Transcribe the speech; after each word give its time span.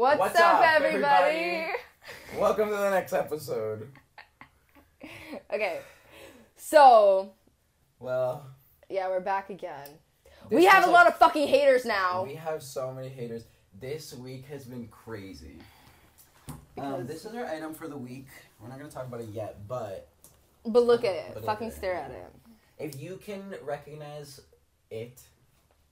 What's, 0.00 0.18
What's 0.18 0.40
up, 0.40 0.54
up, 0.54 0.80
everybody? 0.80 1.36
everybody? 1.36 1.72
Welcome 2.38 2.70
to 2.70 2.74
the 2.74 2.88
next 2.88 3.12
episode. 3.12 3.86
okay, 5.52 5.80
so 6.56 7.32
Well, 7.98 8.46
yeah, 8.88 9.08
we're 9.10 9.20
back 9.20 9.50
again. 9.50 9.88
we 10.50 10.64
have 10.64 10.88
a 10.88 10.90
lot 10.90 11.06
of 11.06 11.16
fucking 11.18 11.46
haters 11.48 11.84
now. 11.84 12.24
We 12.24 12.34
have 12.36 12.62
so 12.62 12.94
many 12.94 13.10
haters. 13.10 13.44
This 13.78 14.14
week 14.14 14.46
has 14.46 14.64
been 14.64 14.88
crazy. 14.88 15.58
Um, 16.78 17.06
this 17.06 17.26
is 17.26 17.34
our 17.34 17.44
item 17.44 17.74
for 17.74 17.86
the 17.86 17.98
week. 17.98 18.28
We're 18.58 18.68
not 18.68 18.78
gonna 18.78 18.90
talk 18.90 19.06
about 19.06 19.20
it 19.20 19.28
yet, 19.34 19.68
but 19.68 20.08
But 20.64 20.84
look 20.84 21.04
at 21.04 21.14
it. 21.14 21.44
Fucking 21.44 21.66
at 21.66 21.72
it. 21.74 21.76
stare 21.76 21.96
at 21.96 22.10
it. 22.10 22.32
if 22.78 22.98
you 22.98 23.20
can 23.22 23.54
recognize 23.62 24.40
it, 24.90 25.20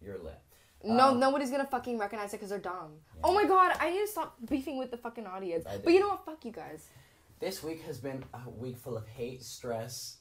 you're 0.00 0.16
lit. 0.16 0.40
No, 0.88 1.08
Um, 1.10 1.20
nobody's 1.20 1.50
gonna 1.50 1.66
fucking 1.66 1.98
recognize 1.98 2.32
it 2.32 2.38
because 2.38 2.50
they're 2.50 2.58
dumb. 2.58 2.92
Yeah. 3.14 3.20
Oh 3.24 3.34
my 3.34 3.44
god, 3.44 3.76
I 3.78 3.90
need 3.90 4.00
to 4.00 4.06
stop 4.06 4.36
beefing 4.48 4.78
with 4.78 4.90
the 4.90 4.96
fucking 4.96 5.26
audience. 5.26 5.64
But 5.84 5.92
you 5.92 6.00
know 6.00 6.08
what? 6.08 6.24
Fuck 6.24 6.44
you 6.44 6.52
guys. 6.52 6.86
This 7.40 7.62
week 7.62 7.82
has 7.82 7.98
been 7.98 8.24
a 8.34 8.50
week 8.50 8.76
full 8.78 8.96
of 8.96 9.06
hate, 9.06 9.42
stress. 9.42 10.16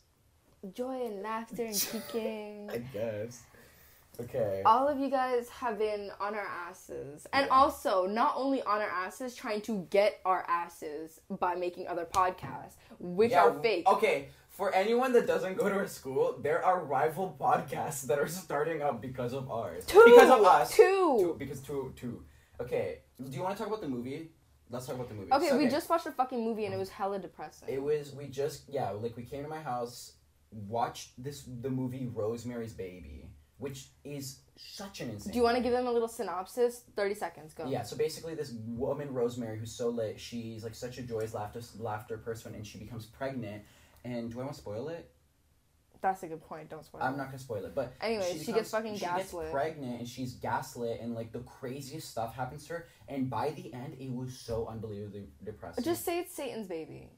Joy 0.74 1.06
and 1.06 1.22
laughter 1.24 1.64
and 1.66 1.76
kicking. 1.92 2.70
I 2.72 2.78
guess. 2.80 3.44
Okay. 4.20 4.64
All 4.66 4.88
of 4.88 4.98
you 5.00 5.10
guys 5.12 5.48
have 5.50 5.78
been 5.78 6.12
on 6.20 6.34
our 6.34 6.48
asses. 6.48 7.28
And 7.34 7.46
Yeah. 7.46 7.54
also, 7.54 8.08
not 8.08 8.34
only 8.36 8.64
on 8.64 8.82
our 8.82 8.90
asses, 8.90 9.36
trying 9.36 9.62
to 9.62 9.86
get 9.92 10.20
our 10.26 10.44
asses 10.48 11.22
by 11.30 11.54
making 11.56 11.88
other 11.88 12.06
podcasts, 12.06 12.74
which 13.00 13.32
Yeah, 13.32 13.44
are 13.46 13.60
fake. 13.62 13.88
Okay, 13.88 14.30
for 14.58 14.74
anyone 14.74 15.14
that 15.14 15.28
doesn't 15.28 15.56
go 15.56 15.70
to 15.70 15.76
our 15.76 15.88
school, 15.88 16.40
there 16.42 16.66
are 16.66 16.84
rival 16.84 17.38
podcasts 17.40 18.02
that 18.08 18.18
are 18.18 18.28
starting 18.28 18.82
up 18.82 19.00
because 19.00 19.32
of 19.32 19.52
ours. 19.52 19.86
Two! 19.86 20.04
Because 20.08 20.32
of 20.32 20.44
us. 20.44 20.76
Two! 20.76 21.18
Two. 21.20 21.36
Because 21.38 21.60
two, 21.60 21.94
two. 21.96 22.24
Okay, 22.60 23.02
do 23.24 23.38
you 23.38 23.44
want 23.44 23.56
to 23.56 23.60
talk 23.60 23.68
about 23.68 23.82
the 23.82 23.88
movie? 23.88 24.32
Let's 24.72 24.88
talk 24.88 24.96
about 24.96 25.10
the 25.10 25.14
movie. 25.14 25.32
Okay, 25.32 25.50
So, 25.50 25.58
we 25.60 25.68
just 25.68 25.88
watched 25.90 26.08
a 26.08 26.12
fucking 26.12 26.44
movie 26.44 26.66
and 26.66 26.74
it 26.74 26.78
was 26.78 26.90
hella 26.90 27.20
depressing. 27.20 27.70
It 27.70 27.82
was 27.82 28.16
we 28.16 28.26
just 28.28 28.64
yeah 28.68 28.90
like 28.90 29.16
we 29.16 29.24
came 29.24 29.44
to 29.44 29.50
my 29.50 29.62
house, 29.62 30.14
watched 30.52 31.24
this 31.24 31.44
the 31.62 31.70
movie 31.70 32.10
Rosemary's 32.12 32.74
Baby, 32.74 33.30
which 33.60 33.90
is 34.04 34.40
such 34.56 35.02
an 35.02 35.12
insane. 35.12 35.34
Do 35.34 35.38
you 35.38 35.44
want 35.44 35.56
to 35.58 35.62
give 35.62 35.72
them 35.72 35.86
a 35.86 35.92
little 35.92 36.08
synopsis? 36.08 36.82
30 36.96 37.14
seconds, 37.14 37.54
go. 37.54 37.66
Yeah, 37.68 37.84
so 37.84 37.96
basically, 37.96 38.34
this 38.34 38.54
woman 38.66 39.14
Rosemary, 39.14 39.60
who's 39.60 39.72
so 39.72 39.90
lit, 39.90 40.20
she's 40.20 40.64
like 40.64 40.74
such 40.74 40.98
a 40.98 41.04
joyous 41.04 41.36
laughter 41.36 41.62
laughter 41.78 42.18
person, 42.18 42.56
and 42.56 42.66
she 42.66 42.80
becomes 42.80 43.06
pregnant. 43.06 43.62
And 44.08 44.32
do 44.32 44.40
I 44.40 44.44
want 44.44 44.54
to 44.56 44.62
spoil 44.62 44.88
it? 44.90 45.10
That's 46.02 46.22
a 46.24 46.28
good 46.28 46.42
point. 46.42 46.70
Don't 46.70 46.86
spoil 46.86 47.02
it. 47.02 47.06
I'm 47.06 47.16
it. 47.16 47.18
not 47.18 47.26
gonna 47.28 47.40
spoil 47.40 47.66
it, 47.66 47.74
but 47.74 47.94
anyway, 48.02 48.30
she, 48.32 48.40
becomes- 48.40 48.56
gets 48.58 48.72
fucking 48.72 48.94
she 48.96 49.00
gaslit. 49.02 49.42
gets 49.46 49.52
pregnant 49.52 50.00
and 50.00 50.08
she's 50.08 50.34
gaslit, 50.36 51.00
and 51.02 51.16
like 51.16 51.32
the 51.32 51.40
craziest 51.40 52.10
stuff 52.10 52.36
happens 52.36 52.66
to 52.68 52.74
her. 52.74 52.88
And 53.08 53.30
by 53.30 53.50
the 53.50 53.74
end, 53.74 53.96
it 54.00 54.12
was 54.12 54.38
so 54.38 54.68
unbelievably 54.68 55.28
depressing. 55.44 55.84
Just 55.84 56.06
say 56.06 56.20
it's 56.20 56.34
Satan's 56.34 56.68
baby. 56.68 57.10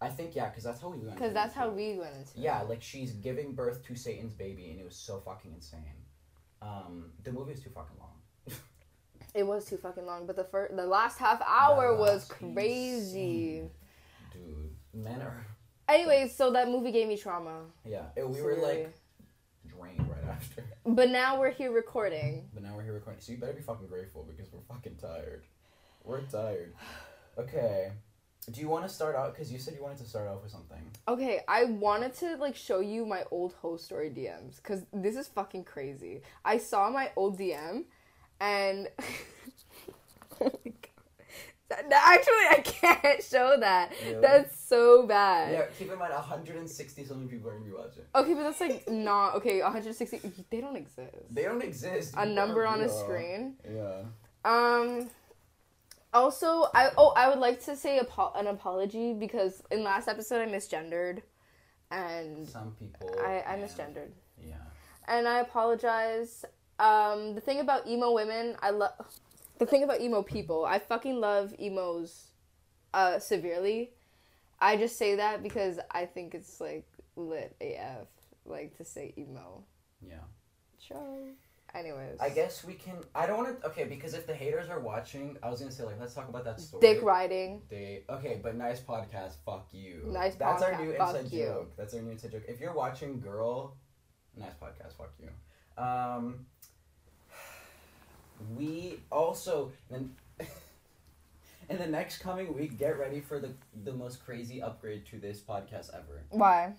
I 0.00 0.08
think 0.08 0.34
yeah, 0.34 0.48
because 0.48 0.64
that's 0.64 0.80
how 0.80 0.88
we 0.88 0.98
went. 0.98 1.14
Because 1.14 1.28
into 1.28 1.34
that's 1.34 1.54
it. 1.54 1.58
how 1.58 1.68
we 1.68 1.98
went 1.98 2.14
into 2.16 2.38
it. 2.38 2.42
Yeah, 2.42 2.62
like 2.62 2.82
she's 2.82 3.12
giving 3.12 3.52
birth 3.54 3.84
to 3.86 3.94
Satan's 3.94 4.32
baby, 4.32 4.70
and 4.70 4.80
it 4.80 4.84
was 4.84 4.96
so 4.96 5.20
fucking 5.20 5.52
insane. 5.54 5.80
Um, 6.62 7.12
the 7.22 7.32
movie 7.32 7.52
was 7.52 7.62
too 7.62 7.70
fucking 7.70 7.96
long. 8.00 8.12
It 9.34 9.46
was 9.46 9.66
too 9.66 9.76
fucking 9.76 10.06
long, 10.06 10.26
but 10.26 10.34
the 10.36 10.44
first, 10.44 10.74
the 10.74 10.86
last 10.86 11.18
half 11.18 11.42
hour 11.46 11.92
The 11.94 12.00
was 12.00 12.24
crazy. 12.26 13.64
Dude, 14.32 14.70
men 14.94 15.20
are 15.20 15.46
Anyways, 15.88 16.34
so 16.34 16.50
that 16.52 16.68
movie 16.68 16.90
gave 16.92 17.06
me 17.08 17.16
trauma. 17.16 17.60
yeah. 17.84 18.02
and 18.16 18.34
we 18.34 18.42
were 18.42 18.56
like 18.56 18.92
drained 19.68 20.08
right 20.10 20.24
after. 20.30 20.64
But 20.88 21.10
now 21.10 21.38
we're 21.40 21.50
here 21.50 21.72
recording. 21.72 22.48
But 22.54 22.62
now 22.62 22.74
we're 22.76 22.84
here 22.84 22.92
recording. 22.92 23.20
So 23.20 23.32
you 23.32 23.38
better 23.38 23.52
be 23.52 23.60
fucking 23.60 23.88
grateful 23.88 24.24
because 24.28 24.52
we're 24.52 24.60
fucking 24.72 24.96
tired. 24.96 25.42
We're 26.04 26.20
tired. 26.22 26.74
Okay. 27.36 27.90
Do 28.52 28.60
you 28.60 28.68
want 28.68 28.86
to 28.86 28.88
start 28.88 29.16
out? 29.16 29.34
Because 29.34 29.50
you 29.50 29.58
said 29.58 29.74
you 29.74 29.82
wanted 29.82 29.98
to 29.98 30.04
start 30.04 30.28
off 30.28 30.42
with 30.44 30.52
something. 30.52 30.78
Okay, 31.08 31.40
I 31.48 31.64
wanted 31.64 32.14
to 32.18 32.36
like 32.36 32.54
show 32.54 32.78
you 32.78 33.04
my 33.04 33.24
old 33.32 33.54
host 33.54 33.84
story 33.84 34.08
DMs 34.10 34.56
because 34.56 34.86
this 34.92 35.16
is 35.16 35.26
fucking 35.26 35.64
crazy. 35.64 36.22
I 36.44 36.58
saw 36.58 36.88
my 36.88 37.10
old 37.16 37.36
DM, 37.36 37.86
and 38.40 38.86
oh 40.40 40.44
my 40.44 40.50
god, 40.64 40.64
That- 40.64 40.70
that- 40.70 41.55
actually 41.70 42.46
I 42.50 42.62
can't 42.64 43.22
show 43.30 43.56
that. 43.60 43.92
Really? 44.04 44.20
That's 44.20 44.58
so 44.58 45.06
bad. 45.06 45.52
Yeah, 45.52 45.66
keep 45.78 45.90
in 45.90 45.98
mind, 45.98 46.12
160 46.12 47.04
something 47.04 47.28
people 47.28 47.50
are 47.50 47.54
gonna 47.54 47.64
be 47.64 47.72
watching. 47.72 48.02
Okay, 48.14 48.34
but 48.34 48.42
that's 48.44 48.60
like 48.60 48.88
not 48.88 49.34
okay. 49.36 49.62
160. 49.62 50.44
They 50.50 50.60
don't 50.60 50.76
exist. 50.76 51.14
They 51.30 51.42
don't 51.42 51.62
exist. 51.62 52.14
A 52.16 52.26
number 52.26 52.66
on 52.66 52.80
a 52.80 52.88
screen. 52.88 53.56
Yeah. 53.68 54.02
Um. 54.44 55.10
Also, 56.14 56.66
I 56.74 56.90
oh 56.96 57.12
I 57.16 57.28
would 57.28 57.38
like 57.40 57.62
to 57.64 57.76
say 57.76 57.98
apo- 57.98 58.32
an 58.36 58.46
apology 58.46 59.12
because 59.12 59.62
in 59.70 59.82
last 59.82 60.08
episode 60.08 60.40
I 60.48 60.50
misgendered, 60.50 61.20
and 61.90 62.48
Some 62.48 62.74
people. 62.78 63.10
I 63.20 63.42
I 63.46 63.56
yeah. 63.56 63.64
misgendered, 63.66 64.10
Yeah. 64.40 64.54
and 65.08 65.26
I 65.28 65.40
apologize. 65.40 66.44
Um, 66.78 67.34
the 67.34 67.40
thing 67.40 67.60
about 67.60 67.86
emo 67.86 68.12
women, 68.12 68.56
I 68.62 68.70
love. 68.70 68.92
The 69.58 69.66
thing 69.66 69.82
about 69.82 70.00
emo 70.00 70.22
people, 70.22 70.64
I 70.64 70.78
fucking 70.78 71.18
love 71.18 71.54
emos, 71.60 72.30
uh, 72.92 73.18
severely. 73.18 73.92
I 74.60 74.76
just 74.76 74.96
say 74.96 75.16
that 75.16 75.42
because 75.42 75.78
I 75.90 76.06
think 76.06 76.34
it's 76.34 76.60
like 76.60 76.86
lit 77.16 77.54
AF, 77.60 78.06
like 78.44 78.76
to 78.78 78.84
say 78.84 79.14
emo. 79.18 79.64
Yeah. 80.06 80.16
Sure. 80.78 81.18
Anyways. 81.74 82.18
I 82.20 82.30
guess 82.30 82.64
we 82.64 82.74
can. 82.74 82.94
I 83.14 83.26
don't 83.26 83.36
want 83.36 83.60
to. 83.60 83.66
Okay, 83.68 83.84
because 83.84 84.14
if 84.14 84.26
the 84.26 84.34
haters 84.34 84.70
are 84.70 84.80
watching, 84.80 85.36
I 85.42 85.50
was 85.50 85.60
gonna 85.60 85.72
say 85.72 85.84
like, 85.84 86.00
let's 86.00 86.14
talk 86.14 86.28
about 86.28 86.44
that 86.44 86.58
story. 86.58 86.80
Dick 86.80 87.02
riding. 87.02 87.60
They 87.68 88.04
okay, 88.08 88.40
but 88.42 88.56
nice 88.56 88.80
podcast. 88.80 89.34
Fuck 89.44 89.68
you. 89.72 90.02
Nice 90.06 90.36
That's 90.36 90.62
our 90.62 90.72
podcast, 90.72 90.80
new 90.86 90.96
fuck 90.96 91.16
inside 91.16 91.32
you. 91.32 91.44
joke. 91.44 91.72
That's 91.76 91.92
our 91.94 92.00
new 92.00 92.12
inside 92.12 92.32
joke. 92.32 92.44
If 92.48 92.60
you're 92.60 92.72
watching, 92.72 93.20
girl, 93.20 93.76
nice 94.38 94.54
podcast. 94.54 94.96
Fuck 94.96 95.12
you. 95.20 95.28
Um, 95.82 96.46
we 98.56 99.00
also 99.10 99.72
then. 99.90 100.14
In 101.68 101.78
the 101.78 101.86
next 101.86 102.18
coming 102.18 102.54
week, 102.54 102.78
get 102.78 102.96
ready 102.98 103.20
for 103.20 103.40
the 103.40 103.50
the 103.82 103.92
most 103.92 104.24
crazy 104.24 104.62
upgrade 104.62 105.04
to 105.06 105.18
this 105.18 105.40
podcast 105.40 105.92
ever. 105.92 106.22
Why? 106.30 106.74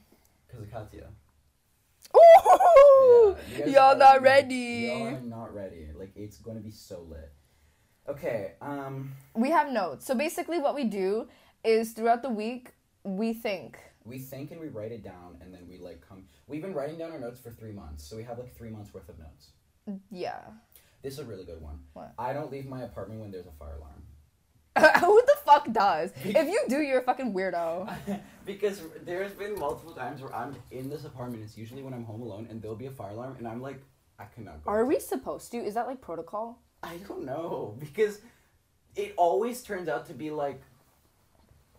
Because 0.48 0.64
of 0.64 0.72
Katya. 0.72 1.08
Ooh, 2.16 3.36
Yeah, 3.58 3.66
you 3.66 3.78
are- 3.80 3.96
not 3.98 4.22
ready. 4.22 4.88
Y'all 4.88 5.08
are 5.08 5.22
not 5.22 5.54
ready. 5.54 5.90
Like 5.94 6.12
it's 6.16 6.38
going 6.38 6.56
to 6.58 6.64
be 6.64 6.72
so 6.72 7.02
lit. 7.10 7.32
Okay. 8.08 8.54
Um, 8.62 9.12
We 9.36 9.50
have 9.52 9.72
notes. 9.72 10.06
So 10.06 10.16
basically, 10.16 10.60
what 10.60 10.74
we 10.74 10.86
do 10.86 11.28
is 11.66 11.92
throughout 11.92 12.22
the 12.22 12.30
week 12.30 12.72
we 13.04 13.34
think. 13.34 13.78
we 14.06 14.20
think 14.20 14.52
and 14.52 14.60
we 14.62 14.70
write 14.70 14.94
it 14.94 15.04
down, 15.04 15.38
and 15.42 15.54
then 15.54 15.68
we 15.70 15.78
like 15.80 16.00
come. 16.08 16.24
We've 16.48 16.62
been 16.62 16.74
writing 16.74 16.98
down 16.98 17.12
our 17.12 17.20
notes 17.20 17.42
for 17.42 17.52
three 17.52 17.74
months, 17.74 18.06
so 18.08 18.16
we 18.16 18.24
have 18.24 18.38
like 18.40 18.56
three 18.56 18.70
months 18.70 18.94
worth 18.94 19.10
of 19.10 19.20
notes. 19.20 19.50
Yeah. 20.10 20.44
This 21.08 21.14
is 21.14 21.20
a 21.20 21.24
really 21.26 21.46
good 21.46 21.62
one. 21.62 21.80
What? 21.94 22.14
I 22.20 22.34
don't 22.34 22.52
leave 22.52 22.66
my 22.66 22.82
apartment 22.84 23.22
when 23.22 23.32
there's 23.32 23.46
a 23.48 23.52
fire 23.52 23.78
alarm. 23.78 24.04
Who 25.00 25.22
the 25.26 25.38
fuck 25.46 25.72
does? 25.72 26.12
If 26.22 26.50
you 26.50 26.60
do, 26.68 26.82
you're 26.82 27.00
a 27.00 27.04
fucking 27.04 27.34
weirdo. 27.34 27.96
because 28.46 28.82
there's 29.06 29.32
been 29.32 29.58
multiple 29.58 29.94
times 29.94 30.22
where 30.22 30.36
I'm 30.36 30.54
in 30.70 30.90
this 30.90 31.06
apartment. 31.06 31.44
It's 31.46 31.58
usually 31.58 31.82
when 31.82 31.94
I'm 31.94 32.04
home 32.04 32.22
alone, 32.22 32.48
and 32.50 32.62
there'll 32.62 32.76
be 32.76 32.88
a 32.88 32.92
fire 32.92 33.12
alarm, 33.12 33.38
and 33.38 33.48
I'm 33.48 33.62
like, 33.62 33.82
I 34.20 34.26
cannot 34.26 34.66
go. 34.66 34.70
Are 34.70 34.84
we 34.84 35.00
supposed 35.00 35.50
to? 35.54 35.58
Is 35.60 35.76
that 35.76 35.88
like 35.88 36.02
protocol? 36.02 36.60
I 36.84 36.98
don't 37.08 37.24
know 37.24 37.78
because 37.80 38.20
it 38.98 39.14
always 39.16 39.62
turns 39.62 39.88
out 39.88 40.08
to 40.08 40.14
be 40.14 40.30
like 40.30 40.62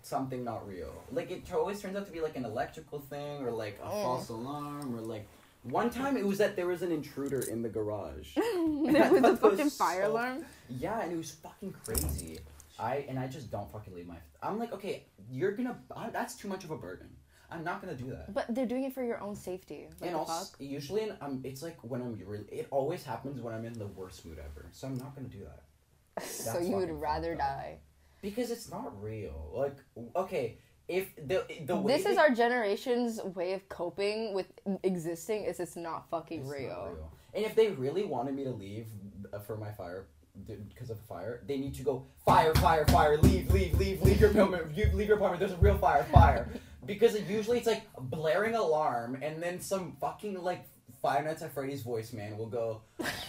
something 0.00 0.42
not 0.42 0.66
real. 0.66 0.94
Like 1.12 1.30
it 1.30 1.52
always 1.52 1.82
turns 1.82 1.98
out 1.98 2.06
to 2.06 2.12
be 2.12 2.22
like 2.22 2.36
an 2.38 2.46
electrical 2.46 2.98
thing 2.98 3.44
or 3.44 3.50
like 3.50 3.78
a 3.84 3.88
Mm. 3.90 4.02
false 4.04 4.30
alarm 4.30 4.96
or 4.96 5.02
like 5.02 5.28
one 5.70 5.90
time 5.90 6.16
it 6.16 6.26
was 6.26 6.38
that 6.38 6.56
there 6.56 6.66
was 6.66 6.82
an 6.82 6.92
intruder 6.92 7.40
in 7.40 7.62
the 7.62 7.68
garage. 7.68 8.28
there 8.36 9.04
I 9.04 9.10
was 9.10 9.24
a 9.24 9.36
fucking 9.36 9.70
fire 9.70 10.04
so- 10.04 10.12
alarm. 10.12 10.44
Yeah, 10.68 11.00
and 11.00 11.12
it 11.12 11.16
was 11.16 11.30
fucking 11.30 11.74
crazy. 11.84 12.38
I 12.78 13.04
and 13.08 13.18
I 13.18 13.26
just 13.26 13.50
don't 13.50 13.70
fucking 13.70 13.94
leave 13.94 14.06
my. 14.06 14.16
I'm 14.42 14.58
like, 14.58 14.72
okay, 14.72 15.06
you're 15.30 15.52
gonna. 15.52 15.78
I, 15.96 16.10
that's 16.10 16.36
too 16.36 16.48
much 16.48 16.64
of 16.64 16.70
a 16.70 16.76
burden. 16.76 17.08
I'm 17.50 17.64
not 17.64 17.80
gonna 17.80 17.94
do 17.96 18.10
that. 18.10 18.32
But 18.32 18.46
they're 18.54 18.66
doing 18.66 18.84
it 18.84 18.92
for 18.92 19.02
your 19.02 19.20
own 19.20 19.34
safety. 19.34 19.88
What 19.98 20.06
and 20.06 20.16
also, 20.16 20.54
usually, 20.58 21.10
um, 21.20 21.40
it's 21.44 21.62
like 21.62 21.78
when 21.82 22.00
I'm 22.00 22.20
really. 22.24 22.44
It 22.52 22.68
always 22.70 23.02
happens 23.02 23.40
when 23.40 23.54
I'm 23.54 23.64
in 23.64 23.72
the 23.72 23.86
worst 23.86 24.24
mood 24.24 24.38
ever. 24.38 24.66
So 24.72 24.86
I'm 24.86 24.96
not 24.96 25.14
gonna 25.16 25.28
do 25.28 25.44
that. 25.44 26.24
so 26.26 26.60
you 26.60 26.76
would 26.76 26.90
rather 26.90 27.34
die. 27.34 27.78
Because 28.20 28.50
it's 28.50 28.70
not 28.70 29.00
real. 29.02 29.50
Like, 29.54 29.76
okay, 30.16 30.58
if 30.88 31.14
the 31.16 31.44
the 31.66 31.76
way 31.76 31.96
This 31.96 32.06
is 32.06 32.16
they- 32.16 32.22
our 32.22 32.30
generation's 32.30 33.22
way 33.22 33.52
of 33.52 33.68
coping 33.68 34.34
with 34.34 34.46
existing. 34.82 35.44
Is 35.44 35.60
it's 35.60 35.76
not 35.76 36.08
fucking 36.10 36.40
it's 36.40 36.48
not 36.48 36.56
real. 36.56 37.10
And 37.34 37.44
if 37.44 37.54
they 37.54 37.68
really 37.68 38.04
wanted 38.04 38.34
me 38.34 38.44
to 38.44 38.50
leave 38.50 38.86
uh, 39.32 39.38
for 39.40 39.56
my 39.56 39.70
fire 39.70 40.06
because 40.46 40.88
of 40.88 40.96
the 40.96 41.02
fire, 41.04 41.42
they 41.46 41.58
need 41.58 41.74
to 41.74 41.82
go 41.82 42.06
fire, 42.24 42.54
fire, 42.54 42.86
fire, 42.86 43.18
leave, 43.18 43.52
leave, 43.52 43.74
leave, 43.78 44.00
leave 44.02 44.20
your 44.20 44.30
apartment, 44.30 44.74
leave 44.76 45.08
your 45.08 45.16
apartment. 45.16 45.40
There's 45.40 45.52
a 45.52 45.56
real 45.56 45.78
fire, 45.78 46.04
fire. 46.04 46.48
Because 46.86 47.14
it, 47.16 47.26
usually 47.26 47.58
it's 47.58 47.66
like 47.66 47.82
blaring 47.98 48.54
alarm, 48.54 49.18
and 49.20 49.42
then 49.42 49.60
some 49.60 49.96
fucking 50.00 50.42
like 50.42 50.64
Five 51.02 51.24
Nights 51.26 51.42
at 51.42 51.52
Freddy's 51.52 51.82
voice 51.82 52.12
man 52.12 52.38
will 52.38 52.46
go. 52.46 52.80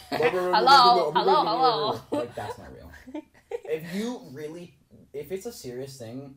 Hello, 0.10 1.12
hello, 1.12 1.12
hello. 1.12 2.02
Like 2.12 2.34
that's 2.36 2.58
not 2.58 2.68
real. 2.74 2.92
if 3.52 3.94
you 3.94 4.22
really, 4.32 4.76
if 5.14 5.32
it's 5.32 5.46
a 5.46 5.52
serious 5.52 5.98
thing, 5.98 6.36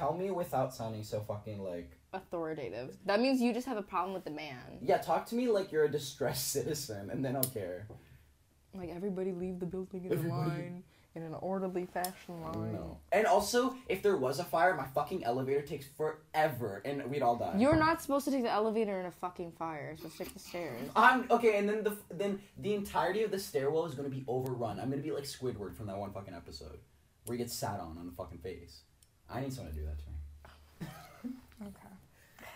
tell 0.00 0.14
me 0.16 0.30
without 0.30 0.74
sounding 0.74 1.02
so 1.04 1.20
fucking 1.20 1.62
like. 1.62 1.90
Authoritative. 2.12 2.96
That 3.06 3.20
means 3.20 3.40
you 3.40 3.52
just 3.52 3.66
have 3.66 3.76
a 3.76 3.82
problem 3.82 4.14
with 4.14 4.24
the 4.24 4.30
man. 4.30 4.78
Yeah, 4.82 4.98
talk 4.98 5.26
to 5.26 5.34
me 5.36 5.48
like 5.48 5.70
you're 5.70 5.84
a 5.84 5.90
distressed 5.90 6.48
citizen, 6.56 7.10
and 7.10 7.24
then 7.24 7.36
I'll 7.36 7.42
care. 7.44 7.86
Like 8.74 8.90
everybody 8.90 9.32
leave 9.32 9.60
the 9.60 9.66
building 9.66 10.04
in 10.06 10.12
Everybody- 10.12 10.40
a 10.40 10.48
line 10.48 10.82
in 11.16 11.24
an 11.24 11.34
orderly 11.40 11.86
fashion 11.86 12.40
line. 12.40 12.72
No. 12.72 12.98
And 13.10 13.26
also, 13.26 13.74
if 13.88 14.00
there 14.00 14.16
was 14.16 14.38
a 14.38 14.44
fire, 14.44 14.76
my 14.76 14.86
fucking 14.94 15.24
elevator 15.24 15.60
takes 15.60 15.84
forever, 15.84 16.80
and 16.84 17.04
we'd 17.10 17.20
all 17.22 17.34
die. 17.36 17.56
You're 17.58 17.74
not 17.74 18.00
supposed 18.00 18.24
to 18.26 18.30
take 18.30 18.44
the 18.44 18.50
elevator 18.50 19.00
in 19.00 19.06
a 19.06 19.10
fucking 19.10 19.50
fire. 19.58 19.88
You're 19.88 19.96
supposed 19.96 20.18
take 20.18 20.32
the 20.32 20.38
stairs. 20.38 20.88
I'm 20.94 21.26
okay, 21.30 21.58
and 21.58 21.68
then 21.68 21.82
the 21.82 21.96
then 22.12 22.40
the 22.58 22.74
entirety 22.74 23.22
of 23.24 23.32
the 23.32 23.40
stairwell 23.40 23.86
is 23.86 23.94
gonna 23.94 24.08
be 24.08 24.24
overrun. 24.28 24.78
I'm 24.78 24.88
gonna 24.90 25.02
be 25.02 25.10
like 25.10 25.24
Squidward 25.24 25.74
from 25.76 25.86
that 25.88 25.98
one 25.98 26.12
fucking 26.12 26.34
episode, 26.34 26.78
where 27.26 27.36
he 27.36 27.42
gets 27.42 27.54
sat 27.54 27.80
on 27.80 27.98
on 27.98 28.06
the 28.06 28.12
fucking 28.12 28.38
face. 28.38 28.82
I 29.32 29.40
need 29.40 29.52
someone 29.52 29.72
to 29.72 29.78
do 29.78 29.86
that 29.86 29.98
to 29.98 30.04
me. 30.04 30.90
Okay. 31.62 32.46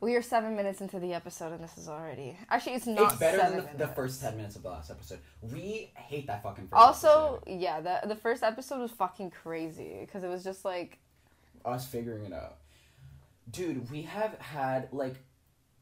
We 0.00 0.14
are 0.16 0.22
seven 0.22 0.54
minutes 0.54 0.80
into 0.82 1.00
the 1.00 1.14
episode, 1.14 1.52
and 1.52 1.64
this 1.64 1.78
is 1.78 1.88
already 1.88 2.36
actually 2.50 2.74
it's 2.74 2.86
not 2.86 3.12
it's 3.12 3.20
better 3.20 3.38
seven 3.38 3.64
than 3.64 3.78
the, 3.78 3.86
the 3.86 3.92
first 3.94 4.20
ten 4.20 4.36
minutes 4.36 4.56
of 4.56 4.62
the 4.62 4.68
last 4.68 4.90
episode. 4.90 5.18
We 5.40 5.90
hate 5.96 6.26
that 6.26 6.42
fucking 6.42 6.68
first 6.68 6.74
Also, 6.82 7.40
episode. 7.42 7.60
yeah, 7.60 7.80
the 7.80 8.08
the 8.08 8.16
first 8.16 8.42
episode 8.42 8.80
was 8.80 8.90
fucking 8.92 9.30
crazy 9.30 9.98
because 10.00 10.22
it 10.22 10.28
was 10.28 10.44
just 10.44 10.64
like 10.64 10.98
us 11.64 11.86
figuring 11.86 12.26
it 12.26 12.32
out. 12.32 12.58
Dude, 13.50 13.90
we 13.90 14.02
have 14.02 14.38
had 14.38 14.88
like, 14.92 15.14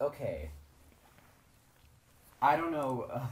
okay. 0.01 0.51
I 2.41 2.57
don't 2.57 2.73
know. 2.73 3.07
Uh, 3.13 3.27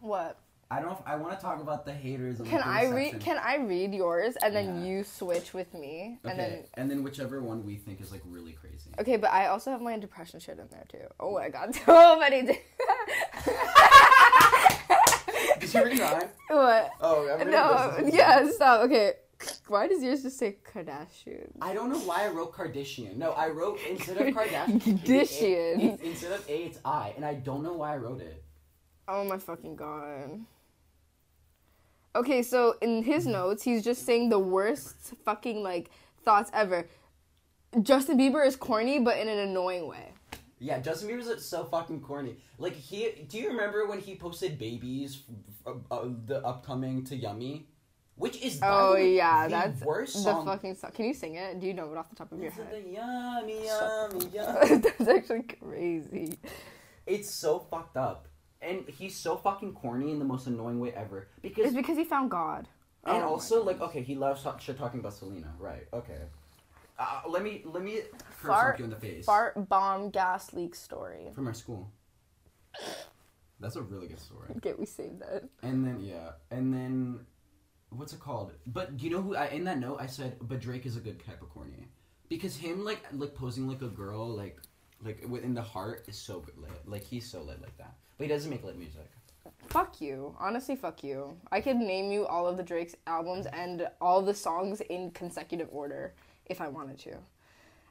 what? 0.00 0.38
I 0.70 0.80
don't 0.80 0.98
I 1.06 1.16
want 1.16 1.38
to 1.38 1.44
talk 1.44 1.60
about 1.60 1.84
the 1.84 1.92
haters. 1.92 2.38
Can 2.38 2.58
the 2.60 2.66
I 2.66 2.88
read? 2.90 3.20
Can 3.20 3.38
I 3.38 3.56
read 3.56 3.94
yours 3.94 4.34
and 4.42 4.54
then 4.54 4.80
Yeah. 4.80 4.84
you 4.86 5.04
switch 5.04 5.52
with 5.54 5.72
me 5.74 6.18
and 6.24 6.38
then 6.38 6.50
Okay, 6.52 6.66
and 6.74 6.90
then 6.90 7.02
whichever 7.04 7.40
one 7.40 7.64
we 7.64 7.76
think 7.76 8.00
is 8.00 8.10
like 8.10 8.22
really 8.28 8.52
crazy. 8.52 8.90
Okay, 8.98 9.16
but 9.16 9.30
I 9.30 9.46
also 9.48 9.70
have 9.70 9.80
my 9.80 9.96
depression 9.98 10.40
shit 10.40 10.58
in 10.58 10.66
there 10.70 10.84
too. 10.88 11.06
Oh 11.20 11.34
my 11.34 11.48
god, 11.48 11.74
so 11.86 12.18
many. 12.18 12.42
Di- 12.46 12.60
Did 15.60 15.74
you 15.74 15.84
read 15.84 15.98
mine? 15.98 16.28
what? 16.48 16.90
Oh, 17.00 17.36
I'm 17.40 17.50
No, 17.50 17.96
yeah, 18.12 18.48
stop. 18.50 18.80
Okay, 18.82 19.12
why 19.68 19.88
does 19.88 20.02
yours 20.02 20.22
just 20.22 20.38
say 20.38 20.56
Kardashian? 20.72 21.50
I 21.60 21.74
don't 21.74 21.90
know 21.92 21.98
why 22.00 22.24
I 22.24 22.28
wrote 22.28 22.54
Kardashian. 22.54 23.16
No, 23.16 23.32
I 23.32 23.48
wrote 23.48 23.78
instead 23.88 24.16
of 24.18 24.26
Kardashian. 24.34 24.82
Kardashian. 25.04 26.00
instead 26.00 26.32
of 26.32 26.48
A, 26.48 26.64
it's 26.64 26.78
I, 26.84 27.12
and 27.16 27.24
I 27.24 27.34
don't 27.34 27.62
know 27.62 27.74
why 27.74 27.94
I 27.94 27.96
wrote 27.96 28.20
it. 28.20 28.42
Oh 29.08 29.24
my 29.24 29.38
fucking 29.38 29.76
god. 29.76 30.40
Okay, 32.16 32.42
so 32.42 32.76
in 32.80 33.02
his 33.02 33.26
notes, 33.26 33.62
he's 33.62 33.82
just 33.82 34.06
saying 34.06 34.28
the 34.28 34.38
worst 34.38 35.14
fucking 35.24 35.62
like 35.62 35.90
thoughts 36.24 36.50
ever. 36.54 36.88
Justin 37.82 38.16
Bieber 38.18 38.46
is 38.46 38.54
corny, 38.56 39.00
but 39.00 39.18
in 39.18 39.28
an 39.28 39.38
annoying 39.38 39.88
way. 39.88 40.12
Yeah, 40.60 40.78
Justin 40.78 41.08
Bieber's 41.08 41.44
so 41.44 41.64
fucking 41.64 42.00
corny. 42.02 42.36
Like 42.58 42.74
he, 42.76 43.26
do 43.28 43.36
you 43.38 43.48
remember 43.48 43.86
when 43.88 43.98
he 44.00 44.14
posted 44.14 44.58
babies, 44.58 45.22
uh, 45.66 45.72
uh, 45.90 46.04
the 46.26 46.38
upcoming 46.46 47.02
to 47.06 47.16
Yummy, 47.16 47.66
which 48.14 48.40
is 48.40 48.60
Oh 48.62 48.94
the 48.94 49.08
yeah, 49.08 49.44
the 49.48 49.50
that's 49.50 49.80
worst 49.82 50.14
the 50.14 50.20
song. 50.20 50.46
fucking 50.46 50.76
song. 50.76 50.92
Can 50.92 51.06
you 51.06 51.14
sing 51.14 51.34
it? 51.34 51.58
Do 51.58 51.66
you 51.66 51.74
know 51.74 51.90
it 51.90 51.98
off 51.98 52.08
the 52.10 52.14
top 52.16 52.30
of 52.30 52.40
your 52.40 52.52
head? 52.52 52.68
the 52.70 52.90
yummy, 52.90 53.64
yummy, 53.66 54.26
yummy. 54.32 54.76
that's 54.78 55.08
actually 55.08 55.42
crazy. 55.42 56.38
It's 57.06 57.28
so 57.30 57.58
fucked 57.58 57.96
up, 57.96 58.28
and 58.66 58.88
he's 58.88 59.14
so 59.16 59.36
fucking 59.36 59.72
corny 59.74 60.10
in 60.10 60.18
the 60.18 60.24
most 60.24 60.46
annoying 60.46 60.80
way 60.80 60.92
ever. 60.92 61.28
Because 61.42 61.66
It's 61.66 61.76
because 61.76 61.96
he 61.96 62.04
found 62.04 62.30
God. 62.30 62.68
and 63.04 63.22
Oh 63.22 63.28
also 63.28 63.62
like 63.64 63.80
okay, 63.80 64.02
he 64.02 64.14
loves 64.14 64.42
talk- 64.42 64.60
shit 64.60 64.78
talking 64.78 65.00
about 65.00 65.12
Selena, 65.14 65.52
right? 65.58 65.86
Okay. 65.92 66.20
Uh, 66.98 67.22
let 67.28 67.42
me 67.42 67.62
let 67.64 67.82
me 67.82 68.00
curse 68.40 68.48
Fart- 68.48 68.78
you 68.78 68.84
in 68.84 68.90
the 68.90 68.96
face 68.96 69.24
Fart 69.24 69.68
bomb 69.68 70.10
gas 70.10 70.52
leak 70.52 70.74
story. 70.74 71.30
from 71.34 71.46
our 71.48 71.54
school. 71.54 71.90
That's 73.60 73.76
a 73.76 73.82
really 73.82 74.08
good 74.08 74.20
story. 74.20 74.48
Okay, 74.58 74.74
we 74.78 74.86
saved 74.86 75.20
that. 75.20 75.44
And 75.62 75.84
then 75.86 76.00
yeah, 76.00 76.32
and 76.50 76.72
then 76.72 77.20
what's 77.90 78.12
it 78.12 78.20
called? 78.20 78.52
But 78.66 79.00
you 79.00 79.10
know 79.10 79.22
who? 79.22 79.34
I, 79.36 79.46
in 79.48 79.64
that 79.64 79.78
note, 79.78 79.98
I 80.00 80.06
said, 80.06 80.36
but 80.40 80.60
Drake 80.60 80.86
is 80.86 80.96
a 80.96 81.00
good 81.00 81.24
type 81.24 81.40
of 81.42 81.50
corny, 81.50 81.86
because 82.28 82.56
him 82.56 82.84
like 82.84 83.02
like 83.12 83.34
posing 83.34 83.66
like 83.68 83.82
a 83.82 83.88
girl 83.88 84.28
like 84.28 84.58
like 85.04 85.24
within 85.28 85.54
the 85.54 85.62
heart 85.62 86.04
is 86.08 86.16
so 86.16 86.40
good 86.40 86.56
lit. 86.58 86.70
Like 86.86 87.04
he's 87.04 87.28
so 87.30 87.42
lit 87.42 87.60
like 87.60 87.76
that, 87.78 87.94
but 88.18 88.24
he 88.24 88.28
doesn't 88.28 88.50
make 88.50 88.64
lit 88.64 88.78
music. 88.78 89.08
Fuck 89.68 90.00
you. 90.00 90.34
Honestly, 90.38 90.76
fuck 90.76 91.02
you. 91.02 91.36
I 91.50 91.60
could 91.60 91.76
name 91.76 92.12
you 92.12 92.26
all 92.26 92.46
of 92.46 92.56
the 92.56 92.62
Drake's 92.62 92.94
albums 93.06 93.46
and 93.46 93.88
all 94.00 94.22
the 94.22 94.34
songs 94.34 94.80
in 94.82 95.10
consecutive 95.10 95.68
order 95.72 96.14
if 96.46 96.60
I 96.60 96.68
wanted 96.68 96.98
to. 97.00 97.16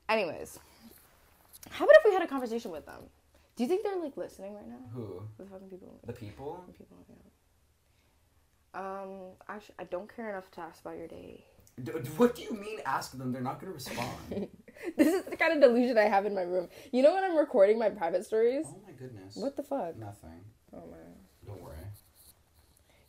Anyways, 0.07 0.59
how 1.69 1.85
about 1.85 1.95
if 1.97 2.05
we 2.05 2.13
had 2.13 2.21
a 2.21 2.27
conversation 2.27 2.71
with 2.71 2.85
them? 2.85 3.01
Do 3.55 3.63
you 3.63 3.69
think 3.69 3.83
they're 3.83 3.99
like 3.99 4.17
listening 4.17 4.53
right 4.55 4.67
now? 4.67 4.79
Who? 4.93 5.21
The 5.37 5.45
fucking 5.45 5.69
people. 5.69 5.99
The 6.05 6.13
people? 6.13 6.63
The 6.67 6.73
people. 6.73 6.97
Yeah. 7.09 8.79
Um, 8.79 9.09
actually, 9.47 9.75
I 9.79 9.83
don't 9.85 10.13
care 10.13 10.29
enough 10.29 10.49
to 10.51 10.61
ask 10.61 10.81
about 10.81 10.97
your 10.97 11.07
day. 11.07 11.43
D- 11.83 11.91
what 12.17 12.35
do 12.35 12.41
you 12.43 12.53
mean? 12.53 12.79
Ask 12.85 13.17
them. 13.17 13.31
They're 13.31 13.41
not 13.41 13.59
gonna 13.59 13.73
respond. 13.73 14.07
this 14.97 15.13
is 15.13 15.23
the 15.25 15.37
kind 15.37 15.53
of 15.53 15.61
delusion 15.61 15.97
I 15.97 16.03
have 16.03 16.25
in 16.25 16.35
my 16.35 16.41
room. 16.41 16.69
You 16.91 17.03
know 17.03 17.13
when 17.13 17.23
I'm 17.23 17.37
recording 17.37 17.79
my 17.79 17.89
private 17.89 18.25
stories? 18.25 18.65
oh 18.69 18.81
my 18.85 18.91
goodness. 18.93 19.35
What 19.35 19.55
the 19.55 19.63
fuck? 19.63 19.95
Nothing. 19.97 20.41
Oh 20.73 20.85
man. 20.89 21.13
Don't 21.45 21.61
worry. 21.61 21.77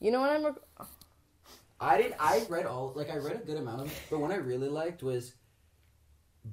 You 0.00 0.10
know 0.10 0.20
when 0.20 0.30
I'm 0.30 0.44
rec- 0.44 0.88
I 1.80 1.98
did. 2.00 2.14
I 2.20 2.44
read 2.48 2.66
all. 2.66 2.92
Like 2.94 3.10
I 3.10 3.16
read 3.16 3.36
a 3.36 3.44
good 3.44 3.56
amount 3.56 3.82
of. 3.82 3.86
it, 3.88 3.92
But 4.10 4.20
one 4.20 4.32
I 4.32 4.36
really 4.36 4.68
liked 4.68 5.02
was. 5.02 5.34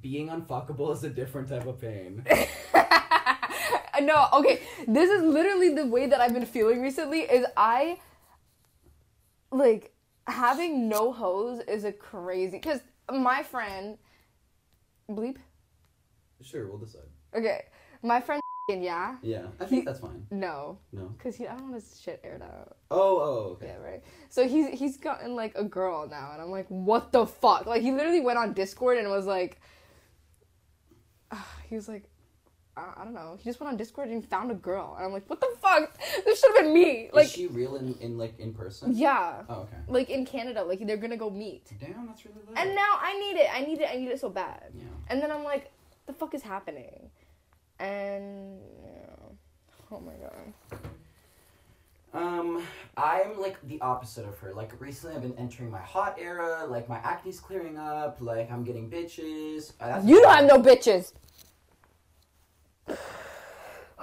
Being 0.01 0.29
unfuckable 0.29 0.93
is 0.93 1.03
a 1.03 1.09
different 1.09 1.49
type 1.49 1.65
of 1.67 1.81
pain. 1.81 2.25
no, 4.01 4.27
okay. 4.33 4.61
This 4.87 5.09
is 5.09 5.21
literally 5.21 5.75
the 5.75 5.85
way 5.85 6.07
that 6.07 6.21
I've 6.21 6.33
been 6.33 6.45
feeling 6.45 6.81
recently 6.81 7.21
is 7.21 7.45
I 7.57 7.99
like 9.51 9.93
having 10.27 10.87
no 10.87 11.11
hose 11.11 11.59
is 11.67 11.83
a 11.83 11.91
crazy 11.91 12.59
cuz 12.59 12.79
my 13.11 13.43
friend 13.43 13.97
bleep. 15.15 15.37
Sure, 16.41 16.67
we'll 16.67 16.77
decide. 16.79 17.01
Okay. 17.35 17.65
My 18.01 18.19
friend 18.19 18.41
yeah. 18.69 19.17
Yeah, 19.21 19.47
I 19.59 19.65
think 19.65 19.85
that's 19.85 19.99
fine. 19.99 20.25
No, 20.31 20.77
No. 20.93 21.13
he 21.23 21.47
I 21.47 21.53
don't 21.55 21.63
want 21.63 21.75
his 21.75 21.99
shit 22.01 22.21
aired 22.23 22.41
out. 22.41 22.77
Oh, 22.89 23.19
oh, 23.19 23.49
okay. 23.53 23.67
Yeah, 23.67 23.77
right. 23.77 24.03
So 24.29 24.47
he's 24.47 24.79
he's 24.79 24.97
gotten 24.97 25.35
like 25.35 25.53
a 25.55 25.63
girl 25.63 26.07
now 26.07 26.31
and 26.33 26.41
I'm 26.41 26.51
like, 26.51 26.67
"What 26.69 27.11
the 27.11 27.25
fuck?" 27.25 27.65
Like 27.65 27.81
he 27.81 27.91
literally 27.91 28.21
went 28.21 28.37
on 28.37 28.53
Discord 28.53 28.97
and 28.97 29.09
was 29.09 29.25
like 29.25 29.59
he 31.67 31.75
was 31.75 31.87
like 31.87 32.09
I 32.77 32.81
I 32.97 33.03
don't 33.03 33.13
know. 33.13 33.35
He 33.37 33.43
just 33.49 33.59
went 33.59 33.71
on 33.71 33.77
Discord 33.77 34.09
and 34.09 34.25
found 34.27 34.51
a 34.51 34.53
girl, 34.55 34.95
and 34.97 35.05
I'm 35.05 35.11
like, 35.13 35.29
"What 35.29 35.39
the 35.41 35.49
fuck? 35.61 35.97
This 36.25 36.39
should 36.39 36.55
have 36.55 36.63
been 36.65 36.73
me." 36.73 37.09
Like, 37.13 37.25
is 37.25 37.31
she 37.33 37.47
real 37.47 37.75
in, 37.75 37.95
in 37.99 38.17
like 38.17 38.39
in 38.39 38.53
person? 38.53 38.93
Yeah. 38.95 39.43
Oh, 39.49 39.61
okay. 39.61 39.77
Like 39.87 40.09
in 40.09 40.25
Canada, 40.25 40.63
like 40.63 40.85
they're 40.85 40.97
gonna 40.97 41.17
go 41.17 41.29
meet. 41.29 41.71
Damn, 41.79 42.07
that's 42.07 42.25
really 42.25 42.37
lit. 42.47 42.57
And 42.57 42.73
now 42.75 42.95
I 42.99 43.17
need 43.19 43.37
it. 43.39 43.49
I 43.53 43.61
need 43.61 43.79
it. 43.81 43.89
I 43.91 43.97
need 43.97 44.09
it 44.09 44.19
so 44.19 44.29
bad. 44.29 44.71
yeah. 44.75 44.83
And 45.09 45.21
then 45.21 45.31
I'm 45.31 45.43
like, 45.43 45.71
the 46.07 46.13
fuck 46.13 46.33
is 46.33 46.41
happening? 46.41 47.09
And 47.79 48.59
yeah. 48.83 49.91
oh 49.91 49.99
my 49.99 50.13
god. 50.13 50.79
Um, 52.13 52.61
I'm 52.97 53.39
like 53.39 53.57
the 53.67 53.79
opposite 53.81 54.25
of 54.25 54.37
her. 54.39 54.53
Like 54.53 54.71
recently, 54.79 55.15
I've 55.15 55.21
been 55.21 55.37
entering 55.37 55.69
my 55.71 55.79
hot 55.79 56.17
era. 56.19 56.65
Like 56.69 56.89
my 56.89 56.97
acne's 56.97 57.39
clearing 57.39 57.77
up. 57.77 58.17
Like 58.19 58.51
I'm 58.51 58.63
getting 58.63 58.89
bitches. 58.89 59.73
Uh, 59.79 60.01
You 60.03 60.21
don't 60.21 60.33
have 60.33 60.45
no 60.45 60.61
bitches. 60.61 61.13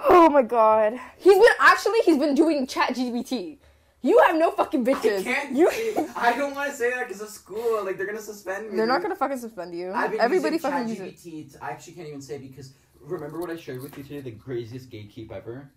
Oh 0.07 0.29
my 0.29 0.41
god. 0.41 0.99
He's 1.17 1.37
been 1.37 1.53
actually 1.59 1.99
he's 2.05 2.17
been 2.17 2.35
doing 2.35 2.65
ChatGPT. 2.67 3.57
You 4.01 4.17
have 4.25 4.37
no 4.37 4.51
fucking 4.51 4.85
bitches. 4.85 5.19
I 5.19 5.23
can't. 5.23 5.55
You 5.55 5.69
I 6.15 6.33
don't 6.37 6.55
want 6.55 6.71
to 6.71 6.75
say 6.75 6.89
that 6.91 7.07
because 7.07 7.21
of 7.21 7.29
school. 7.29 7.83
Like 7.83 7.97
they're 7.97 8.05
gonna 8.05 8.21
suspend 8.21 8.71
me. 8.71 8.77
They're 8.77 8.87
not 8.87 9.01
gonna 9.01 9.15
fucking 9.15 9.39
suspend 9.39 9.75
you. 9.75 9.91
I've 9.91 10.11
been 10.11 10.21
Everybody 10.21 10.55
using 10.55 10.71
fucking 10.71 10.87
uses 10.87 11.25
it. 11.25 11.55
I 11.61 11.71
actually 11.71 11.93
can't 11.93 12.07
even 12.07 12.21
say 12.21 12.37
because 12.37 12.73
remember 13.01 13.39
what 13.39 13.49
I 13.49 13.57
shared 13.57 13.81
with 13.81 13.97
you 13.97 14.03
today? 14.03 14.21
The 14.21 14.31
craziest 14.31 14.89
gatekeep 14.89 15.31
ever. 15.31 15.71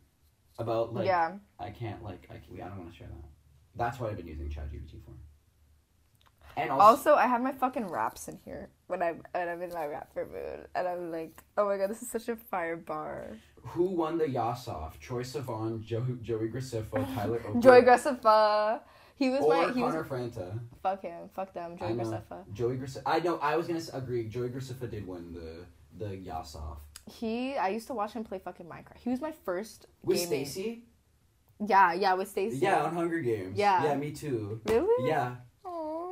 About 0.59 0.95
like 0.95 1.07
yeah. 1.07 1.33
I 1.59 1.71
can't 1.71 2.03
like 2.05 2.29
I, 2.31 2.35
can't, 2.35 2.63
I 2.63 2.69
don't 2.69 2.79
want 2.79 2.93
to 2.93 2.97
share 2.97 3.09
that. 3.09 3.29
That's 3.75 3.99
what 3.99 4.11
I've 4.11 4.17
been 4.17 4.27
using 4.27 4.49
ChatGPT 4.49 5.03
for. 5.05 5.13
And 6.57 6.71
also, 6.71 6.85
Also, 6.85 7.15
I 7.15 7.27
have 7.27 7.43
my 7.43 7.53
fucking 7.53 7.87
raps 7.89 8.29
in 8.29 8.39
here 8.45 8.69
when 8.87 9.03
I'm 9.03 9.23
when 9.33 9.49
I'm 9.49 9.63
in 9.63 9.71
my 9.73 9.87
rapper 9.87 10.27
mood, 10.27 10.69
and 10.75 10.87
I'm 10.89 11.11
like, 11.11 11.43
oh 11.57 11.67
my 11.67 11.77
god, 11.79 11.91
this 11.91 12.03
is 12.03 12.11
such 12.11 12.29
a 12.29 12.37
fire 12.37 12.77
bar. 12.77 13.37
who 13.63 13.85
won 13.85 14.19
the 14.19 14.29
Yas 14.29 14.69
off? 14.69 14.99
Troye 15.01 15.23
Sivan, 15.25 15.83
Joe, 15.83 16.05
Joey 16.23 16.49
Graceffa, 16.49 17.15
Tyler 17.15 17.41
Oakley, 17.47 17.61
Joey 17.61 17.83
Graceffa. 17.83 18.81
He 19.17 19.31
was 19.31 19.43
or 19.45 19.49
my 19.67 19.73
he 19.73 19.83
was 19.83 19.93
Connor 19.95 20.05
Franta. 20.05 20.59
fuck 20.83 21.03
him, 21.03 21.29
fuck 21.35 21.53
them, 21.55 21.77
Joey. 21.79 21.93
Graceffa. 21.95 22.53
Joey 22.53 22.77
Graceffa. 22.77 23.03
I 23.07 23.21
know. 23.21 23.39
I 23.39 23.57
was 23.57 23.67
gonna 23.67 23.81
agree. 23.93 24.29
Joey 24.29 24.49
Graceffa 24.49 24.91
did 24.91 25.07
win 25.07 25.33
the 25.33 25.65
the 26.05 26.17
Yas 26.17 26.55
off 26.57 26.81
He 27.07 27.57
I 27.57 27.69
used 27.69 27.87
to 27.89 27.95
watch 27.95 28.13
him 28.13 28.25
play 28.25 28.39
fucking 28.39 28.67
Minecraft. 28.67 28.99
He 29.05 29.11
was 29.11 29.21
my 29.21 29.33
first 29.45 29.87
with. 30.03 30.19
Stacy. 30.19 30.85
Yeah, 31.65 31.93
yeah, 31.93 32.15
with 32.15 32.29
Stacy. 32.29 32.57
Yeah, 32.57 32.83
on 32.83 32.95
Hunger 32.95 33.21
Games. 33.21 33.57
Yeah. 33.57 33.85
Yeah, 33.85 33.95
me 33.95 34.11
too. 34.11 34.61
Really? 34.67 35.09
Yeah. 35.09 35.37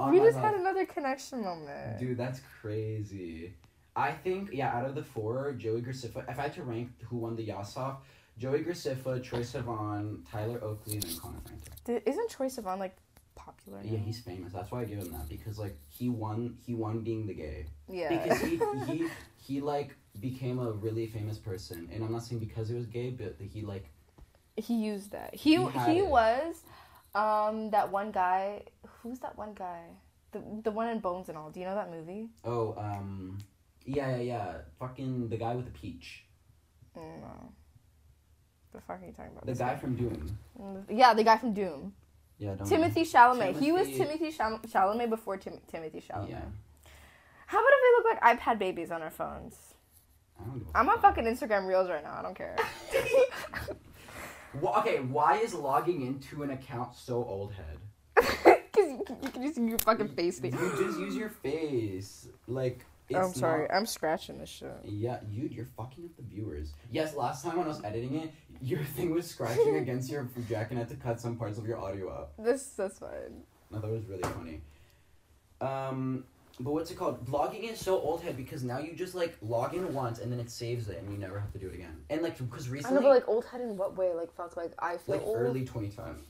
On 0.01 0.13
we 0.13 0.19
just 0.19 0.37
life. 0.37 0.45
had 0.47 0.55
another 0.55 0.87
connection 0.87 1.43
moment. 1.43 1.99
Dude, 1.99 2.17
that's 2.17 2.41
crazy. 2.61 3.55
I 3.95 4.13
think 4.13 4.51
yeah, 4.53 4.75
out 4.77 4.87
of 4.87 4.95
the 4.95 5.03
four, 5.03 5.53
Joey 5.53 5.83
Graceffa. 5.83 6.29
If 6.29 6.39
I 6.39 6.43
had 6.43 6.55
to 6.55 6.63
rank 6.63 6.91
who 7.09 7.19
won 7.19 7.37
the 7.37 7.47
Yassoff, 7.47 7.97
Joey 8.39 8.61
Graceffa, 8.61 9.21
Troye 9.23 9.41
Sivan, 9.41 10.31
Tyler 10.31 10.63
Oakley, 10.63 10.95
and 10.95 11.03
then 11.03 11.17
Connor 11.19 11.41
Franklin. 11.45 12.03
Isn't 12.07 12.31
Troye 12.31 12.47
Sivan 12.47 12.79
like 12.79 12.97
popular? 13.35 13.81
Yeah, 13.85 13.99
he's 13.99 14.21
famous. 14.21 14.53
That's 14.53 14.71
why 14.71 14.83
I 14.83 14.85
give 14.85 14.99
him 14.99 15.13
that 15.13 15.29
because 15.29 15.59
like 15.59 15.77
he 15.89 16.09
won. 16.09 16.57
He 16.65 16.75
won 16.75 17.01
being 17.01 17.27
the 17.27 17.35
gay 17.35 17.67
yeah. 17.89 18.25
because 18.25 18.41
he 18.41 18.61
he 18.87 19.09
he 19.37 19.61
like 19.61 19.95
became 20.21 20.59
a 20.59 20.71
really 20.71 21.07
famous 21.07 21.39
person, 21.39 21.89
and 21.93 22.03
I'm 22.03 22.13
not 22.13 22.23
saying 22.23 22.39
because 22.39 22.69
he 22.69 22.75
was 22.75 22.87
gay, 22.87 23.11
but 23.11 23.37
he 23.39 23.63
like 23.63 23.91
he 24.57 24.75
used 24.75 25.13
that. 25.13 25.35
He 25.35 25.57
He 25.57 25.95
he, 25.95 26.03
was 26.03 26.63
um 27.15 27.71
that 27.71 27.91
one 27.91 28.11
guy. 28.13 28.63
Who's 29.03 29.19
that 29.21 29.37
one 29.37 29.55
guy? 29.55 29.83
The 30.33 30.43
the 30.63 30.71
one 30.71 30.89
in 30.89 31.01
Bones 31.01 31.29
and 31.29 31.37
all. 31.39 31.51
Do 31.51 31.61
you 31.61 31.67
know 31.67 31.75
that 31.75 31.91
movie? 31.91 32.29
oh 32.45 32.75
um 32.79 33.39
yeah 33.85 34.11
yeah 34.17 34.23
yeah 34.23 34.53
fucking 34.79 35.29
the 35.29 35.37
guy 35.37 35.55
with 35.55 35.65
the 35.65 35.73
peach, 35.73 36.25
Mm, 36.97 37.21
No. 37.21 37.53
The 38.73 38.81
fuck 38.81 39.03
are 39.03 39.07
you 39.07 39.13
talking 39.13 39.33
about? 39.33 39.47
the 39.47 39.51
This 39.53 39.59
guy 39.59 39.75
from 39.77 39.97
Dune. 39.97 40.39
Mm, 40.61 40.85
Yeah, 40.89 41.13
the 41.15 41.25
guy 41.25 41.37
from 41.39 41.53
Dune. 41.55 41.93
Yeah, 42.39 42.55
don't 42.55 42.69
Timothy 42.69 43.03
Chalamet. 43.03 43.59
He 43.59 43.73
was 43.73 43.89
Timothy- 43.89 43.99
Timothy 44.19 44.31
Chal- 44.37 44.61
Chalamet 44.61 45.11
before 45.11 45.37
Tim- 45.37 45.61
Timothy 45.67 46.01
Chalamet. 46.01 46.31
Yeah. 46.31 46.45
How 47.47 47.59
about 47.59 47.73
if 47.73 47.81
we 47.83 47.91
look 47.97 48.07
like 48.23 48.39
iPad 48.39 48.59
babies 48.61 48.91
on 48.93 49.03
our 49.03 49.11
phones? 49.11 49.57
I 50.41 50.45
don't 50.45 50.59
give 50.61 50.69
a 50.69 50.79
I'm 50.79 50.89
on 50.89 51.01
fucking 51.01 51.25
Instagram 51.25 51.67
Reels 51.67 51.91
right 51.91 52.03
now. 52.05 52.15
I 52.17 52.23
don't 52.23 52.35
care. 52.37 52.57
Wh- 54.63 54.79
okay, 54.79 54.99
why 55.01 55.39
is 55.39 55.55
logging 55.55 56.03
into 56.07 56.43
an 56.43 56.51
account 56.51 56.95
so 56.95 57.17
old 57.25 57.53
head? 57.53 57.79
Because 58.73 58.93
you, 58.93 59.03
can- 59.05 59.17
you 59.23 59.29
can 59.31 59.43
just 59.43 59.59
use 59.59 59.69
your 59.71 59.79
fucking 59.81 60.09
face. 60.11 60.41
You 60.43 60.51
just 60.53 60.99
use 61.01 61.17
your 61.17 61.29
face. 61.29 62.29
Like, 62.47 62.87
it's 63.09 63.19
I'm 63.19 63.35
sorry. 63.35 63.67
not- 63.69 63.75
I'm 63.77 63.85
scratching 63.85 64.39
this 64.39 64.49
shit. 64.49 64.73
Yeah, 64.85 65.19
you, 65.29 65.49
you're 65.53 65.67
fucking 65.77 66.05
up 66.05 66.17
the 66.17 66.23
viewers. 66.23 66.73
Yes, 66.93 67.17
last 67.17 67.45
time 67.45 67.57
when 67.57 67.65
I 67.67 67.69
was 67.69 67.83
editing 67.83 68.15
it, 68.15 68.31
your 68.63 68.85
thing 68.85 69.11
was 69.11 69.27
scratching 69.27 69.77
against 69.83 70.09
your 70.11 70.29
jacket 70.49 70.71
and 70.71 70.79
I 70.79 70.83
had 70.83 70.89
to 70.91 70.95
cut 70.97 71.21
some 71.21 71.37
parts 71.37 71.59
of 71.59 71.67
your 71.67 71.79
audio 71.79 72.13
out. 72.13 72.31
This 72.39 72.65
that's 72.77 73.01
fine. 73.01 73.43
Thought 73.73 73.85
it 73.85 73.91
was 73.91 74.05
really 74.07 74.23
funny. 74.23 74.61
Um, 75.61 76.25
but 76.61 76.73
what's 76.73 76.91
it 76.91 76.97
called? 76.97 77.29
Logging 77.29 77.65
is 77.65 77.81
so 77.81 77.99
old 77.99 78.23
head 78.23 78.37
because 78.37 78.63
now 78.63 78.79
you 78.79 78.93
just 78.93 79.15
like 79.15 79.37
log 79.43 79.75
in 79.75 79.93
once 79.95 80.19
and 80.19 80.31
then 80.31 80.39
it 80.39 80.51
saves 80.51 80.89
it 80.89 80.99
and 80.99 81.11
you 81.11 81.19
never 81.19 81.39
have 81.39 81.53
to 81.53 81.59
do 81.59 81.69
it 81.69 81.75
again. 81.75 81.97
And 82.11 82.23
like, 82.23 82.39
because 82.39 82.69
recently, 82.69 82.99
I 82.99 83.01
know, 83.01 83.09
but 83.09 83.15
like 83.15 83.29
old 83.29 83.45
head 83.47 83.61
in 83.61 83.77
what 83.77 83.97
way? 83.97 84.13
Like 84.15 84.33
fuck, 84.35 84.57
like 84.57 84.73
I 84.79 84.97
feel 84.99 85.17
like 85.17 85.25
old. 85.25 85.37
early 85.37 85.61
2010. 85.61 86.23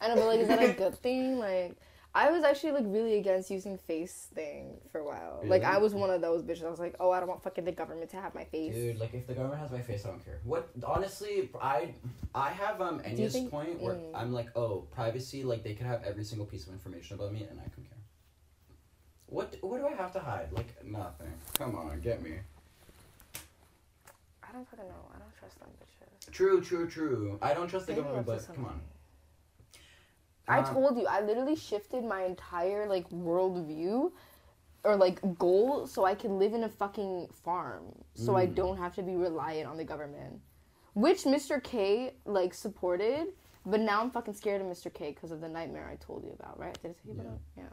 I 0.00 0.08
know, 0.08 0.14
but 0.16 0.26
like, 0.26 0.40
is 0.40 0.48
that 0.48 0.62
a 0.62 0.72
good 0.76 0.96
thing? 0.98 1.38
Like, 1.38 1.76
I 2.14 2.30
was 2.30 2.44
actually 2.44 2.72
like 2.72 2.84
really 2.86 3.18
against 3.18 3.50
using 3.50 3.76
face 3.76 4.28
thing 4.34 4.80
for 4.92 5.00
a 5.00 5.04
while. 5.04 5.40
Like, 5.44 5.64
I 5.64 5.78
was 5.78 5.94
one 5.94 6.10
of 6.10 6.20
those 6.20 6.42
bitches. 6.42 6.64
I 6.64 6.70
was 6.70 6.78
like, 6.78 6.94
oh, 7.00 7.10
I 7.10 7.18
don't 7.18 7.28
want 7.28 7.42
fucking 7.42 7.64
the 7.64 7.72
government 7.72 8.10
to 8.10 8.18
have 8.18 8.34
my 8.34 8.44
face. 8.44 8.74
Dude, 8.74 8.98
like 9.00 9.14
if 9.14 9.26
the 9.26 9.34
government 9.34 9.60
has 9.60 9.72
my 9.72 9.80
face, 9.80 10.04
I 10.04 10.10
don't 10.10 10.24
care. 10.24 10.38
What 10.44 10.68
honestly, 10.86 11.50
I 11.60 11.94
I 12.34 12.50
have 12.50 12.80
um 12.80 13.00
Enya's 13.00 13.32
think- 13.32 13.50
point 13.50 13.80
where 13.80 13.94
mm. 13.94 14.12
I'm 14.14 14.32
like, 14.32 14.56
oh, 14.56 14.86
privacy, 14.92 15.42
like 15.42 15.64
they 15.64 15.74
could 15.74 15.86
have 15.86 16.04
every 16.04 16.22
single 16.22 16.46
piece 16.46 16.66
of 16.66 16.72
information 16.72 17.16
about 17.16 17.32
me 17.32 17.46
and 17.50 17.58
I 17.58 17.68
couldn't 17.68 17.88
care. 17.88 18.03
What 19.26 19.56
what 19.62 19.78
do 19.80 19.86
I 19.86 19.94
have 19.94 20.12
to 20.12 20.20
hide? 20.20 20.52
Like 20.52 20.74
nothing. 20.84 21.32
Come 21.58 21.76
on, 21.76 22.00
get 22.00 22.22
me. 22.22 22.34
I 24.42 24.52
don't 24.52 24.68
fucking 24.68 24.86
know. 24.86 25.08
I 25.14 25.18
don't 25.18 25.34
trust 25.38 25.58
them 25.58 25.68
bitches. 25.80 26.32
True, 26.32 26.60
true, 26.60 26.88
true. 26.88 27.38
I 27.42 27.54
don't 27.54 27.68
trust 27.68 27.86
the 27.86 27.94
government, 27.94 28.26
but 28.26 28.46
come 28.46 28.64
on. 28.66 28.80
I 30.46 30.58
Um, 30.60 30.66
told 30.74 30.98
you, 30.98 31.06
I 31.06 31.22
literally 31.22 31.56
shifted 31.56 32.04
my 32.04 32.24
entire 32.24 32.86
like 32.86 33.08
worldview 33.10 34.12
or 34.84 34.96
like 34.96 35.18
goal 35.38 35.86
so 35.86 36.04
I 36.04 36.14
can 36.14 36.38
live 36.38 36.52
in 36.52 36.64
a 36.64 36.68
fucking 36.68 37.28
farm. 37.28 37.86
So 38.14 38.36
I 38.36 38.46
Mm. 38.46 38.54
don't 38.54 38.76
have 38.76 38.94
to 38.96 39.02
be 39.02 39.16
reliant 39.16 39.68
on 39.68 39.78
the 39.78 39.84
government. 39.84 40.40
Which 40.92 41.24
Mr. 41.24 41.60
K 41.62 42.14
like 42.26 42.52
supported, 42.54 43.32
but 43.66 43.80
now 43.80 44.00
I'm 44.02 44.10
fucking 44.10 44.34
scared 44.34 44.60
of 44.60 44.66
Mr. 44.68 44.92
K 44.92 45.10
because 45.12 45.32
of 45.32 45.40
the 45.40 45.48
nightmare 45.48 45.88
I 45.90 45.96
told 45.96 46.22
you 46.24 46.32
about, 46.38 46.58
right? 46.58 46.80
Did 46.82 46.90
I 46.90 46.94
tell 46.94 47.14
you 47.14 47.20
about 47.20 47.32
it? 47.34 47.40
Yeah. 47.56 47.64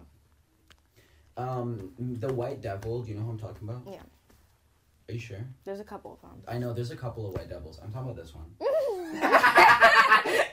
Um, 1.38 1.92
the 2.00 2.32
White 2.34 2.62
Devil. 2.62 3.02
Do 3.04 3.12
you 3.12 3.18
know 3.18 3.24
who 3.24 3.32
I'm 3.32 3.40
talking 3.40 3.68
about? 3.68 3.84
Yeah. 3.86 4.02
Are 5.10 5.14
you 5.14 5.20
sure? 5.20 5.46
There's 5.66 5.80
a 5.80 5.84
couple 5.84 6.14
of 6.14 6.22
them. 6.22 6.42
I 6.48 6.58
know 6.58 6.74
there's 6.74 6.92
a 6.92 6.96
couple 6.96 7.28
of 7.28 7.34
White 7.36 7.50
Devils. 7.50 7.80
I'm 7.84 7.92
talking 7.92 8.12
about 8.12 8.22
this 8.24 8.34
one. 8.34 8.46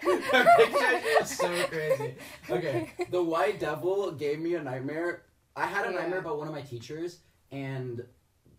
The 0.09 0.45
picture 0.57 1.01
is 1.23 1.31
so 1.37 1.67
crazy. 1.69 2.15
Okay, 2.51 2.91
the 3.11 3.23
White 3.23 3.61
Devil 3.61 4.13
gave 4.13 4.39
me 4.41 4.55
a 4.55 4.63
nightmare. 4.63 5.23
I 5.55 5.67
had 5.67 5.87
a 5.87 5.93
Yeah. 5.93 6.01
nightmare 6.01 6.21
about 6.21 6.39
one 6.39 6.49
of 6.49 6.55
my 6.55 6.63
teachers, 6.63 7.19
and 7.53 8.05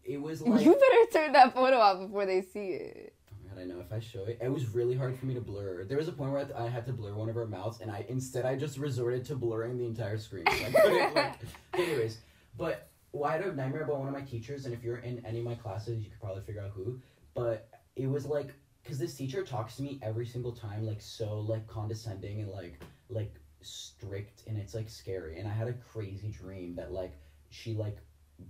it 0.03 0.21
was 0.21 0.41
like. 0.41 0.63
you 0.65 0.73
better 0.73 1.11
turn 1.11 1.33
that 1.33 1.53
photo 1.53 1.77
off 1.77 1.99
before 1.99 2.25
they 2.25 2.41
see 2.41 2.69
it. 2.69 3.13
I 3.59 3.65
know 3.65 3.79
if 3.79 3.91
I 3.91 3.99
show 3.99 4.23
it, 4.25 4.39
it 4.41 4.51
was 4.51 4.73
really 4.73 4.95
hard 4.95 5.17
for 5.17 5.25
me 5.25 5.33
to 5.33 5.41
blur. 5.41 5.83
There 5.83 5.97
was 5.97 6.07
a 6.07 6.11
point 6.11 6.31
where 6.31 6.41
I, 6.41 6.43
th- 6.45 6.55
I 6.57 6.67
had 6.67 6.85
to 6.87 6.93
blur 6.93 7.13
one 7.13 7.29
of 7.29 7.35
her 7.35 7.45
mouths, 7.45 7.81
and 7.81 7.91
I 7.91 8.05
instead 8.09 8.45
I 8.45 8.55
just 8.55 8.77
resorted 8.77 9.25
to 9.25 9.35
blurring 9.35 9.77
the 9.77 9.85
entire 9.85 10.17
screen. 10.17 10.43
I 10.47 10.71
couldn't 10.71 11.15
like. 11.15 11.39
Anyways, 11.73 12.19
but 12.57 12.89
well, 13.11 13.29
I 13.29 13.37
had 13.37 13.45
a 13.45 13.55
nightmare 13.55 13.83
about 13.83 13.99
one 13.99 14.07
of 14.07 14.13
my 14.13 14.21
teachers, 14.21 14.65
and 14.65 14.73
if 14.73 14.83
you're 14.83 14.97
in 14.97 15.25
any 15.25 15.39
of 15.39 15.45
my 15.45 15.55
classes, 15.55 16.03
you 16.03 16.09
could 16.09 16.19
probably 16.19 16.43
figure 16.43 16.61
out 16.61 16.71
who. 16.71 16.99
But 17.33 17.69
it 17.95 18.07
was 18.07 18.25
like 18.25 18.53
because 18.83 18.99
this 18.99 19.15
teacher 19.15 19.43
talks 19.43 19.75
to 19.75 19.83
me 19.83 19.99
every 20.01 20.25
single 20.25 20.51
time, 20.51 20.85
like 20.85 21.01
so 21.01 21.39
like 21.39 21.67
condescending 21.67 22.41
and 22.41 22.49
like 22.49 22.79
like 23.09 23.33
strict, 23.61 24.43
and 24.47 24.57
it's 24.57 24.73
like 24.73 24.89
scary. 24.89 25.39
And 25.39 25.47
I 25.47 25.51
had 25.51 25.67
a 25.67 25.73
crazy 25.73 26.29
dream 26.29 26.75
that 26.75 26.91
like 26.91 27.13
she 27.49 27.73
like 27.73 27.97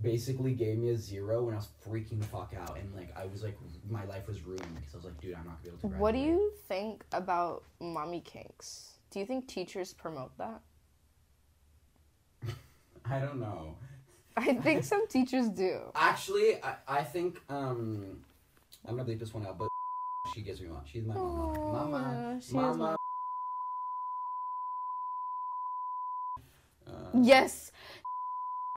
basically 0.02 0.54
gave 0.54 0.78
me 0.78 0.90
a 0.90 0.98
zero 0.98 1.44
when 1.44 1.54
I 1.54 1.58
was 1.58 1.70
freaking 1.88 2.20
the 2.20 2.26
fuck 2.28 2.54
out, 2.58 2.78
and 2.78 2.94
like 2.96 3.16
I 3.18 3.26
was 3.26 3.44
like 3.44 3.58
my 3.90 4.06
life 4.06 4.28
was 4.28 4.42
ruined 4.44 4.76
because 4.76 4.94
I 4.94 4.98
was 4.98 5.06
like, 5.06 5.20
dude, 5.22 5.36
I'm 5.36 5.46
not 5.46 5.64
gonna 5.64 5.64
be 5.64 5.70
able 5.70 5.78
to. 5.80 5.88
Graduate. 5.88 6.02
What 6.02 6.12
do 6.14 6.20
you 6.20 6.52
think 6.68 7.04
about 7.12 7.64
mommy 7.80 8.22
kinks? 8.22 8.92
Do 9.12 9.20
you 9.20 9.26
think 9.26 9.48
teachers 9.48 9.94
promote 9.94 10.38
that? 10.38 10.62
I 13.06 13.20
don't 13.20 13.40
know. 13.40 13.76
I 14.38 14.54
think 14.54 14.84
some 14.86 15.08
teachers 15.08 15.50
do. 15.50 15.80
Actually, 15.96 16.64
I, 16.64 16.76
I 16.88 17.04
think 17.04 17.42
um, 17.50 18.24
I'm 18.88 18.96
gonna 18.96 19.10
bleep 19.10 19.20
this 19.20 19.34
one 19.34 19.46
out, 19.46 19.58
but 19.58 19.68
she 20.34 20.42
gives 20.42 20.62
me 20.62 20.70
one. 20.70 20.82
She's 20.86 21.06
my 21.06 21.16
mama. 21.16 21.60
Aw, 21.60 21.74
Mama. 21.74 22.40
mama. 22.54 22.78
my- 22.78 22.96
Uh, 26.88 26.92
Yes. 27.22 27.72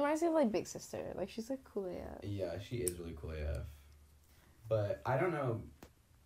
Reminds 0.03 0.23
me 0.23 0.29
of 0.29 0.35
like 0.35 0.51
big 0.51 0.67
sister. 0.67 0.99
Like 1.15 1.31
she's 1.31 1.49
like 1.49 1.63
cool 1.63 1.89
yeah. 1.89 2.29
Yeah, 2.29 2.59
she 2.59 2.79
is 2.79 2.99
really 2.99 3.15
cool 3.21 3.31
AF. 3.31 3.63
But 4.69 5.01
I 5.07 5.17
don't 5.17 5.31
know. 5.31 5.63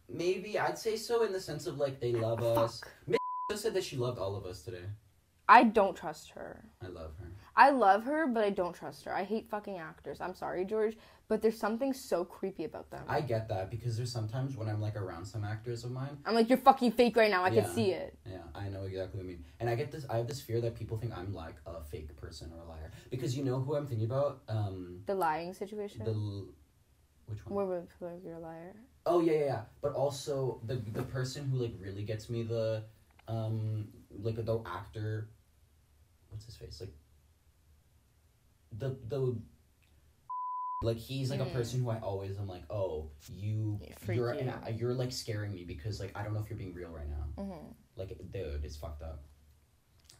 Maybe 0.08 0.58
I'd 0.58 0.78
say 0.78 0.96
so 0.96 1.24
in 1.24 1.32
the 1.32 1.40
sense 1.40 1.66
of 1.66 1.76
like 1.76 2.00
they 2.00 2.14
ah, 2.14 2.20
love 2.20 2.42
us. 2.42 2.80
Fuck. 2.80 3.18
Just 3.50 3.62
said 3.62 3.74
that 3.74 3.84
she 3.84 3.96
loved 3.96 4.18
all 4.18 4.34
of 4.34 4.46
us 4.46 4.62
today. 4.62 4.86
I 5.48 5.64
don't 5.64 5.96
trust 5.96 6.30
her. 6.30 6.64
I 6.82 6.88
love 6.88 7.12
her. 7.20 7.28
I 7.58 7.70
love 7.70 8.04
her, 8.04 8.26
but 8.26 8.44
I 8.44 8.50
don't 8.50 8.74
trust 8.74 9.04
her. 9.04 9.14
I 9.14 9.24
hate 9.24 9.48
fucking 9.48 9.78
actors. 9.78 10.20
I'm 10.20 10.34
sorry, 10.34 10.64
George, 10.64 10.96
but 11.28 11.40
there's 11.40 11.58
something 11.58 11.92
so 11.94 12.24
creepy 12.24 12.64
about 12.64 12.90
them. 12.90 13.04
I 13.08 13.20
get 13.22 13.48
that 13.48 13.70
because 13.70 13.96
there's 13.96 14.12
sometimes 14.12 14.56
when 14.56 14.68
I'm 14.68 14.80
like 14.80 14.96
around 14.96 15.24
some 15.24 15.42
actors 15.44 15.84
of 15.84 15.90
mine. 15.90 16.18
I'm 16.26 16.34
like, 16.34 16.48
you're 16.50 16.58
fucking 16.58 16.92
fake 16.92 17.16
right 17.16 17.30
now. 17.30 17.44
I 17.44 17.48
Yeah. 17.50 17.62
can 17.62 17.70
see 17.74 17.92
it. 17.92 18.18
Yeah, 18.26 18.38
I 18.54 18.68
know 18.68 18.82
exactly 18.84 19.18
what 19.18 19.24
you 19.24 19.30
mean. 19.36 19.44
And 19.60 19.70
I 19.70 19.74
get 19.74 19.90
this. 19.90 20.04
I 20.10 20.18
have 20.18 20.26
this 20.28 20.40
fear 20.42 20.60
that 20.60 20.74
people 20.74 20.98
think 20.98 21.16
I'm 21.16 21.32
like 21.32 21.54
a 21.64 21.80
fake 21.82 22.14
person 22.16 22.52
or 22.54 22.60
a 22.62 22.68
liar 22.68 22.90
because 23.10 23.36
you 23.36 23.44
know 23.44 23.60
who 23.60 23.74
I'm 23.76 23.86
thinking 23.86 24.06
about. 24.06 24.42
Um, 24.48 25.02
The 25.06 25.14
lying 25.14 25.54
situation. 25.54 26.04
the 26.04 26.10
l- 26.12 26.48
which 27.26 27.44
one? 27.46 27.54
Where 27.54 27.66
would 27.66 27.88
think 27.98 28.22
you're 28.24 28.36
a 28.36 28.40
liar? 28.40 28.74
Oh 29.06 29.20
yeah, 29.20 29.32
yeah, 29.32 29.44
yeah. 29.44 29.60
But 29.80 29.94
also 29.94 30.60
the 30.66 30.76
the 30.92 31.02
person 31.04 31.48
who 31.48 31.58
like 31.58 31.74
really 31.80 32.02
gets 32.02 32.28
me 32.28 32.42
the 32.42 32.82
um 33.28 33.88
like 34.10 34.36
the 34.44 34.60
actor 34.66 35.28
what's 36.36 36.46
his 36.46 36.56
face? 36.56 36.80
Like 36.80 36.92
the 38.78 38.96
the 39.08 39.36
like 40.82 40.98
he's 40.98 41.30
like 41.30 41.40
a 41.40 41.44
Mm. 41.44 41.52
person 41.54 41.80
who 41.82 41.90
I 41.90 41.98
always 42.00 42.36
am 42.38 42.46
like, 42.46 42.64
"Oh, 42.70 43.10
you 43.32 43.80
you're 44.06 44.34
you. 44.34 44.40
an, 44.40 44.76
you're 44.78 44.94
like 44.94 45.12
scaring 45.12 45.54
me 45.54 45.64
because 45.64 45.98
like 46.00 46.12
I 46.14 46.22
don't 46.22 46.34
know 46.34 46.40
if 46.40 46.50
you're 46.50 46.58
being 46.58 46.74
real 46.74 46.90
right 46.90 47.08
now." 47.08 47.42
Mm-hmm. 47.42 47.66
Like 47.96 48.08
dude, 48.32 48.64
it's 48.64 48.76
fucked 48.76 49.02
up. 49.02 49.24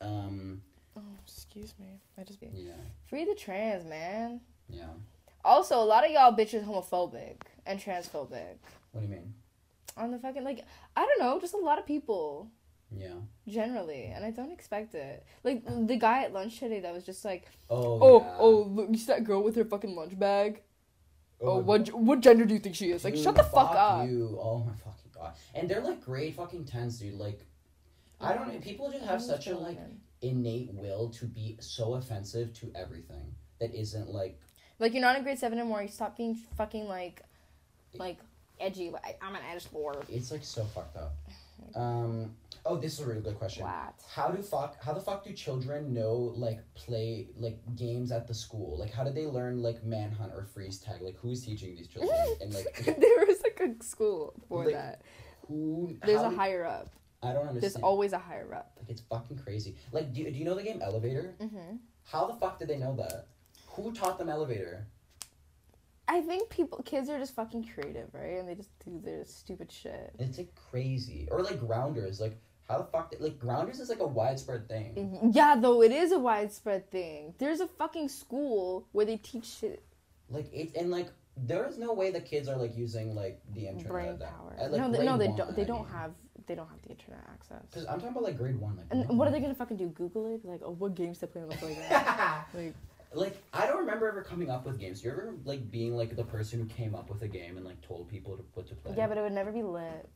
Um 0.00 0.62
Oh, 0.98 1.02
excuse 1.22 1.74
me. 1.78 2.00
I 2.18 2.24
just 2.24 2.40
be 2.40 2.48
yeah. 2.54 2.72
free 3.06 3.26
the 3.26 3.34
trans 3.34 3.84
man. 3.84 4.40
Yeah. 4.70 4.86
Also, 5.44 5.78
a 5.78 5.84
lot 5.84 6.04
of 6.06 6.10
y'all 6.10 6.34
bitches 6.34 6.64
homophobic 6.64 7.42
and 7.66 7.78
transphobic. 7.78 8.56
What 8.92 9.00
do 9.02 9.06
you 9.06 9.08
mean? 9.08 9.34
On 9.98 10.10
the 10.10 10.18
fucking 10.18 10.42
like, 10.42 10.64
I 10.96 11.04
don't 11.04 11.20
know, 11.20 11.38
just 11.38 11.52
a 11.54 11.58
lot 11.58 11.78
of 11.78 11.84
people 11.86 12.50
Yeah. 12.90 13.14
generally, 13.48 14.12
and 14.14 14.24
I 14.24 14.30
don't 14.30 14.52
expect 14.52 14.94
it. 14.94 15.24
Like 15.44 15.64
the 15.86 15.96
guy 15.96 16.22
at 16.24 16.32
lunch 16.32 16.58
today 16.60 16.80
that 16.80 16.92
was 16.94 17.04
just 17.04 17.24
like, 17.24 17.48
Oh, 17.68 17.98
oh, 18.00 18.20
yeah. 18.20 18.36
oh, 18.38 18.50
look, 18.62 18.88
you 18.90 18.96
see 18.96 19.06
that 19.06 19.24
girl 19.24 19.42
with 19.42 19.56
her 19.56 19.64
fucking 19.64 19.94
lunch 19.94 20.18
bag? 20.18 20.62
Oh, 21.40 21.56
my 21.56 21.62
what 21.62 21.88
what 21.94 22.20
gender 22.20 22.44
do 22.46 22.54
you 22.54 22.60
think 22.60 22.74
she 22.76 22.90
is? 22.92 23.04
Like, 23.04 23.16
shut 23.16 23.34
the 23.34 23.42
fuck 23.42 23.72
up. 23.74 24.08
You. 24.08 24.38
Oh 24.40 24.58
my 24.60 24.72
fucking 24.74 25.10
god. 25.14 25.34
And 25.54 25.68
they're 25.68 25.82
like 25.82 26.02
great 26.02 26.34
fucking 26.34 26.64
tens, 26.64 26.98
dude. 26.98 27.14
Like, 27.14 27.44
I 28.20 28.32
don't 28.34 28.48
know. 28.52 28.58
People 28.60 28.90
just 28.90 29.04
have 29.04 29.20
such 29.20 29.46
a 29.48 29.56
like 29.56 29.78
innate 30.22 30.70
will 30.72 31.10
to 31.10 31.26
be 31.26 31.56
so 31.60 31.94
offensive 31.94 32.54
to 32.54 32.72
everything 32.74 33.34
that 33.60 33.74
isn't 33.74 34.08
like 34.08 34.40
Like 34.78 34.92
you're 34.94 35.02
not 35.02 35.16
in 35.16 35.24
grade 35.24 35.38
seven 35.38 35.58
anymore. 35.58 35.82
You 35.82 35.88
stop 35.88 36.16
being 36.16 36.34
fucking 36.56 36.86
like, 36.88 37.20
like 37.94 38.18
edgy. 38.58 38.88
Like 38.90 39.18
I'm 39.20 39.34
an 39.34 39.42
edge 39.52 39.66
lord. 39.72 40.06
it's 40.08 40.30
like 40.30 40.44
so 40.44 40.64
fucked 40.64 40.96
up. 40.96 41.14
Um. 41.74 42.30
Oh, 42.68 42.76
this 42.76 42.94
is 42.94 43.00
a 43.00 43.06
really 43.06 43.20
good 43.20 43.38
question. 43.38 43.62
Flat. 43.62 43.94
How 44.12 44.28
do 44.28 44.42
fuck? 44.42 44.82
How 44.82 44.92
the 44.92 45.00
fuck 45.00 45.24
do 45.24 45.32
children 45.32 45.94
know 45.94 46.32
like 46.36 46.60
play 46.74 47.28
like 47.36 47.58
games 47.76 48.10
at 48.10 48.26
the 48.26 48.34
school? 48.34 48.76
Like, 48.78 48.92
how 48.92 49.04
did 49.04 49.14
they 49.14 49.26
learn 49.26 49.62
like 49.62 49.84
manhunt 49.84 50.32
or 50.34 50.44
freeze 50.44 50.78
tag? 50.78 51.00
Like, 51.00 51.16
who 51.18 51.30
is 51.30 51.44
teaching 51.44 51.76
these 51.76 51.88
children? 51.88 52.12
and 52.40 52.52
like, 52.52 52.76
there 52.84 53.26
was 53.26 53.40
like 53.42 53.60
a 53.60 53.82
school 53.84 54.34
for 54.48 54.64
Like, 54.64 54.74
that. 54.74 55.02
who? 55.46 55.96
There's 56.04 56.22
a 56.22 56.30
higher 56.30 56.64
up. 56.64 56.88
I 57.22 57.32
don't 57.32 57.48
understand. 57.48 57.62
There's 57.62 57.76
always 57.76 58.12
a 58.12 58.18
higher 58.18 58.52
up. 58.54 58.72
like, 58.78 58.90
it's 58.90 59.00
fucking 59.02 59.38
crazy. 59.38 59.76
Like, 59.92 60.12
do, 60.12 60.24
do 60.24 60.30
you 60.38 60.44
know 60.44 60.54
the 60.54 60.62
game 60.62 60.82
Elevator? 60.82 61.34
Mm-hmm. 61.40 61.76
How 62.04 62.26
the 62.26 62.34
fuck 62.34 62.58
did 62.58 62.68
they 62.68 62.76
know 62.76 62.94
that? 62.96 63.28
Who 63.68 63.92
taught 63.92 64.18
them 64.18 64.28
Elevator? 64.28 64.86
I 66.08 66.20
think 66.20 66.50
people, 66.50 66.82
kids 66.84 67.08
are 67.08 67.18
just 67.18 67.34
fucking 67.34 67.68
creative, 67.74 68.08
right? 68.12 68.38
And 68.38 68.48
they 68.48 68.54
just 68.54 68.70
do 68.84 69.00
their 69.02 69.24
stupid 69.24 69.72
shit. 69.72 70.14
It's 70.20 70.38
like 70.38 70.54
crazy. 70.70 71.26
Or 71.32 71.42
like 71.42 71.58
grounders. 71.58 72.20
Like, 72.20 72.36
how 72.68 72.78
the 72.78 72.84
fuck? 72.84 73.10
Did, 73.10 73.20
like 73.20 73.38
grounders 73.38 73.80
is 73.80 73.88
like 73.88 74.00
a 74.00 74.06
widespread 74.06 74.68
thing. 74.68 74.94
Mm-hmm. 74.96 75.30
Yeah, 75.32 75.56
though 75.56 75.82
it 75.82 75.92
is 75.92 76.12
a 76.12 76.18
widespread 76.18 76.90
thing. 76.90 77.34
There's 77.38 77.60
a 77.60 77.66
fucking 77.66 78.08
school 78.08 78.86
where 78.92 79.06
they 79.06 79.16
teach 79.16 79.46
shit. 79.46 79.82
Like 80.28 80.52
it 80.52 80.74
and 80.74 80.90
like 80.90 81.08
there 81.36 81.66
is 81.68 81.78
no 81.78 81.92
way 81.92 82.10
the 82.10 82.20
kids 82.20 82.48
are 82.48 82.56
like 82.56 82.76
using 82.76 83.14
like 83.14 83.40
the 83.54 83.68
internet. 83.68 83.88
brain 83.88 84.18
power. 84.18 84.56
at, 84.58 84.72
like, 84.72 84.80
no, 84.80 84.90
they, 84.90 85.04
no, 85.04 85.18
they 85.18 85.28
one, 85.28 85.36
don't. 85.36 85.56
They 85.56 85.62
I 85.62 85.66
don't 85.66 85.82
mean. 85.82 85.92
have. 85.92 86.12
They 86.46 86.54
don't 86.54 86.68
have 86.68 86.82
the 86.82 86.90
internet 86.90 87.20
access. 87.32 87.62
Because 87.70 87.86
I'm 87.86 87.94
talking 87.94 88.10
about 88.10 88.22
like 88.22 88.38
grade 88.38 88.56
one. 88.56 88.76
Like, 88.76 88.86
And 88.90 89.18
what 89.18 89.26
are 89.28 89.30
they 89.30 89.40
gonna 89.40 89.54
fucking 89.54 89.76
do? 89.76 89.88
Google 89.88 90.34
it? 90.34 90.44
Like, 90.44 90.60
oh, 90.64 90.70
what 90.72 90.94
games 90.94 91.18
to 91.18 91.26
play 91.26 91.42
on 91.42 91.48
the 91.48 91.56
playground? 91.56 91.90
like, 92.54 92.74
like 93.12 93.42
I 93.52 93.66
don't 93.66 93.78
remember 93.78 94.08
ever 94.08 94.22
coming 94.22 94.50
up 94.50 94.64
with 94.66 94.78
games. 94.78 95.04
You 95.04 95.10
ever 95.10 95.34
like 95.44 95.70
being 95.70 95.96
like 95.96 96.16
the 96.16 96.24
person 96.24 96.60
who 96.60 96.66
came 96.66 96.94
up 96.94 97.10
with 97.10 97.22
a 97.22 97.28
game 97.28 97.56
and 97.56 97.66
like 97.66 97.80
told 97.80 98.08
people 98.08 98.36
to, 98.36 98.44
what 98.54 98.68
to 98.68 98.74
play? 98.74 98.94
yeah, 98.96 99.06
but 99.06 99.18
it 99.18 99.22
would 99.22 99.32
never 99.32 99.52
be 99.52 99.62
lit. 99.62 100.08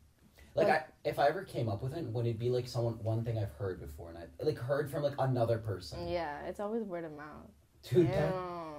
Like 0.54 0.69
I, 0.69 0.85
if 1.04 1.19
I 1.19 1.28
ever 1.28 1.42
came 1.45 1.69
up 1.69 1.83
with 1.83 1.95
it, 1.95 2.04
would 2.07 2.26
it 2.26 2.38
be 2.38 2.50
like 2.50 2.66
someone 2.69 2.95
one 3.02 3.25
thing 3.25 3.38
I've 3.38 3.52
heard 3.52 3.80
before 3.80 4.11
and 4.11 4.19
I 4.19 4.25
like 4.45 4.59
heard 4.59 4.90
from 4.90 5.02
like 5.02 5.14
another 5.19 5.59
person? 5.59 6.09
Yeah, 6.09 6.40
it's 6.47 6.61
always 6.61 6.83
word 6.83 7.04
of 7.04 7.12
mouth. 7.12 7.50
Dude, 7.88 8.09
that, 8.12 8.35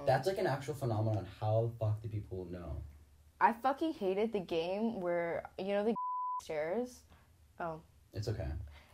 that's 0.06 0.28
like 0.28 0.38
an 0.38 0.46
actual 0.46 0.74
phenomenon. 0.74 1.26
How 1.40 1.70
the 1.72 1.78
fuck 1.86 2.00
do 2.02 2.08
people 2.08 2.46
know? 2.50 2.76
I 3.40 3.52
fucking 3.52 3.94
hated 3.94 4.32
the 4.32 4.38
game 4.40 5.00
where 5.00 5.42
you 5.58 5.68
know 5.68 5.84
the 5.84 5.94
stairs. 6.44 7.00
Oh, 7.58 7.80
It's 8.14 8.28
okay. 8.28 8.46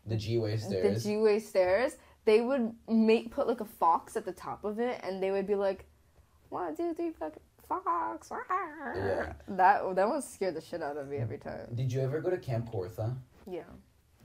The 0.06 0.16
G 0.16 0.38
way 0.38 0.56
stairs. 0.56 0.70
the 0.70 1.00
stairs. 1.00 1.04
G-way 1.04 1.38
stairs. 1.40 1.96
They 2.24 2.40
would 2.40 2.72
make 2.88 3.30
put 3.30 3.46
like 3.46 3.60
a 3.60 3.64
fox 3.66 4.16
at 4.16 4.24
the 4.24 4.32
top 4.32 4.64
of 4.64 4.78
it, 4.78 5.00
and 5.02 5.22
they 5.22 5.30
would 5.30 5.46
be 5.46 5.54
like, 5.54 5.84
one, 6.48 6.74
two, 6.76 6.94
three, 6.94 7.10
fucking 7.10 7.42
fox. 7.68 8.30
Yeah. 8.30 9.32
That 9.48 9.94
that 9.96 10.08
one 10.08 10.22
scared 10.22 10.54
the 10.54 10.60
shit 10.60 10.82
out 10.82 10.96
of 10.96 11.08
me 11.08 11.18
every 11.18 11.38
time. 11.38 11.68
Did 11.74 11.92
you 11.92 12.00
ever 12.00 12.20
go 12.20 12.30
to 12.30 12.38
Camp 12.38 12.70
Cortha? 12.70 13.16
Yeah. 13.50 13.62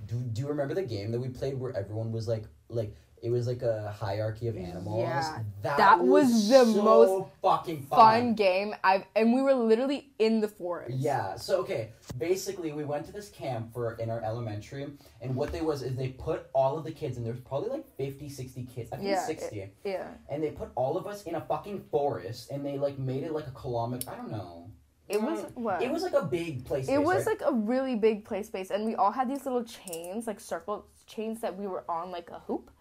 Do, 0.06 0.16
do 0.16 0.42
you 0.42 0.48
remember 0.48 0.74
the 0.74 0.84
game 0.84 1.12
that 1.12 1.20
we 1.20 1.30
played 1.30 1.58
where 1.58 1.76
everyone 1.76 2.12
was 2.12 2.28
like 2.28 2.46
like 2.70 2.96
it 3.24 3.30
was 3.30 3.48
like 3.48 3.62
a 3.62 3.96
hierarchy 3.98 4.50
of 4.50 4.58
animals? 4.58 5.00
Yeah, 5.00 5.40
that, 5.62 5.78
that 5.78 6.00
was 6.00 6.50
the 6.50 6.66
so 6.66 6.84
most 6.84 7.30
fucking 7.42 7.84
fun. 7.84 7.98
Fun 7.98 8.34
game. 8.36 8.76
I've 8.84 9.06
and 9.16 9.34
we 9.34 9.42
were 9.42 9.54
literally 9.54 10.12
in 10.20 10.42
the 10.42 10.50
forest. 10.50 10.98
Yeah. 10.98 11.36
So 11.38 11.60
okay, 11.62 11.92
basically 12.18 12.74
we 12.74 12.84
went 12.84 13.06
to 13.06 13.14
this 13.14 13.30
camp 13.30 13.74
for 13.74 13.94
in 13.94 14.10
our 14.10 14.22
elementary, 14.22 14.88
and 15.22 15.36
what 15.36 15.54
they 15.54 15.62
was 15.62 15.84
is 15.84 15.96
they 15.96 16.10
put 16.10 16.48
all 16.54 16.78
of 16.78 16.84
the 16.84 16.92
kids, 16.92 17.16
and 17.16 17.26
there's 17.26 17.40
probably 17.40 17.70
like 17.70 17.86
50, 17.98 18.28
60 18.28 18.64
kids. 18.66 18.92
I 18.92 18.98
think 18.98 19.08
Yeah, 19.08 19.26
60. 19.26 19.72
Yeah. 19.86 20.08
and 20.30 20.44
they 20.44 20.52
put 20.52 20.70
all 20.76 20.98
of 20.98 21.08
us 21.08 21.24
in 21.24 21.36
a 21.36 21.42
fucking 21.42 21.86
forest, 21.90 22.52
and 22.52 22.66
they 22.66 22.78
like 22.78 23.00
made 23.00 23.24
it 23.24 23.32
like 23.32 23.48
a 23.48 23.52
kilometer. 23.52 24.12
I 24.12 24.16
don't 24.18 24.32
know. 24.32 24.70
It 25.08 25.22
was 25.22 25.46
what? 25.54 25.82
It 25.82 25.92
was 25.92 26.04
like 26.04 26.14
a 26.14 26.26
big 26.26 26.66
place. 26.66 26.90
It 26.90 27.02
was 27.02 27.26
right? 27.26 27.40
like 27.40 27.50
a 27.50 27.54
really 27.54 27.96
big 27.96 28.26
play 28.26 28.44
space, 28.44 28.70
and 28.70 28.86
we 28.86 28.96
all 28.96 29.12
had 29.12 29.30
these 29.30 29.46
little 29.46 29.64
chains, 29.64 30.28
like 30.28 30.42
circle 30.42 30.86
chains 31.08 31.40
that 31.42 31.58
we 31.58 31.68
were 31.68 31.84
on 31.90 32.12
like 32.12 32.30
a 32.32 32.40
hoop, 32.40 32.72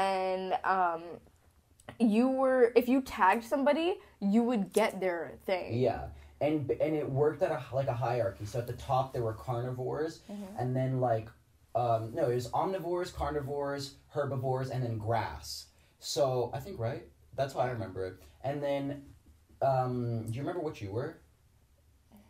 and 0.00 0.58
um, 0.64 1.02
you 1.98 2.28
were 2.28 2.72
if 2.74 2.88
you 2.88 3.02
tagged 3.02 3.44
somebody, 3.44 3.98
you 4.20 4.42
would 4.42 4.72
get 4.72 5.00
their 5.00 5.32
thing. 5.46 5.78
Yeah, 5.78 6.06
and 6.40 6.70
and 6.70 6.94
it 6.96 7.08
worked 7.08 7.42
at 7.42 7.50
a 7.50 7.62
like 7.74 7.88
a 7.88 7.94
hierarchy. 7.94 8.44
So 8.46 8.58
at 8.58 8.66
the 8.66 8.72
top 8.74 9.12
there 9.12 9.22
were 9.22 9.34
carnivores, 9.34 10.20
and 10.58 10.74
then 10.74 11.00
like 11.00 11.28
um 11.74 12.12
no, 12.14 12.30
it 12.30 12.34
was 12.34 12.48
omnivores, 12.48 13.14
carnivores, 13.14 13.94
herbivores, 14.08 14.70
and 14.70 14.82
then 14.82 14.98
grass. 14.98 15.66
So 15.98 16.50
I 16.54 16.60
think 16.60 16.78
right. 16.80 17.04
That's 17.36 17.54
how 17.54 17.60
I 17.60 17.70
remember 17.70 18.06
it. 18.06 18.14
And 18.42 18.62
then, 18.62 19.02
um, 19.62 20.26
do 20.26 20.32
you 20.32 20.40
remember 20.40 20.60
what 20.60 20.80
you 20.80 20.90
were? 20.90 21.18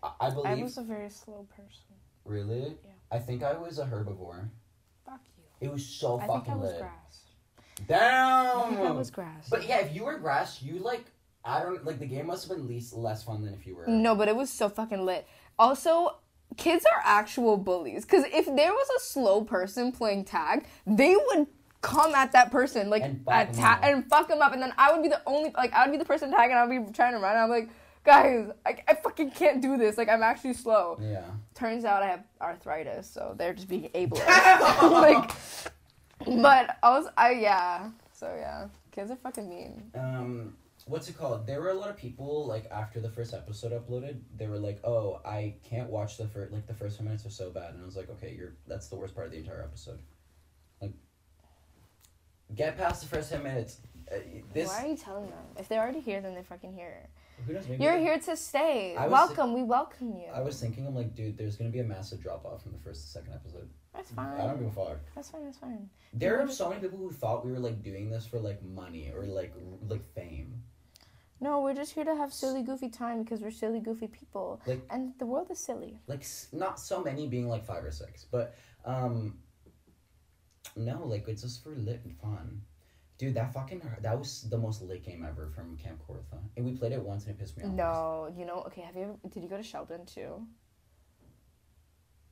I, 0.03 0.11
I 0.21 0.31
believe. 0.31 0.47
I 0.47 0.63
was 0.63 0.77
a 0.79 0.83
very 0.83 1.11
slow 1.11 1.47
person. 1.57 1.95
really. 2.25 2.77
Yeah. 2.85 2.91
I 3.11 3.19
think 3.19 3.43
I 3.43 3.55
was 3.55 3.79
a 3.79 3.85
herbivore. 3.87 4.49
Fuck 5.07 5.21
you. 5.37 5.67
It 5.67 5.73
was 5.73 5.85
so 5.85 6.19
I 6.21 6.27
fucking 6.27 6.43
think 6.43 6.55
I 6.55 6.57
was 6.57 6.71
lit. 6.73 6.81
grass. 6.81 7.15
Damn. 7.89 8.75
that 8.77 8.95
was 8.95 9.11
grass. 9.11 9.49
But 9.51 9.67
yeah, 9.67 9.79
if 9.79 9.95
you 9.95 10.05
were 10.05 10.19
grass, 10.19 10.63
you 10.63 10.79
like 10.79 11.05
I 11.45 11.63
don't 11.63 11.85
like 11.85 11.99
the 11.99 12.07
game 12.07 12.27
must 12.27 12.47
have 12.49 12.57
been 12.57 12.67
least 12.69 12.93
less 12.95 13.23
fun 13.25 13.45
than 13.45 13.55
if 13.55 13.67
you 13.67 13.77
were. 13.77 13.87
No, 13.87 14.15
but 14.15 14.29
it 14.29 14.37
was 14.37 14.51
so 14.51 14.69
fucking 14.69 15.05
lit. 15.05 15.27
Also, 15.59 16.17
kids 16.57 16.85
are 16.85 17.03
actual 17.05 17.57
bullies. 17.57 18.05
Because 18.05 18.25
if 18.33 18.45
there 18.45 18.73
was 18.73 18.89
a 18.97 19.01
slow 19.01 19.43
person 19.45 19.93
playing 19.93 20.25
tag, 20.25 20.67
they 20.87 21.17
would 21.17 21.47
come 21.83 22.15
at 22.15 22.33
that 22.33 22.51
person 22.51 22.91
like 22.91 23.03
And 23.03 23.25
fuck 23.25 23.35
'em 23.35 23.49
attack 23.51 23.79
up. 23.79 23.85
and 23.85 24.07
fuck 24.11 24.29
them 24.29 24.43
up, 24.43 24.53
and 24.53 24.61
then 24.61 24.73
I 24.77 24.93
would 24.93 25.03
be 25.03 25.09
the 25.09 25.23
only 25.27 25.51
like 25.57 25.73
I 25.73 25.85
would 25.87 25.93
be 25.93 25.99
the 25.99 26.05
person 26.05 26.31
tagging. 26.31 26.57
I'd 26.57 26.69
be 26.69 26.93
trying 26.93 27.15
to 27.15 27.19
run. 27.21 27.37
I'm 27.37 27.49
like, 27.49 27.71
guys, 28.05 28.51
I, 28.67 28.77
I 28.87 28.95
fucking 28.95 29.31
can't 29.31 29.63
do 29.63 29.79
this. 29.79 29.97
Like 29.97 30.11
I'm 30.11 30.23
actually 30.23 30.53
slow. 30.53 30.99
Yeah. 31.01 31.23
Turns 31.55 31.87
out 31.87 32.03
I 32.03 32.09
have 32.09 32.25
arthritis, 32.39 33.09
so 33.11 33.35
they're 33.39 33.55
just 33.55 33.69
being 33.69 33.89
ableist. 33.95 34.83
like, 34.91 35.31
but 36.43 36.77
I 36.83 36.91
was 36.99 37.07
I 37.17 37.33
yeah. 37.33 37.91
So 38.13 38.35
yeah, 38.39 38.69
kids 38.91 39.11
are 39.11 39.17
fucking 39.17 39.49
mean. 39.49 39.91
um 39.95 40.55
what's 40.87 41.09
it 41.09 41.17
called 41.17 41.47
there 41.47 41.61
were 41.61 41.71
a 41.71 41.75
lot 41.75 41.91
of 41.91 41.97
people 41.97 42.47
like 42.47 42.65
after 42.71 43.01
the 43.01 43.09
first 43.09 43.35
episode 43.35 43.71
uploaded 43.71 44.19
they 44.37 44.47
were 44.47 44.59
like 44.59 44.81
oh 44.83 45.21
i 45.27 45.55
can't 45.63 45.91
watch 45.91 46.17
the 46.17 46.27
first 46.27 46.53
like 46.53 46.67
the 46.67 46.75
first 46.75 46.97
five 46.97 47.05
minutes 47.05 47.25
are 47.27 47.31
so 47.31 47.51
bad 47.51 47.75
and 47.75 47.83
i 47.83 47.85
was 47.85 47.97
like 47.97 48.09
okay 48.09 48.35
you're 48.37 48.55
that's 48.67 48.89
the 48.89 48.97
worst 48.97 49.15
part 49.15 49.27
of 49.27 49.33
the 49.33 49.39
entire 49.39 49.63
episode 49.63 49.99
like 50.81 50.93
get 52.55 52.79
past 52.79 53.03
the 53.03 53.09
first 53.09 53.31
10 53.31 53.43
minutes 53.43 53.77
uh, 54.11 54.17
this 54.53 54.69
Why 54.69 54.85
are 54.85 54.89
you 54.89 54.97
telling 54.97 55.27
them? 55.31 55.45
If 55.57 55.69
they're 55.69 55.81
already 55.81 56.01
here, 56.01 56.21
then 56.21 56.35
they're 56.35 56.43
fucking 56.43 56.73
here. 56.73 57.09
who 57.47 57.53
knows 57.53 57.69
You're 57.69 57.97
here 57.99 58.19
to 58.19 58.37
stay. 58.37 58.97
Welcome. 58.99 59.53
we 59.55 59.63
welcome 59.63 60.17
you. 60.17 60.27
i 60.35 60.41
was 60.41 60.61
thinking 60.61 60.87
i'm 60.87 60.95
like 60.97 61.15
dude 61.15 61.39
there's 61.39 61.57
gonna 61.57 61.71
be 61.71 61.79
a 61.79 61.85
massive 61.85 62.21
drop 62.21 62.45
off 62.45 62.63
from 62.63 62.73
the 62.73 62.79
first 62.79 63.03
to 63.03 63.09
second 63.09 63.35
episode 63.35 63.69
That's 63.95 64.11
fine. 64.11 64.41
i 64.41 64.47
don't 64.47 64.59
give 64.59 64.69
a 64.69 64.71
fuck 64.71 64.99
That's 65.15 65.31
fine. 65.31 65.45
That's 65.45 65.59
fine. 65.59 65.89
there 66.13 66.41
are 66.41 66.49
so 66.49 66.69
many 66.69 66.81
people 66.81 66.99
who 66.99 67.11
thought 67.13 67.45
we 67.45 67.53
were 67.53 67.59
like 67.59 67.83
doing 67.83 68.11
this 68.11 68.27
for 68.27 68.39
like 68.39 68.63
money 68.65 69.11
or 69.15 69.25
like 69.27 69.53
like 69.89 70.05
fame 70.15 70.63
No, 71.41 71.61
we're 71.63 71.75
just 71.75 71.93
here 71.95 72.05
to 72.05 72.15
have 72.15 72.33
silly, 72.35 72.63
goofy 72.63 72.91
time 72.91 73.23
because 73.23 73.41
we're 73.41 73.51
silly, 73.51 73.81
goofy 73.81 74.09
people, 74.09 74.61
Like- 74.67 74.85
and 74.91 75.15
the 75.19 75.25
world 75.27 75.51
is 75.51 75.59
silly. 75.59 75.99
like 76.07 76.25
not 76.53 76.79
so 76.79 77.03
many 77.03 77.27
being 77.29 77.49
like 77.49 77.65
five 77.65 77.83
or 77.85 77.91
six 77.93 78.25
but 78.37 78.55
um 78.85 79.39
no 80.77 80.97
like 81.13 81.27
it's 81.29 81.43
just 81.43 81.63
for 81.65 81.71
lit 81.75 82.01
and 82.05 82.15
fun 82.19 82.61
dude 83.19 83.35
that 83.35 83.53
fucking 83.53 83.83
that 84.03 84.17
was 84.19 84.43
the 84.51 84.57
most 84.67 84.83
lit 84.83 85.03
game 85.05 85.25
ever 85.29 85.49
from 85.55 85.77
camp 85.77 85.99
cortha 86.07 86.39
and 86.57 86.65
we 86.65 86.73
played 86.73 86.93
it 86.93 87.03
once 87.03 87.25
and 87.27 87.35
it 87.35 87.39
pissed 87.41 87.57
me 87.57 87.65
off 87.65 87.73
No, 87.73 88.33
you 88.39 88.45
know. 88.47 88.63
Okay, 88.69 88.83
have 88.83 88.95
you? 88.97 89.03
Ever, 89.03 89.17
did 89.33 89.43
you 89.43 89.49
go 89.49 89.57
to 89.57 89.63
Sheldon 89.63 90.07
too? 90.07 90.33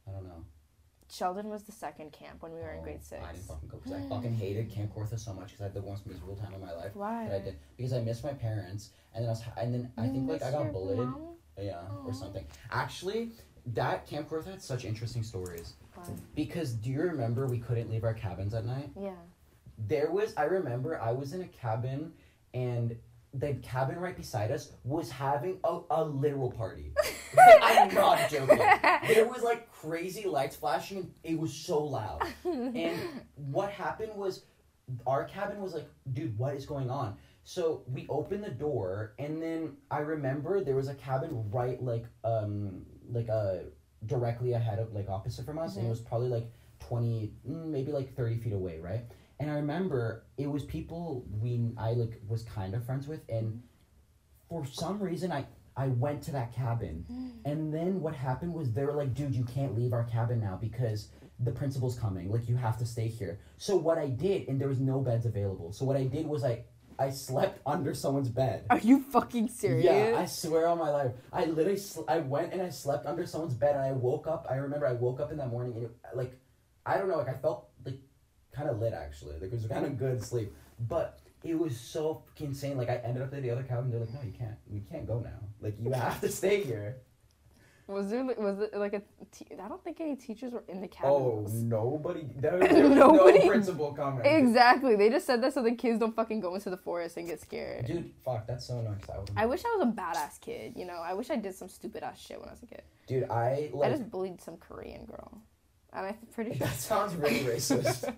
i 0.07 0.13
don't 0.13 0.25
know 0.25 0.45
Sheldon 1.11 1.49
was 1.49 1.63
the 1.63 1.73
second 1.73 2.13
camp 2.13 2.43
when 2.43 2.53
we 2.53 2.61
were 2.61 2.71
in 2.73 2.81
Oh, 2.81 2.83
grade 2.83 3.03
six. 3.03 3.25
i 3.25 3.33
didn't 3.33 3.47
fucking 3.47 3.69
go 3.69 3.79
because 3.79 3.93
i 3.93 4.09
fucking 4.09 4.35
hated 4.35 4.71
camp 4.71 4.93
cortha 4.95 5.17
so 5.19 5.33
much 5.33 5.49
because 5.49 5.61
i 5.61 5.65
had 5.65 5.75
the 5.75 5.83
most 5.83 6.07
miserable 6.07 6.37
time 6.37 6.53
of 6.55 6.61
my 6.61 6.73
life 6.73 6.95
Why? 6.95 7.27
that 7.29 7.35
i 7.41 7.45
did 7.45 7.57
because 7.77 7.93
i 7.93 8.01
missed 8.01 8.23
my 8.25 8.33
parents 8.35 8.91
and 9.15 9.25
then 9.25 9.29
i 9.29 9.33
was 9.33 9.43
and 9.57 9.75
then 9.75 9.91
i 9.97 10.07
think 10.07 10.29
like 10.29 10.43
i 10.43 10.51
got 10.51 10.71
bullied 10.73 10.99
mom? 10.99 11.29
yeah 11.59 11.81
or 12.07 12.13
something 12.13 12.45
actually 12.71 13.33
that 13.69 14.07
camp 14.07 14.29
cortha 14.29 14.51
had 14.51 14.63
such 14.63 14.85
interesting 14.85 15.23
stories 15.23 15.75
because 16.35 16.73
do 16.73 16.91
you 16.91 17.01
remember 17.01 17.47
we 17.47 17.59
couldn't 17.59 17.91
leave 17.91 18.05
our 18.05 18.15
cabins 18.15 18.55
at 18.55 18.65
night 18.65 18.91
Yeah. 19.01 19.13
there 19.79 20.11
was 20.11 20.33
i 20.37 20.45
remember 20.45 21.01
i 21.01 21.11
was 21.11 21.33
in 21.33 21.41
a 21.41 21.49
cabin 21.49 22.13
and 22.55 22.97
the 23.35 23.55
cabin 23.55 23.99
right 23.99 24.17
beside 24.17 24.51
us 24.51 24.73
was 24.85 25.11
having 25.11 25.59
a, 25.65 25.81
a 25.91 26.05
literal 26.05 26.51
party 26.51 26.93
i'm 27.63 27.93
not 27.95 28.31
joking 28.31 28.59
there 29.09 29.27
was 29.27 29.43
like 29.43 29.68
crazy 29.81 30.27
lights 30.27 30.57
flashing 30.57 31.11
it 31.23 31.39
was 31.39 31.53
so 31.53 31.83
loud. 31.83 32.23
And 32.45 32.99
what 33.35 33.71
happened 33.71 34.15
was 34.15 34.45
our 35.07 35.25
cabin 35.25 35.61
was 35.61 35.75
like 35.75 35.89
dude 36.13 36.39
what 36.39 36.55
is 36.55 36.67
going 36.67 36.91
on? 36.91 37.17
So 37.45 37.83
we 37.87 38.07
opened 38.09 38.45
the 38.45 38.51
door 38.51 39.15
and 39.19 39.43
then 39.43 39.77
i 39.91 39.99
remember 40.01 40.63
there 40.63 40.77
was 40.77 40.89
a 40.89 40.95
cabin 40.95 41.31
right 41.51 41.83
like 41.83 42.05
um 42.25 42.85
like 43.11 43.29
uh 43.31 43.57
directly 44.07 44.53
ahead 44.53 44.79
of 44.79 44.93
like 44.93 45.09
opposite 45.09 45.45
from 45.47 45.59
us 45.59 45.77
and 45.77 45.87
it 45.87 45.91
was 45.91 46.01
probably 46.01 46.29
like 46.29 46.51
twenty, 46.79 47.33
mm, 47.49 47.67
maybe 47.67 47.93
like 47.93 48.15
thirty 48.15 48.37
feet 48.39 48.53
away, 48.53 48.79
right? 48.79 49.05
And 49.41 49.51
I 49.51 49.55
remember 49.55 50.25
it 50.37 50.51
was 50.51 50.65
people 50.65 51.25
we 51.41 51.71
I 51.77 51.93
like 51.93 52.21
was 52.27 52.43
kind 52.43 52.75
of 52.75 52.85
friends 52.85 53.07
with, 53.07 53.21
and 53.29 53.63
for 54.49 54.65
some 54.67 55.01
reason 55.01 55.31
I 55.33 55.47
I 55.79 55.89
went 55.89 56.23
to 56.25 56.33
that 56.33 56.53
cabin, 56.53 57.07
mm. 57.11 57.51
and 57.51 57.73
then 57.73 58.01
what 58.01 58.15
happened 58.15 58.53
was 58.53 58.73
they 58.73 58.85
were 58.85 58.95
like, 58.95 59.15
dude, 59.15 59.35
you 59.35 59.45
can't 59.45 59.77
leave 59.79 59.93
our 59.93 60.05
cabin 60.05 60.41
now 60.41 60.59
because 60.61 61.09
the 61.39 61.53
principal's 61.53 61.97
coming. 61.97 62.31
Like 62.31 62.49
you 62.49 62.57
have 62.57 62.77
to 62.79 62.85
stay 62.85 63.07
here. 63.07 63.39
So 63.59 63.77
what 63.77 63.97
I 63.97 64.09
did, 64.09 64.49
and 64.49 64.61
there 64.61 64.69
was 64.69 64.81
no 64.81 65.01
beds 65.01 65.25
available. 65.25 65.73
So 65.73 65.85
what 65.85 65.97
I 65.97 66.05
did 66.05 66.27
was 66.27 66.45
I 66.45 66.65
I 66.99 67.11
slept 67.11 67.61
under 67.65 67.95
someone's 67.95 68.29
bed. 68.29 68.65
Are 68.71 68.79
you 68.79 69.01
fucking 69.01 69.49
serious? 69.49 69.85
Yeah, 69.85 70.17
I 70.19 70.27
swear 70.27 70.67
on 70.67 70.79
my 70.79 70.91
life. 70.91 71.13
I 71.33 71.45
literally, 71.45 71.79
sl- 71.79 72.03
I 72.09 72.19
went 72.19 72.53
and 72.53 72.61
I 72.61 72.71
slept 72.71 73.07
under 73.07 73.25
someone's 73.25 73.55
bed, 73.55 73.77
and 73.77 73.85
I 73.85 73.93
woke 73.93 74.27
up. 74.27 74.49
I 74.51 74.57
remember 74.57 74.87
I 74.87 74.95
woke 74.95 75.21
up 75.21 75.31
in 75.31 75.39
that 75.39 75.49
morning, 75.49 75.75
and 75.77 75.85
it, 75.85 75.97
like, 76.15 76.33
I 76.85 76.99
don't 76.99 77.09
know, 77.09 77.19
like 77.19 77.29
I 77.29 77.35
felt 77.35 77.69
like 77.85 78.01
kind 78.53 78.69
of 78.69 78.81
lit 78.81 78.95
actually. 78.95 79.35
Like 79.35 79.53
it 79.53 79.53
was 79.53 79.67
kind 79.67 79.87
of 79.87 79.97
good 79.97 80.23
sleep, 80.25 80.53
but 80.81 81.21
it 81.45 81.59
was 81.59 81.79
so 81.79 82.23
fucking 82.27 82.49
insane. 82.49 82.77
Like 82.77 82.89
I 82.91 82.97
ended 82.97 83.23
up 83.23 83.33
at 83.33 83.43
the 83.43 83.51
other 83.51 83.63
cabin. 83.63 83.91
They're 83.91 84.01
like, 84.01 84.13
no, 84.15 84.21
you 84.23 84.33
can't. 84.33 84.57
We 84.69 84.81
can't 84.81 85.07
go 85.07 85.21
now. 85.21 85.39
Like 85.61 85.77
you 85.81 85.91
have 85.93 86.21
to 86.21 86.29
stay 86.41 86.63
here. 86.63 86.97
Was 87.87 88.11
there 88.11 88.23
like- 88.23 88.39
was 88.39 88.59
it 88.61 88.75
like 88.77 88.93
a? 88.93 89.01
Te- 89.33 89.47
I 89.63 89.67
don't 89.67 89.83
think 89.83 89.99
any 90.01 90.15
teachers 90.15 90.53
were 90.53 90.63
in 90.69 90.83
the 90.83 90.89
cabin. 90.89 91.11
Oh, 91.11 91.47
nobody. 91.49 92.29
There, 92.37 92.59
there 92.59 92.83
was 92.89 92.99
Nobody- 92.99 93.39
no 93.39 93.47
principal 93.49 93.95
coming. 93.95 94.27
Exactly. 94.27 94.95
They 94.95 95.09
just 95.09 95.25
said 95.27 95.43
that 95.43 95.55
so 95.55 95.63
the 95.63 95.73
kids 95.75 95.99
don't 95.99 96.15
fucking 96.15 96.41
go 96.41 96.55
into 96.55 96.69
the 96.69 96.77
forest 96.77 97.17
and 97.17 97.27
get 97.27 97.41
scared. 97.41 97.87
Dude, 97.87 98.11
fuck, 98.23 98.47
that's 98.47 98.67
so 98.67 98.79
annoying. 98.79 98.99
'cause 99.01 99.27
I, 99.35 99.45
I 99.45 99.47
wish 99.47 99.63
I 99.65 99.75
was 99.79 99.89
a 99.89 99.91
badass 99.91 100.39
kid. 100.39 100.75
You 100.77 100.85
know, 100.85 101.01
I 101.03 101.15
wish 101.15 101.31
I 101.31 101.37
did 101.37 101.55
some 101.55 101.69
stupid 101.71 102.03
ass 102.03 102.21
shit 102.21 102.39
when 102.39 102.51
I 102.51 102.53
was 102.53 102.63
a 102.63 102.67
kid. 102.67 102.83
Dude, 103.07 103.31
I 103.31 103.71
like. 103.73 103.89
I 103.91 103.97
just 103.97 104.11
bullied 104.11 104.43
some 104.43 104.59
Korean 104.59 105.07
girl, 105.07 105.41
and 105.95 106.09
I'm 106.09 106.17
pretty 106.35 106.51
sure. 106.59 106.67
That 106.67 106.77
sounds 106.77 107.15
really 107.15 107.41
racist. 107.41 108.13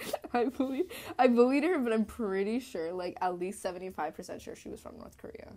I 0.32 0.44
bullied, 0.46 0.86
I 1.18 1.28
bullied 1.28 1.64
her, 1.64 1.78
but 1.78 1.92
I'm 1.92 2.04
pretty 2.04 2.60
sure, 2.60 2.92
like 2.92 3.16
at 3.20 3.38
least 3.38 3.62
seventy 3.62 3.90
five 3.90 4.14
percent 4.14 4.40
sure 4.42 4.54
she 4.56 4.68
was 4.68 4.80
from 4.80 4.98
North 4.98 5.16
Korea. 5.16 5.48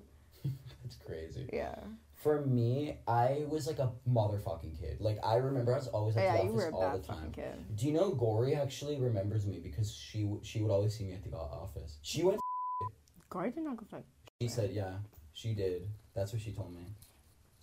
That's 0.83 0.95
crazy. 1.05 1.49
Yeah. 1.53 1.75
For 2.15 2.41
me, 2.45 2.97
I 3.07 3.45
was 3.49 3.65
like 3.65 3.79
a 3.79 3.91
motherfucking 4.07 4.79
kid. 4.79 4.97
Like 4.99 5.17
I 5.23 5.35
remember 5.37 5.73
I 5.73 5.77
was 5.77 5.87
always 5.87 6.15
at 6.17 6.23
yeah, 6.23 6.37
the 6.37 6.43
you 6.43 6.49
office 6.51 6.55
were 6.63 6.67
a 6.69 6.75
all 6.75 6.91
bad 6.91 7.03
the 7.03 7.07
time. 7.07 7.31
kid. 7.31 7.75
Do 7.75 7.87
you 7.87 7.93
know 7.93 8.11
Gory 8.11 8.53
actually 8.55 8.99
remembers 8.99 9.45
me 9.47 9.59
because 9.59 9.91
she 9.91 10.21
w- 10.21 10.41
she 10.43 10.61
would 10.61 10.69
always 10.71 10.95
see 10.95 11.03
me 11.05 11.13
at 11.13 11.23
the 11.23 11.35
office. 11.35 11.97
She 12.03 12.23
went. 12.23 12.39
Gory 13.29 13.49
did 13.51 13.63
not 13.63 13.77
go 13.77 13.85
to 13.97 14.03
She 14.39 14.47
said, 14.49 14.71
"Yeah, 14.71 14.93
she 15.33 15.53
did." 15.55 15.87
That's 16.13 16.31
what 16.33 16.41
she 16.41 16.51
told 16.51 16.75
me. 16.75 16.85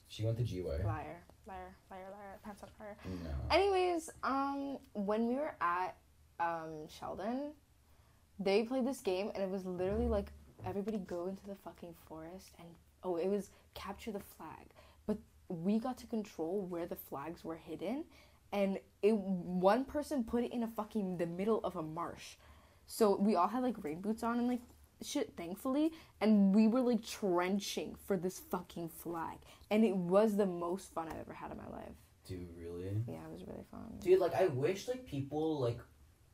She 0.09 0.25
went 0.25 0.39
to 0.39 0.43
G 0.45 0.63
way. 0.63 0.81
liar, 0.85 1.23
liar, 1.47 1.77
liar, 1.91 2.07
liar, 2.11 2.39
pants 2.43 2.63
on 2.63 2.71
fire. 2.79 2.97
No. 3.05 3.31
Anyways, 3.55 4.11
um, 4.25 4.79
when 4.95 5.29
we 5.29 5.35
were 5.35 5.55
at 5.61 5.97
um 6.41 6.87
Sheldon, 6.89 7.53
they 8.39 8.63
played 8.63 8.87
this 8.87 9.01
game, 9.01 9.31
and 9.35 9.43
it 9.43 9.51
was 9.51 9.65
literally 9.65 10.09
like 10.09 10.33
everybody 10.67 10.99
go 10.99 11.27
into 11.27 11.45
the 11.47 11.55
fucking 11.55 11.95
forest, 12.09 12.51
and 12.59 12.69
oh, 13.03 13.17
it 13.17 13.29
was 13.29 13.51
capture 13.75 14.13
the 14.13 14.21
flag, 14.21 14.67
but 15.07 15.17
we 15.49 15.79
got 15.79 15.97
to 15.99 16.07
control 16.07 16.67
where 16.69 16.87
the 16.87 16.97
flags 16.97 17.45
were 17.45 17.57
hidden, 17.57 18.05
and 18.53 18.79
it 19.03 19.15
one 19.15 19.85
person 19.85 20.25
put 20.25 20.45
it 20.45 20.53
in 20.53 20.63
a 20.63 20.69
fucking 20.69 21.17
the 21.19 21.27
middle 21.27 21.61
of 21.65 21.77
a 21.77 21.83
marsh, 21.83 22.37
so 22.87 23.17
we 23.17 23.37
all 23.37 23.49
had 23.49 23.63
like 23.63 23.83
rain 23.85 24.01
boots 24.01 24.23
on 24.23 24.39
and 24.39 24.49
like 24.49 24.61
shit 25.01 25.33
thankfully 25.37 25.93
and 26.21 26.53
we 26.53 26.67
were 26.67 26.81
like 26.81 27.01
trenching 27.07 27.95
for 28.05 28.17
this 28.17 28.41
fucking 28.51 28.89
flag 28.89 29.39
and 29.71 29.85
it 29.85 29.95
was 29.95 30.35
the 30.37 30.45
most 30.45 30.93
fun 30.93 31.07
i've 31.07 31.21
ever 31.21 31.33
had 31.33 31.53
in 31.53 31.57
my 31.57 31.69
life 31.69 31.95
Dude, 32.27 32.49
really? 32.59 32.91
yeah, 33.07 33.15
it 33.15 33.33
was 33.33 33.47
really 33.47 33.65
fun. 33.71 33.85
Dude, 34.01 34.19
like 34.19 34.35
I 34.35 34.49
wish 34.49 34.87
like 34.89 35.07
people 35.07 35.61
like 35.61 35.79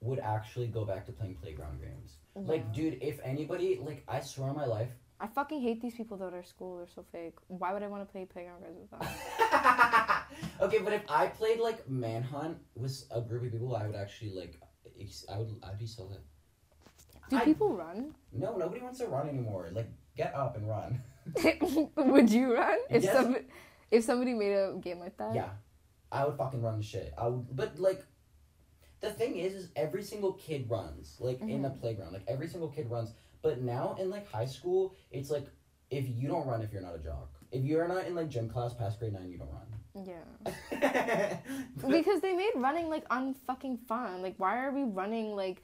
would 0.04 0.18
actually 0.20 0.66
go 0.68 0.84
back 0.84 1.06
to 1.06 1.12
playing 1.12 1.34
playground 1.36 1.80
games. 1.80 2.16
Like, 2.36 2.72
dude, 2.72 2.98
if 3.00 3.20
anybody, 3.22 3.78
like, 3.80 4.04
I 4.08 4.20
swear 4.20 4.48
on 4.50 4.56
my 4.56 4.66
life. 4.66 4.90
I 5.20 5.28
fucking 5.28 5.62
hate 5.62 5.80
these 5.80 5.94
people 5.94 6.16
that 6.18 6.34
are 6.34 6.40
at 6.40 6.48
school. 6.48 6.78
They're 6.78 6.88
so 6.92 7.04
fake. 7.12 7.36
Why 7.46 7.72
would 7.72 7.82
I 7.82 7.86
want 7.86 8.06
to 8.06 8.10
play 8.12 8.24
playground 8.24 8.62
games 8.62 8.76
with 8.80 8.90
them? 8.90 9.08
okay, 10.60 10.78
but 10.78 10.92
if 10.92 11.02
I 11.08 11.28
played 11.28 11.60
like 11.60 11.88
Manhunt 11.88 12.58
with 12.74 13.04
a 13.12 13.20
group 13.20 13.44
of 13.44 13.52
people, 13.52 13.76
I 13.76 13.86
would 13.86 13.94
actually 13.94 14.32
like. 14.32 14.60
I 15.32 15.38
would. 15.38 15.54
I'd 15.62 15.78
be 15.78 15.86
so 15.86 16.04
lit. 16.04 16.20
Do 17.30 17.36
I- 17.36 17.44
people 17.44 17.72
run? 17.72 18.14
No, 18.32 18.56
nobody 18.56 18.80
wants 18.82 18.98
to 18.98 19.06
run 19.06 19.28
anymore. 19.28 19.70
Like, 19.72 19.88
get 20.16 20.34
up 20.34 20.56
and 20.56 20.68
run. 20.68 21.00
would 21.96 22.30
you 22.30 22.52
run 22.54 22.78
if 22.90 23.04
Yes. 23.04 23.14
some 23.14 23.36
if 23.90 24.04
somebody 24.04 24.34
made 24.34 24.52
a 24.52 24.74
game 24.80 24.98
like 24.98 25.16
that? 25.18 25.34
Yeah, 25.34 25.50
I 26.12 26.26
would 26.26 26.36
fucking 26.36 26.60
run 26.60 26.78
the 26.78 26.84
shit. 26.84 27.14
I 27.16 27.28
would, 27.28 27.56
but 27.56 27.78
like, 27.78 28.04
the 29.04 29.12
thing 29.12 29.36
is, 29.36 29.52
is 29.54 29.68
every 29.76 30.02
single 30.02 30.32
kid 30.32 30.68
runs 30.68 31.16
like 31.20 31.40
in 31.42 31.62
the 31.62 31.70
playground. 31.70 32.12
Like 32.12 32.24
every 32.26 32.48
single 32.48 32.68
kid 32.68 32.90
runs. 32.90 33.12
But 33.42 33.60
now 33.60 33.96
in 34.00 34.08
like 34.08 34.30
high 34.30 34.46
school, 34.46 34.94
it's 35.10 35.30
like 35.30 35.46
if 35.90 36.08
you 36.08 36.28
don't 36.28 36.46
run, 36.46 36.62
if 36.62 36.72
you're 36.72 36.82
not 36.82 36.94
a 36.94 36.98
jock, 36.98 37.30
if 37.52 37.62
you're 37.62 37.86
not 37.86 38.06
in 38.06 38.14
like 38.14 38.30
gym 38.30 38.48
class 38.48 38.72
past 38.72 38.98
grade 38.98 39.12
nine, 39.12 39.30
you 39.30 39.38
don't 39.38 39.50
run. 39.52 39.68
Yeah. 40.06 41.36
Because 41.88 42.20
they 42.20 42.32
made 42.34 42.52
running 42.56 42.88
like 42.88 43.06
unfucking 43.08 43.78
fun. 43.86 44.22
Like 44.22 44.34
why 44.38 44.64
are 44.64 44.72
we 44.72 44.84
running 44.84 45.36
like 45.36 45.62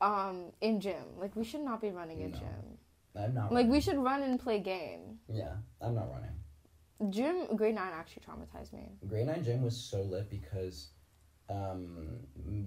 um 0.00 0.52
in 0.60 0.80
gym? 0.80 1.04
Like 1.18 1.34
we 1.34 1.44
should 1.44 1.62
not 1.62 1.80
be 1.80 1.90
running 1.90 2.20
in 2.20 2.32
No. 2.32 2.38
gym. 2.38 2.78
I'm 3.16 3.34
not. 3.34 3.52
Like 3.52 3.68
we 3.68 3.80
should 3.80 3.96
run 3.96 4.22
and 4.22 4.38
play 4.38 4.60
game. 4.60 5.18
Yeah, 5.32 5.54
I'm 5.80 5.94
not 5.94 6.10
running. 6.10 7.10
Gym 7.10 7.56
grade 7.56 7.74
nine 7.74 7.92
actually 7.92 8.22
traumatized 8.28 8.72
me. 8.72 8.92
Grade 9.08 9.26
nine 9.26 9.42
gym 9.42 9.62
was 9.62 9.76
so 9.76 10.02
lit 10.02 10.28
because 10.30 10.90
um 11.50 12.20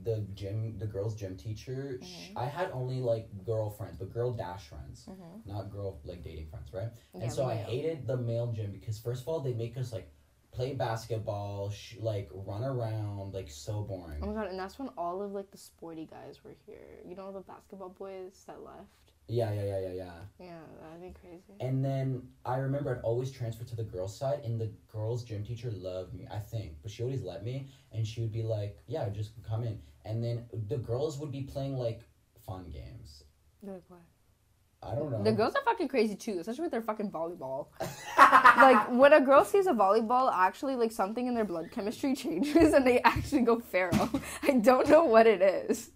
the 0.03 0.25
gym 0.33 0.77
the 0.77 0.85
girls 0.85 1.15
gym 1.15 1.35
teacher 1.35 1.99
Mm-hmm. 2.03 2.37
i 2.37 2.45
had 2.45 2.69
only 2.71 2.99
like 2.99 3.27
girl 3.43 3.69
friends 3.69 3.97
but 3.97 4.11
girl 4.13 4.31
dash 4.31 4.67
friends 4.67 5.07
not 5.45 5.71
girl 5.71 5.99
like 6.03 6.21
dating 6.23 6.47
friends 6.47 6.73
right 6.73 6.89
Yeah, 7.13 7.21
and 7.23 7.31
so 7.31 7.45
i 7.45 7.55
hated 7.55 8.05
the 8.07 8.17
male 8.17 8.51
gym 8.51 8.71
because 8.71 8.99
first 8.99 9.23
of 9.23 9.27
all 9.29 9.39
they 9.39 9.53
make 9.53 9.77
us 9.77 9.91
like 9.91 10.09
play 10.51 10.73
basketball 10.73 11.69
sh- 11.69 11.95
like 11.99 12.29
run 12.33 12.63
around 12.63 13.33
like 13.33 13.49
so 13.49 13.81
boring 13.81 14.19
Oh 14.21 14.27
my 14.27 14.33
god, 14.33 14.47
and 14.49 14.59
that's 14.59 14.77
when 14.79 14.89
all 14.97 15.21
of 15.21 15.31
like 15.31 15.51
the 15.51 15.57
sporty 15.57 16.05
guys 16.05 16.43
were 16.43 16.55
here. 16.65 16.99
You 17.05 17.15
know 17.15 17.31
the 17.31 17.41
basketball 17.41 17.89
boys 17.89 18.43
that 18.47 18.63
left? 18.63 19.11
Yeah 19.27 19.51
yeah 19.51 19.63
yeah 19.63 19.79
yeah 19.79 19.93
yeah 19.93 20.11
Yeah, 20.39 20.59
that'd 20.81 21.01
be 21.01 21.19
crazy. 21.19 21.53
and 21.59 21.83
then 21.83 22.21
i 22.45 22.57
remember 22.57 22.91
i'd 22.95 23.01
always 23.03 23.31
transfer 23.31 23.63
to 23.65 23.75
the 23.75 23.83
girls 23.83 24.17
side 24.17 24.39
and 24.45 24.59
the 24.59 24.71
girls 24.91 25.23
gym 25.23 25.43
teacher 25.43 25.71
loved 25.71 26.13
me 26.13 26.27
i 26.31 26.39
think 26.39 26.73
but 26.81 26.91
she 26.91 27.03
always 27.03 27.21
let 27.21 27.43
me 27.43 27.67
and 27.91 28.05
she 28.07 28.21
would 28.21 28.31
be 28.31 28.43
like 28.43 28.77
yeah 28.87 29.09
just 29.09 29.31
come 29.43 29.63
in 29.63 29.79
and 30.05 30.23
then 30.23 30.45
the 30.69 30.77
girls 30.77 31.17
would 31.19 31.31
be 31.31 31.41
playing 31.41 31.77
like 31.77 32.01
fun 32.45 32.69
games 32.71 33.23
Like 33.61 33.83
what? 33.89 33.99
I 34.83 34.93
don't 34.93 35.11
know. 35.11 35.23
The 35.23 35.31
girls 35.31 35.55
are 35.55 35.63
fucking 35.65 35.87
crazy 35.87 36.15
too, 36.15 36.37
especially 36.39 36.61
with 36.61 36.71
their 36.71 36.83
fucking 36.83 37.09
volleyball. 37.11 37.67
like 38.17 38.91
when 38.91 39.11
a 39.11 39.19
girl 39.19 39.43
sees 39.43 39.65
a 39.65 39.73
volleyball, 39.73 40.31
actually 40.31 40.75
like 40.75 40.91
something 40.91 41.25
in 41.25 41.33
their 41.33 41.45
blood 41.45 41.71
chemistry 41.71 42.15
changes 42.23 42.73
and 42.73 42.85
they 42.85 43.01
actually 43.01 43.41
go 43.41 43.59
feral. 43.59 44.07
I 44.43 44.51
don't 44.51 44.87
know 44.87 45.03
what 45.05 45.25
it 45.25 45.41
is. 45.41 45.89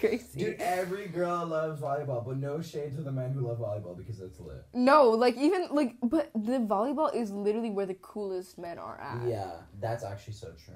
Crazy. 0.00 0.38
Dude, 0.38 0.60
every 0.60 1.08
girl 1.08 1.44
loves 1.44 1.80
volleyball, 1.80 2.24
but 2.24 2.36
no 2.36 2.60
shade 2.62 2.94
to 2.96 3.02
the 3.02 3.10
men 3.10 3.32
who 3.32 3.40
love 3.40 3.58
volleyball 3.58 3.96
because 3.96 4.20
it's 4.20 4.38
lit. 4.38 4.64
No, 4.72 5.10
like 5.10 5.36
even 5.36 5.68
like 5.70 5.96
but 6.02 6.30
the 6.34 6.58
volleyball 6.58 7.12
is 7.12 7.32
literally 7.32 7.70
where 7.70 7.86
the 7.86 7.94
coolest 7.94 8.58
men 8.58 8.78
are 8.78 9.00
at. 9.00 9.28
Yeah, 9.28 9.50
that's 9.80 10.04
actually 10.04 10.34
so 10.34 10.52
true. 10.64 10.74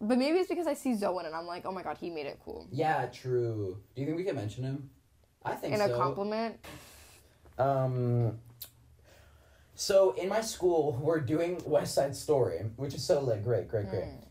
But 0.00 0.18
maybe 0.18 0.38
it's 0.38 0.48
because 0.48 0.66
I 0.66 0.74
see 0.74 0.94
Zoan 0.94 1.26
and 1.26 1.34
I'm 1.34 1.46
like, 1.46 1.66
oh 1.66 1.72
my 1.72 1.82
god, 1.82 1.98
he 1.98 2.08
made 2.08 2.26
it 2.26 2.40
cool. 2.44 2.66
Yeah, 2.72 3.06
true. 3.06 3.78
Do 3.94 4.00
you 4.00 4.06
think 4.06 4.16
we 4.18 4.24
can 4.24 4.36
mention 4.36 4.64
him? 4.64 4.90
I 5.44 5.54
think 5.54 5.74
In 5.74 5.80
so. 5.80 5.92
a 5.92 5.96
compliment. 5.96 6.56
Um. 7.58 8.38
So 9.74 10.12
in 10.12 10.28
my 10.28 10.40
school, 10.40 10.98
we're 11.02 11.20
doing 11.20 11.60
West 11.66 11.94
Side 11.94 12.16
Story, 12.16 12.60
which 12.76 12.94
is 12.94 13.02
so 13.04 13.20
lit. 13.20 13.42
Great, 13.44 13.68
great, 13.68 13.90
great. 13.90 14.04
Mm, 14.04 14.24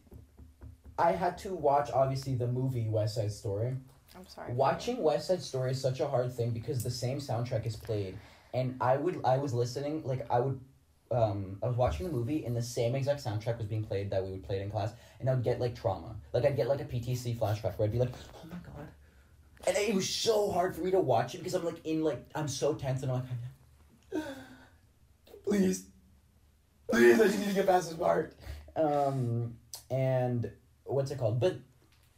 I 0.97 1.11
had 1.11 1.37
to 1.39 1.53
watch 1.53 1.91
obviously 1.93 2.35
the 2.35 2.47
movie 2.47 2.87
West 2.89 3.15
Side 3.15 3.31
Story. 3.31 3.75
I'm 4.15 4.27
sorry. 4.27 4.53
Watching 4.53 5.01
West 5.01 5.27
Side 5.27 5.41
Story 5.41 5.71
is 5.71 5.81
such 5.81 5.99
a 5.99 6.07
hard 6.07 6.31
thing 6.33 6.51
because 6.51 6.83
the 6.83 6.91
same 6.91 7.19
soundtrack 7.19 7.65
is 7.65 7.75
played, 7.75 8.17
and 8.53 8.75
I 8.81 8.97
would 8.97 9.21
I 9.25 9.37
was 9.37 9.53
listening 9.53 10.03
like 10.03 10.25
I 10.31 10.39
would, 10.39 10.59
um 11.11 11.57
I 11.63 11.67
was 11.67 11.77
watching 11.77 12.05
the 12.05 12.11
movie 12.11 12.45
and 12.45 12.55
the 12.55 12.61
same 12.61 12.95
exact 12.95 13.23
soundtrack 13.23 13.57
was 13.57 13.67
being 13.67 13.83
played 13.83 14.09
that 14.11 14.23
we 14.23 14.31
would 14.31 14.43
play 14.43 14.57
it 14.59 14.61
in 14.61 14.71
class, 14.71 14.93
and 15.19 15.29
I 15.29 15.33
would 15.35 15.43
get 15.43 15.59
like 15.59 15.75
trauma, 15.75 16.15
like 16.33 16.45
I'd 16.45 16.55
get 16.55 16.67
like 16.67 16.81
a 16.81 16.85
PTC 16.85 17.37
flashback 17.37 17.77
where 17.77 17.87
I'd 17.87 17.91
be 17.91 17.99
like, 17.99 18.13
oh 18.35 18.47
my 18.49 18.57
god, 18.57 18.87
and 19.65 19.75
it 19.77 19.93
was 19.95 20.09
so 20.09 20.51
hard 20.51 20.75
for 20.75 20.81
me 20.81 20.91
to 20.91 20.99
watch 20.99 21.35
it 21.35 21.39
because 21.39 21.53
I'm 21.53 21.65
like 21.65 21.85
in 21.85 22.03
like 22.03 22.23
I'm 22.35 22.47
so 22.47 22.73
tense 22.73 23.03
and 23.03 23.11
I'm 23.11 23.23
like, 24.13 24.23
please, 25.45 25.85
please, 26.89 27.19
I 27.19 27.25
just 27.25 27.39
need 27.39 27.49
to 27.49 27.53
get 27.53 27.67
past 27.67 27.89
this 27.89 27.97
part, 27.97 28.35
um 28.75 29.55
and 29.89 30.51
what's 30.85 31.11
it 31.11 31.17
called, 31.17 31.39
but 31.39 31.57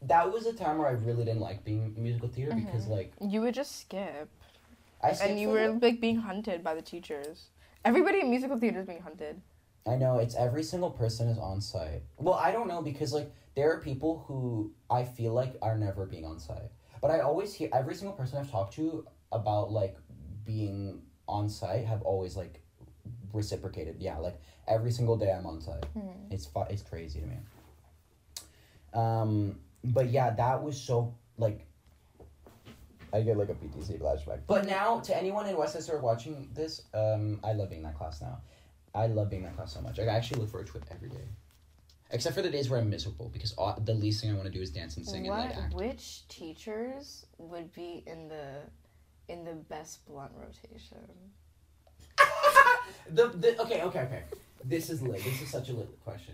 that 0.06 0.32
was 0.32 0.46
a 0.46 0.54
time 0.54 0.78
where 0.78 0.88
I 0.88 0.92
really 0.92 1.26
didn't 1.26 1.42
like 1.42 1.64
being 1.66 1.94
in 1.96 2.02
musical 2.04 2.30
theater 2.30 2.54
because 2.56 2.88
like 2.88 3.14
You 3.22 3.42
would 3.42 3.54
just 3.54 3.80
skip. 3.82 4.30
I 5.02 5.14
skipped 5.14 5.30
and 5.32 5.40
you 5.40 5.50
were 5.50 5.68
the- 5.74 5.80
like 5.86 6.00
being 6.02 6.18
hunted 6.18 6.64
by 6.64 6.74
the 6.76 6.82
teachers. 6.82 7.48
Everybody 7.84 8.22
in 8.22 8.30
musical 8.30 8.58
theater 8.58 8.80
is 8.80 8.88
being 8.88 9.02
hunted. 9.02 9.42
I 9.88 9.96
know 9.96 10.18
it's 10.18 10.36
every 10.36 10.64
single 10.64 10.90
person 10.90 11.28
is 11.28 11.38
on 11.38 11.62
site. 11.62 12.02
Well, 12.18 12.34
I 12.34 12.52
don't 12.52 12.68
know 12.68 12.82
because 12.82 13.14
like 13.14 13.32
there 13.56 13.72
are 13.72 13.80
people 13.80 14.24
who 14.28 14.72
I 14.90 15.04
feel 15.04 15.34
like 15.34 15.54
are 15.62 15.78
never 15.78 16.06
being 16.06 16.26
on 16.26 16.40
site. 16.40 16.72
But 17.02 17.12
I 17.12 17.20
always 17.20 17.54
hear 17.54 17.70
every 17.72 17.94
single 17.94 18.16
person 18.16 18.40
I've 18.40 18.50
talked 18.50 18.74
to 18.76 19.06
about 19.32 19.72
like 19.72 19.96
being 20.44 21.02
on 21.28 21.50
site 21.50 21.86
have 21.86 22.02
always 22.02 22.36
like 22.36 22.62
reciprocated. 23.34 23.98
Yeah, 24.00 24.18
like 24.18 24.40
every 24.68 24.92
single 24.92 25.18
day 25.18 25.32
I'm 25.32 25.46
on 25.46 25.62
site. 25.62 25.86
Hmm. 25.94 26.10
It's 26.32 26.46
fu- 26.48 26.66
it's 26.70 26.82
crazy 26.82 27.20
to 27.22 27.28
me. 27.28 27.38
Um, 28.94 29.60
but 29.94 30.10
yeah, 30.10 30.32
that 30.32 30.62
was 30.64 30.80
so 30.80 31.14
like. 31.38 31.66
I 33.14 33.22
get 33.22 33.38
like 33.38 33.48
a 33.48 33.54
PTC 33.54 34.02
flashback. 34.02 34.40
But 34.46 34.66
now, 34.66 35.00
to 35.00 35.16
anyone 35.16 35.46
in 35.46 35.56
Westchester 35.56 35.98
watching 36.00 36.50
this, 36.54 36.82
um, 36.94 37.40
I 37.46 37.54
love 37.54 37.70
being 37.70 37.84
that 37.84 37.98
class 37.98 38.20
now. 38.20 38.40
I 38.94 39.08
love 39.08 39.30
being 39.30 39.44
that 39.44 39.56
class 39.56 39.74
so 39.74 39.82
much. 39.82 40.00
I 40.00 40.06
actually 40.06 40.42
look 40.42 40.50
forward 40.50 40.68
to 40.68 40.78
it 40.78 40.84
every 40.92 41.10
day, 41.10 41.24
except 42.12 42.36
for 42.36 42.42
the 42.42 42.50
days 42.50 42.70
where 42.70 42.80
I'm 42.80 42.90
miserable 42.90 43.30
because 43.30 43.54
all, 43.54 43.80
the 43.84 43.94
least 43.94 44.22
thing 44.22 44.32
I 44.32 44.34
want 44.34 44.46
to 44.46 44.52
do 44.52 44.62
is 44.62 44.70
dance 44.70 44.98
and 44.98 45.06
sing 45.06 45.28
what? 45.28 45.40
and 45.40 45.50
like 45.50 45.58
act. 45.58 45.74
Which 45.74 46.28
teachers 46.28 47.26
would 47.38 47.74
be 47.74 48.04
in 48.06 48.28
the 48.28 48.62
in 49.28 49.46
the 49.46 49.54
best 49.54 50.06
blunt 50.06 50.32
rotation? 50.36 51.08
The, 53.10 53.28
the 53.30 53.62
okay 53.62 53.82
okay 53.84 54.00
okay. 54.02 54.24
This 54.64 54.90
is 54.90 55.02
lit. 55.04 55.24
This 55.24 55.42
is 55.44 55.50
such 55.50 55.70
a 55.70 55.74
lit 55.74 55.90
question. 56.04 56.34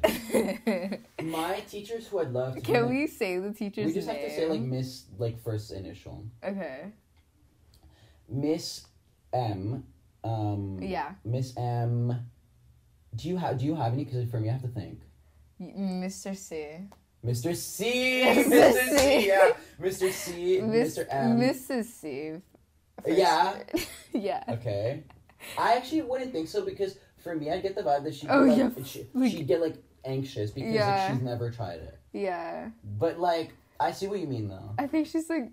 My 1.24 1.60
teachers 1.70 2.08
who 2.08 2.20
I'd 2.20 2.30
love 2.32 2.56
to. 2.56 2.62
Can 2.62 2.88
we 2.90 3.08
say 3.08 3.38
the 3.40 3.52
teacher's 3.54 3.88
We 3.88 3.94
just 3.94 4.08
name? 4.08 4.16
have 4.18 4.30
to 4.30 4.36
say 4.36 4.46
like 4.48 4.62
Miss 4.62 5.04
like 5.18 5.44
first 5.44 5.72
initial. 5.72 6.24
Okay. 6.44 6.86
Miss 8.30 8.86
M. 9.34 9.84
Um, 10.24 10.80
Yeah. 10.82 11.12
Miss 11.26 11.56
M. 11.58 12.16
Do 13.16 13.28
you 13.28 13.38
have 13.38 13.58
Do 13.58 13.66
you 13.66 13.76
have 13.76 13.92
any? 13.94 14.06
Because 14.06 14.30
for 14.30 14.40
me, 14.40 14.48
I 14.50 14.54
have 14.54 14.62
to 14.62 14.68
think. 14.70 15.00
Mr. 15.60 16.36
C. 16.36 16.78
Mr. 17.26 17.56
C. 17.56 18.24
Mr. 18.26 18.98
C. 18.98 19.28
Yeah. 19.28 19.52
Mr. 19.80 20.12
C. 20.12 20.62
Miss- 20.62 20.98
Mr. 20.98 21.06
M. 21.10 21.40
Mrs. 21.40 21.86
C. 21.86 22.32
Yeah. 23.06 23.58
yeah. 24.14 24.44
Okay. 24.48 25.04
I 25.58 25.76
actually 25.76 26.02
wouldn't 26.04 26.32
think 26.32 26.48
so 26.48 26.64
because 26.66 26.98
for 27.24 27.36
me, 27.36 27.52
I 27.52 27.60
get 27.60 27.76
the 27.76 27.84
vibe 27.84 28.04
that 28.04 28.16
she'd, 28.16 28.30
Oh, 28.30 28.42
like, 28.44 28.58
yeah, 28.58 28.70
she, 28.84 29.08
like- 29.14 29.32
she'd 29.32 29.48
get 29.48 29.62
like 29.62 29.76
anxious 30.06 30.52
because 30.52 30.74
Yeah. 30.74 30.88
like, 31.08 31.14
she's 31.14 31.22
never 31.24 31.50
tried 31.52 31.80
it. 31.80 31.98
Yeah. 32.14 32.70
But 33.00 33.20
like, 33.20 33.54
I 33.80 33.92
see 33.92 34.08
what 34.08 34.20
you 34.20 34.28
mean 34.28 34.48
though. 34.50 34.72
I 34.78 34.88
think 34.88 35.08
she's 35.08 35.30
like, 35.30 35.52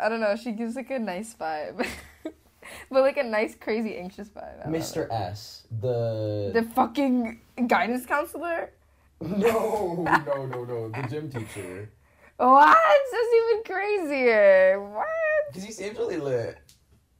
I 0.00 0.08
don't 0.08 0.20
know. 0.20 0.36
She 0.36 0.52
gives 0.52 0.74
like 0.76 0.90
a 0.90 0.98
nice 0.98 1.34
vibe, 1.34 1.86
but 2.24 3.02
like 3.02 3.16
a 3.16 3.22
nice, 3.22 3.54
crazy, 3.54 3.96
anxious 3.96 4.28
vibe. 4.28 4.66
Mr. 4.68 5.10
S. 5.10 5.62
The. 5.80 6.50
The 6.54 6.62
fucking 6.74 7.40
guidance 7.66 8.04
counselor. 8.06 8.72
no, 9.20 10.02
no, 10.26 10.46
no, 10.46 10.64
no. 10.64 10.88
The 10.90 11.06
gym 11.08 11.30
teacher. 11.30 11.88
What? 12.36 12.76
That's 13.12 13.32
even 13.34 13.62
crazier. 13.64 14.80
What? 14.92 15.06
Because 15.48 15.64
he 15.64 15.72
seems 15.72 15.96
really 15.98 16.18
lit. 16.18 16.58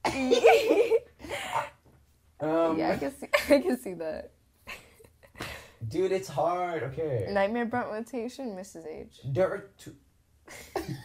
Um, 2.39 2.77
yeah, 2.77 2.91
I 2.91 2.97
can 2.97 3.11
see. 3.17 3.27
I 3.55 3.59
can 3.59 3.79
see 3.79 3.93
that. 3.95 4.31
Dude, 5.87 6.11
it's 6.11 6.27
hard. 6.27 6.83
Okay. 6.83 7.27
Nightmare 7.31 7.65
Blunt 7.65 7.87
rotation, 7.91 8.55
Mrs. 8.55 8.87
H. 8.87 9.19
There 9.25 9.47
are 9.47 9.69
two. 9.77 9.95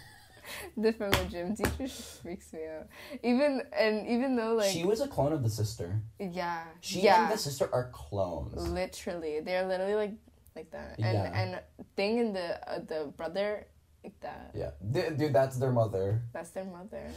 The 0.77 0.92
from 0.92 1.11
the 1.11 1.25
gym 1.31 1.57
teacher 1.57 1.88
freaks 1.88 2.53
me 2.53 2.61
out. 2.66 2.87
Even 3.23 3.62
and 3.77 4.07
even 4.07 4.37
though 4.37 4.55
like 4.55 4.71
she 4.71 4.85
was 4.85 5.01
a 5.01 5.09
clone 5.09 5.33
of 5.33 5.42
the 5.42 5.49
sister. 5.51 6.01
yeah 6.18 6.64
She 6.81 7.01
yeah 7.01 7.25
and 7.25 7.33
the 7.33 7.38
sister 7.38 7.68
are 7.73 7.90
clones. 7.92 8.55
literally 8.68 9.40
they're 9.40 9.66
literally 9.66 9.95
like 9.95 10.12
like 10.55 10.71
that 10.71 10.99
and 10.99 11.05
Yeah. 11.14 11.40
and 11.40 11.61
thing 11.97 12.21
and 12.21 12.37
the 12.37 12.71
uh, 12.71 12.79
the 12.87 13.12
brother 13.16 13.66
like 14.05 14.18
that 14.21 14.53
Yeah. 14.55 14.71
Dude, 15.16 15.33
that's 15.33 15.57
their 15.57 15.73
mother. 15.73 16.23
that's 16.33 16.51
their 16.51 16.64
mother. 16.64 17.11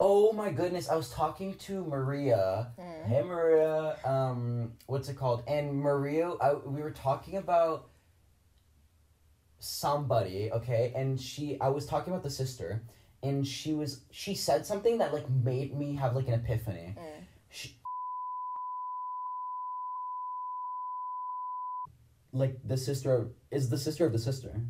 Oh 0.00 0.32
my 0.32 0.50
goodness, 0.52 0.88
I 0.88 0.94
was 0.94 1.10
talking 1.10 1.54
to 1.54 1.84
Maria. 1.84 2.68
Mm. 2.78 3.06
Hey 3.06 3.22
Maria, 3.22 3.96
um, 4.04 4.72
what's 4.86 5.08
it 5.08 5.16
called? 5.16 5.42
And 5.48 5.74
Maria, 5.74 6.30
I, 6.40 6.54
we 6.54 6.82
were 6.82 6.92
talking 6.92 7.36
about 7.36 7.88
somebody, 9.58 10.52
okay? 10.52 10.92
And 10.94 11.20
she, 11.20 11.58
I 11.60 11.68
was 11.70 11.84
talking 11.84 12.12
about 12.12 12.22
the 12.22 12.30
sister, 12.30 12.80
and 13.24 13.44
she 13.44 13.74
was, 13.74 14.02
she 14.12 14.36
said 14.36 14.64
something 14.64 14.98
that 14.98 15.12
like 15.12 15.28
made 15.28 15.76
me 15.76 15.96
have 15.96 16.14
like 16.14 16.28
an 16.28 16.34
epiphany. 16.34 16.94
Mm. 16.96 17.24
She, 17.50 17.76
like 22.32 22.56
the 22.64 22.76
sister 22.76 23.30
is 23.50 23.68
the 23.68 23.78
sister 23.78 24.06
of 24.06 24.12
the 24.12 24.18
sister, 24.20 24.60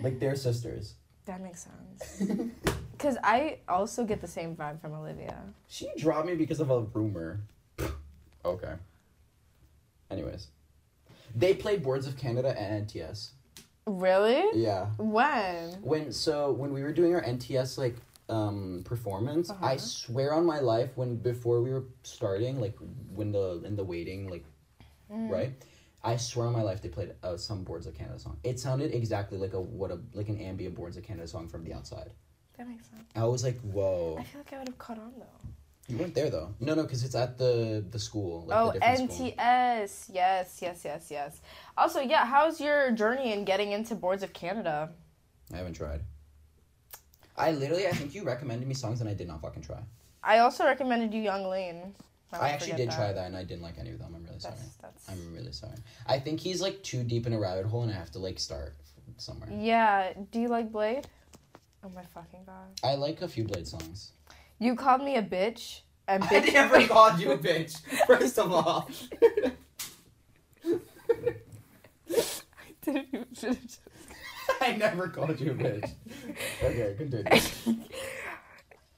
like 0.00 0.18
they're 0.18 0.34
sisters. 0.34 0.94
That 1.26 1.42
makes 1.42 1.66
sense. 1.66 2.22
Cause 2.98 3.16
I 3.22 3.58
also 3.68 4.04
get 4.04 4.20
the 4.20 4.26
same 4.26 4.56
vibe 4.56 4.80
from 4.80 4.92
Olivia. 4.94 5.38
She 5.68 5.88
dropped 5.96 6.26
me 6.26 6.34
because 6.34 6.60
of 6.60 6.70
a 6.70 6.80
rumor. 6.80 7.40
okay. 8.44 8.74
Anyways, 10.10 10.48
they 11.34 11.54
played 11.54 11.82
Boards 11.82 12.06
of 12.06 12.16
Canada 12.16 12.48
at 12.60 12.86
NTS. 12.86 13.30
Really? 13.86 14.44
Yeah. 14.60 14.86
When? 14.98 15.70
When 15.82 16.12
so 16.12 16.52
when 16.52 16.72
we 16.72 16.82
were 16.82 16.92
doing 16.92 17.14
our 17.14 17.22
NTS 17.22 17.78
like 17.78 17.96
um 18.28 18.82
performance, 18.84 19.50
I 19.50 19.54
Uh-huh. 19.74 19.78
swear 19.78 20.34
on 20.34 20.44
my 20.44 20.60
life 20.60 20.90
when 20.96 21.16
before 21.16 21.62
we 21.62 21.72
were 21.72 21.84
starting 22.02 22.60
like 22.60 22.76
when 23.14 23.32
the 23.32 23.62
in 23.64 23.76
the 23.76 23.84
waiting 23.84 24.28
like 24.28 24.44
Mm. 25.10 25.30
right, 25.30 25.52
I 26.04 26.16
swear 26.18 26.46
on 26.48 26.52
my 26.52 26.60
life 26.60 26.82
they 26.82 26.90
played 26.90 27.14
uh, 27.22 27.38
some 27.38 27.64
Boards 27.64 27.86
of 27.86 27.94
Canada 27.94 28.18
song. 28.18 28.36
It 28.44 28.60
sounded 28.60 28.92
exactly 28.94 29.38
like 29.38 29.54
a 29.54 29.60
what 29.60 29.90
a 29.90 29.98
like 30.12 30.28
an 30.28 30.38
ambient 30.38 30.74
Boards 30.74 30.98
of 30.98 31.02
Canada 31.02 31.26
song 31.26 31.48
from 31.48 31.64
the 31.64 31.72
outside. 31.72 32.10
That 32.58 32.68
makes 32.68 32.86
sense. 32.88 33.02
I 33.16 33.24
was 33.24 33.42
like, 33.44 33.60
whoa. 33.60 34.16
I 34.18 34.24
feel 34.24 34.40
like 34.40 34.52
I 34.52 34.58
would 34.58 34.68
have 34.68 34.78
caught 34.78 34.98
on 34.98 35.12
though. 35.16 35.24
You 35.88 35.96
weren't 35.96 36.14
there 36.14 36.28
though. 36.28 36.54
No, 36.60 36.74
no, 36.74 36.82
because 36.82 37.02
it's 37.02 37.14
at 37.14 37.38
the 37.38 37.82
the 37.90 37.98
school. 37.98 38.44
Like, 38.46 38.58
oh, 38.58 38.72
the 38.72 38.80
different 38.80 39.12
school. 39.12 39.28
NTS. 39.28 40.10
Yes, 40.12 40.58
yes, 40.60 40.82
yes, 40.84 41.06
yes. 41.10 41.40
Also, 41.78 42.00
yeah, 42.00 42.26
how's 42.26 42.60
your 42.60 42.90
journey 42.90 43.32
in 43.32 43.44
getting 43.44 43.72
into 43.72 43.94
Boards 43.94 44.22
of 44.22 44.34
Canada? 44.34 44.90
I 45.54 45.56
haven't 45.56 45.74
tried. 45.74 46.02
I 47.38 47.52
literally, 47.52 47.86
I 47.86 47.92
think 47.92 48.14
you 48.14 48.24
recommended 48.24 48.66
me 48.68 48.74
songs 48.74 49.00
and 49.00 49.08
I 49.08 49.14
did 49.14 49.28
not 49.28 49.40
fucking 49.40 49.62
try. 49.62 49.78
I 50.22 50.38
also 50.38 50.64
recommended 50.64 51.14
you 51.14 51.22
Yung 51.22 51.48
Lean. 51.48 51.94
I 52.32 52.50
actually 52.50 52.76
did 52.76 52.90
try 52.90 53.12
that 53.12 53.26
and 53.26 53.36
I 53.36 53.44
didn't 53.44 53.62
like 53.62 53.78
any 53.78 53.90
of 53.90 54.00
them. 54.00 54.12
I'm 54.14 54.24
really 54.24 54.40
sorry. 54.40 54.56
That's, 54.58 54.76
that's... 54.76 55.08
I'm 55.08 55.34
really 55.34 55.52
sorry. 55.52 55.76
I 56.06 56.18
think 56.18 56.40
he's 56.40 56.60
like 56.60 56.82
too 56.82 57.02
deep 57.02 57.26
in 57.26 57.32
a 57.32 57.38
rabbit 57.38 57.64
hole 57.64 57.82
and 57.84 57.90
I 57.90 57.94
have 57.94 58.10
to 58.10 58.18
like 58.18 58.38
start 58.38 58.74
somewhere. 59.16 59.48
Yeah. 59.50 60.12
Do 60.32 60.40
you 60.40 60.48
like 60.48 60.70
Bladee? 60.70 61.04
Oh 61.84 61.88
my 61.94 62.02
fucking 62.14 62.40
god. 62.44 62.68
I 62.82 62.94
like 62.96 63.22
a 63.22 63.28
few 63.28 63.44
Bladee 63.44 63.66
songs. 63.66 64.12
You 64.58 64.74
called 64.74 65.02
me 65.02 65.16
a 65.16 65.22
bitch. 65.22 65.82
And 66.08 66.24
I 66.24 66.26
bitch. 66.26 66.52
never 66.52 66.86
called 66.94 67.20
you 67.20 67.32
a 67.32 67.38
bitch, 67.38 67.80
first 68.06 68.38
of 68.38 68.50
all. 68.50 68.88
I 70.64 70.72
didn't 72.82 73.06
even 73.12 73.24
finish. 73.34 73.78
I 74.60 74.72
never 74.76 75.08
called 75.08 75.38
you 75.40 75.52
a 75.52 75.54
bitch. 75.54 75.90
Okay, 76.62 76.94
continue. 76.96 77.84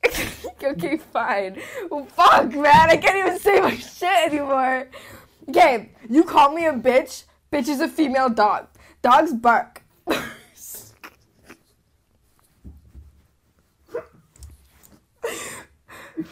okay, 0.63 0.97
fine. 0.97 1.61
Well, 1.91 2.07
fuck, 2.07 2.55
man. 2.55 2.91
I 2.91 2.97
can't 2.97 3.17
even 3.17 3.39
say 3.39 3.61
my 3.61 3.77
shit 3.77 4.33
anymore. 4.33 4.89
Okay, 5.49 5.91
you 6.09 6.23
call 6.23 6.53
me 6.53 6.67
a 6.67 6.73
bitch. 6.73 7.25
Bitch 7.53 7.69
is 7.69 7.81
a 7.81 7.89
female 7.89 8.29
dog. 8.29 8.69
Dogs 9.03 9.33
bark. 9.35 9.80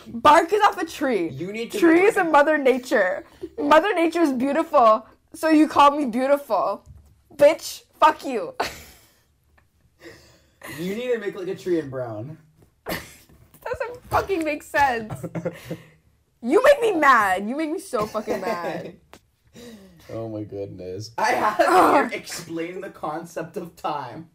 Bark 0.07 0.53
is 0.53 0.63
off 0.63 0.81
a 0.81 0.87
tree. 0.87 1.29
You 1.29 1.53
need 1.53 1.73
to 1.73 1.79
Tree 1.79 2.03
is 2.03 2.17
a 2.17 2.25
mother 2.25 2.59
nature. 2.59 3.25
Mother 3.59 3.95
nature 3.95 4.21
is 4.21 4.33
beautiful. 4.33 5.07
So 5.35 5.49
you 5.49 5.69
call 5.69 5.91
me 5.91 6.07
beautiful. 6.07 6.85
Bitch, 7.35 7.83
fuck 7.99 8.25
you. 8.25 8.55
You 10.79 10.95
need 10.95 11.13
to 11.13 11.19
make 11.19 11.35
like 11.35 11.49
a 11.49 11.55
tree 11.55 11.79
in 11.79 11.89
brown. 11.89 12.37
doesn't 12.85 14.03
fucking 14.11 14.45
make 14.45 14.63
sense. 14.63 15.25
You 16.41 16.63
make 16.63 16.81
me 16.81 16.93
mad. 16.93 17.49
You 17.49 17.57
make 17.57 17.71
me 17.71 17.81
so 17.81 18.07
fucking 18.07 18.41
mad. 18.41 18.95
Oh 20.09 20.29
my 20.29 20.45
goodness. 20.45 21.11
I 21.19 21.33
have 21.33 21.57
here 22.11 22.19
explain 22.19 22.81
the 22.81 22.91
concept 22.91 23.57
of 23.57 23.75
time. 23.75 24.31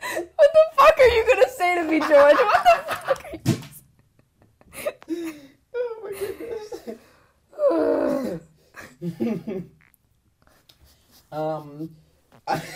What 0.00 0.50
the 0.52 0.64
fuck 0.76 0.98
are 0.98 1.06
you 1.08 1.26
gonna 1.26 1.48
say 1.50 1.74
to 1.76 1.84
me, 1.84 1.98
George? 2.00 2.10
What 2.36 2.64
the 2.64 2.84
fuck 3.06 3.24
are 3.24 3.30
you 5.16 5.34
Oh 5.74 6.00
my 6.02 6.12
goodness. 9.18 9.64
um. 11.32 11.90
I- 12.46 12.62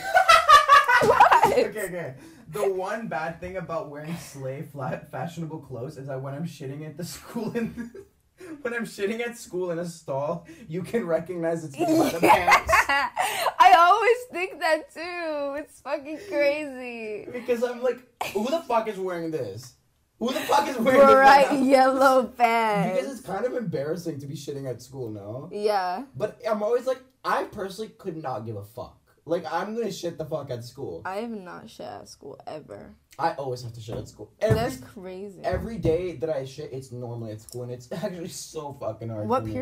What? 1.02 1.46
okay, 1.58 1.66
okay. 1.86 2.14
The 2.52 2.72
one 2.72 3.08
bad 3.08 3.40
thing 3.40 3.56
about 3.56 3.90
wearing 3.90 4.16
slay 4.18 4.62
flat 4.62 5.10
fashionable 5.10 5.58
clothes 5.60 5.96
is 5.98 6.06
that 6.06 6.22
when 6.22 6.32
I'm 6.32 6.44
shitting 6.46 6.86
at 6.86 6.96
the 6.96 7.04
school 7.04 7.50
and 7.56 7.90
when 8.62 8.72
I'm 8.72 8.84
shitting 8.84 9.20
at 9.20 9.36
school 9.36 9.72
in 9.72 9.80
a 9.80 9.84
stall, 9.84 10.46
you 10.68 10.82
can 10.84 11.04
recognize 11.04 11.64
it's 11.64 11.76
me 11.76 11.86
by 11.86 12.10
the 12.10 12.20
pants. 12.20 12.72
I 13.72 13.76
always 13.90 14.18
think 14.32 14.60
that 14.60 14.92
too. 14.92 15.54
It's 15.62 15.80
fucking 15.80 16.18
crazy. 16.28 17.28
Because 17.32 17.62
I'm 17.62 17.82
like, 17.82 18.00
who 18.32 18.44
the 18.48 18.60
fuck 18.60 18.88
is 18.88 18.98
wearing 18.98 19.30
this? 19.30 19.74
Who 20.18 20.32
the 20.32 20.40
fuck 20.40 20.68
is 20.68 20.76
wearing 20.78 21.00
Bright 21.00 21.50
this? 21.50 21.66
yellow 21.66 22.24
pants? 22.38 23.00
Because 23.00 23.18
it's 23.18 23.26
kind 23.26 23.44
of 23.44 23.54
embarrassing 23.54 24.20
to 24.20 24.26
be 24.26 24.34
shitting 24.34 24.68
at 24.68 24.80
school, 24.82 25.10
no? 25.10 25.48
Yeah. 25.52 26.04
But 26.16 26.40
I'm 26.48 26.62
always 26.62 26.86
like, 26.86 27.00
I 27.24 27.44
personally 27.44 27.90
could 27.98 28.16
not 28.22 28.46
give 28.46 28.56
a 28.56 28.64
fuck. 28.64 28.98
Like, 29.24 29.44
I'm 29.52 29.74
gonna 29.76 29.90
shit 29.92 30.18
the 30.18 30.24
fuck 30.24 30.50
at 30.50 30.64
school. 30.64 31.02
I 31.04 31.16
have 31.16 31.30
not 31.30 31.70
shit 31.70 31.86
at 31.86 32.08
school 32.08 32.38
ever. 32.46 32.94
I 33.18 33.32
always 33.34 33.62
have 33.62 33.72
to 33.74 33.80
shit 33.80 33.96
at 33.96 34.08
school. 34.08 34.32
Every, 34.40 34.56
That's 34.56 34.78
crazy. 34.78 35.40
every 35.44 35.78
day 35.78 36.16
that 36.16 36.30
I 36.30 36.44
shit, 36.44 36.72
it's 36.72 36.90
normally 36.92 37.32
at 37.32 37.40
school, 37.40 37.62
and 37.62 37.70
it's 37.70 37.90
actually 37.92 38.28
so 38.28 38.76
fucking 38.80 39.10
hard. 39.10 39.28
what 39.28 39.42
for 39.42 39.48
me. 39.48 39.54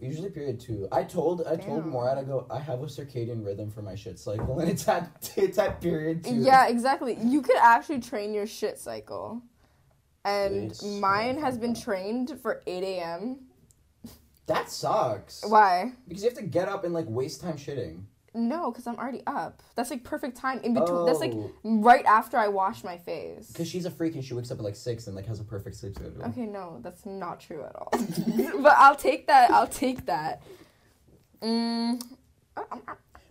Usually 0.00 0.30
period 0.30 0.60
two. 0.60 0.88
I 0.92 1.02
told 1.02 1.46
I 1.46 1.56
told. 1.56 1.86
Morad 1.86 2.18
I 2.18 2.24
go 2.24 2.46
I 2.50 2.58
have 2.58 2.82
a 2.82 2.86
circadian 2.86 3.44
rhythm 3.44 3.70
for 3.70 3.82
my 3.82 3.94
shit 3.94 4.18
cycle, 4.18 4.58
and 4.60 4.70
it's 4.70 4.86
at 4.88 5.30
it's 5.36 5.58
at 5.58 5.80
period 5.80 6.24
two. 6.24 6.34
Yeah, 6.34 6.68
exactly. 6.68 7.16
You 7.22 7.42
could 7.42 7.56
actually 7.56 8.00
train 8.00 8.34
your 8.34 8.46
shit 8.46 8.78
cycle. 8.78 9.42
And 10.24 10.70
It's 10.70 10.82
mine 10.82 11.38
has 11.38 11.58
been 11.58 11.74
trained 11.74 12.38
for 12.40 12.62
8 12.66 12.82
a.m. 12.82 13.40
that 14.46 14.70
sucks. 14.70 15.44
Why? 15.46 15.92
Because 16.08 16.22
you 16.22 16.30
have 16.30 16.38
to 16.38 16.44
get 16.44 16.66
up 16.66 16.84
and 16.84 16.94
like 16.94 17.04
waste 17.08 17.42
time 17.42 17.58
shitting. 17.58 18.04
No, 18.36 18.72
because 18.72 18.86
I'm 18.88 18.96
already 18.96 19.22
up. 19.28 19.62
That's 19.76 19.90
like 19.90 20.02
perfect 20.02 20.36
time 20.36 20.58
in 20.64 20.74
between. 20.74 21.06
That's 21.06 21.20
like 21.20 21.32
Oh. 21.34 21.50
right 21.64 22.04
after 22.04 22.36
I 22.36 22.48
wash 22.48 22.82
my 22.82 22.98
face. 22.98 23.46
Because 23.48 23.68
she's 23.68 23.84
a 23.86 23.90
freak 23.90 24.16
and 24.16 24.24
she 24.24 24.34
wakes 24.34 24.50
up 24.50 24.58
at 24.58 24.64
like 24.64 24.74
six 24.74 25.06
and 25.06 25.14
like 25.14 25.26
has 25.26 25.38
a 25.38 25.44
perfect 25.44 25.76
sleep 25.76 25.94
schedule. 25.94 26.24
Okay, 26.24 26.44
no, 26.46 26.80
that's 26.82 27.06
not 27.06 27.38
true 27.40 27.62
at 27.64 27.76
all. 27.76 27.90
but 28.62 28.74
I'll 28.76 28.96
take 28.96 29.28
that. 29.28 29.52
I'll 29.52 29.68
take 29.68 30.06
that. 30.06 30.42
Mm, 31.40 32.02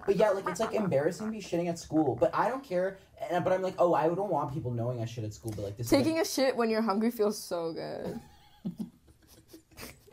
But 0.05 0.15
yeah, 0.15 0.29
like 0.29 0.47
it's 0.47 0.59
like 0.61 0.73
embarrassing 0.73 1.25
to 1.27 1.31
be 1.31 1.39
shitting 1.39 1.67
at 1.67 1.77
school. 1.79 2.15
But 2.15 2.33
I 2.33 2.47
don't 2.49 2.63
care. 2.63 2.97
And, 3.29 3.43
but 3.43 3.51
I'm 3.51 3.61
like, 3.61 3.75
oh, 3.79 3.93
I 3.93 4.07
don't 4.07 4.29
want 4.29 4.53
people 4.53 4.71
knowing 4.71 5.01
I 5.01 5.05
shit 5.05 5.23
at 5.25 5.33
school. 5.33 5.51
But 5.55 5.63
like 5.63 5.77
this. 5.77 5.89
taking 5.89 6.19
a 6.19 6.25
shit 6.25 6.55
when 6.55 6.69
you're 6.69 6.81
hungry 6.81 7.11
feels 7.11 7.37
so 7.37 7.73
good. 7.73 8.19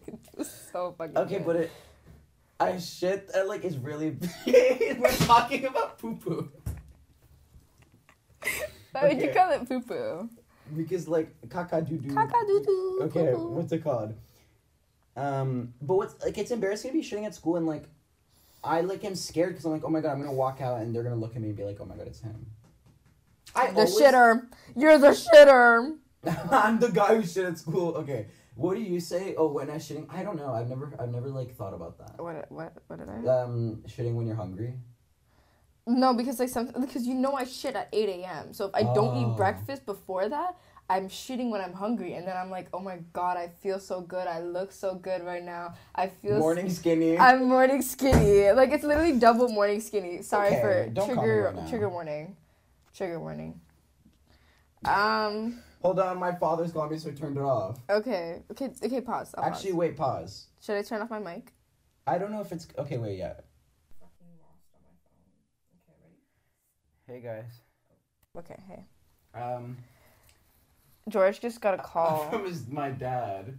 it 0.06 0.46
so 0.72 0.94
fucking 0.98 1.16
okay, 1.16 1.36
good. 1.38 1.46
but 1.46 1.56
it. 1.56 1.70
I 2.60 2.78
shit. 2.78 3.30
uh, 3.34 3.46
like 3.46 3.64
is 3.64 3.76
really. 3.78 4.10
big. 4.44 5.00
We're 5.00 5.10
talking 5.10 5.64
about 5.64 5.98
poo 5.98 6.16
poo. 6.16 6.50
Why 8.92 9.08
would 9.08 9.18
you 9.20 9.30
okay. 9.30 9.34
call 9.34 9.52
it 9.52 9.68
poo 9.68 9.80
poo? 9.80 10.28
Because 10.76 11.08
like 11.08 11.34
caca 11.48 11.86
doo 11.86 11.98
doo. 11.98 12.14
Caca 12.14 12.46
doo 12.46 12.62
doo. 12.64 12.98
Okay, 13.04 13.32
what's 13.34 13.72
it 13.72 13.82
called? 13.82 14.14
Um, 15.16 15.74
but 15.82 15.96
what's 15.96 16.22
like 16.24 16.38
it's 16.38 16.50
embarrassing 16.50 16.90
to 16.92 16.96
be 16.96 17.02
shitting 17.02 17.24
at 17.26 17.34
school 17.34 17.56
and 17.56 17.66
like, 17.66 17.84
I 18.62 18.80
like 18.82 19.04
am 19.04 19.14
scared 19.14 19.50
because 19.50 19.64
I'm 19.64 19.72
like, 19.72 19.84
oh 19.84 19.88
my 19.90 20.00
god, 20.00 20.12
I'm 20.12 20.20
gonna 20.20 20.32
walk 20.32 20.60
out 20.60 20.80
and 20.80 20.94
they're 20.94 21.02
gonna 21.02 21.16
look 21.16 21.34
at 21.36 21.42
me 21.42 21.48
and 21.48 21.56
be 21.56 21.64
like, 21.64 21.78
oh 21.80 21.84
my 21.84 21.96
god, 21.96 22.06
it's 22.06 22.20
him. 22.20 22.46
I 23.54 23.70
The 23.70 23.80
always- 23.80 23.98
shitter. 23.98 24.46
You're 24.76 24.98
the 24.98 25.08
shitter. 25.08 25.96
I'm 26.50 26.78
the 26.78 26.88
guy 26.88 27.16
who 27.16 27.26
shit 27.26 27.46
at 27.46 27.58
school. 27.58 27.94
Okay, 27.96 28.26
what 28.60 28.74
do 28.76 28.82
you 28.82 29.00
say? 29.00 29.34
Oh, 29.36 29.48
when 29.52 29.70
I 29.70 29.76
shitting, 29.76 30.06
I 30.12 30.22
don't 30.22 30.36
know. 30.36 30.52
I've 30.52 30.68
never, 30.68 30.92
I've 31.00 31.10
never 31.10 31.28
like 31.28 31.54
thought 31.56 31.74
about 31.74 31.98
that. 31.98 32.22
What? 32.22 32.50
What? 32.50 32.72
What 32.88 32.98
did 33.00 33.08
I? 33.08 33.18
Um, 33.42 33.82
shitting 33.86 34.14
when 34.14 34.26
you're 34.26 34.36
hungry. 34.36 34.74
No, 35.86 36.12
because 36.14 36.38
like 36.38 36.50
some 36.50 36.66
because 36.80 37.06
you 37.06 37.14
know 37.14 37.32
I 37.34 37.44
shit 37.44 37.74
at 37.74 37.88
eight 37.92 38.08
a.m. 38.08 38.52
So 38.52 38.66
if 38.66 38.74
I 38.74 38.82
don't 38.82 39.14
Oh. 39.16 39.20
eat 39.20 39.36
breakfast 39.36 39.86
before 39.86 40.28
that, 40.28 40.56
I'm 40.90 41.08
shitting 41.08 41.48
when 41.50 41.60
I'm 41.60 41.72
hungry, 41.72 42.14
and 42.14 42.26
then 42.28 42.36
I'm 42.36 42.50
like, 42.50 42.68
oh 42.74 42.80
my 42.80 42.98
god, 43.12 43.36
I 43.38 43.48
feel 43.48 43.80
so 43.80 44.00
good. 44.02 44.26
I 44.28 44.40
look 44.40 44.70
so 44.72 44.94
good 44.94 45.24
right 45.24 45.42
now. 45.42 45.74
I 45.94 46.08
feel. 46.08 46.34
s- 46.36 46.40
Morning 46.40 46.68
skinny. 46.70 47.16
I'm 47.18 47.44
morning 47.48 47.80
skinny. 47.82 48.52
Like 48.52 48.70
it's 48.72 48.84
literally 48.84 49.18
double 49.18 49.48
morning 49.48 49.80
skinny. 49.80 50.20
Sorry 50.22 50.50
Okay, 50.52 50.60
for 50.60 50.72
don't 50.90 51.06
call 51.06 51.14
me 51.16 51.20
trigger 51.22 51.42
right 51.46 51.56
now. 51.56 51.66
trigger 51.70 51.88
warning. 51.88 52.36
Trigger 52.94 53.18
warning. 53.18 53.58
Um. 54.84 55.62
Hold 55.82 55.98
on, 55.98 56.18
my 56.18 56.32
father's 56.32 56.72
calling 56.72 56.90
me, 56.90 56.98
so 56.98 57.08
I 57.10 57.12
turned 57.12 57.36
it 57.38 57.42
off. 57.42 57.78
Okay. 57.88 58.42
Okay. 58.50 58.70
Okay. 58.84 59.00
Pause. 59.00 59.34
I'll 59.38 59.44
Actually, 59.44 59.70
pause. 59.70 59.78
wait, 59.78 59.96
pause. 59.96 60.46
should 60.60 60.76
I 60.76 60.82
turn 60.82 61.00
off 61.00 61.08
my 61.10 61.18
mic? 61.18 61.52
I 62.06 62.18
don't 62.18 62.30
know 62.32 62.40
if 62.40 62.52
it's 62.52 62.68
okay. 62.78 62.98
Wait, 62.98 63.18
yeah. 63.18 63.34
Hey 67.06 67.20
guys. 67.20 67.60
Okay. 68.38 68.56
Hey. 68.68 69.40
Um. 69.40 69.78
George 71.08 71.40
just 71.40 71.60
got 71.60 71.74
a 71.74 71.78
call. 71.82 72.28
From 72.30 72.44
his, 72.44 72.68
my 72.68 72.90
dad. 72.90 73.56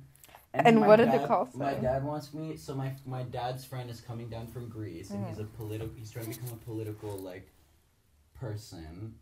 And 0.54 0.80
my 0.82 0.88
what 0.88 0.98
did 0.98 1.08
the 1.12 1.18
dad- 1.18 1.28
call 1.28 1.50
My 1.56 1.74
dad 1.74 2.04
wants 2.04 2.34
me. 2.34 2.56
So 2.58 2.76
my 2.76 2.94
my 3.06 3.24
dad's 3.24 3.66
friend 3.66 3.90
is 3.90 4.00
coming 4.00 4.30
down 4.30 4.48
from 4.48 4.70
Greece, 4.70 5.10
and 5.12 5.26
he's 5.28 5.40
a 5.40 5.44
Mm. 5.44 5.54
political. 5.58 5.90
He's 5.98 6.12
trying 6.12 6.32
to 6.32 6.40
become 6.40 6.54
a 6.54 6.66
political 6.66 7.18
like 7.18 7.50
person, 8.36 9.16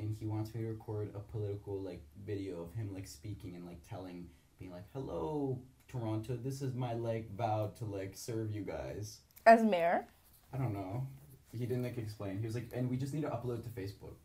and 0.00 0.16
he 0.18 0.26
wants 0.26 0.54
me 0.54 0.62
to 0.62 0.68
record 0.68 1.10
a 1.14 1.18
political 1.20 1.80
like 1.80 2.02
video 2.26 2.62
of 2.62 2.74
him 2.74 2.92
like 2.92 3.06
speaking 3.06 3.54
and 3.56 3.66
like 3.66 3.80
telling, 3.88 4.28
being 4.58 4.72
like, 4.72 4.84
"Hello, 4.92 5.58
Toronto. 5.88 6.36
This 6.36 6.62
is 6.62 6.74
my 6.74 6.94
like 6.94 7.34
vow 7.36 7.70
to 7.78 7.84
like 7.84 8.16
serve 8.16 8.54
you 8.54 8.62
guys." 8.62 9.18
As 9.46 9.62
mayor. 9.62 10.06
I 10.52 10.56
don't 10.58 10.74
know. 10.74 11.06
He 11.52 11.66
didn't 11.66 11.82
like 11.82 11.98
explain. 11.98 12.38
He 12.38 12.46
was 12.46 12.54
like, 12.54 12.70
"And 12.72 12.88
we 12.90 12.96
just 12.96 13.12
need 13.14 13.22
to 13.22 13.28
upload 13.30 13.62
to 13.64 13.68
Facebook." 13.70 14.16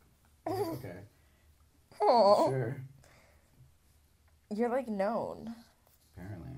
Like, 0.46 0.58
okay, 0.78 0.98
Oh. 2.00 2.48
sure. 2.50 2.76
You're 4.54 4.68
like 4.68 4.88
known. 4.88 5.54
Apparently. 6.16 6.52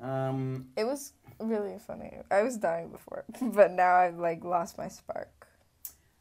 Um. 0.00 0.68
It 0.76 0.84
was 0.84 1.12
really 1.40 1.78
funny. 1.78 2.18
I 2.30 2.42
was 2.42 2.56
dying 2.56 2.88
before, 2.90 3.24
but 3.42 3.72
now 3.72 3.94
I've 3.96 4.18
like 4.18 4.44
lost 4.44 4.76
my 4.78 4.88
spark. 4.88 5.37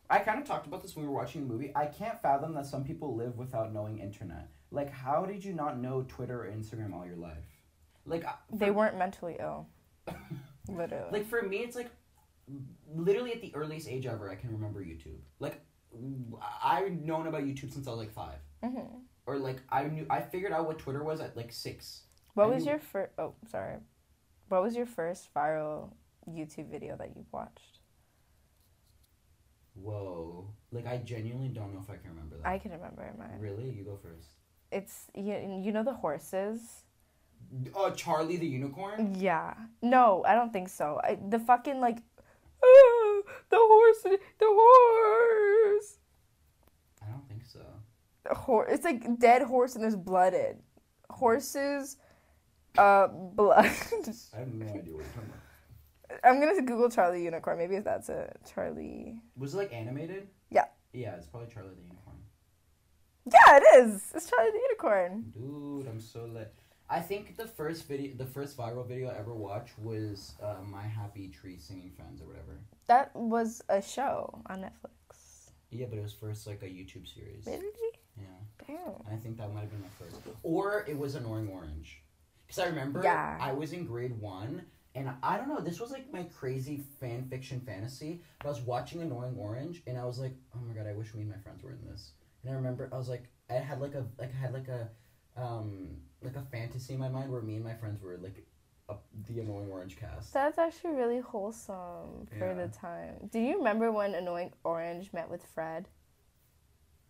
I 0.10 0.20
kind 0.20 0.40
of 0.40 0.46
talked 0.48 0.68
about 0.68 0.82
this 0.82 0.96
when 0.96 1.06
we 1.06 1.10
were 1.10 1.16
watching 1.18 1.46
the 1.48 1.54
movie. 1.54 1.72
I 1.76 1.86
can't 1.86 2.22
fathom 2.22 2.54
that 2.56 2.66
some 2.66 2.84
people 2.84 3.16
live 3.16 3.38
without 3.38 3.74
knowing 3.74 4.00
internet. 4.00 4.50
Like, 4.72 4.90
how 4.92 5.26
did 5.26 5.44
you 5.44 5.54
not 5.54 5.80
know 5.80 6.06
Twitter 6.08 6.44
or 6.46 6.48
Instagram 6.52 6.94
all 6.94 7.06
your 7.06 7.16
life? 7.18 7.46
Like, 8.06 8.26
I- 8.26 8.36
They 8.54 8.72
weren't 8.72 8.98
mentally 8.98 9.36
ill. 9.40 9.68
Literally. 10.70 11.12
like 11.12 11.26
for 11.28 11.42
me, 11.42 11.58
it's 11.60 11.76
like 11.76 11.90
literally 12.94 13.34
at 13.34 13.42
the 13.42 13.54
earliest 13.56 13.88
age 13.88 14.06
ever, 14.06 14.30
I 14.30 14.36
can 14.36 14.52
remember 14.52 14.82
YouTube. 14.84 15.20
Like, 15.40 15.62
I've 16.64 16.92
known 16.92 17.28
about 17.28 17.44
YouTube 17.44 17.72
since 17.74 17.88
I 17.88 17.92
was 17.92 18.00
like 18.00 18.12
five, 18.14 18.40
hmm 18.64 18.80
or 19.26 19.38
like 19.38 19.62
I 19.70 19.84
knew 19.86 20.06
I 20.10 20.22
figured 20.22 20.52
out 20.54 20.66
what 20.68 20.78
Twitter 20.80 21.04
was 21.04 21.20
at 21.22 21.36
like 21.36 21.52
six. 21.52 22.04
What 22.34 22.46
I 22.46 22.48
was 22.48 22.64
knew- 22.66 22.72
your 22.72 22.80
first? 22.80 23.12
Oh, 23.18 23.34
sorry. 23.50 23.76
What 24.50 24.62
was 24.64 24.76
your 24.76 24.86
first 24.86 25.34
viral 25.34 25.92
YouTube 26.30 26.70
video 26.70 26.96
that 26.98 27.16
you 27.16 27.26
watched? 27.34 27.77
Whoa! 29.82 30.50
Like, 30.72 30.86
I 30.88 30.98
genuinely 30.98 31.50
don't 31.50 31.74
know 31.74 31.80
if 31.82 31.90
I 31.90 31.96
can 31.98 32.10
remember 32.10 32.38
that. 32.38 32.48
I 32.48 32.58
can 32.60 32.72
remember 32.72 33.14
mine. 33.18 33.40
really, 33.40 33.70
you 33.70 33.84
go 33.84 33.98
first. 34.02 34.30
It's 34.72 35.06
you, 35.16 35.62
you 35.64 35.72
know 35.72 35.84
the 35.84 35.94
horses. 35.94 36.60
Oh, 37.74 37.92
Charlie 37.92 38.36
the 38.38 38.46
unicorn. 38.48 39.16
Yeah. 39.18 39.54
No, 39.82 40.24
I 40.28 40.34
don't 40.36 40.52
think 40.52 40.68
so. 40.70 41.00
I, 41.04 41.18
the 41.30 41.40
fucking 41.40 41.80
like, 41.80 42.00
"Ah, 42.62 43.22
the 43.50 43.58
horse, 43.58 44.04
the 44.04 44.20
horse, 44.42 45.98
I 47.02 47.10
don't 47.12 47.28
think 47.30 47.46
so. 47.46 47.60
the 48.28 48.36
horse. 48.36 48.70
It's 48.72 48.84
like 48.84 49.20
dead 49.20 49.44
horse 49.44 49.76
and 49.76 49.84
there's 49.84 49.96
blood 49.96 50.34
in. 50.34 50.58
Horses, 51.10 51.96
uh, 52.78 53.08
blood. 53.08 53.66
I 53.66 54.40
have 54.40 54.54
no 54.54 54.66
idea 54.66 54.76
what 54.76 54.86
you're 54.86 55.04
talking 55.04 55.30
about. 55.30 55.47
I'm 56.24 56.40
gonna 56.40 56.62
Google 56.62 56.90
Charlie 56.90 57.24
Unicorn. 57.24 57.58
Maybe 57.58 57.76
if 57.76 57.84
that's 57.84 58.10
it. 58.10 58.38
Charlie. 58.54 59.20
Was 59.38 59.54
it 59.54 59.58
like 59.58 59.74
animated? 59.74 60.28
Yeah. 60.50 60.66
Yeah, 60.94 61.16
it's 61.16 61.28
probably 61.28 61.50
Charlie 61.54 61.76
the 61.76 61.82
Unicorn. 61.82 62.18
Yeah, 63.26 63.58
it 63.58 63.64
is. 63.86 64.12
It's 64.16 64.30
Charlie 64.30 64.52
the 64.52 64.58
Unicorn. 64.58 65.34
Dude, 65.34 65.88
I'm 65.88 66.00
so 66.00 66.26
lit. 66.26 66.54
I 66.90 67.02
think 67.02 67.36
the 67.36 67.46
first 67.46 67.86
video, 67.88 68.16
the 68.16 68.26
first 68.26 68.56
viral 68.58 68.88
video 68.88 69.10
I 69.10 69.18
ever 69.18 69.34
watched 69.36 69.78
was 69.78 70.36
uh, 70.42 70.56
My 70.66 70.84
Happy 70.84 71.28
Tree 71.28 71.58
Singing 71.60 71.92
Friends 71.92 72.22
or 72.22 72.26
whatever. 72.28 72.60
That 72.88 73.14
was 73.14 73.62
a 73.68 73.82
show 73.82 74.42
on 74.50 74.62
Netflix. 74.62 75.52
Yeah, 75.70 75.88
but 75.90 75.98
it 76.00 76.04
was 76.04 76.14
first 76.14 76.48
like 76.48 76.62
a 76.64 76.68
YouTube 76.68 77.14
series. 77.14 77.44
Really? 77.46 77.66
Yeah, 78.18 78.24
Damn. 78.66 78.78
and 79.06 79.14
I 79.14 79.18
think 79.18 79.38
that 79.38 79.54
might 79.54 79.62
have 79.62 79.70
been 79.72 79.82
my 79.82 79.88
first. 80.00 80.16
Or 80.44 80.86
it 80.88 80.98
was 80.98 81.16
Annoying 81.16 81.50
Orange. 81.50 82.02
Because 82.48 82.60
I 82.64 82.68
remember 82.68 83.02
Yeah. 83.04 83.38
I 83.42 83.52
was 83.52 83.74
in 83.74 83.86
grade 83.86 84.18
one, 84.22 84.64
and 84.98 85.10
I 85.22 85.38
don't 85.38 85.48
know, 85.48 85.60
this 85.60 85.80
was 85.80 85.92
like 85.92 86.12
my 86.12 86.24
crazy 86.24 86.82
fan 87.00 87.28
fiction 87.30 87.62
fantasy. 87.62 88.22
But 88.40 88.48
I 88.48 88.52
was 88.52 88.62
watching 88.62 89.02
Annoying 89.02 89.36
Orange, 89.38 89.84
and 89.86 89.98
I 89.98 90.06
was 90.06 90.18
like, 90.20 90.34
oh 90.56 90.60
my 90.68 90.74
god, 90.74 90.88
I 90.88 90.94
wish 90.94 91.14
me 91.14 91.22
and 91.22 91.30
my 91.30 91.38
friends 91.38 91.64
were 91.64 91.72
in 91.72 91.86
this. 91.90 92.12
And 92.44 92.52
I 92.52 92.56
remember 92.56 92.90
I 92.92 92.98
was 92.98 93.08
like, 93.10 93.26
I 93.50 93.54
had 93.54 93.80
like 93.80 93.94
a 93.94 94.06
like 94.18 94.32
I 94.34 94.38
had 94.38 94.54
like 94.54 94.68
a 94.68 94.90
um 95.36 95.98
like 96.24 96.36
a 96.36 96.42
fantasy 96.42 96.94
in 96.94 97.00
my 97.00 97.10
mind 97.10 97.32
where 97.32 97.42
me 97.42 97.56
and 97.56 97.64
my 97.64 97.76
friends 97.76 98.02
were 98.02 98.18
like 98.18 98.44
a, 98.90 98.96
the 99.28 99.40
Annoying 99.42 99.70
Orange 99.70 99.98
cast. 99.98 100.34
That's 100.34 100.58
actually 100.58 100.94
really 100.96 101.20
wholesome 101.20 102.26
for 102.40 102.48
Yeah. 102.48 102.54
the 102.66 102.68
time. 102.70 103.30
Do 103.32 103.40
you 103.40 103.58
remember 103.58 103.92
when 103.92 104.16
Annoying 104.16 104.54
Orange 104.64 105.14
met 105.14 105.30
with 105.30 105.46
Fred? 105.46 105.90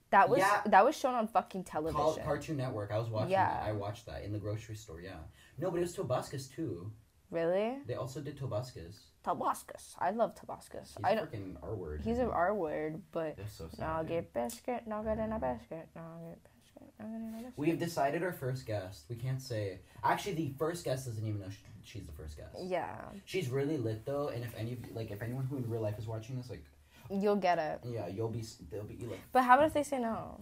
That 0.10 0.30
was 0.30 0.40
Yeah. 0.40 0.62
that 0.66 0.84
was 0.86 0.96
shown 0.98 1.16
on 1.16 1.28
fucking 1.28 1.64
television. 1.66 2.24
Cartoon 2.24 2.58
Network. 2.58 2.92
I 2.92 2.98
was 2.98 3.10
watching 3.10 3.32
Yeah. 3.32 3.48
that. 3.48 3.64
I 3.64 3.72
watched 3.74 4.06
that 4.08 4.24
in 4.24 4.34
the 4.34 4.40
grocery 4.40 4.76
store. 4.76 5.00
Yeah. 5.02 5.20
No, 5.58 5.70
but 5.72 5.78
it 5.78 5.82
was 5.82 5.96
Tobuscus 5.96 6.48
too. 6.54 6.92
Really? 7.32 7.78
They 7.86 7.96
also 7.96 8.20
did 8.22 8.38
Tobuscus. 8.40 8.96
Tabascus. 9.26 9.96
I 10.00 10.12
love 10.12 10.36
Tabascus. 10.36 10.96
He's 10.96 11.04
I 11.04 11.16
don't. 11.16 11.30
freaking 11.32 11.56
R 11.62 11.76
word. 11.76 12.02
He's 12.04 12.20
an 12.20 12.30
R 12.30 12.54
word, 12.54 13.02
but 13.12 13.38
so 13.50 13.70
now 13.78 14.02
get 14.04 14.34
biscuit, 14.34 14.88
nugget 14.88 15.20
in 15.20 15.32
a 15.34 15.40
biscuit, 15.40 15.90
nugget 15.96 16.40
biscuit, 16.44 16.94
nugget 17.00 17.16
in 17.16 17.28
a 17.28 17.32
biscuit. 17.38 17.54
We've 17.58 17.78
decided 17.80 18.24
our 18.24 18.32
first 18.32 18.66
guest. 18.66 19.06
We 19.10 19.16
can't 19.18 19.42
say. 19.42 19.80
Actually, 20.04 20.36
the 20.36 20.54
first 20.58 20.86
guest 20.86 21.08
doesn't 21.08 21.28
even 21.28 21.42
know 21.42 21.50
sh- 21.50 21.58
she's 21.84 22.06
the 22.06 22.14
first 22.14 22.38
guest. 22.38 22.56
Yeah, 22.64 22.96
She's 23.26 23.50
really 23.50 23.78
lit 23.78 24.06
though, 24.06 24.30
and 24.30 24.44
if 24.46 24.54
any 24.58 24.78
like, 24.94 25.12
if 25.12 25.22
anyone 25.22 25.46
who 25.46 25.58
in 25.58 25.70
real 25.70 25.82
life 25.82 26.00
is 26.00 26.08
watching 26.08 26.38
this, 26.38 26.50
like, 26.50 26.64
you'll 27.12 27.36
get 27.36 27.58
it. 27.60 27.82
yeah, 27.84 28.08
you'll 28.08 28.30
be, 28.30 28.44
they'll 28.72 28.84
be 28.86 28.98
like, 29.06 29.20
But 29.34 29.44
how 29.44 29.56
about 29.56 29.68
if 29.68 29.74
they 29.74 29.84
say 29.84 30.00
no? 30.00 30.40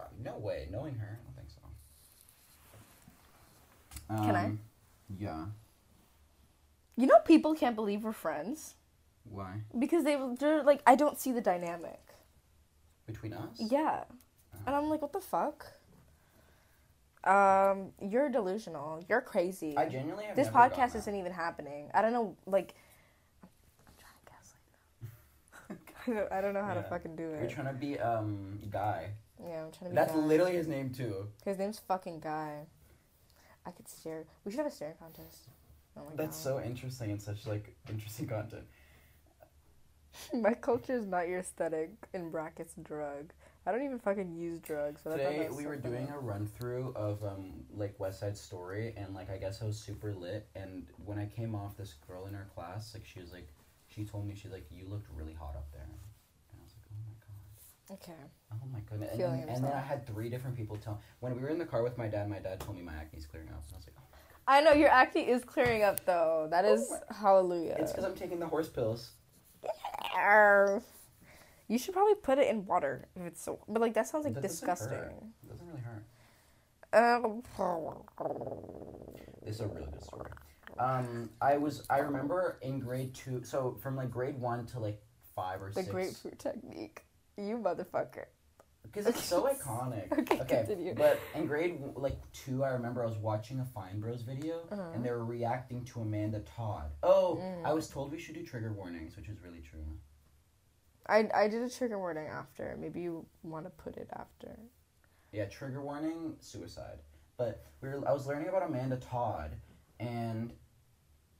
Uh, 0.00 0.04
no 0.22 0.38
way, 0.38 0.66
knowing 0.70 0.94
her, 0.96 1.18
I 1.20 1.24
don't 1.24 1.36
think 1.36 1.50
so. 1.50 1.60
Can 4.24 4.34
I? 4.36 4.44
Um, 4.46 4.58
Yeah. 5.18 5.46
You 6.96 7.06
know, 7.06 7.18
people 7.24 7.54
can't 7.54 7.74
believe 7.74 8.04
we're 8.04 8.12
friends 8.12 8.74
Why? 9.24 9.62
because 9.78 10.04
they 10.04 10.16
they're 10.38 10.62
like, 10.62 10.80
I 10.86 10.94
don't 10.94 11.18
see 11.18 11.32
the 11.32 11.40
dynamic. 11.40 12.00
Between 13.06 13.32
us? 13.32 13.56
Yeah, 13.58 14.04
and 14.66 14.74
I'm 14.74 14.88
like, 14.88 15.02
what 15.02 15.12
the 15.12 15.20
fuck? 15.20 15.66
Um, 17.24 17.92
you're 18.00 18.28
delusional. 18.28 19.02
You're 19.08 19.20
crazy. 19.20 19.76
I 19.76 19.88
genuinely 19.88 20.26
this 20.36 20.48
podcast 20.48 20.94
isn't 20.94 21.14
even 21.14 21.32
happening. 21.32 21.90
I 21.94 22.02
don't 22.02 22.12
know, 22.12 22.36
like, 22.46 22.74
I'm, 23.42 23.48
trying 23.98 24.14
to 24.20 24.32
gaslight 24.32 25.78
them. 25.78 25.78
I 26.06 26.20
don't, 26.20 26.32
I 26.32 26.40
don't 26.40 26.54
know 26.54 26.62
how 26.64 26.74
to 26.74 26.82
fucking 26.82 27.16
do 27.16 27.30
it. 27.30 27.40
You're 27.40 27.50
trying 27.50 27.66
to 27.66 27.72
be 27.72 27.98
um 27.98 28.58
guy. 28.70 29.10
yeah, 29.40 29.64
I'm 29.64 29.72
trying 29.72 29.90
to 29.90 29.90
be. 29.90 29.94
That's 29.94 30.14
literally 30.14 30.52
his 30.52 30.68
name 30.68 30.90
too. 30.90 31.28
His 31.44 31.58
name's 31.58 31.78
fucking 31.78 32.20
Guy. 32.20 32.66
I 33.66 33.70
could 33.70 33.88
stare. 33.88 34.24
We 34.44 34.52
should 34.52 34.58
have 34.58 34.66
a 34.66 34.70
staring 34.70 34.94
contest. 34.98 35.48
Oh 35.96 36.02
my 36.04 36.16
That's 36.16 36.36
god. 36.36 36.42
so 36.42 36.62
interesting 36.62 37.10
and 37.10 37.22
such 37.22 37.46
like 37.46 37.74
interesting 37.88 38.26
content. 38.26 38.64
My 40.34 40.54
culture 40.54 40.94
is 40.94 41.06
not 41.06 41.28
your 41.28 41.40
aesthetic. 41.40 41.90
In 42.12 42.30
brackets, 42.30 42.74
drug. 42.82 43.32
I 43.66 43.72
don't 43.72 43.82
even 43.82 43.98
fucking 43.98 44.34
use 44.36 44.60
drugs. 44.60 45.02
Today 45.02 45.48
we 45.50 45.66
were 45.66 45.76
doing 45.76 46.08
a 46.10 46.18
run 46.18 46.46
through 46.46 46.92
of 46.94 47.24
um 47.24 47.64
like 47.74 47.98
West 47.98 48.20
Side 48.20 48.36
Story 48.36 48.92
and 48.96 49.14
like 49.14 49.30
I 49.30 49.38
guess 49.38 49.62
I 49.62 49.64
was 49.64 49.78
super 49.78 50.12
lit 50.12 50.46
and 50.54 50.86
when 51.04 51.18
I 51.18 51.26
came 51.26 51.54
off 51.54 51.76
this 51.76 51.94
girl 52.06 52.26
in 52.26 52.34
our 52.34 52.46
class 52.54 52.92
like 52.92 53.06
she 53.06 53.20
was 53.20 53.32
like 53.32 53.48
she 53.88 54.04
told 54.04 54.26
me 54.26 54.34
she's 54.34 54.52
like 54.52 54.66
you 54.70 54.86
looked 54.86 55.08
really 55.16 55.32
hot 55.32 55.54
up 55.56 55.70
there 55.72 55.82
and 55.82 55.92
I 55.92 56.62
was 56.62 56.74
like 56.76 56.84
oh 56.92 57.00
my 57.06 57.14
god 57.20 57.23
Okay. 57.90 58.12
oh 58.52 58.56
my 58.72 58.80
goodness 58.88 59.10
and 59.12 59.20
then, 59.20 59.48
and 59.48 59.64
then 59.64 59.72
I 59.72 59.80
had 59.80 60.06
three 60.06 60.30
different 60.30 60.56
people 60.56 60.76
tell 60.76 60.94
me 60.94 61.00
when 61.20 61.36
we 61.36 61.42
were 61.42 61.48
in 61.48 61.58
the 61.58 61.66
car 61.66 61.82
with 61.82 61.98
my 61.98 62.08
dad 62.08 62.28
my 62.30 62.38
dad 62.38 62.60
told 62.60 62.76
me 62.76 62.82
my 62.82 62.94
acne's 62.94 63.26
clearing 63.26 63.48
up 63.48 63.62
and 63.66 63.74
I 63.74 63.76
was 63.76 63.86
like 63.86 63.94
oh 63.98 64.02
I 64.46 64.60
know 64.60 64.72
your 64.72 64.88
acne 64.90 65.22
is 65.22 65.42
clearing 65.44 65.82
up 65.82 66.04
though. 66.04 66.48
That 66.50 66.64
is 66.66 66.92
hallelujah. 67.10 67.76
it's 67.78 67.92
because 67.92 68.04
I'm 68.04 68.14
taking 68.14 68.38
the 68.38 68.46
horse 68.46 68.68
pills 68.68 69.12
You 71.66 71.78
should 71.78 71.94
probably 71.94 72.14
put 72.16 72.38
it 72.38 72.48
in 72.48 72.66
water 72.66 73.06
if 73.16 73.22
it's 73.22 73.42
so. 73.42 73.58
But 73.68 73.80
like 73.80 73.94
that 73.94 74.06
sounds 74.06 74.24
like 74.24 74.34
That 74.34 74.42
doesn't 74.42 74.68
hurt. 74.68 74.78
disgusting. 74.78 75.32
it 75.42 75.48
doesn't 75.48 75.66
really 75.66 75.80
hurt 75.80 76.04
Um, 76.92 77.42
This 79.44 79.54
is 79.56 79.60
a 79.62 79.68
really 79.68 79.90
good 79.90 80.02
story. 80.02 80.30
Um, 80.78 81.30
I 81.40 81.56
was 81.56 81.86
I 81.88 81.98
remember 81.98 82.58
in 82.62 82.80
grade 82.80 83.14
two, 83.14 83.42
so 83.44 83.76
from 83.82 83.96
like 83.96 84.10
grade 84.10 84.38
one 84.38 84.66
to 84.66 84.78
like 84.80 85.00
five 85.34 85.62
or 85.62 85.68
the 85.68 85.74
six. 85.74 85.88
grapefruit 85.88 86.38
technique. 86.38 87.02
You 87.36 87.58
motherfucker. 87.58 88.26
because 88.82 89.06
it's 89.06 89.24
so 89.24 89.42
iconic. 89.52 90.12
Okay, 90.12 90.38
continue. 90.64 90.94
but 90.94 91.18
in 91.34 91.46
grade 91.46 91.80
like 91.96 92.16
two, 92.32 92.62
I 92.64 92.68
remember 92.70 93.02
I 93.02 93.06
was 93.06 93.16
watching 93.18 93.58
a 93.60 93.64
Fine 93.64 94.00
Bros 94.00 94.22
video 94.22 94.60
Uh-huh. 94.70 94.90
and 94.94 95.04
they 95.04 95.10
were 95.10 95.24
reacting 95.24 95.84
to 95.86 96.00
Amanda 96.00 96.40
Todd. 96.40 96.90
Oh, 97.02 97.38
Mm. 97.42 97.64
I 97.66 97.72
was 97.72 97.88
told 97.88 98.12
we 98.12 98.18
should 98.20 98.34
do 98.36 98.44
trigger 98.44 98.72
warnings, 98.72 99.16
which 99.16 99.28
is 99.28 99.40
really 99.40 99.60
true. 99.60 99.84
I 101.06 101.28
I 101.34 101.48
did 101.48 101.62
a 101.62 101.68
trigger 101.68 101.98
warning 101.98 102.28
after. 102.28 102.76
Maybe 102.80 103.00
you 103.00 103.26
want 103.42 103.64
to 103.66 103.70
put 103.70 103.96
it 103.96 104.08
after. 104.14 104.58
Yeah, 105.32 105.46
trigger 105.46 105.82
warning, 105.82 106.36
suicide. 106.40 106.98
But 107.36 107.64
we 107.80 107.88
were, 107.88 108.06
I 108.08 108.12
was 108.12 108.26
learning 108.28 108.48
about 108.48 108.62
Amanda 108.62 108.96
Todd, 108.96 109.50
and 109.98 110.52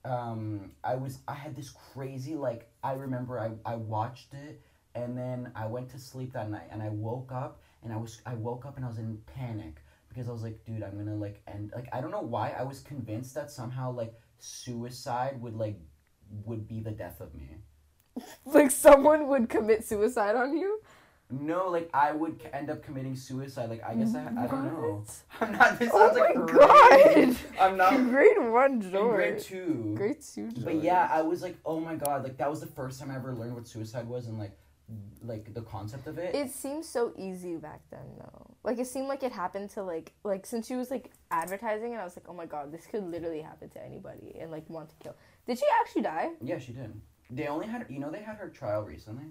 um, 0.03 0.71
I 0.83 0.95
was 0.95 1.19
I 1.27 1.33
had 1.33 1.55
this 1.55 1.69
crazy 1.93 2.35
like 2.35 2.69
I 2.83 2.93
remember 2.93 3.39
I, 3.39 3.51
I 3.65 3.75
watched 3.75 4.33
it, 4.33 4.61
and 4.95 5.17
then 5.17 5.51
I 5.55 5.67
went 5.67 5.89
to 5.91 5.99
sleep 5.99 6.33
that 6.33 6.49
night, 6.49 6.67
and 6.71 6.81
I 6.81 6.89
woke 6.89 7.31
up, 7.31 7.61
and 7.83 7.93
I 7.93 7.97
was 7.97 8.21
I 8.25 8.33
woke 8.35 8.65
up 8.65 8.77
and 8.77 8.85
I 8.85 8.87
was 8.87 8.97
in 8.97 9.17
panic 9.35 9.75
because 10.09 10.27
I 10.29 10.31
was 10.31 10.41
like, 10.43 10.63
dude, 10.65 10.81
I'm 10.83 10.97
gonna 10.97 11.15
like 11.15 11.41
end 11.47 11.71
like 11.75 11.87
I 11.93 12.01
don't 12.01 12.11
know 12.11 12.21
why 12.21 12.53
I 12.57 12.63
was 12.63 12.79
convinced 12.79 13.35
that 13.35 13.51
somehow 13.51 13.91
like 13.91 14.13
suicide 14.39 15.41
would 15.41 15.55
like 15.55 15.77
would 16.45 16.67
be 16.67 16.79
the 16.79 16.91
death 16.91 17.21
of 17.21 17.33
me. 17.35 17.49
Like 18.45 18.71
someone 18.71 19.27
would 19.27 19.49
commit 19.49 19.83
suicide 19.83 20.35
on 20.35 20.57
you. 20.57 20.79
No, 21.29 21.69
like 21.69 21.89
I 21.93 22.11
would 22.13 22.39
c- 22.41 22.47
end 22.53 22.69
up 22.69 22.81
committing 22.83 23.15
suicide. 23.15 23.69
Like 23.69 23.83
I 23.83 23.95
guess 23.95 24.15
I, 24.15 24.21
I 24.43 24.47
don't 24.47 24.63
know. 24.65 25.03
I'm 25.41 25.51
not. 25.51 25.79
This 25.79 25.89
Oh 25.91 26.07
sounds 26.07 26.17
like 26.17 26.35
my 26.35 26.45
crazy. 26.45 27.25
God. 27.25 27.37
I'm 27.59 27.77
not 27.77 27.93
grade 28.09 28.37
one 28.39 28.79
George. 28.91 29.15
grade 29.17 29.39
two. 29.39 29.93
Grade 29.97 30.21
two 30.21 30.51
George. 30.51 30.63
But 30.63 30.75
yeah, 30.83 31.09
I 31.11 31.23
was 31.23 31.41
like, 31.41 31.57
oh 31.65 31.79
my 31.79 31.95
god, 31.95 32.23
like 32.23 32.37
that 32.37 32.49
was 32.49 32.61
the 32.61 32.67
first 32.67 32.99
time 32.99 33.11
I 33.11 33.15
ever 33.15 33.33
learned 33.33 33.55
what 33.55 33.67
suicide 33.67 34.07
was 34.07 34.27
and 34.27 34.37
like, 34.37 34.55
like 35.23 35.53
the 35.53 35.61
concept 35.61 36.07
of 36.07 36.17
it. 36.17 36.35
It 36.35 36.51
seems 36.51 36.87
so 36.87 37.13
easy 37.17 37.55
back 37.55 37.81
then, 37.89 38.05
though. 38.19 38.55
Like 38.63 38.77
it 38.79 38.87
seemed 38.87 39.07
like 39.07 39.23
it 39.23 39.31
happened 39.31 39.69
to 39.71 39.83
like 39.83 40.13
like 40.23 40.45
since 40.45 40.67
she 40.67 40.75
was 40.75 40.91
like 40.91 41.11
advertising, 41.31 41.93
and 41.93 42.01
I 42.01 42.03
was 42.03 42.15
like, 42.15 42.25
oh 42.29 42.33
my 42.33 42.45
god, 42.45 42.71
this 42.71 42.85
could 42.85 43.03
literally 43.03 43.41
happen 43.41 43.69
to 43.69 43.83
anybody, 43.83 44.37
and 44.39 44.51
like 44.51 44.69
want 44.69 44.89
to 44.89 44.95
kill. 45.01 45.15
Did 45.47 45.57
she 45.59 45.65
actually 45.81 46.03
die? 46.03 46.31
yeah, 46.41 46.59
she 46.59 46.71
did. 46.73 46.93
They 47.31 47.47
only 47.47 47.65
had, 47.67 47.85
you 47.89 47.99
know, 47.99 48.11
they 48.11 48.21
had 48.21 48.35
her 48.37 48.49
trial 48.49 48.83
recently. 48.83 49.25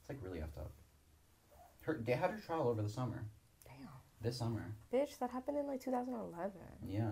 It's 0.00 0.08
like 0.08 0.18
really 0.22 0.38
effed 0.38 0.58
up. 0.58 0.70
Her, 1.80 2.00
they 2.04 2.12
had 2.12 2.30
her 2.30 2.38
trial 2.38 2.68
over 2.68 2.80
the 2.82 2.88
summer. 2.88 3.24
Damn, 3.64 3.88
This 4.20 4.38
summer. 4.38 4.74
bitch, 4.92 5.18
that 5.18 5.30
happened 5.30 5.56
in 5.58 5.66
like 5.66 5.80
2011. 5.82 6.52
Yeah. 6.86 7.10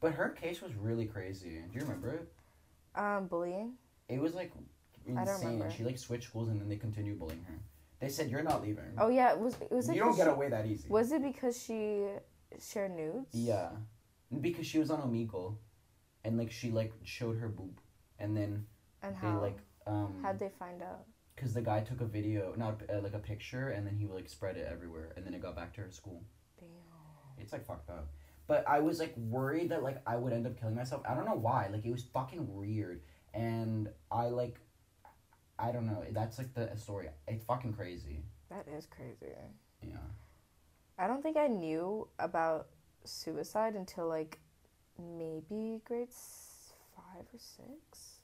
But 0.00 0.12
her 0.14 0.30
case 0.30 0.62
was 0.62 0.74
really 0.74 1.06
crazy. 1.06 1.60
Do 1.70 1.74
you 1.78 1.80
remember 1.82 2.10
it? 2.10 2.32
Um, 2.94 3.26
bullying. 3.26 3.72
It 4.08 4.20
was 4.20 4.34
like 4.34 4.52
insane. 5.06 5.52
remember. 5.54 5.70
She 5.74 5.84
like 5.84 5.98
switched 5.98 6.28
schools 6.28 6.48
and 6.48 6.60
then 6.60 6.68
they 6.68 6.76
continued 6.76 7.18
bullying 7.18 7.44
her. 7.48 7.54
They 8.00 8.08
said 8.08 8.30
you're 8.30 8.42
not 8.42 8.62
leaving. 8.62 8.92
Oh 8.98 9.08
yeah, 9.08 9.32
it 9.32 9.38
was 9.38 9.54
it 9.60 9.70
was 9.72 9.88
it 9.88 9.94
you 9.94 10.00
don't 10.02 10.16
get 10.16 10.24
she- 10.26 10.30
away 10.30 10.48
that 10.50 10.66
easy. 10.66 10.88
Was 10.88 11.12
it 11.12 11.22
because 11.22 11.62
she 11.62 12.04
shared 12.60 12.94
nudes? 12.96 13.28
Yeah, 13.32 13.70
because 14.40 14.66
she 14.66 14.78
was 14.78 14.90
on 14.90 15.00
Omegle, 15.00 15.56
and 16.24 16.36
like 16.36 16.50
she 16.50 16.70
like 16.70 16.92
showed 17.04 17.38
her 17.38 17.48
boob, 17.48 17.80
and 18.18 18.36
then 18.36 18.66
And 19.02 19.14
they 19.14 19.26
how? 19.28 19.40
like 19.40 19.58
um, 19.86 20.18
How'd 20.22 20.38
they 20.38 20.50
find 20.58 20.82
out? 20.82 21.04
because 21.34 21.52
the 21.54 21.60
guy 21.62 21.80
took 21.80 22.00
a 22.00 22.06
video, 22.06 22.54
not 22.56 22.80
uh, 22.92 23.00
like 23.00 23.14
a 23.14 23.18
picture, 23.18 23.68
and 23.70 23.86
then 23.86 23.94
he 23.96 24.06
like 24.06 24.28
spread 24.28 24.56
it 24.56 24.66
everywhere, 24.70 25.12
and 25.16 25.24
then 25.26 25.32
it 25.34 25.40
got 25.42 25.54
back 25.56 25.72
to 25.74 25.80
her 25.82 25.90
school. 25.90 26.22
Damn. 26.58 26.68
It's 27.38 27.52
like 27.52 27.64
fucked 27.66 27.90
up. 27.90 28.08
But 28.46 28.64
I 28.68 28.80
was 28.80 28.98
like 29.00 29.14
worried 29.16 29.70
that 29.70 29.82
like 29.82 30.02
I 30.06 30.16
would 30.16 30.32
end 30.32 30.46
up 30.46 30.58
killing 30.60 30.74
myself. 30.74 31.02
I 31.08 31.14
don't 31.14 31.24
know 31.24 31.34
why. 31.34 31.68
Like 31.72 31.84
it 31.84 31.90
was 31.92 32.04
fucking 32.04 32.46
weird, 32.54 33.00
and 33.34 33.88
I 34.10 34.26
like, 34.28 34.60
I 35.58 35.72
don't 35.72 35.86
know. 35.86 36.04
That's 36.12 36.38
like 36.38 36.54
the 36.54 36.70
story. 36.76 37.08
It's 37.26 37.44
fucking 37.44 37.72
crazy. 37.74 38.22
That 38.50 38.66
is 38.68 38.86
crazy. 38.86 39.34
Yeah. 39.82 39.96
I 40.98 41.06
don't 41.06 41.22
think 41.22 41.36
I 41.36 41.46
knew 41.46 42.08
about 42.18 42.68
suicide 43.04 43.74
until 43.74 44.08
like 44.08 44.38
maybe 44.98 45.80
grade 45.84 46.08
five 46.94 47.24
or 47.32 47.38
six. 47.38 48.20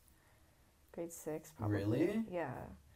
Grade 0.92 1.12
six, 1.12 1.52
probably. 1.56 1.78
Really? 1.78 2.24
Yeah. 2.30 2.50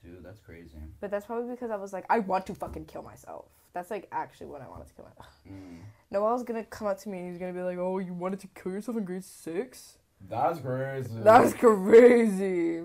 Dude, 0.05 0.23
that's 0.23 0.41
crazy. 0.41 0.79
But 1.01 1.11
that's 1.11 1.27
probably 1.27 1.51
because 1.51 1.71
I 1.71 1.77
was 1.77 1.93
like, 1.93 2.05
I 2.11 2.21
want 2.21 2.47
to 2.47 2.55
fucking 2.55 2.85
kill 2.85 3.03
myself. 3.03 3.47
That's 3.73 3.91
like 3.91 4.09
actually 4.13 4.47
when 4.47 4.63
I 4.63 4.69
wanted 4.69 4.87
to 4.89 4.95
kill 4.95 5.05
myself. 5.05 5.41
Mm. 5.51 5.81
Noel's 6.11 6.43
gonna 6.45 6.65
come 6.65 6.87
up 6.87 6.99
to 7.01 7.09
me 7.09 7.19
and 7.19 7.29
he's 7.29 7.39
gonna 7.39 7.53
be 7.53 7.63
like, 7.63 7.79
"Oh, 7.79 7.99
you 7.99 8.15
wanted 8.15 8.41
to 8.41 8.47
kill 8.49 8.73
yourself 8.73 8.97
in 8.97 9.05
grade 9.05 9.25
six? 9.25 9.99
That's 10.29 10.61
crazy. 10.61 11.11
That's 11.17 11.53
crazy." 11.53 12.85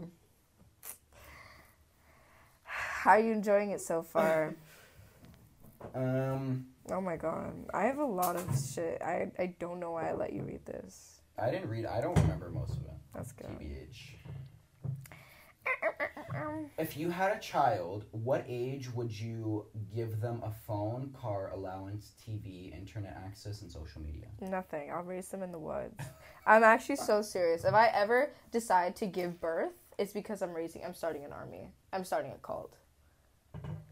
How 3.01 3.13
are 3.13 3.19
you 3.19 3.31
enjoying 3.31 3.71
it 3.71 3.81
so 3.81 4.03
far? 4.03 4.53
um. 5.95 6.67
oh 6.91 7.01
my 7.01 7.15
god, 7.15 7.51
I 7.73 7.85
have 7.85 7.97
a 7.97 8.05
lot 8.05 8.35
of 8.35 8.43
shit. 8.55 9.01
I 9.01 9.31
I 9.39 9.55
don't 9.59 9.79
know 9.79 9.93
why 9.93 10.11
I 10.11 10.13
let 10.13 10.33
you 10.33 10.43
read 10.43 10.63
this. 10.67 11.21
I 11.35 11.49
didn't 11.49 11.67
read. 11.67 11.87
I 11.87 11.99
don't 11.99 12.15
remember 12.19 12.51
most 12.51 12.73
of 12.73 12.83
it. 12.83 12.91
That's 13.15 13.31
good. 13.31 13.47
TBH. 13.59 13.97
If 16.77 16.95
you 16.95 17.09
had 17.09 17.35
a 17.35 17.39
child, 17.39 18.05
what 18.11 18.45
age 18.47 18.93
would 18.93 19.11
you 19.11 19.65
give 19.95 20.21
them 20.21 20.39
a 20.43 20.51
phone, 20.51 21.11
car 21.19 21.49
allowance, 21.55 22.11
TV, 22.23 22.71
internet 22.71 23.19
access, 23.25 23.63
and 23.63 23.71
social 23.71 24.01
media? 24.01 24.27
Nothing. 24.41 24.91
I'll 24.91 25.01
raise 25.01 25.27
them 25.29 25.41
in 25.41 25.51
the 25.51 25.59
woods. 25.59 25.99
I'm 26.45 26.63
actually 26.63 26.97
so 26.97 27.23
serious. 27.23 27.63
If 27.63 27.73
I 27.73 27.87
ever 27.87 28.31
decide 28.51 28.95
to 28.97 29.07
give 29.07 29.41
birth, 29.41 29.73
it's 29.97 30.13
because 30.13 30.43
I'm 30.43 30.53
raising. 30.53 30.83
I'm 30.85 30.93
starting 30.93 31.25
an 31.25 31.33
army. 31.33 31.71
I'm 31.91 32.03
starting 32.03 32.31
a 32.31 32.37
cult. 32.37 32.75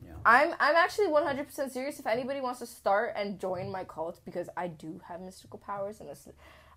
Yeah. 0.04 0.12
I'm 0.26 0.54
I'm 0.60 0.76
actually 0.76 1.08
100% 1.08 1.72
serious. 1.72 2.00
If 2.00 2.08
anybody 2.08 2.42
wants 2.42 2.60
to 2.60 2.66
start 2.66 3.14
and 3.16 3.40
join 3.40 3.72
my 3.72 3.84
cult, 3.84 4.20
because 4.26 4.50
I 4.58 4.68
do 4.68 5.00
have 5.08 5.22
mystical 5.22 5.60
powers 5.60 6.00
and 6.00 6.10
this, 6.10 6.28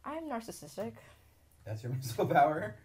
I'm 0.05 0.25
narcissistic. 0.25 0.93
That's 1.65 1.83
your 1.83 1.93
mystical 1.97 2.27
power. 2.27 2.77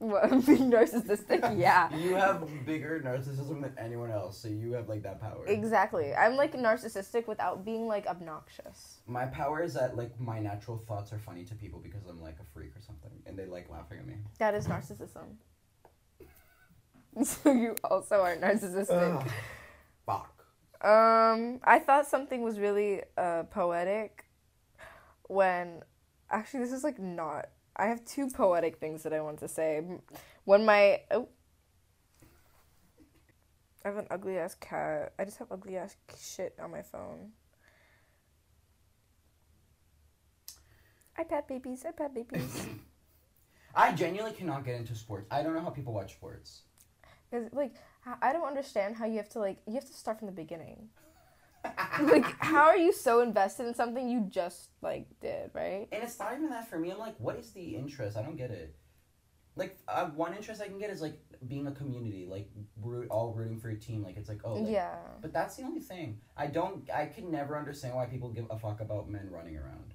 What, 0.00 0.30
being 0.46 0.70
narcissistic? 0.70 1.58
Yeah. 1.58 1.94
You 1.94 2.14
have 2.14 2.48
bigger 2.64 3.02
narcissism 3.04 3.60
than 3.60 3.74
anyone 3.76 4.10
else, 4.10 4.38
so 4.38 4.48
you 4.48 4.72
have 4.72 4.88
like 4.88 5.02
that 5.02 5.20
power. 5.20 5.44
Exactly. 5.46 6.14
I'm 6.14 6.36
like 6.36 6.54
narcissistic 6.54 7.26
without 7.28 7.66
being 7.66 7.86
like 7.86 8.06
obnoxious. 8.06 9.00
My 9.06 9.26
power 9.26 9.62
is 9.62 9.74
that 9.74 9.98
like 9.98 10.18
my 10.18 10.40
natural 10.40 10.78
thoughts 10.78 11.12
are 11.12 11.18
funny 11.18 11.44
to 11.44 11.54
people 11.54 11.80
because 11.80 12.06
I'm 12.08 12.20
like 12.22 12.36
a 12.40 12.44
freak 12.54 12.74
or 12.74 12.80
something, 12.80 13.10
and 13.26 13.38
they 13.38 13.44
like 13.44 13.68
laughing 13.68 13.98
at 13.98 14.06
me. 14.06 14.14
That 14.38 14.54
is 14.54 14.66
narcissism. 14.66 15.36
so 17.24 17.52
you 17.52 17.76
also 17.84 18.20
aren't 18.20 18.40
narcissistic. 18.40 19.20
Ugh. 19.20 19.28
Fuck. 20.06 20.44
Um, 20.82 21.60
I 21.64 21.78
thought 21.78 22.06
something 22.06 22.42
was 22.42 22.58
really 22.58 23.02
uh, 23.16 23.44
poetic 23.44 24.24
when 25.28 25.82
actually 26.30 26.60
this 26.60 26.72
is 26.72 26.84
like 26.84 26.98
not. 26.98 27.48
I 27.76 27.86
have 27.86 28.04
two 28.04 28.28
poetic 28.28 28.78
things 28.78 29.02
that 29.02 29.12
I 29.12 29.20
want 29.20 29.38
to 29.40 29.48
say. 29.48 29.82
When 30.44 30.64
my 30.64 31.00
oh, 31.10 31.28
I 33.84 33.88
have 33.88 33.96
an 33.96 34.06
ugly 34.10 34.38
ass 34.38 34.54
cat. 34.54 35.12
I 35.18 35.24
just 35.24 35.38
have 35.38 35.50
ugly 35.50 35.76
ass 35.76 35.96
shit 36.18 36.54
on 36.60 36.70
my 36.70 36.82
phone. 36.82 37.30
iPad 41.18 41.48
babies, 41.48 41.84
iPad 41.84 42.14
babies. 42.14 42.66
I 43.74 43.92
genuinely 43.92 44.36
cannot 44.36 44.64
get 44.64 44.76
into 44.76 44.94
sports. 44.94 45.26
I 45.30 45.42
don't 45.42 45.54
know 45.54 45.60
how 45.60 45.70
people 45.70 45.92
watch 45.92 46.12
sports. 46.12 46.62
Cause 47.30 47.44
like 47.52 47.74
I- 48.22 48.32
don't 48.32 48.46
understand 48.46 48.96
how 48.96 49.06
you 49.06 49.16
have 49.18 49.28
to 49.30 49.38
like 49.38 49.58
you 49.66 49.74
have 49.74 49.86
to 49.86 49.92
start 49.92 50.18
from 50.18 50.26
the 50.26 50.32
beginning. 50.32 50.88
like 52.00 52.24
how 52.38 52.62
are 52.62 52.76
you 52.76 52.92
so 52.92 53.20
invested 53.20 53.66
in 53.66 53.74
something 53.74 54.08
you 54.08 54.26
just 54.30 54.70
like 54.80 55.06
did 55.20 55.50
right? 55.54 55.88
And 55.92 56.02
it's 56.02 56.18
not 56.18 56.32
even 56.32 56.48
that 56.50 56.68
for 56.68 56.78
me. 56.78 56.90
I'm 56.90 56.98
like, 56.98 57.16
what 57.18 57.36
is 57.36 57.50
the 57.52 57.76
interest? 57.76 58.16
I 58.16 58.22
don't 58.22 58.36
get 58.36 58.50
it. 58.50 58.74
Like, 59.56 59.78
uh, 59.88 60.06
one 60.06 60.32
interest 60.34 60.62
I 60.62 60.68
can 60.68 60.78
get 60.78 60.90
is 60.90 61.02
like 61.02 61.18
being 61.46 61.66
a 61.66 61.72
community, 61.72 62.26
like 62.30 62.48
root, 62.80 63.08
all 63.10 63.34
rooting 63.34 63.58
for 63.58 63.68
your 63.68 63.78
team. 63.80 64.02
Like, 64.02 64.16
it's 64.16 64.28
like, 64.28 64.40
oh, 64.44 64.54
like- 64.54 64.72
yeah. 64.72 64.96
But 65.20 65.32
that's 65.32 65.56
the 65.56 65.64
only 65.64 65.80
thing. 65.80 66.20
I 66.36 66.46
don't. 66.46 66.88
I 66.90 67.06
can 67.06 67.30
never 67.30 67.58
understand 67.58 67.94
why 67.94 68.06
people 68.06 68.30
give 68.30 68.46
a 68.48 68.56
fuck 68.58 68.80
about 68.80 69.10
men 69.10 69.28
running 69.30 69.56
around. 69.56 69.92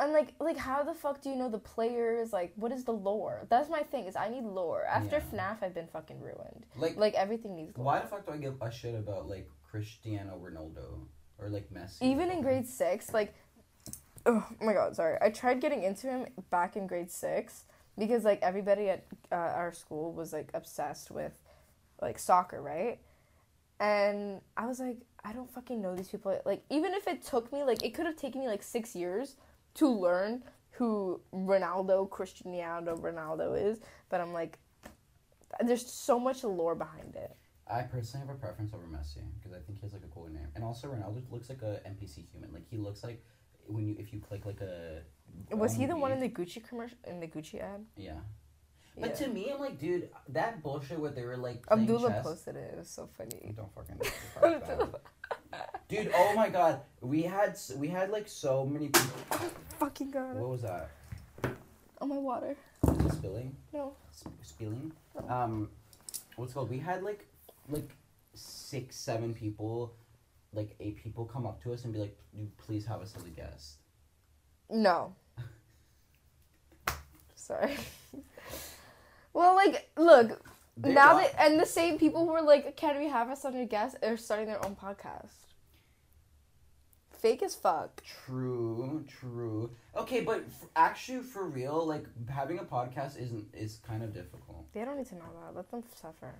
And 0.00 0.12
like 0.12 0.34
like 0.40 0.56
how 0.56 0.82
the 0.82 0.94
fuck 0.94 1.20
do 1.20 1.28
you 1.30 1.36
know 1.36 1.50
the 1.50 1.58
players? 1.58 2.32
Like 2.32 2.52
what 2.56 2.72
is 2.72 2.84
the 2.84 2.92
lore? 2.92 3.46
That's 3.50 3.68
my 3.68 3.80
thing 3.80 4.04
is 4.06 4.16
I 4.16 4.28
need 4.28 4.44
lore. 4.44 4.84
After 4.84 5.16
Yeah. 5.16 5.38
FNAF 5.38 5.62
I've 5.62 5.74
been 5.74 5.88
fucking 5.88 6.20
ruined. 6.20 6.64
Like, 6.76 6.96
Like 6.96 7.14
everything 7.14 7.54
needs 7.54 7.76
lore. 7.76 7.84
why 7.86 8.00
the 8.00 8.06
fuck 8.08 8.26
do 8.26 8.32
I 8.32 8.38
give 8.38 8.54
a 8.62 8.70
shit 8.70 8.94
about 8.94 9.28
like 9.28 9.48
Cristiano 9.70 10.40
Ronaldo 10.42 11.06
or 11.38 11.48
like 11.48 11.72
Messi? 11.72 12.02
Even 12.02 12.30
in 12.30 12.40
grade 12.40 12.66
six, 12.66 13.12
like 13.12 13.34
oh 14.26 14.46
my 14.60 14.72
god, 14.72 14.96
sorry. 14.96 15.18
I 15.20 15.30
tried 15.30 15.60
getting 15.60 15.82
into 15.82 16.06
him 16.06 16.26
back 16.50 16.76
in 16.76 16.86
grade 16.86 17.10
six 17.10 17.64
because 17.98 18.24
like 18.24 18.40
everybody 18.42 18.88
at 18.88 19.04
uh, 19.30 19.34
our 19.34 19.72
school 19.72 20.12
was 20.12 20.32
like 20.32 20.50
obsessed 20.54 21.10
with 21.10 21.38
like 22.00 22.18
soccer, 22.18 22.62
right? 22.62 22.98
And 23.78 24.40
I 24.56 24.66
was 24.66 24.78
like, 24.80 24.98
I 25.24 25.32
don't 25.32 25.50
fucking 25.50 25.80
know 25.80 25.94
these 25.94 26.08
people. 26.08 26.38
Like 26.44 26.62
even 26.70 26.92
if 26.94 27.06
it 27.06 27.22
took 27.22 27.52
me 27.52 27.64
like 27.64 27.82
it 27.84 27.92
could 27.94 28.06
have 28.06 28.16
taken 28.16 28.40
me 28.40 28.48
like 28.48 28.62
six 28.62 28.94
years 28.94 29.36
to 29.74 29.88
learn 29.88 30.42
who 30.72 31.20
Ronaldo, 31.34 32.08
Cristiano 32.08 32.96
Ronaldo 32.96 33.60
is, 33.60 33.80
but 34.08 34.20
I'm 34.20 34.32
like, 34.32 34.58
there's 35.60 35.86
so 35.86 36.18
much 36.18 36.42
lore 36.44 36.74
behind 36.74 37.14
it. 37.16 37.36
I 37.66 37.82
personally 37.82 38.26
have 38.26 38.34
a 38.34 38.38
preference 38.38 38.72
over 38.74 38.82
Messi 38.84 39.22
because 39.38 39.52
I 39.52 39.60
think 39.60 39.78
he 39.78 39.86
has 39.86 39.92
like 39.92 40.02
a 40.02 40.08
cooler 40.08 40.30
name, 40.30 40.48
and 40.54 40.64
also 40.64 40.88
Ronaldo 40.88 41.22
looks 41.30 41.48
like 41.48 41.62
a 41.62 41.80
NPC 41.88 42.24
human. 42.32 42.52
Like 42.52 42.68
he 42.68 42.76
looks 42.76 43.04
like 43.04 43.24
when 43.66 43.86
you 43.86 43.96
if 43.98 44.12
you 44.12 44.20
click 44.20 44.44
like 44.44 44.60
a. 44.60 45.02
Was 45.52 45.74
he 45.74 45.86
the 45.86 45.96
one 45.96 46.10
in 46.10 46.18
the 46.18 46.28
Gucci 46.28 46.66
commercial 46.66 46.98
in 47.06 47.20
the 47.20 47.28
Gucci 47.28 47.60
ad? 47.62 47.84
Yeah. 47.96 48.14
Yeah. 48.96 49.06
But 49.06 49.14
to 49.16 49.28
me, 49.28 49.50
I'm 49.52 49.60
like, 49.60 49.78
dude, 49.78 50.08
that 50.30 50.62
bullshit 50.62 50.98
where 50.98 51.12
they 51.12 51.24
were 51.24 51.36
like 51.36 51.64
Abdullah 51.70 52.10
chess. 52.10 52.24
posted 52.24 52.56
it. 52.56 52.72
It 52.72 52.78
was 52.78 52.90
so 52.90 53.08
funny. 53.16 53.54
Don't 53.56 53.72
fucking. 53.72 54.00
Dude, 55.90 56.12
oh 56.14 56.34
my 56.34 56.48
god, 56.48 56.82
we 57.00 57.22
had 57.22 57.58
we 57.76 57.88
had 57.88 58.10
like 58.10 58.28
so 58.28 58.64
many 58.64 58.86
people. 58.86 59.10
Oh, 59.32 59.50
Fucking 59.80 60.12
god. 60.12 60.36
What 60.36 60.50
was 60.50 60.62
that? 60.62 60.88
Oh 62.00 62.06
my 62.06 62.16
water. 62.16 62.56
Spilling? 63.10 63.56
No. 63.72 63.94
Sp- 64.14 64.38
spilling? 64.42 64.92
Um, 65.28 65.68
what's 66.36 66.52
it 66.52 66.54
called? 66.54 66.70
We 66.70 66.78
had 66.78 67.02
like 67.02 67.26
like 67.68 67.90
six, 68.34 68.94
seven 68.94 69.34
people, 69.34 69.92
like 70.54 70.76
eight 70.78 70.96
people 70.96 71.24
come 71.24 71.44
up 71.44 71.60
to 71.64 71.72
us 71.72 71.82
and 71.82 71.92
be 71.92 71.98
like, 71.98 72.16
"Dude, 72.32 72.56
please 72.56 72.86
have 72.86 73.00
us 73.02 73.14
as 73.16 73.24
a 73.24 73.30
guest." 73.30 73.78
No. 74.70 75.16
Sorry. 77.34 77.76
well, 79.32 79.56
like, 79.56 79.90
look, 79.96 80.40
They 80.76 80.92
now 80.94 81.14
that 81.18 81.34
and 81.36 81.58
the 81.58 81.66
same 81.66 81.98
people 81.98 82.24
who 82.26 82.32
were 82.32 82.42
like, 82.42 82.76
"Can 82.76 82.96
we 82.96 83.08
have 83.08 83.28
us 83.28 83.44
on 83.44 83.56
a 83.56 83.66
guest?" 83.66 83.96
are 84.04 84.16
starting 84.16 84.46
their 84.46 84.64
own 84.64 84.76
podcast. 84.76 85.34
Fake 87.20 87.42
as 87.42 87.54
fuck. 87.54 88.02
True, 88.04 89.04
true. 89.06 89.70
Okay, 89.94 90.22
but 90.22 90.44
f- 90.46 90.68
actually, 90.74 91.20
for 91.22 91.44
real, 91.44 91.84
like 91.86 92.06
having 92.28 92.58
a 92.58 92.64
podcast 92.64 93.20
isn't 93.20 93.46
is 93.52 93.80
kind 93.86 94.02
of 94.02 94.14
difficult. 94.14 94.72
They 94.72 94.84
don't 94.84 94.96
need 94.96 95.06
to 95.08 95.16
know 95.16 95.30
that. 95.44 95.54
Let 95.54 95.70
them 95.70 95.82
suffer. 95.94 96.34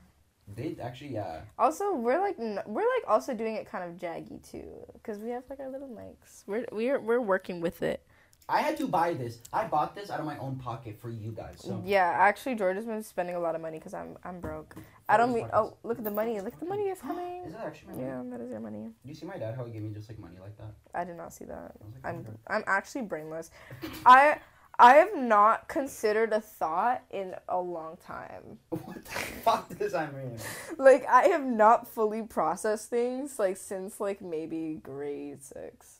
They 0.49 0.76
actually, 0.83 1.12
yeah. 1.14 1.43
Also, 1.59 1.95
we're 1.95 2.20
like 2.20 2.39
n- 2.39 2.62
we're 2.66 2.81
like 2.97 3.05
also 3.09 3.35
doing 3.35 3.57
it 3.57 3.66
kind 3.66 3.85
of 3.85 3.99
jaggy 3.99 4.43
too, 4.51 4.70
because 4.95 5.18
we 5.18 5.31
have 5.31 5.45
like 5.51 5.61
our 5.61 5.68
little 5.70 5.89
mics. 5.89 6.45
We're 6.47 6.64
we're 6.72 6.99
we're 6.99 7.20
working 7.20 7.61
with 7.61 7.83
it. 7.83 8.05
I 8.49 8.62
had 8.62 8.76
to 8.78 8.88
buy 8.88 9.14
this. 9.14 9.38
I 9.53 9.66
bought 9.66 9.95
this 9.95 10.11
out 10.11 10.18
of 10.18 10.26
my 10.26 10.36
own 10.38 10.57
pocket 10.57 10.99
for 11.01 11.09
you 11.09 11.30
guys. 11.30 11.59
So 11.61 11.82
Yeah, 11.84 12.05
actually, 12.18 12.57
George 12.57 12.76
has 12.76 12.86
been 12.86 13.03
spending 13.03 13.36
a 13.36 13.41
lot 13.41 13.55
of 13.55 13.61
money 13.61 13.78
because 13.78 13.95
I'm 13.95 14.16
I'm 14.24 14.41
broke. 14.41 14.74
I 15.09 15.16
don't 15.16 15.32
mean. 15.32 15.49
Oh, 15.53 15.76
look 15.82 15.99
at 15.99 16.05
the 16.05 16.11
money! 16.11 16.41
Look, 16.41 16.59
the 16.59 16.66
money 16.66 16.84
is 16.84 17.01
coming. 17.01 17.45
is 17.45 17.53
that 17.53 17.66
actually 17.66 17.88
my 17.88 17.95
money? 17.95 18.07
Yeah, 18.07 18.22
that 18.30 18.45
is 18.45 18.51
your 18.51 18.61
money. 18.61 18.91
Do 19.03 19.09
you 19.09 19.14
see 19.14 19.26
my 19.26 19.36
dad? 19.36 19.55
How 19.57 19.64
he 19.64 19.72
gave 19.72 19.82
me 19.82 19.91
just 19.93 20.09
like 20.09 20.18
money 20.18 20.36
like 20.41 20.57
that? 20.59 20.72
I 20.95 21.05
did 21.05 21.16
not 21.16 21.32
see 21.32 21.45
that. 21.47 21.72
Like, 21.80 22.05
I'm 22.05 22.26
"Oh 22.28 22.55
I'm 22.55 22.64
actually 22.66 23.03
brainless. 23.03 23.51
I 24.07 24.38
I 24.78 24.95
have 24.95 25.14
not 25.14 25.68
considered 25.68 26.32
a 26.32 26.41
thought 26.41 27.03
in 27.11 27.34
a 27.49 27.61
long 27.61 27.99
time. 27.99 28.59
what 28.70 29.05
the 29.05 29.11
fuck 29.11 29.78
does 29.78 29.93
that 29.93 30.14
mean? 30.16 30.38
Like 30.78 31.07
I 31.07 31.24
have 31.24 31.45
not 31.45 31.86
fully 31.86 32.22
processed 32.22 32.88
things 32.88 33.38
like 33.38 33.57
since 33.59 34.01
like 34.01 34.22
maybe 34.22 34.80
grade 34.82 35.43
six. 35.43 35.99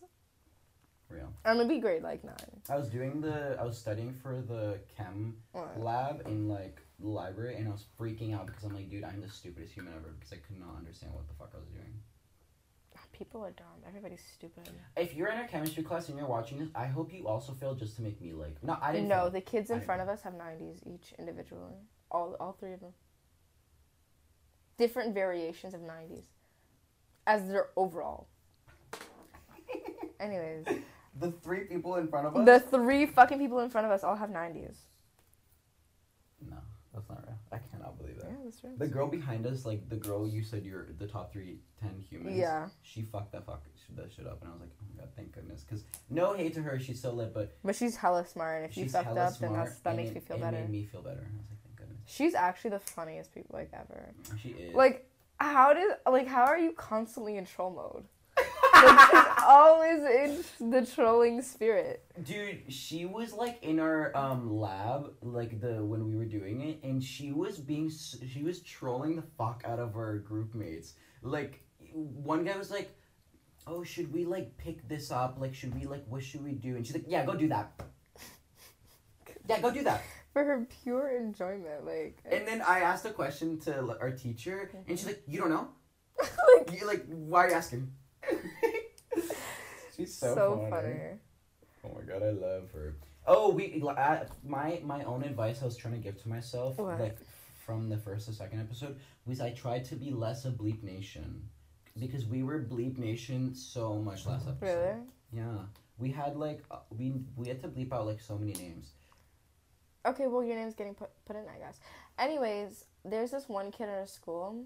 Real. 1.11 1.33
Or 1.45 1.65
be 1.65 1.79
grade 1.79 2.03
like 2.03 2.23
nine. 2.25 2.61
I 2.69 2.77
was 2.77 2.89
doing 2.89 3.21
the. 3.21 3.57
I 3.61 3.65
was 3.65 3.77
studying 3.77 4.15
for 4.23 4.41
the 4.41 4.79
chem 4.97 5.37
What? 5.53 5.81
lab 5.81 6.23
in 6.27 6.49
like 6.49 6.81
the 7.01 7.09
library, 7.09 7.57
and 7.57 7.67
I 7.67 7.71
was 7.73 7.85
freaking 7.99 8.35
out 8.35 8.47
because 8.47 8.63
I'm 8.65 8.75
like, 8.75 8.89
dude, 8.89 9.05
I'm 9.05 9.21
the 9.21 9.29
stupidest 9.29 9.73
human 9.75 9.93
ever 9.95 10.15
because 10.19 10.33
I 10.33 10.37
could 10.37 10.59
not 10.61 10.77
understand 10.79 11.13
what 11.15 11.27
the 11.27 11.35
fuck 11.35 11.51
I 11.55 11.59
was 11.59 11.69
doing. 11.69 11.95
People 13.13 13.45
are 13.45 13.51
dumb. 13.51 13.67
Everybody's 13.87 14.23
stupid. 14.35 14.71
If 14.97 15.15
you're 15.15 15.29
in 15.29 15.41
a 15.41 15.47
chemistry 15.47 15.83
class 15.83 16.09
and 16.09 16.17
you're 16.17 16.27
watching 16.27 16.59
this, 16.59 16.69
I 16.75 16.87
hope 16.87 17.13
you 17.13 17.29
also 17.29 17.53
fail 17.53 17.75
just 17.75 17.97
to 17.97 18.03
make 18.03 18.19
me 18.21 18.33
like. 18.33 18.57
No, 18.63 18.79
I 18.81 18.93
didn't. 18.93 19.09
No, 19.09 19.23
fail. 19.25 19.31
the 19.31 19.41
kids 19.43 19.71
I 19.71 19.75
in 19.75 19.81
didn't 19.81 19.87
front 19.87 20.01
of 20.01 20.09
us 20.09 20.23
have 20.23 20.35
nineties 20.35 20.81
each 20.87 21.13
individually. 21.19 21.75
All 22.11 22.35
all 22.41 22.53
three 22.59 22.73
of 22.73 22.81
them. 22.81 22.93
Different 24.79 25.13
variations 25.13 25.75
of 25.75 25.83
nineties. 25.83 26.25
As 27.27 27.47
their 27.49 27.67
overall. 27.77 28.29
Anyways. 30.21 30.67
The 31.19 31.31
three 31.33 31.61
people 31.65 31.97
in 31.97 32.09
front 32.09 32.27
of 32.27 32.37
us. 32.37 32.45
The 32.47 32.61
three 32.61 33.07
fucking 33.07 33.39
people 33.39 33.61
in 33.61 33.71
front 33.71 33.87
of 33.87 33.91
us 33.93 34.05
all 34.05 34.17
have 34.17 34.31
90s. 34.31 34.77
No, 36.49 36.57
that's 36.95 37.09
not 37.09 37.23
real. 37.27 37.37
I 37.53 37.59
cannot 37.59 37.99
believe 37.99 38.17
that. 38.19 38.29
Yeah, 38.31 38.37
that's 38.45 38.63
right. 38.65 38.79
The 38.79 38.87
girl 38.87 39.07
behind 39.09 39.47
us, 39.47 39.67
like 39.67 39.89
the 39.89 39.97
girl 39.97 40.27
you 40.27 40.43
said 40.43 40.65
you're 40.65 40.89
the 40.99 41.07
top 41.07 41.33
three 41.33 41.59
ten 41.81 42.03
humans. 42.09 42.37
Yeah. 42.37 42.69
She 42.83 43.03
fucked 43.03 43.33
that 43.33 43.45
fuck 43.45 43.63
that 43.97 44.13
shit 44.13 44.27
up, 44.27 44.41
and 44.41 44.49
I 44.51 44.53
was 44.53 44.61
like, 44.61 44.71
oh 44.81 44.85
my 44.97 45.01
god, 45.03 45.11
thank 45.17 45.33
goodness. 45.33 45.65
Because 45.65 45.85
no 46.09 46.33
hate 46.33 46.55
to 46.55 46.63
her, 46.63 46.79
she's 46.79 47.01
so 47.03 47.13
lit, 47.13 47.35
but 47.35 47.57
But 47.65 47.75
she's 47.75 47.97
hella 47.97 48.25
smart, 48.27 48.63
and 48.63 48.71
if 48.71 48.77
you 48.77 48.85
she's 48.85 48.93
fucked 48.93 49.07
hella 49.07 49.25
up, 49.27 49.39
then 49.39 49.53
that's, 49.53 49.81
that 49.81 49.97
makes 49.97 50.11
it- 50.11 50.15
me 50.15 50.21
feel 50.21 50.37
it 50.37 50.41
better. 50.41 50.59
made 50.61 50.71
me 50.71 50.85
feel 50.85 51.03
better. 51.03 51.21
I 51.21 51.37
was 51.37 51.47
like, 51.51 51.61
thank 51.65 51.77
goodness. 51.77 51.99
She's 52.07 52.35
actually 52.35 52.71
the 52.71 52.79
funniest 52.79 53.35
people 53.35 53.57
like 53.59 53.71
ever. 53.73 54.15
She 54.41 54.51
is. 54.51 54.75
Like, 54.75 55.07
how 55.39 55.75
did 55.75 55.89
like 56.11 56.29
how 56.29 56.45
are 56.45 56.59
you 56.59 56.73
constantly 56.73 57.37
in 57.37 57.45
troll 57.47 57.71
mode? 57.71 58.05
Always 59.47 60.45
in 60.61 60.71
the 60.71 60.87
trolling 60.87 61.43
spirit. 61.43 62.05
Dude, 62.23 62.73
she 62.73 63.05
was 63.05 63.33
like 63.33 63.63
in 63.63 63.81
our 63.81 64.17
um 64.17 64.57
lab, 64.59 65.15
like 65.23 65.61
the 65.61 65.85
when 65.85 66.07
we 66.07 66.17
were 66.17 66.25
doing 66.25 66.61
it, 66.61 66.81
and 66.83 67.03
she 67.03 67.33
was 67.33 67.59
being 67.59 67.91
she 67.91 68.43
was 68.43 68.61
trolling 68.61 69.17
the 69.17 69.25
fuck 69.37 69.63
out 69.67 69.79
of 69.79 69.97
our 69.97 70.19
group 70.19 70.55
mates. 70.55 70.95
Like 71.23 71.63
one 71.93 72.45
guy 72.45 72.57
was 72.57 72.71
like, 72.71 72.97
"Oh, 73.67 73.83
should 73.83 74.13
we 74.13 74.25
like 74.25 74.57
pick 74.57 74.87
this 74.89 75.11
up? 75.11 75.37
Like, 75.39 75.55
should 75.55 75.75
we 75.75 75.87
like 75.87 76.05
what 76.09 76.23
should 76.23 76.45
we 76.45 76.53
do?" 76.53 76.77
And 76.77 76.87
she's 76.87 76.95
like, 76.95 77.07
"Yeah, 77.09 77.25
go 77.25 77.35
do 77.35 77.49
that." 77.49 77.73
Yeah, 79.49 79.61
go 79.61 79.73
do 79.73 79.83
that. 79.83 80.03
For 80.33 80.45
her 80.45 80.67
pure 80.85 81.11
enjoyment, 81.17 81.85
like 81.85 82.19
And 82.25 82.47
then 82.47 82.63
I 82.63 82.81
asked 82.81 83.05
a 83.05 83.11
question 83.11 83.59
to 83.61 83.99
our 84.01 84.13
teacher, 84.13 84.71
and 84.87 84.97
she's 84.97 85.07
like, 85.07 85.23
"You 85.27 85.41
don't 85.41 85.51
know." 85.51 85.69
like 86.21 86.81
You, 86.81 86.87
like, 86.87 87.05
why 87.09 87.47
are 87.47 87.49
you 87.49 87.55
asking? 87.55 87.91
She's 90.01 90.15
so, 90.15 90.67
funny. 90.71 90.99
Oh 91.85 91.95
my 91.95 92.03
god, 92.03 92.23
I 92.23 92.31
love 92.31 92.71
her. 92.73 92.95
Oh, 93.27 93.51
we 93.51 93.83
I, 93.87 94.25
my 94.45 94.81
my 94.83 95.05
own 95.05 95.23
advice 95.23 95.63
I 95.63 95.67
was 95.67 95.77
trying 95.77 95.95
to 95.95 96.01
give 96.01 96.21
to 96.23 96.29
myself, 96.29 96.79
What? 96.79 96.99
like 97.01 97.19
from 97.65 97.89
the 97.89 97.99
first 97.99 98.27
to 98.27 98.33
second 98.33 98.61
episode, 98.61 98.99
was 99.27 99.41
I 99.41 99.51
tried 99.51 99.85
to 99.87 99.95
be 99.97 100.11
less 100.11 100.45
a 100.45 100.51
bleep 100.51 100.83
nation, 100.83 101.49
because 101.99 102.27
we 102.27 102.43
were 102.43 102.61
bleep 102.61 102.99
nation 102.99 103.55
so 103.55 103.97
much 103.97 104.27
last 104.27 104.49
episode. 104.49 104.67
Really? 104.67 105.01
Yeah, 105.33 105.59
we 105.99 106.11
had 106.11 106.37
like 106.37 106.63
uh, 106.71 106.79
we 106.97 107.13
we 107.37 107.49
had 107.49 107.61
to 107.63 107.69
bleep 107.69 107.93
out 107.93 108.07
like 108.07 108.21
so 108.21 108.39
many 108.39 108.55
names. 108.55 108.93
Okay, 110.07 110.27
well 110.27 110.43
your 110.43 110.57
name's 110.57 110.75
getting 110.75 110.95
put 110.95 111.11
put 111.27 111.37
in, 111.37 111.43
I 111.43 111.59
guess. 111.59 111.79
Anyways, 112.19 112.87
there's 113.05 113.31
this 113.31 113.49
one 113.49 113.71
kid 113.71 113.85
in 113.85 113.91
our 113.91 114.07
school, 114.07 114.65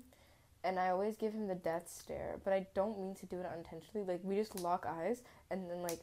and 0.64 0.80
I 0.80 0.88
always 0.88 1.16
give 1.16 1.32
him 1.32 1.46
the 1.46 1.54
death 1.54 1.88
stare, 1.88 2.40
but 2.42 2.52
I 2.52 2.66
don't 2.74 2.98
mean 3.00 3.14
to 3.16 3.26
do 3.26 3.38
it 3.38 3.46
unintentionally. 3.46 4.06
Like 4.06 4.20
we 4.24 4.36
just 4.36 4.58
lock 4.60 4.86
eyes, 4.88 5.22
and 5.50 5.70
then 5.70 5.82
like 5.82 6.00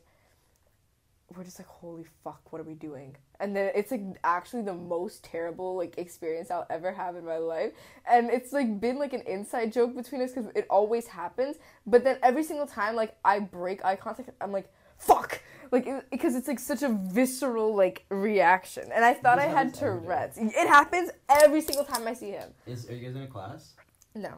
we're 1.35 1.43
just 1.43 1.59
like, 1.59 1.67
holy 1.67 2.05
fuck, 2.23 2.51
what 2.51 2.59
are 2.59 2.65
we 2.65 2.73
doing? 2.73 3.15
And 3.39 3.55
then 3.55 3.71
it's 3.73 3.89
like 3.89 4.01
actually 4.23 4.63
the 4.63 4.73
most 4.73 5.23
terrible 5.23 5.75
like 5.77 5.97
experience 5.97 6.51
I'll 6.51 6.67
ever 6.69 6.91
have 6.91 7.15
in 7.15 7.25
my 7.25 7.37
life, 7.37 7.71
and 8.09 8.29
it's 8.29 8.53
like 8.53 8.79
been 8.79 8.99
like 8.99 9.13
an 9.13 9.21
inside 9.21 9.73
joke 9.73 9.95
between 9.95 10.21
us 10.21 10.31
because 10.31 10.51
it 10.55 10.67
always 10.69 11.07
happens. 11.07 11.57
But 11.85 12.03
then 12.03 12.17
every 12.21 12.43
single 12.43 12.67
time 12.67 12.95
like 12.95 13.17
I 13.25 13.39
break 13.39 13.83
eye 13.83 13.95
contact, 13.95 14.29
I'm 14.39 14.51
like, 14.51 14.71
fuck, 14.97 15.41
like 15.71 15.87
because 16.11 16.35
it's 16.35 16.47
like 16.47 16.59
such 16.59 16.83
a 16.83 16.89
visceral 16.89 17.73
like 17.75 18.05
reaction, 18.09 18.89
and 18.93 19.03
I 19.03 19.13
thought 19.13 19.37
This 19.37 19.45
I 19.45 19.47
had 19.47 19.67
happens. 19.67 19.79
Tourette's. 19.79 20.37
It 20.37 20.67
happens 20.67 21.11
every 21.29 21.61
single 21.61 21.85
time 21.85 22.05
I 22.07 22.13
see 22.13 22.31
him. 22.31 22.49
Is 22.67 22.89
are 22.89 22.93
you 22.95 23.07
guys 23.07 23.15
in 23.15 23.23
a 23.23 23.27
class? 23.27 23.73
No. 24.13 24.33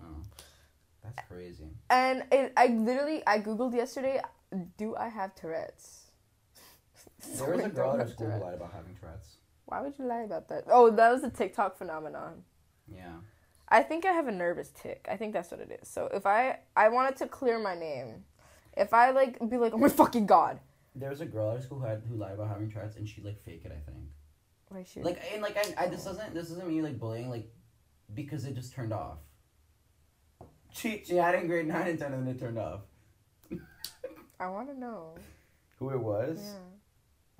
Oh, 0.00 0.22
that's 1.02 1.18
crazy. 1.28 1.68
And 1.90 2.24
it, 2.32 2.52
I 2.56 2.68
literally 2.68 3.22
I 3.26 3.38
googled 3.38 3.74
yesterday, 3.74 4.20
do 4.76 4.96
I 4.96 5.08
have 5.08 5.34
Tourette's? 5.34 6.10
So 7.20 7.44
There 7.46 7.56
was 7.56 7.64
a 7.64 7.68
girl 7.68 7.92
don't 7.92 8.00
at 8.00 8.10
school 8.10 8.26
who 8.26 8.38
Tourette's. 8.38 8.44
lied 8.44 8.54
about 8.54 8.72
having 8.72 8.94
Tourette's. 8.96 9.36
Why 9.66 9.80
would 9.80 9.98
you 9.98 10.06
lie 10.06 10.22
about 10.22 10.48
that? 10.48 10.64
Oh, 10.70 10.90
that 10.90 11.12
was 11.12 11.22
a 11.24 11.30
TikTok 11.30 11.76
phenomenon. 11.78 12.42
Yeah. 12.92 13.12
I 13.68 13.82
think 13.82 14.04
I 14.04 14.12
have 14.12 14.28
a 14.28 14.32
nervous 14.32 14.70
tick. 14.74 15.06
I 15.10 15.16
think 15.16 15.32
that's 15.32 15.50
what 15.50 15.60
it 15.60 15.78
is. 15.82 15.88
So 15.88 16.08
if 16.12 16.26
I 16.26 16.58
I 16.76 16.88
wanted 16.88 17.16
to 17.16 17.26
clear 17.26 17.58
my 17.58 17.74
name, 17.74 18.24
if 18.76 18.92
I 18.92 19.10
like 19.10 19.38
be 19.48 19.56
like, 19.56 19.72
oh 19.72 19.78
my 19.78 19.88
fucking 19.88 20.26
god, 20.26 20.60
There 20.94 21.08
was 21.08 21.22
a 21.22 21.26
girl 21.26 21.56
at 21.56 21.62
school 21.62 21.78
who 21.78 21.86
had 21.86 22.02
who 22.08 22.16
lied 22.16 22.34
about 22.34 22.48
having 22.48 22.70
Tourette's, 22.70 22.96
and 22.96 23.08
she 23.08 23.22
like 23.22 23.42
fake 23.44 23.62
it. 23.64 23.72
I 23.72 23.80
think. 23.90 24.04
why 24.68 24.84
she 24.84 25.00
Like 25.02 25.22
and 25.32 25.40
like 25.40 25.56
I, 25.56 25.84
I 25.84 25.86
this 25.88 26.04
doesn't 26.04 26.34
this 26.34 26.48
doesn't 26.48 26.68
mean 26.68 26.82
like 26.82 26.98
bullying 26.98 27.30
like, 27.30 27.48
because 28.12 28.44
it 28.44 28.54
just 28.54 28.74
turned 28.74 28.92
off. 28.92 29.18
She 30.72 31.02
she 31.04 31.16
had 31.16 31.34
it 31.34 31.42
in 31.42 31.46
grade 31.48 31.66
nine 31.66 31.88
and 31.88 31.98
ten 31.98 32.12
and 32.12 32.26
then 32.26 32.34
it 32.34 32.40
turned 32.40 32.58
off. 32.58 32.80
I 34.40 34.48
want 34.48 34.68
to 34.68 34.78
know. 34.78 35.14
Who 35.78 35.90
it 35.90 36.00
was? 36.00 36.40
Yeah, 36.42 36.50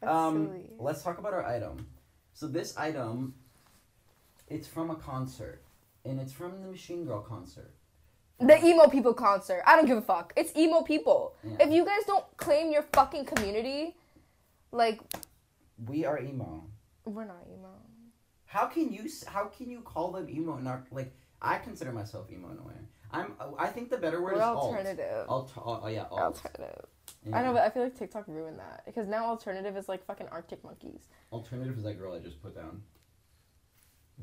that's 0.00 0.12
um, 0.12 0.46
silly. 0.46 0.70
let's 0.78 1.02
talk 1.02 1.18
about 1.18 1.32
our 1.34 1.44
item. 1.44 1.86
So 2.32 2.46
this 2.46 2.76
item, 2.76 3.34
it's 4.48 4.68
from 4.68 4.90
a 4.90 4.94
concert, 4.96 5.62
and 6.04 6.20
it's 6.20 6.32
from 6.32 6.62
the 6.62 6.68
Machine 6.68 7.04
Girl 7.04 7.20
concert. 7.20 7.72
The 8.40 8.64
emo 8.64 8.86
people 8.86 9.14
concert. 9.14 9.62
I 9.66 9.74
don't 9.74 9.86
give 9.86 9.98
a 9.98 10.02
fuck. 10.02 10.32
It's 10.36 10.56
emo 10.56 10.82
people. 10.82 11.34
Yeah. 11.42 11.66
If 11.66 11.72
you 11.72 11.84
guys 11.84 12.02
don't 12.06 12.24
claim 12.36 12.70
your 12.70 12.82
fucking 12.92 13.24
community, 13.24 13.96
like 14.70 15.00
We 15.86 16.04
are 16.04 16.18
emo. 16.18 16.64
we're 17.04 17.24
not 17.24 17.44
emo. 17.52 17.68
How 18.46 18.66
can 18.66 18.92
you 18.92 19.08
how 19.26 19.44
can 19.46 19.70
you 19.70 19.80
call 19.80 20.12
them 20.12 20.28
emo? 20.28 20.56
Not 20.58 20.86
like 20.90 21.14
I 21.40 21.58
consider 21.58 21.92
myself 21.92 22.30
emo 22.32 22.50
in 22.50 22.58
a 22.58 22.62
way. 22.62 22.74
I'm 23.10 23.32
I 23.58 23.68
think 23.68 23.90
the 23.90 23.96
better 23.96 24.20
word 24.20 24.34
We're 24.34 24.38
is 24.38 24.44
alt. 24.44 24.58
alternative. 24.58 25.26
Alt. 25.28 25.52
Oh, 25.56 25.80
oh 25.84 25.88
yeah, 25.88 26.04
alt. 26.10 26.20
Alternative. 26.20 26.86
Yeah. 27.24 27.38
I 27.38 27.42
know, 27.42 27.52
but 27.52 27.62
I 27.62 27.70
feel 27.70 27.84
like 27.84 27.98
TikTok 27.98 28.24
ruined 28.26 28.58
that 28.58 28.82
because 28.86 29.06
now 29.08 29.26
alternative 29.26 29.76
is 29.76 29.88
like 29.88 30.04
fucking 30.04 30.28
Arctic 30.28 30.62
monkeys. 30.64 31.08
Alternative 31.32 31.76
is 31.76 31.84
that 31.84 31.94
girl 31.98 32.14
I 32.14 32.18
just 32.18 32.42
put 32.42 32.54
down. 32.54 32.82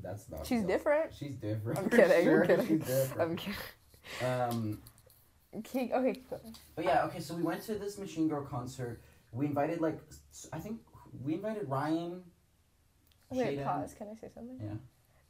That's 0.01 0.29
not. 0.29 0.45
She's 0.45 0.59
real. 0.59 0.67
different. 0.67 1.13
She's 1.13 1.35
different. 1.35 1.79
I'm 1.79 1.89
kidding, 1.89 2.11
I'm 2.11 2.23
sure. 2.23 2.45
kidding. 2.45 2.67
She's 2.67 2.87
different. 2.87 3.21
I'm 3.21 3.35
kidding. 3.37 3.59
Um. 4.23 4.81
Okay, 5.57 5.91
okay. 5.93 6.21
But 6.75 6.83
yeah, 6.83 7.05
okay. 7.05 7.19
So 7.19 7.33
we 7.33 7.41
went 7.43 7.63
to 7.63 7.75
this 7.75 7.97
Machine 7.97 8.27
Girl 8.27 8.43
concert. 8.43 9.01
We 9.31 9.45
invited 9.45 9.81
like 9.81 9.99
I 10.51 10.59
think 10.59 10.79
we 11.23 11.35
invited 11.35 11.69
Ryan. 11.69 12.23
Wait, 13.29 13.63
pause. 13.63 13.93
Can 13.93 14.07
I 14.07 14.15
say 14.19 14.29
something? 14.33 14.59
Yeah. 14.61 14.75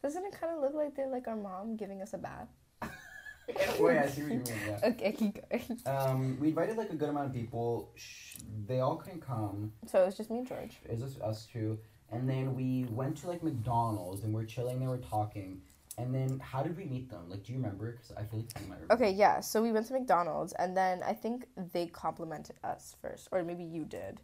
Doesn't 0.01 0.23
it 0.25 0.39
kind 0.39 0.53
of 0.55 0.61
look 0.61 0.73
like 0.73 0.95
they're 0.95 1.07
like 1.07 1.27
our 1.27 1.35
mom 1.35 1.75
giving 1.75 2.01
us 2.01 2.13
a 2.13 2.17
bath? 2.17 2.49
Way, 3.79 3.99
I 3.99 4.07
see 4.07 4.23
what 4.23 4.31
you 4.31 4.37
mean. 4.37 4.43
Yeah. 4.67 4.79
Okay, 4.83 5.11
keep 5.11 5.37
going. 5.49 5.79
Um, 5.85 6.37
we 6.39 6.49
invited 6.49 6.77
like 6.77 6.89
a 6.89 6.95
good 6.95 7.09
amount 7.09 7.27
of 7.27 7.33
people. 7.33 7.91
Sh- 7.95 8.37
they 8.67 8.79
all 8.79 8.95
couldn't 8.97 9.21
come. 9.21 9.71
So 9.85 10.01
it 10.01 10.05
was 10.05 10.17
just 10.17 10.29
me 10.29 10.39
and 10.39 10.47
George. 10.47 10.77
It 10.85 10.91
was 10.91 11.01
just 11.01 11.21
us 11.21 11.47
two. 11.51 11.77
And 12.11 12.29
then 12.29 12.55
we 12.55 12.85
went 12.89 13.17
to 13.17 13.27
like 13.27 13.43
McDonald's 13.43 14.23
and 14.23 14.33
we're 14.33 14.45
chilling. 14.45 14.79
They 14.79 14.87
were 14.87 14.97
talking. 14.97 15.61
And 15.97 16.13
then 16.13 16.39
how 16.39 16.61
did 16.61 16.75
we 16.75 16.85
meet 16.85 17.09
them? 17.09 17.29
Like, 17.29 17.43
do 17.43 17.53
you 17.53 17.57
remember? 17.59 17.91
Because 17.91 18.11
I 18.11 18.23
feel 18.23 18.39
like 18.39 18.49
you 18.59 18.67
might 18.67 18.81
remember. 18.81 18.93
Okay, 18.93 19.11
yeah. 19.11 19.39
So 19.39 19.61
we 19.61 19.71
went 19.71 19.87
to 19.87 19.93
McDonald's, 19.93 20.51
and 20.53 20.75
then 20.75 21.01
I 21.03 21.13
think 21.13 21.45
they 21.71 21.87
complimented 21.87 22.57
us 22.63 22.95
first, 23.01 23.29
or 23.31 23.43
maybe 23.43 23.63
you 23.63 23.85
did. 23.85 24.21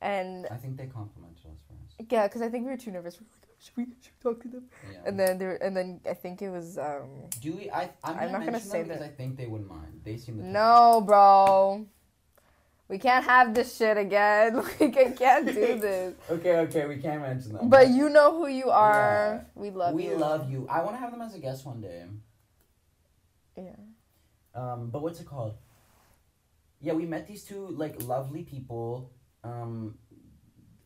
And 0.00 0.46
I 0.50 0.56
think 0.56 0.76
they 0.76 0.86
complimented 0.86 1.44
us 1.46 1.58
first. 1.68 2.10
yeah, 2.10 2.26
because 2.26 2.42
I 2.42 2.48
think 2.48 2.64
we 2.64 2.70
were 2.70 2.76
too 2.76 2.90
nervous. 2.90 3.20
We 3.20 3.26
were 3.26 3.32
like, 3.34 3.50
should 3.58 3.76
we, 3.76 3.84
should 4.00 4.12
we 4.24 4.30
talk 4.30 4.42
to 4.42 4.48
them? 4.48 4.64
Yeah. 4.90 4.98
And 5.06 5.20
then 5.20 5.38
there, 5.38 5.62
and 5.62 5.76
then 5.76 6.00
I 6.08 6.14
think 6.14 6.40
it 6.40 6.50
was 6.50 6.78
um. 6.78 7.28
do 7.40 7.52
we? 7.52 7.70
I 7.70 7.90
I'm, 8.02 8.18
I'm 8.18 8.32
not 8.32 8.44
gonna 8.44 8.60
say 8.60 8.82
that. 8.84 9.02
I 9.02 9.08
think 9.08 9.36
they 9.36 9.46
wouldn't 9.46 9.68
mind. 9.68 10.00
They 10.02 10.16
seem 10.16 10.38
the. 10.38 10.44
No, 10.44 11.02
bro. 11.04 11.86
We 12.88 12.98
can't 12.98 13.24
have 13.24 13.54
this 13.54 13.76
shit 13.76 13.96
again. 13.96 14.56
Like 14.80 14.96
I 14.96 15.10
can't 15.10 15.46
do 15.46 15.78
this. 15.78 16.14
Okay, 16.30 16.56
okay, 16.56 16.86
we 16.86 16.96
can't 16.96 17.22
mention 17.22 17.52
them. 17.52 17.68
But 17.68 17.88
you 17.88 18.08
know 18.08 18.36
who 18.36 18.48
you 18.48 18.70
are. 18.70 19.46
We 19.54 19.70
love 19.70 19.94
we 19.94 20.04
you. 20.04 20.10
We 20.10 20.16
love 20.16 20.50
you. 20.50 20.66
I 20.68 20.82
want 20.82 20.96
to 20.96 21.00
have 21.00 21.12
them 21.12 21.22
as 21.22 21.34
a 21.34 21.38
guest 21.38 21.64
one 21.64 21.80
day. 21.80 22.04
Yeah. 23.56 23.76
Um, 24.54 24.90
but 24.90 25.02
what's 25.02 25.20
it 25.20 25.26
called? 25.26 25.54
Yeah, 26.80 26.94
we 26.94 27.06
met 27.06 27.28
these 27.28 27.44
two 27.44 27.68
like 27.68 28.02
lovely 28.02 28.42
people. 28.42 29.12
Um, 29.44 29.94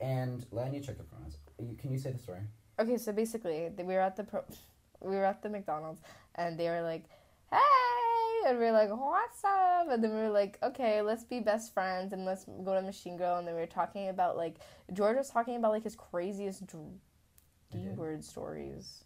and 0.01 0.45
let 0.51 0.71
me 0.73 0.81
check 0.81 0.99
the 0.99 1.05
pronouns. 1.05 1.39
You- 1.59 1.77
Can 1.77 1.91
you 1.93 1.99
say 1.99 2.13
the 2.13 2.19
story? 2.19 2.41
Okay, 2.79 2.97
so 2.99 3.13
basically, 3.13 3.71
we 3.79 3.85
were 3.85 4.01
at 4.01 4.17
the 4.17 4.25
pro- 4.25 4.45
we 5.01 5.17
were 5.17 5.25
at 5.25 5.43
the 5.43 5.49
McDonald's, 5.49 6.01
and 6.35 6.59
they 6.59 6.69
were 6.69 6.83
like, 6.83 7.05
"Hey," 7.51 8.49
and 8.49 8.59
we 8.59 8.65
were 8.65 8.73
like, 8.73 8.91
"What's 8.91 9.45
up?" 9.45 9.89
And 9.91 10.03
then 10.03 10.11
we 10.11 10.21
were 10.23 10.31
like, 10.31 10.59
"Okay, 10.63 11.01
let's 11.03 11.25
be 11.25 11.39
best 11.41 11.73
friends 11.73 12.13
and 12.13 12.25
let's 12.25 12.45
go 12.65 12.75
to 12.75 12.83
Machine 12.83 13.17
Girl." 13.17 13.39
And 13.39 13.47
then 13.47 13.55
we 13.55 13.61
were 13.61 13.67
talking 13.67 14.09
about 14.09 14.37
like 14.37 14.57
George 14.93 15.17
was 15.17 15.31
talking 15.31 15.57
about 15.57 15.71
like 15.73 15.85
his 15.85 15.95
craziest 15.97 16.67
d 16.67 16.79
word 17.97 18.25
stories. 18.25 19.05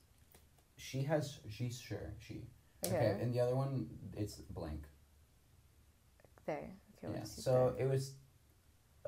She 0.77 1.03
has. 1.03 1.39
She's 1.51 1.79
sure. 1.79 2.15
She. 2.19 2.43
Okay, 2.87 3.19
And 3.21 3.35
the 3.35 3.41
other 3.41 3.57
one, 3.57 3.89
it's 4.17 4.37
blank. 4.37 4.87
there. 6.47 6.71
Okay, 7.05 7.13
yeah. 7.15 7.25
So 7.25 7.75
it 7.79 7.85
was. 7.87 8.15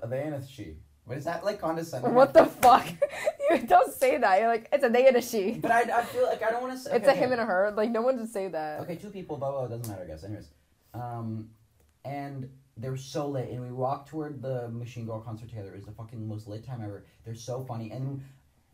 A 0.03 0.07
they 0.09 0.23
and 0.23 0.35
a 0.35 0.47
she. 0.47 0.77
But 1.07 1.19
is 1.19 1.25
that 1.25 1.45
like 1.45 1.61
condescending? 1.61 2.15
What 2.15 2.33
the 2.33 2.47
fuck? 2.47 2.87
you 3.51 3.59
don't 3.67 3.93
say 3.93 4.19
that. 4.19 4.39
You're 4.39 4.49
like, 4.49 4.69
it's 4.73 4.85
a 4.85 4.89
they 4.89 5.09
and 5.09 5.17
a 5.17 5.23
she. 5.23 5.53
But 5.55 5.71
I, 5.71 5.81
I 5.81 6.05
feel 6.05 6.25
like 6.25 6.43
I 6.43 6.51
don't 6.51 6.63
want 6.63 6.75
to 6.75 6.79
say. 6.79 6.97
It's 6.97 7.09
okay, 7.09 7.17
a 7.19 7.21
him 7.21 7.33
okay. 7.33 7.33
and 7.33 7.41
a 7.41 7.45
her. 7.45 7.73
Like 7.77 7.91
no 7.91 8.03
one 8.03 8.19
should 8.19 8.33
say 8.33 8.49
that. 8.49 8.81
Okay, 8.81 8.97
two 8.97 9.11
people, 9.11 9.37
blah, 9.37 9.51
blah, 9.51 9.67
blah, 9.67 9.77
doesn't 9.77 9.91
matter, 9.91 10.05
I 10.05 10.07
guess. 10.07 10.25
Anyways. 10.25 10.49
Um, 10.95 11.51
and 12.05 12.49
they 12.77 12.89
were 12.89 12.97
so 12.97 13.29
lit, 13.29 13.51
and 13.51 13.61
we 13.61 13.73
walked 13.73 14.09
toward 14.09 14.41
the 14.41 14.69
Machine 14.69 15.05
Girl 15.05 15.21
concert 15.21 15.49
together. 15.49 15.71
It 15.71 15.77
was 15.77 15.85
the 15.85 15.93
fucking 15.93 16.27
most 16.27 16.49
lit 16.49 16.65
time 16.65 16.81
ever. 16.83 17.05
They're 17.25 17.35
so 17.35 17.65
funny. 17.65 17.91
And 17.91 18.23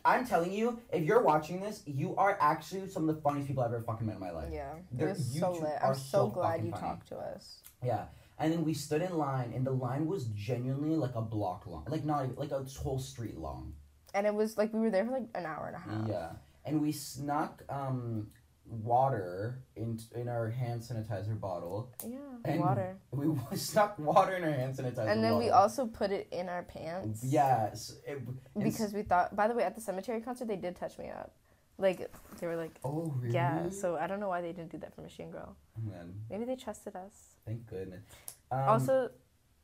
I'm 0.04 0.26
telling 0.26 0.52
you, 0.52 0.78
if 0.92 1.04
you're 1.04 1.22
watching 1.22 1.60
this, 1.60 1.82
you 1.86 2.14
are 2.16 2.38
actually 2.40 2.88
some 2.88 3.08
of 3.08 3.14
the 3.14 3.20
funniest 3.20 3.48
people 3.48 3.64
I've 3.64 3.72
ever 3.72 3.82
fucking 3.82 4.06
met 4.06 4.16
in 4.16 4.20
my 4.20 4.30
life. 4.30 4.50
Yeah, 4.52 4.74
They're- 4.92 5.14
so 5.14 5.52
lit. 5.52 5.78
I'm 5.82 5.94
so 5.94 6.00
so 6.00 6.26
glad 6.28 6.64
you 6.64 6.70
funny. 6.70 6.82
talked 6.82 7.08
to 7.08 7.16
us. 7.16 7.58
Yeah. 7.84 8.04
And 8.39 8.53
then 8.53 8.64
we 8.64 8.74
stood 8.74 9.03
in 9.03 9.16
line, 9.16 9.53
and 9.55 9.66
the 9.66 9.70
line 9.70 10.07
was 10.07 10.26
genuinely 10.26 10.97
like 10.97 11.14
a 11.14 11.22
block 11.22 11.66
long. 11.66 11.84
Like, 11.89 12.05
not 12.05 12.24
even, 12.24 12.37
like 12.37 12.51
a 12.51 12.62
whole 12.78 12.99
street 12.99 13.39
long. 13.39 13.72
And 14.14 14.26
it 14.26 14.34
was 14.34 14.57
like 14.59 14.72
we 14.72 14.80
were 14.80 14.91
there 14.91 15.05
for 15.05 15.12
like 15.12 15.28
an 15.34 15.47
hour 15.47 15.66
and 15.66 15.76
a 15.76 15.78
half. 15.78 16.09
Yeah. 16.09 16.30
And 16.64 16.82
we 16.82 16.93
snuck 16.93 17.62
um, 17.68 18.28
water 18.66 19.62
in, 19.76 19.99
in 20.14 20.28
our 20.28 20.51
hand 20.51 20.82
sanitizer 20.82 21.39
bottle. 21.39 21.93
Yeah, 22.07 22.18
And 22.45 22.61
water. 22.61 22.97
We 23.12 23.34
stuck 23.57 23.99
water 23.99 24.37
in 24.37 24.45
our 24.45 24.51
hand 24.51 24.74
sanitizer. 24.74 24.97
Bottle. 24.97 25.12
And 25.12 25.24
then 25.24 25.39
we 25.39 25.51
also 25.51 25.87
put 25.87 26.11
it 26.11 26.28
in 26.30 26.49
our 26.49 26.62
pants. 26.62 27.22
Yes. 27.24 27.97
It, 28.07 28.18
Because 28.59 28.93
we 28.93 29.03
thought. 29.03 29.34
By 29.34 29.49
the 29.49 29.55
way, 29.55 29.64
at 29.64 29.74
the 29.74 29.80
cemetery 29.80 30.20
concert, 30.20 30.49
they 30.49 30.57
did 30.57 30.76
touch 30.76 30.99
me 30.99 31.09
up. 31.09 31.34
Like 31.78 32.11
they 32.41 32.47
were 32.47 32.57
like, 32.57 32.78
Oh 32.84 33.14
really? 33.18 33.34
yeah. 33.34 33.68
So 33.68 33.97
I 33.97 34.07
don't 34.07 34.18
know 34.20 34.28
why 34.28 34.41
they 34.41 34.53
didn't 34.53 34.72
do 34.72 34.78
that 34.78 34.95
for 34.95 35.03
Machine 35.03 35.30
Girl. 35.30 35.57
Oh, 35.78 35.91
man, 35.91 36.14
Maybe 36.30 36.45
they 36.45 36.57
trusted 36.57 36.97
us. 36.97 37.36
Thank 37.47 37.66
goodness. 37.66 38.03
Um, 38.51 38.61
also, 38.61 39.11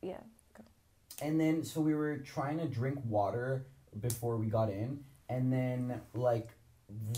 yeah. 0.01 0.21
and 1.21 1.39
then 1.39 1.63
so 1.63 1.81
we 1.81 1.93
were 1.93 2.17
trying 2.17 2.57
to 2.59 2.65
drink 2.67 2.99
water 3.05 3.65
before 3.99 4.37
we 4.37 4.47
got 4.47 4.69
in, 4.69 5.03
and 5.29 5.51
then 5.51 6.01
like 6.13 6.49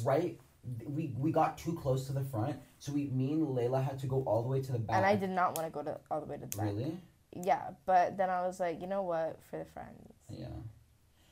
right. 0.04 0.40
We, 0.88 1.14
we 1.16 1.32
got 1.32 1.60
too 1.60 1.74
close 1.74 2.08
to 2.08 2.14
the 2.14 2.24
front, 2.24 2.56
so 2.80 2.92
we 2.92 3.12
me 3.14 3.34
and 3.34 3.54
Leila 3.54 3.84
had 3.84 4.00
to 4.00 4.08
go 4.08 4.24
all 4.26 4.42
the 4.42 4.50
way 4.50 4.62
to 4.62 4.72
the 4.72 4.80
back. 4.80 4.96
And 4.98 5.06
I 5.06 5.16
did 5.16 5.30
not 5.30 5.56
want 5.56 5.68
to 5.68 5.72
go 5.72 5.84
to 5.84 6.00
all 6.10 6.22
the 6.22 6.26
way 6.26 6.38
to 6.38 6.48
the 6.48 6.58
back. 6.58 6.66
Really? 6.66 6.98
Yeah, 7.36 7.70
but 7.86 8.18
then 8.18 8.32
I 8.32 8.42
was 8.48 8.60
like, 8.60 8.82
you 8.82 8.88
know 8.88 9.04
what? 9.04 9.40
For 9.52 9.60
the 9.60 9.66
friends. 9.66 10.14
Yeah. 10.32 10.48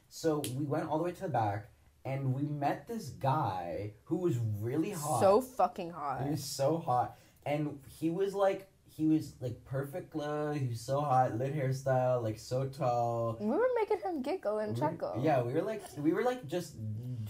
So 0.09 0.43
we 0.55 0.65
went 0.65 0.87
all 0.87 0.99
the 0.99 1.05
way 1.05 1.13
to 1.13 1.21
the 1.23 1.29
back, 1.29 1.65
and 2.05 2.35
we 2.35 2.43
met 2.43 2.87
this 2.87 3.09
guy 3.09 3.93
who 4.03 4.17
was 4.17 4.37
really 4.59 4.91
hot. 4.91 5.19
So 5.19 5.41
fucking 5.41 5.89
hot. 5.89 6.25
He 6.25 6.29
was 6.29 6.43
so 6.43 6.77
hot, 6.77 7.17
and 7.43 7.79
he 7.99 8.11
was 8.11 8.35
like, 8.35 8.69
he 8.95 9.07
was 9.07 9.33
like 9.41 9.63
perfect 9.65 10.15
look. 10.15 10.55
He 10.55 10.67
was 10.67 10.81
so 10.81 11.01
hot, 11.01 11.37
lit 11.37 11.55
hairstyle, 11.55 12.21
like 12.21 12.37
so 12.37 12.65
tall. 12.67 13.37
We 13.39 13.47
were 13.47 13.67
making 13.79 13.99
him 13.99 14.21
giggle 14.21 14.59
and 14.59 14.75
We 14.75 14.81
were- 14.81 14.89
chuckle. 14.89 15.19
Yeah, 15.21 15.41
we 15.41 15.53
were 15.53 15.61
like, 15.61 15.81
we 15.97 16.13
were 16.13 16.23
like 16.23 16.45
just 16.47 16.75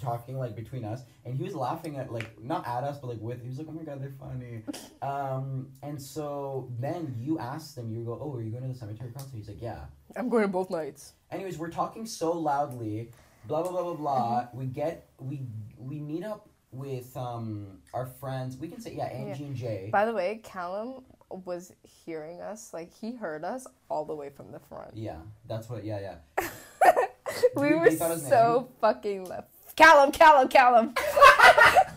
talking 0.02 0.38
like 0.38 0.56
between 0.56 0.84
us, 0.84 1.04
and 1.26 1.36
he 1.36 1.44
was 1.44 1.56
laughing 1.56 1.98
at 1.98 2.12
like 2.12 2.42
not 2.44 2.68
at 2.68 2.84
us, 2.84 3.00
but 3.00 3.08
like 3.08 3.20
with. 3.22 3.42
He 3.42 3.48
was 3.48 3.58
like, 3.58 3.68
"Oh 3.70 3.74
my 3.74 3.84
god, 3.84 4.02
they're 4.02 4.16
funny." 4.20 4.64
um, 5.02 5.70
and 5.82 6.02
so 6.02 6.70
then 6.80 7.16
you 7.18 7.40
asked 7.40 7.78
him, 7.78 7.92
you 7.92 8.04
go, 8.04 8.18
"Oh, 8.22 8.34
are 8.36 8.42
you 8.42 8.52
going 8.52 8.64
to 8.64 8.70
the 8.70 8.76
cemetery 8.76 9.12
concert?" 9.12 9.36
He's 9.36 9.48
like, 9.48 9.62
"Yeah." 9.62 9.86
I'm 10.16 10.30
going 10.30 10.44
to 10.44 10.48
both 10.48 10.70
nights. 10.70 11.14
Anyways, 11.32 11.58
we're 11.58 11.72
talking 11.72 12.06
so 12.06 12.34
loudly, 12.34 13.10
blah 13.48 13.64
blah 13.64 13.72
blah 13.72 13.84
blah 13.84 13.94
blah. 13.96 14.42
Mm-hmm. 14.42 14.58
We 14.58 14.66
get 14.66 15.08
we 15.20 15.42
we 15.78 16.00
meet 16.00 16.24
up 16.24 16.50
with 16.72 17.16
um 17.16 17.80
our 17.94 18.06
friends. 18.06 18.58
We 18.58 18.68
can 18.68 18.82
say 18.82 18.96
yeah, 18.96 19.06
Angie 19.06 19.46
and 19.46 19.56
Jay. 19.56 19.90
By 19.92 20.06
the 20.06 20.14
way, 20.14 20.42
Callum 20.44 21.04
was 21.46 21.72
hearing 22.06 22.42
us. 22.42 22.74
Like 22.74 22.92
he 22.94 23.14
heard 23.16 23.44
us 23.44 23.66
all 23.90 24.06
the 24.06 24.16
way 24.16 24.30
from 24.30 24.52
the 24.52 24.60
front. 24.60 24.92
Yeah, 24.96 25.18
that's 25.48 25.70
what. 25.70 25.84
Yeah, 25.86 26.00
yeah. 26.40 26.48
we 27.56 27.70
We- 27.70 27.76
were 27.76 27.92
so 27.92 28.70
fucking 28.82 29.26
left. 29.26 29.50
Callum, 29.76 30.12
Callum, 30.12 30.48
Callum. 30.50 30.94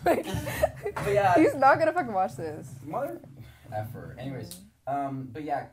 Like, 0.05 0.25
But 0.95 1.13
yeah, 1.13 1.35
he's 1.35 1.53
not 1.55 1.79
gonna 1.79 1.91
fucking 1.91 2.13
watch 2.13 2.35
this. 2.37 2.67
mother 2.85 3.19
effer. 3.73 4.15
Anyways, 4.17 4.61
um, 4.87 5.27
but 5.33 5.43
yeah, 5.43 5.65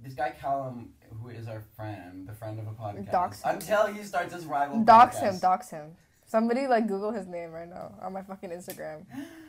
this 0.00 0.12
guy 0.12 0.34
Callum, 0.38 0.90
who 1.22 1.30
is 1.30 1.48
our 1.48 1.62
friend, 1.74 2.28
the 2.28 2.34
friend 2.34 2.58
of 2.58 2.66
a 2.66 2.72
podcast, 2.72 3.10
Dox 3.10 3.42
him. 3.42 3.54
until 3.54 3.86
he 3.86 4.02
starts 4.02 4.34
his 4.34 4.44
rival. 4.44 4.80
Dox 4.84 5.16
podcast. 5.16 5.22
him, 5.22 5.38
dox 5.38 5.70
him. 5.70 5.96
Somebody 6.26 6.66
like 6.66 6.86
Google 6.86 7.12
his 7.12 7.26
name 7.26 7.50
right 7.52 7.68
now 7.68 7.94
on 8.02 8.12
my 8.12 8.20
fucking 8.22 8.50
Instagram. 8.50 9.06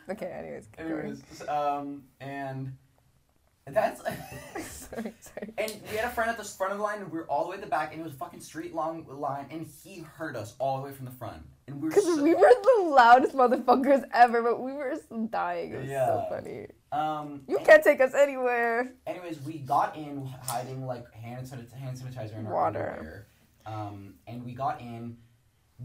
Okay, 0.10 0.28
anyways. 0.28 0.70
Anyways, 0.78 1.22
um, 1.50 2.04
and 2.22 2.72
that's. 3.74 4.02
sorry, 4.90 5.14
sorry. 5.20 5.54
And 5.58 5.74
we 5.92 5.98
had 5.98 6.06
a 6.06 6.10
friend 6.10 6.30
at 6.30 6.38
the 6.38 6.44
front 6.44 6.72
of 6.74 6.78
the 6.80 6.84
line, 6.84 7.02
and 7.02 7.12
we 7.12 7.18
were 7.20 7.26
all 7.26 7.44
the 7.44 7.50
way 7.52 7.56
at 7.56 7.62
the 7.62 7.68
back, 7.68 7.92
and 7.92 8.02
it 8.02 8.04
was 8.04 8.14
a 8.14 8.18
fucking 8.18 8.42
street 8.42 8.74
long 8.74 9.06
line, 9.08 9.46
and 9.52 9.68
he 9.84 10.00
heard 10.16 10.36
us 10.36 10.56
all 10.60 10.78
the 10.78 10.84
way 10.86 10.92
from 10.92 11.06
the 11.06 11.12
front, 11.12 11.42
and 11.68 11.78
we 11.78 11.84
were 11.84 11.90
Because 11.90 12.06
so, 12.06 12.24
we 12.24 12.34
were 12.36 12.54
the 12.64 12.84
loudest 12.86 13.36
motherfuckers 13.36 14.04
ever, 14.14 14.42
but 14.42 14.62
we 14.62 14.74
were 14.74 14.96
dying. 15.30 15.74
It 15.74 15.80
was 15.82 15.90
so 15.90 16.26
funny. 16.30 16.68
um. 16.92 17.42
You 17.48 17.60
can't 17.60 17.84
take 17.84 18.02
us 18.02 18.14
anywhere. 18.14 18.94
Anyways, 19.08 19.40
we 19.42 19.60
got 19.60 19.96
in 19.96 20.26
hiding 20.44 20.86
like 20.86 21.12
hand 21.14 21.46
sanit- 21.48 21.72
hand 21.74 21.98
sanitizer 21.98 22.38
in 22.38 22.48
our 22.48 22.54
Water. 22.54 22.90
underwear, 22.98 23.28
um, 23.66 24.14
and 24.28 24.44
we 24.46 24.54
got 24.54 24.80
in. 24.82 25.18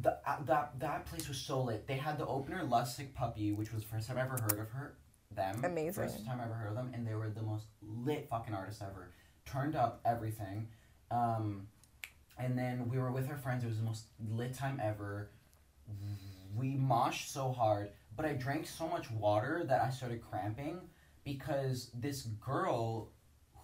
The 0.01 0.19
uh, 0.27 0.43
that 0.47 0.73
that 0.81 1.07
place 1.07 1.29
was 1.29 1.37
so 1.39 1.63
lit. 1.63 1.87
They 1.87 1.97
had 1.97 2.19
the 2.19 2.27
opener 2.27 2.65
Lustig 2.65 3.15
Puppy, 3.15 3.53
which 3.53 3.73
was 3.73 3.83
the 3.85 3.89
first 3.89 4.09
time 4.09 4.19
I 4.19 4.23
ever 4.23 4.37
heard 4.43 4.59
of 4.59 4.69
her. 4.71 4.97
Them 5.35 5.65
Amazing. 5.65 6.05
First 6.05 6.27
time 6.27 6.41
I 6.41 6.45
ever 6.45 6.55
heard 6.55 6.69
of 6.69 6.75
them, 6.75 6.91
and 6.95 7.07
they 7.07 7.15
were 7.15 7.31
the 7.31 7.43
most 7.43 7.67
lit 7.83 8.29
fucking 8.29 8.55
artists 8.55 8.83
ever. 8.83 9.13
Turned 9.45 9.77
up 9.77 10.01
everything, 10.05 10.69
um, 11.11 11.67
and 12.39 12.59
then 12.59 12.89
we 12.89 12.99
were 12.99 13.11
with 13.11 13.29
our 13.29 13.37
friends. 13.37 13.65
It 13.65 13.69
was 13.69 13.79
the 13.79 13.85
most 13.85 14.07
lit 14.31 14.55
time 14.55 14.81
ever. 14.83 15.31
We 16.57 16.77
moshed 16.77 17.29
so 17.29 17.53
hard, 17.53 17.91
but 18.17 18.25
I 18.25 18.33
drank 18.33 18.67
so 18.67 18.89
much 18.89 19.11
water 19.11 19.65
that 19.69 19.83
I 19.83 19.91
started 19.91 20.23
cramping 20.23 20.81
because 21.25 21.91
this 21.95 22.23
girl 22.23 23.11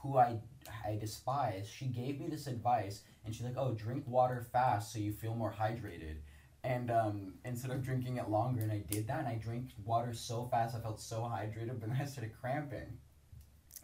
who 0.02 0.18
I 0.18 0.38
I 0.84 0.96
despise, 0.96 1.68
she 1.68 1.86
gave 1.86 2.20
me 2.20 2.26
this 2.28 2.46
advice 2.46 3.02
and 3.24 3.34
she's 3.34 3.44
like, 3.44 3.56
"Oh, 3.56 3.72
drink 3.72 4.04
water 4.06 4.46
fast 4.52 4.92
so 4.92 4.98
you 4.98 5.12
feel 5.12 5.34
more 5.34 5.52
hydrated." 5.52 6.16
And 6.62 6.90
um, 6.90 7.34
instead 7.44 7.70
of 7.70 7.82
drinking 7.82 8.18
it 8.18 8.28
longer, 8.28 8.62
and 8.62 8.70
I 8.72 8.78
did 8.90 9.06
that, 9.08 9.20
and 9.20 9.28
I 9.28 9.36
drank 9.36 9.70
water 9.84 10.12
so 10.12 10.44
fast, 10.46 10.76
I 10.76 10.80
felt 10.80 11.00
so 11.00 11.22
hydrated, 11.22 11.80
but 11.80 11.88
then 11.88 11.98
I 12.00 12.04
started 12.04 12.32
cramping. 12.38 12.98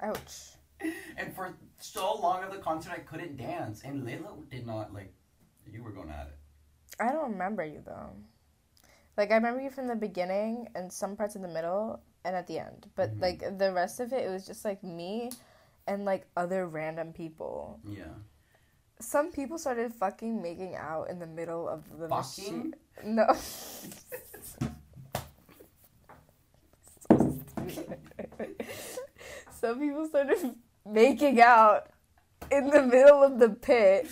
Ouch. 0.03 0.53
And 1.17 1.35
for 1.35 1.57
so 1.81 2.17
long 2.17 2.45
of 2.45 2.51
the 2.53 2.59
concert, 2.59 2.93
I 2.93 2.99
couldn't 2.99 3.39
dance, 3.39 3.83
and 3.83 4.05
Leila 4.05 4.37
did 4.51 4.67
not 4.67 4.93
like. 4.93 5.13
You 5.73 5.83
were 5.83 5.91
going 5.91 6.11
at 6.11 6.29
it. 6.29 6.39
I 7.01 7.13
don't 7.13 7.33
remember 7.33 7.65
you 7.65 7.83
though. 7.85 8.11
Like 9.17 9.31
I 9.31 9.35
remember 9.35 9.61
you 9.61 9.71
from 9.71 9.89
the 9.89 9.97
beginning 9.97 10.69
and 10.75 10.93
some 10.93 11.17
parts 11.17 11.35
in 11.35 11.43
the 11.43 11.49
middle 11.49 12.01
and 12.25 12.37
at 12.37 12.47
the 12.47 12.59
end. 12.59 12.89
But 12.95 13.17
Mhm. 13.17 13.23
like 13.23 13.59
the 13.59 13.73
rest 13.73 13.99
of 14.01 14.13
it, 14.13 14.25
it 14.25 14.29
was 14.31 14.47
just 14.47 14.65
like 14.65 14.83
me 14.83 15.31
and 15.87 16.05
like 16.05 16.27
other 16.37 16.67
random 16.69 17.13
people. 17.13 17.81
Yeah. 17.85 18.15
Some 18.99 19.31
people 19.31 19.59
started 19.59 19.93
fucking 19.93 20.41
making 20.43 20.75
out 20.75 21.11
in 21.11 21.19
the 21.19 21.27
middle 21.27 21.69
of 21.69 21.85
the 21.99 22.09
Fucking? 22.09 22.73
machine. 22.73 22.75
No. 23.05 23.27
Some 29.61 29.81
people 29.81 30.07
started 30.07 30.55
making 30.85 31.41
out 31.41 31.89
in 32.51 32.69
the 32.71 32.83
middle 32.83 33.23
of 33.23 33.39
the 33.39 33.51
pit. 33.51 34.07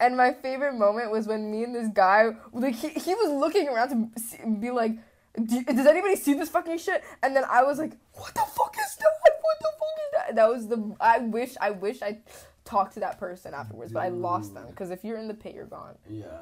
And 0.00 0.16
my 0.16 0.32
favorite 0.32 0.74
moment 0.74 1.10
was 1.10 1.26
when 1.26 1.50
me 1.50 1.64
and 1.64 1.74
this 1.74 1.88
guy, 1.88 2.30
like, 2.52 2.74
he, 2.74 2.88
he 2.88 3.14
was 3.14 3.30
looking 3.30 3.68
around 3.68 3.88
to 4.14 4.20
see, 4.20 4.38
be 4.60 4.70
like, 4.70 4.92
"Do- 5.36 5.64
does 5.64 5.86
anybody 5.86 6.16
see 6.16 6.34
this 6.34 6.48
fucking 6.48 6.78
shit? 6.78 7.02
And 7.22 7.34
then 7.34 7.44
I 7.48 7.62
was 7.62 7.78
like, 7.78 7.92
what 8.14 8.34
the 8.34 8.40
fuck 8.40 8.74
is 8.78 8.96
that? 8.96 9.06
What 9.22 9.58
the 9.60 9.68
fuck 9.78 9.98
is 9.98 10.12
that? 10.26 10.34
That 10.36 10.48
was 10.50 10.68
the, 10.68 10.96
I 11.00 11.18
wish, 11.18 11.54
I 11.60 11.70
wish 11.70 12.02
I 12.02 12.18
talked 12.64 12.94
to 12.94 13.00
that 13.00 13.18
person 13.18 13.54
afterwards, 13.54 13.92
but 13.92 14.00
I 14.00 14.08
lost 14.08 14.54
them. 14.54 14.66
Because 14.68 14.90
if 14.90 15.04
you're 15.04 15.18
in 15.18 15.28
the 15.28 15.34
pit, 15.34 15.54
you're 15.54 15.66
gone. 15.66 15.96
Yeah. 16.08 16.38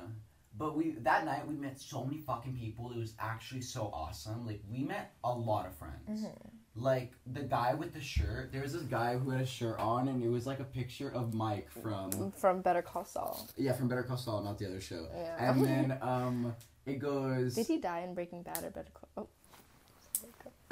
But 0.56 0.76
we 0.76 0.90
that 1.00 1.24
night 1.24 1.46
we 1.48 1.54
met 1.54 1.80
so 1.80 2.04
many 2.04 2.18
fucking 2.18 2.56
people. 2.56 2.92
It 2.92 2.98
was 2.98 3.14
actually 3.18 3.62
so 3.62 3.90
awesome. 3.92 4.46
Like 4.46 4.60
we 4.70 4.82
met 4.84 5.14
a 5.24 5.32
lot 5.32 5.66
of 5.66 5.74
friends. 5.74 6.26
Like 6.74 7.12
the 7.26 7.42
guy 7.42 7.74
with 7.74 7.92
the 7.92 8.00
shirt. 8.00 8.52
There 8.52 8.62
was 8.62 8.72
this 8.72 8.82
guy 8.82 9.16
who 9.18 9.30
had 9.30 9.40
a 9.42 9.46
shirt 9.46 9.78
on, 9.78 10.08
and 10.08 10.22
it 10.22 10.28
was 10.28 10.46
like 10.46 10.60
a 10.60 10.64
picture 10.64 11.10
of 11.12 11.34
Mike 11.34 11.70
from 11.70 12.32
From 12.32 12.62
Better 12.62 12.82
Call 12.82 13.04
Saul. 13.04 13.46
yeah 13.56 13.72
from 13.72 13.88
Better 13.88 14.02
Call 14.02 14.16
Saul, 14.16 14.42
not 14.42 14.58
the 14.58 14.66
other 14.66 14.80
show. 14.80 15.06
Yeah. 15.14 15.50
And 15.50 15.64
then 15.66 15.98
um 16.00 16.54
it 16.86 16.98
goes. 16.98 17.54
Did 17.54 17.66
he 17.66 17.78
die 17.78 18.00
in 18.00 18.14
Breaking 18.14 18.42
Bad 18.42 18.62
or 18.64 18.70
Better 18.70 18.90
Call? 18.92 19.08
Oh. 19.24 19.28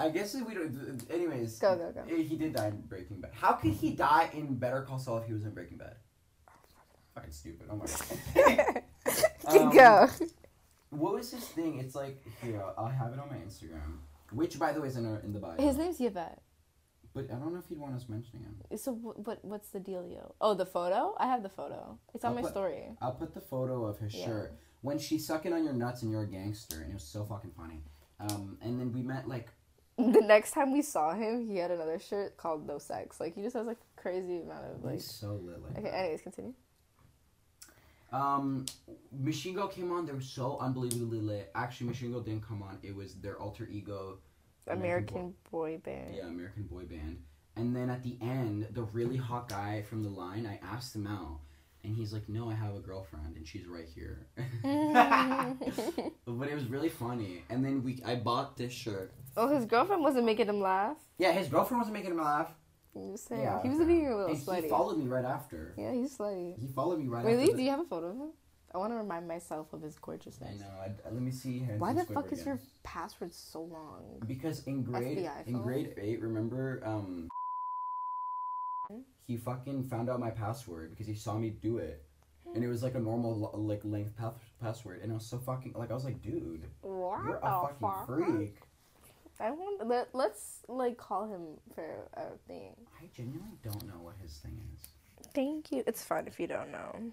I 0.00 0.10
guess 0.10 0.34
we 0.34 0.54
don't. 0.54 1.02
Anyways. 1.10 1.58
Go, 1.58 1.76
go, 1.76 1.92
go. 1.92 2.14
He 2.16 2.36
did 2.36 2.54
die 2.54 2.68
in 2.68 2.80
Breaking 2.82 3.20
Bad. 3.20 3.32
How 3.34 3.52
could 3.52 3.72
he 3.72 3.90
die 3.92 4.30
in 4.32 4.54
Better 4.56 4.82
Call 4.82 4.98
Saul 4.98 5.18
if 5.18 5.26
he 5.26 5.32
was 5.32 5.44
in 5.44 5.50
Breaking 5.52 5.78
Bad? 5.78 5.96
Fucking 7.14 7.32
stupid. 7.32 7.66
Oh 7.70 7.76
my 7.76 7.86
god. 7.86 8.82
Um, 9.46 9.70
go. 9.74 10.08
What 10.90 11.14
was 11.14 11.30
his 11.32 11.44
thing? 11.48 11.78
It's 11.80 11.94
like 11.94 12.22
here. 12.42 12.62
I'll 12.78 12.86
have 12.86 13.12
it 13.12 13.18
on 13.18 13.28
my 13.30 13.36
Instagram, 13.36 13.98
which 14.32 14.58
by 14.58 14.72
the 14.72 14.80
way 14.80 14.88
is 14.88 14.96
in, 14.96 15.06
our, 15.06 15.18
in 15.20 15.32
the 15.32 15.40
bio. 15.40 15.56
His 15.58 15.76
name's 15.76 16.00
Yvette. 16.00 16.40
But 17.14 17.24
I 17.30 17.34
don't 17.34 17.52
know 17.52 17.58
if 17.58 17.68
you'd 17.70 17.80
want 17.80 17.96
us 17.96 18.08
mentioning 18.08 18.44
him. 18.44 18.78
So 18.78 18.92
what, 18.92 19.18
what 19.26 19.44
what's 19.44 19.70
the 19.70 19.80
dealio? 19.80 20.34
Oh, 20.40 20.54
the 20.54 20.66
photo? 20.66 21.14
I 21.18 21.26
have 21.26 21.42
the 21.42 21.48
photo. 21.48 21.98
It's 22.14 22.24
on 22.24 22.30
I'll 22.30 22.34
my 22.36 22.42
put- 22.42 22.50
story. 22.52 22.96
I'll 23.00 23.12
put 23.14 23.34
the 23.34 23.40
photo 23.40 23.86
of 23.86 23.98
his 23.98 24.14
Yeah. 24.14 24.26
shirt 24.26 24.52
when 24.82 24.98
she's 24.98 25.26
sucking 25.26 25.52
on 25.52 25.64
your 25.64 25.72
nuts 25.72 26.02
and 26.02 26.10
you're 26.12 26.22
a 26.22 26.26
gangster, 26.30 26.76
and 26.82 26.90
it 26.90 26.94
was 26.94 27.02
so 27.04 27.24
fucking 27.24 27.50
funny. 27.56 27.82
Um, 28.20 28.58
and 28.60 28.78
then 28.78 28.92
we 28.92 29.02
met 29.02 29.26
like 29.26 29.48
The 30.12 30.20
next 30.20 30.52
time 30.52 30.72
we 30.72 30.82
saw 30.82 31.14
him, 31.14 31.48
he 31.48 31.56
had 31.58 31.70
another 31.70 31.98
shirt 31.98 32.36
called 32.36 32.66
No 32.66 32.78
Sex. 32.78 33.20
Like 33.20 33.34
he 33.34 33.42
just 33.42 33.56
has 33.56 33.66
like 33.66 33.78
crazy 33.96 34.38
amount 34.40 34.64
of 34.64 34.84
like. 34.84 34.94
he's 34.94 35.10
so 35.10 35.34
lit 35.34 35.62
like 35.62 35.72
Okay. 35.78 35.82
that. 35.90 35.94
Anyways, 35.98 36.22
continue. 36.22 36.54
Um, 38.12 38.66
Machine 39.12 39.54
Girl 39.54 39.68
came 39.68 39.92
on. 39.92 40.04
They 40.06 40.12
were 40.12 40.20
so 40.20 40.58
unbelievably 40.60 41.20
lit. 41.20 41.50
Actually, 41.54 41.88
Machine 41.88 42.10
Girl 42.12 42.20
didn't 42.20 42.46
come 42.46 42.62
on. 42.62 42.78
It 42.82 42.94
was 42.94 43.14
their 43.14 43.38
alter 43.38 43.68
ego. 43.70 44.18
American 44.66 45.16
American 45.16 45.34
boy 45.50 45.78
band. 45.78 46.14
Yeah, 46.14 46.26
American 46.26 46.64
boy 46.64 46.84
band. 46.84 47.22
And 47.56 47.74
then 47.74 47.90
at 47.90 48.02
the 48.02 48.16
end, 48.20 48.68
the 48.72 48.82
really 48.82 49.16
hot 49.16 49.48
guy 49.48 49.82
from 49.82 50.02
the 50.02 50.08
line, 50.08 50.46
I 50.46 50.58
asked 50.64 50.94
him 50.94 51.06
out, 51.06 51.40
and 51.84 51.94
he's 51.94 52.12
like, 52.12 52.28
"No, 52.28 52.48
I 52.50 52.54
have 52.54 52.74
a 52.74 52.80
girlfriend, 52.80 53.36
and 53.36 53.46
she's 53.46 53.66
right 53.66 53.88
here." 53.94 54.26
but 56.26 56.48
it 56.48 56.54
was 56.54 56.66
really 56.66 56.88
funny. 56.88 57.42
And 57.48 57.64
then 57.64 57.82
we, 57.82 58.02
I 58.04 58.16
bought 58.16 58.56
this 58.56 58.72
shirt. 58.72 59.12
Oh, 59.36 59.48
his 59.48 59.64
girlfriend 59.66 60.02
wasn't 60.02 60.24
making 60.26 60.48
him 60.48 60.60
laugh. 60.60 60.96
Yeah, 61.18 61.32
his 61.32 61.48
girlfriend 61.48 61.80
wasn't 61.80 61.94
making 61.94 62.12
him 62.12 62.18
laugh. 62.22 62.52
You 62.94 63.12
was 63.12 63.22
saying 63.22 63.42
Yeah, 63.42 63.62
he 63.62 63.68
was 63.68 63.78
being 63.86 64.08
a 64.08 64.16
little 64.16 64.34
he 64.34 64.40
slutty. 64.40 64.68
followed 64.68 64.98
me 64.98 65.06
right 65.06 65.24
after. 65.24 65.74
yeah, 65.78 65.92
he's 65.92 66.16
slutty. 66.18 66.58
He 66.58 66.66
followed 66.68 66.98
me 66.98 67.06
right 67.08 67.24
Really? 67.24 67.44
after. 67.44 67.56
Do 67.56 67.62
you 67.62 67.70
have 67.70 67.80
a 67.80 67.84
photo 67.84 68.08
of 68.08 68.16
him? 68.16 68.30
I 68.74 68.78
want 68.78 68.92
to 68.92 68.96
remind 68.96 69.26
myself 69.28 69.72
of 69.72 69.82
his 69.82 69.96
gorgeousness. 69.98 70.48
I 70.48 70.58
know. 70.58 70.70
I, 70.80 70.92
let 71.12 71.22
me 71.22 71.30
see. 71.32 71.58
Why 71.78 71.92
the 71.92 72.04
fuck 72.04 72.32
is 72.32 72.44
your 72.46 72.58
password 72.84 73.32
so 73.34 73.62
long? 73.62 74.22
Because 74.26 74.62
in 74.66 74.82
grade 74.84 75.28
in 75.46 75.60
grade 75.60 75.94
eight, 75.98 76.20
remember, 76.20 76.80
um, 76.84 77.28
he 79.26 79.36
fucking 79.36 79.84
found 79.84 80.08
out 80.10 80.18
my 80.20 80.30
password 80.30 80.90
because 80.90 81.06
he 81.06 81.14
saw 81.14 81.36
me 81.36 81.50
do 81.50 81.78
it. 81.78 82.04
and 82.54 82.64
it 82.64 82.68
was 82.68 82.82
like 82.82 82.94
a 82.96 82.98
normal 83.00 83.52
like 83.54 83.80
length 83.84 84.16
path- 84.16 84.34
password, 84.60 85.00
and 85.02 85.10
it 85.12 85.14
was 85.14 85.26
so 85.26 85.38
fucking 85.38 85.72
like 85.76 85.90
I 85.90 85.94
was 85.94 86.04
like, 86.04 86.20
dude, 86.22 86.64
What 86.80 87.24
you're 87.24 87.36
a 87.36 87.40
fucking 87.40 87.76
fuck? 87.80 88.06
freak. 88.06 88.56
I 89.40 89.50
want 89.50 89.86
let 89.86 90.08
let's 90.12 90.60
like 90.68 90.96
call 90.96 91.26
him 91.26 91.58
for 91.74 92.08
a 92.14 92.36
thing. 92.46 92.74
I 93.00 93.06
genuinely 93.14 93.58
don't 93.62 93.86
know 93.86 94.00
what 94.02 94.16
his 94.22 94.36
thing 94.38 94.60
is. 94.74 94.88
Thank 95.34 95.72
you. 95.72 95.82
It's 95.86 96.02
fine 96.04 96.26
if 96.26 96.38
you 96.38 96.46
don't 96.46 96.70
know. 96.70 97.12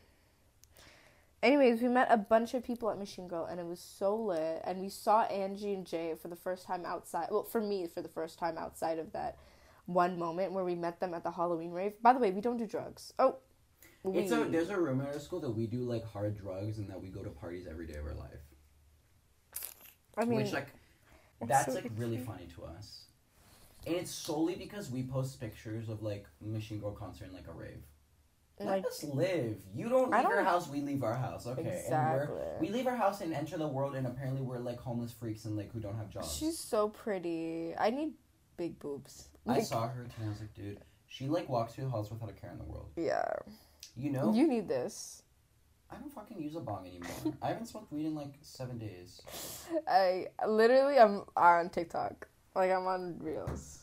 Anyways, 1.44 1.82
we 1.82 1.88
met 1.88 2.08
a 2.10 2.18
bunch 2.18 2.56
of 2.56 2.64
people 2.64 2.90
at 2.90 2.98
Machine 2.98 3.28
Girl 3.28 3.46
and 3.46 3.60
it 3.60 3.66
was 3.66 3.80
so 3.80 4.16
lit. 4.16 4.62
And 4.66 4.82
we 4.82 4.90
saw 4.90 5.24
Angie 5.24 5.74
and 5.74 5.86
Jay 5.86 6.16
for 6.20 6.30
the 6.30 6.36
first 6.36 6.66
time 6.66 6.84
outside. 6.86 7.28
Well, 7.30 7.44
for 7.44 7.62
me, 7.62 7.88
for 7.88 8.02
the 8.02 8.10
first 8.10 8.40
time 8.40 8.58
outside 8.58 8.98
of 8.98 9.12
that 9.14 9.38
one 9.86 10.18
moment 10.18 10.52
where 10.52 10.66
we 10.66 10.76
met 10.76 11.00
them 11.00 11.14
at 11.14 11.24
the 11.24 11.32
Halloween 11.32 11.72
rave. 11.72 11.94
By 12.02 12.14
the 12.14 12.20
way, 12.20 12.32
we 12.32 12.42
don't 12.42 12.58
do 12.58 12.66
drugs. 12.66 13.14
Oh, 13.20 13.38
we. 14.04 14.20
It's 14.20 14.32
a 14.32 14.46
there's 14.46 14.70
a 14.70 14.80
rumor 14.80 15.06
at 15.06 15.14
our 15.14 15.20
school 15.20 15.40
that 15.42 15.52
we 15.52 15.68
do 15.68 15.80
like 15.80 16.04
hard 16.06 16.38
drugs 16.38 16.80
and 16.80 16.90
that 16.90 17.02
we 17.02 17.10
go 17.10 17.24
to 17.24 17.30
parties 17.30 17.68
every 17.70 17.88
day 17.88 17.98
of 17.98 18.06
our 18.06 18.16
life. 18.16 18.40
I 20.18 20.26
mean, 20.26 20.40
which 20.40 20.52
like 20.52 20.68
it's 20.68 20.87
that's 21.46 21.66
so 21.68 21.74
like 21.74 21.92
really 21.96 22.18
funny 22.18 22.48
to 22.56 22.64
us 22.66 23.04
and 23.86 23.96
it's 23.96 24.12
solely 24.12 24.56
because 24.56 24.90
we 24.92 25.04
post 25.04 25.40
pictures 25.40 25.88
of 25.90 26.02
like 26.02 26.26
machine 26.42 26.80
girl 26.80 26.92
concert 26.92 27.26
and 27.26 27.34
like 27.34 27.48
a 27.48 27.52
rave 27.54 27.84
let 28.60 28.68
like 28.70 28.86
us 28.88 29.04
live 29.04 29.58
you 29.76 29.88
don't 29.88 30.10
leave 30.10 30.24
your 30.24 30.36
don't- 30.38 30.46
house 30.46 30.68
we 30.68 30.82
leave 30.82 31.04
our 31.04 31.14
house 31.14 31.46
okay 31.46 31.62
and 31.62 31.70
exactly. 31.70 32.36
we're, 32.36 32.60
we 32.60 32.70
leave 32.70 32.88
our 32.88 32.96
house 32.96 33.22
and 33.22 33.34
enter 33.34 33.58
the 33.58 33.68
world 33.68 33.96
and 33.96 34.08
apparently 34.08 34.42
we're 34.42 34.58
like 34.58 34.80
homeless 34.80 35.12
freaks 35.12 35.46
and 35.46 35.56
like 35.56 35.72
who 35.72 35.80
don't 35.80 35.96
have 35.96 36.10
jobs 36.10 36.36
She's 36.36 36.58
so 36.58 36.90
pretty. 36.90 37.74
I 37.80 37.92
need 37.92 38.14
big 38.58 38.80
boobs. 38.80 39.28
i 39.48 39.62
saw 39.62 39.88
her 39.88 40.04
today 40.06 40.26
i 40.26 40.30
was 40.30 40.40
like 40.40 40.54
dude 40.56 40.80
she 41.06 41.28
like 41.28 41.48
walks 41.48 41.74
through 41.76 41.84
the 41.86 41.90
halls 41.92 42.10
without 42.10 42.30
a 42.30 42.34
care 42.34 42.50
in 42.52 42.58
the 42.58 42.64
world 42.66 42.90
Yeah. 42.98 43.32
you 43.96 44.10
know 44.10 44.34
You 44.34 44.48
need 44.48 44.68
this. 44.68 45.22
I 45.92 45.96
don't 45.96 46.12
fucking 46.14 46.42
use 46.42 46.56
a 46.56 46.60
bong 46.60 46.86
anymore 46.88 47.34
i 47.42 47.48
haven't 47.48 47.66
smoked 47.66 47.92
weed 47.92 48.06
in 48.06 48.16
like 48.16 48.34
seven 48.42 48.78
days 48.78 49.22
I 49.88 50.28
literally 50.48 50.98
I'm 50.98 51.24
on 51.36 51.70
TikTok. 51.70 52.28
Like 52.56 52.72
I'm 52.72 52.88
on 52.88 53.18
Reels. 53.20 53.80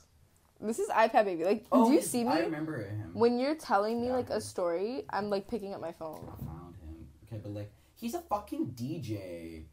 This 0.61 0.78
is 0.78 0.88
iPad 0.88 1.26
baby. 1.26 1.44
Like 1.44 1.62
do 1.64 1.68
oh, 1.72 1.92
you 1.92 2.00
see 2.00 2.24
Oh, 2.24 2.28
i 2.30 2.38
me? 2.38 2.44
remember 2.46 2.78
him 2.78 3.11
When 3.12 3.38
you're 3.38 3.55
telling 3.55 4.00
me 4.00 4.09
Yeah, 4.09 4.14
like 4.14 4.30
a 4.30 4.40
story, 4.40 5.05
I'm 5.11 5.28
like 5.30 5.46
picking 5.46 5.74
up 5.74 5.80
my 5.80 5.92
phone. 5.92 6.26
I 6.32 6.36
found 6.44 6.74
him 6.76 7.07
okay 7.26 7.40
but 7.42 7.52
like 7.52 7.70
he's 7.94 8.14
a 8.14 8.20
fucking 8.20 8.68
dj 8.74 9.64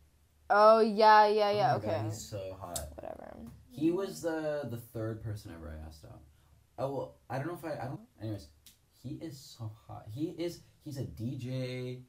Oh 0.50 0.80
yeah, 0.82 1.28
yeah, 1.28 1.48
Oh 1.48 1.56
yeah. 1.56 1.68
my 1.68 1.74
okay. 1.76 1.88
God, 1.88 2.06
he's 2.06 2.22
so 2.22 2.58
hot. 2.60 2.80
Whatever. 2.96 3.38
He 3.70 3.92
was 3.92 4.22
the 4.22 4.68
the 4.70 4.78
third 4.78 5.24
person 5.24 5.54
ever 5.56 5.70
I 5.74 5.88
asked 5.88 6.04
out. 6.06 6.20
Oh 6.78 6.92
well, 6.94 7.16
I 7.30 7.38
don't 7.38 7.48
know 7.48 7.54
if 7.54 7.64
I 7.66 7.82
I 7.84 7.88
don't. 7.88 8.02
Anyways, 8.22 8.48
he 9.02 9.16
is 9.22 9.40
so 9.40 9.72
hot. 9.88 10.06
He 10.12 10.36
is 10.38 10.60
he's 10.84 10.98
a 10.98 11.04
DJ. 11.04 12.02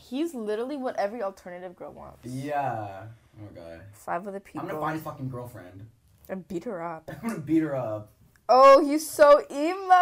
He's 0.00 0.34
literally 0.34 0.76
what 0.76 0.96
every 0.96 1.22
alternative 1.22 1.76
girl 1.76 1.92
wants. 1.92 2.26
Yeah. 2.26 3.04
Oh 3.38 3.44
my 3.44 3.60
god. 3.60 3.80
Five 3.92 4.26
other 4.26 4.40
people 4.40 4.60
I'm 4.62 4.66
gonna 4.68 4.80
find 4.80 4.94
his 4.94 5.02
fucking 5.04 5.28
girlfriend. 5.28 5.86
and 6.28 6.46
beat 6.48 6.64
her 6.64 6.82
up. 6.82 7.08
I'm 7.22 7.28
gonna 7.28 7.40
beat 7.40 7.62
her 7.62 7.74
up. 7.76 8.10
Oh, 8.48 8.84
he's 8.84 9.08
so 9.08 9.40
emo. 9.50 9.94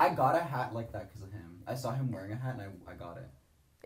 I 0.00 0.10
got 0.14 0.36
a 0.36 0.40
hat 0.40 0.72
like 0.74 0.92
that 0.92 1.08
because 1.08 1.22
of 1.22 1.32
him. 1.32 1.58
I 1.66 1.74
saw 1.74 1.90
him 1.92 2.10
wearing 2.12 2.32
a 2.32 2.36
hat 2.36 2.54
and 2.54 2.62
I 2.62 2.92
I 2.92 2.94
got 2.94 3.16
it. 3.16 3.28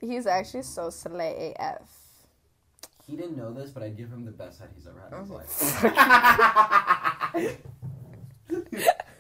He's 0.07 0.27
actually 0.27 0.63
so 0.63 0.91
slay 0.91 1.55
AF. 1.59 1.99
He 3.07 3.17
didn't 3.17 3.37
know 3.37 3.53
this, 3.53 3.71
but 3.71 3.83
I 3.83 3.89
give 3.89 4.11
him 4.11 4.25
the 4.25 4.31
best 4.31 4.61
hat 4.61 4.71
he's 4.75 4.87
ever 4.87 5.01
had 5.01 5.13
in 5.13 5.21
his 5.21 5.31
Oh. 5.31 5.35
life. 5.35 5.53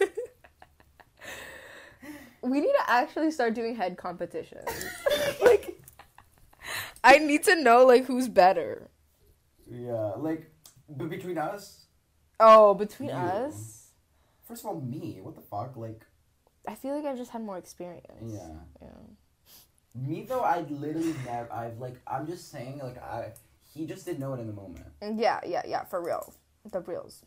We 2.43 2.61
need 2.61 2.73
to 2.73 2.91
actually 2.91 3.31
start 3.31 3.55
doing 3.55 3.77
head 3.77 3.97
competitions. 3.97 4.69
like, 5.43 5.81
I 7.05 7.19
need 7.19 7.45
to 7.45 7.57
know 7.63 7.85
like 7.87 8.05
who's 8.07 8.29
better. 8.29 8.91
yeah, 9.71 10.13
like, 10.17 10.51
but 10.89 11.09
between 11.09 11.39
us, 11.39 11.87
Oh, 12.41 12.75
between 12.75 13.11
You. 13.11 13.15
us, 13.15 13.91
first 14.49 14.63
of 14.65 14.67
all, 14.71 14.81
me. 14.81 15.21
What 15.23 15.37
the 15.37 15.41
fuck? 15.41 15.77
Like, 15.77 16.05
I 16.67 16.75
feel 16.75 16.97
like 16.97 17.05
I've 17.05 17.17
just 17.17 17.31
had 17.31 17.43
more 17.43 17.59
experience. 17.59 18.33
yeah. 18.35 18.49
Yeah. 18.81 18.89
Me 19.95 20.23
though, 20.23 20.41
I 20.41 20.61
literally 20.63 21.15
never. 21.27 21.53
I've 21.53 21.79
like. 21.79 22.01
I'm 22.07 22.27
just 22.27 22.51
saying, 22.51 22.79
like, 22.83 22.99
I. 22.99 23.33
He 23.75 23.87
just 23.87 24.05
didn't 24.05 24.21
know 24.21 24.35
it 24.35 24.41
in 24.41 24.47
the 24.49 24.53
moment. 24.53 24.85
Yeah, 25.03 25.41
yeah, 25.47 25.63
yeah. 25.67 25.85
For 25.85 26.03
real, 26.03 26.33
the 26.71 26.81
reals. 26.81 27.25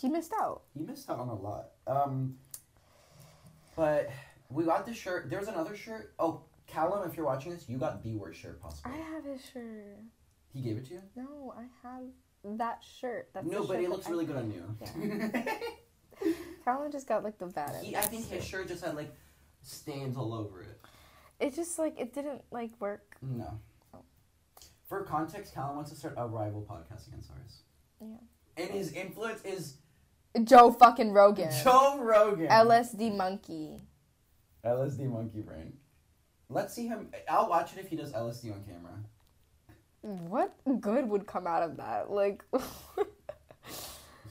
He 0.00 0.08
missed 0.08 0.32
out. 0.40 0.62
He 0.72 0.80
missed 0.84 1.10
out 1.10 1.18
on 1.18 1.28
a 1.28 1.34
lot. 1.34 1.70
Um. 1.86 2.36
But 3.78 4.10
we 4.50 4.64
got 4.64 4.84
the 4.84 4.92
shirt. 4.92 5.30
There's 5.30 5.46
another 5.46 5.76
shirt. 5.76 6.12
Oh, 6.18 6.42
Callum, 6.66 7.08
if 7.08 7.16
you're 7.16 7.24
watching 7.24 7.52
this, 7.52 7.68
you 7.68 7.78
got 7.78 8.02
the 8.02 8.16
worst 8.16 8.40
shirt 8.40 8.60
possible. 8.60 8.90
I 8.92 8.96
have 9.14 9.24
his 9.24 9.40
shirt. 9.52 10.00
He 10.52 10.60
gave 10.62 10.76
it 10.78 10.86
to 10.88 10.94
you. 10.94 11.02
No, 11.14 11.54
I 11.56 11.62
have 11.86 12.02
that 12.58 12.82
shirt. 13.00 13.28
That's 13.32 13.46
no, 13.46 13.60
but 13.60 13.74
shirt 13.76 13.84
it 13.84 13.90
looks 13.90 14.08
I- 14.08 14.10
really 14.10 14.26
good 14.26 14.36
on 14.36 14.50
you. 14.50 15.32
Callum 16.64 16.90
just 16.90 17.06
got 17.06 17.22
like 17.22 17.38
the 17.38 17.46
baddest. 17.46 17.84
he, 17.84 17.94
I 17.94 18.00
think 18.00 18.28
his 18.28 18.44
shirt 18.44 18.66
just 18.66 18.84
had 18.84 18.96
like 18.96 19.14
stains 19.62 20.16
all 20.16 20.34
over 20.34 20.60
it. 20.62 20.80
It 21.38 21.54
just 21.54 21.78
like 21.78 22.00
it 22.00 22.12
didn't 22.12 22.42
like 22.50 22.72
work. 22.80 23.16
No. 23.22 23.60
Oh. 23.94 24.00
For 24.88 25.04
context, 25.04 25.54
Callum 25.54 25.76
wants 25.76 25.90
to 25.90 25.96
start 25.96 26.14
a 26.16 26.26
rival 26.26 26.66
podcast 26.68 27.06
against 27.06 27.30
ours. 27.30 27.60
Yeah. 28.00 28.16
And 28.56 28.70
his 28.70 28.92
influence 28.92 29.44
is 29.44 29.76
Joe 30.44 30.70
fucking 30.72 31.12
Rogan. 31.12 31.50
Joe 31.64 31.98
Rogan. 32.00 32.48
LSD 32.48 33.16
monkey. 33.16 33.82
LSD 34.64 35.10
monkey 35.10 35.40
brain. 35.40 35.72
Let's 36.48 36.74
see 36.74 36.86
him. 36.86 37.08
I'll 37.28 37.48
watch 37.48 37.72
it 37.74 37.78
if 37.80 37.88
he 37.88 37.96
does 37.96 38.12
LSD 38.12 38.52
on 38.52 38.62
camera. 38.64 38.92
What 40.02 40.54
good 40.80 41.08
would 41.08 41.26
come 41.26 41.46
out 41.46 41.62
of 41.62 41.76
that? 41.78 42.10
Like, 42.10 42.44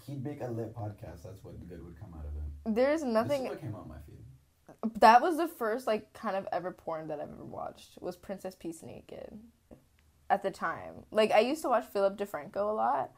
He'd 0.08 0.24
make 0.24 0.42
a 0.42 0.48
lit 0.50 0.74
podcast. 0.74 1.24
That's 1.24 1.44
what 1.44 1.60
good 1.68 1.84
would 1.84 2.00
come 2.00 2.14
out 2.14 2.26
of 2.26 2.32
it. 2.36 2.76
there's 2.76 3.02
This 3.02 3.10
nothing. 3.12 3.44
is 3.44 3.50
what 3.50 3.62
came 3.62 3.76
out 3.76 3.82
on 3.82 3.90
my 3.90 3.96
feed. 4.08 5.00
That 5.02 5.22
was 5.22 5.38
the 5.38 5.48
first 5.48 5.86
like 5.88 6.14
kind 6.14 6.36
of 6.38 6.48
ever 6.52 6.72
porn 6.72 7.08
that 7.10 7.20
I've 7.20 7.30
ever 7.32 7.44
watched. 7.44 7.98
Was 8.02 8.16
Princess 8.16 8.56
Peach 8.58 8.82
Naked. 8.84 9.38
At 10.30 10.44
the 10.44 10.52
time, 10.52 11.06
like 11.12 11.32
I 11.32 11.40
used 11.40 11.62
to 11.64 11.70
watch 11.70 11.86
Philip 11.86 12.18
DeFranco 12.18 12.58
a 12.58 12.74
lot, 12.74 13.12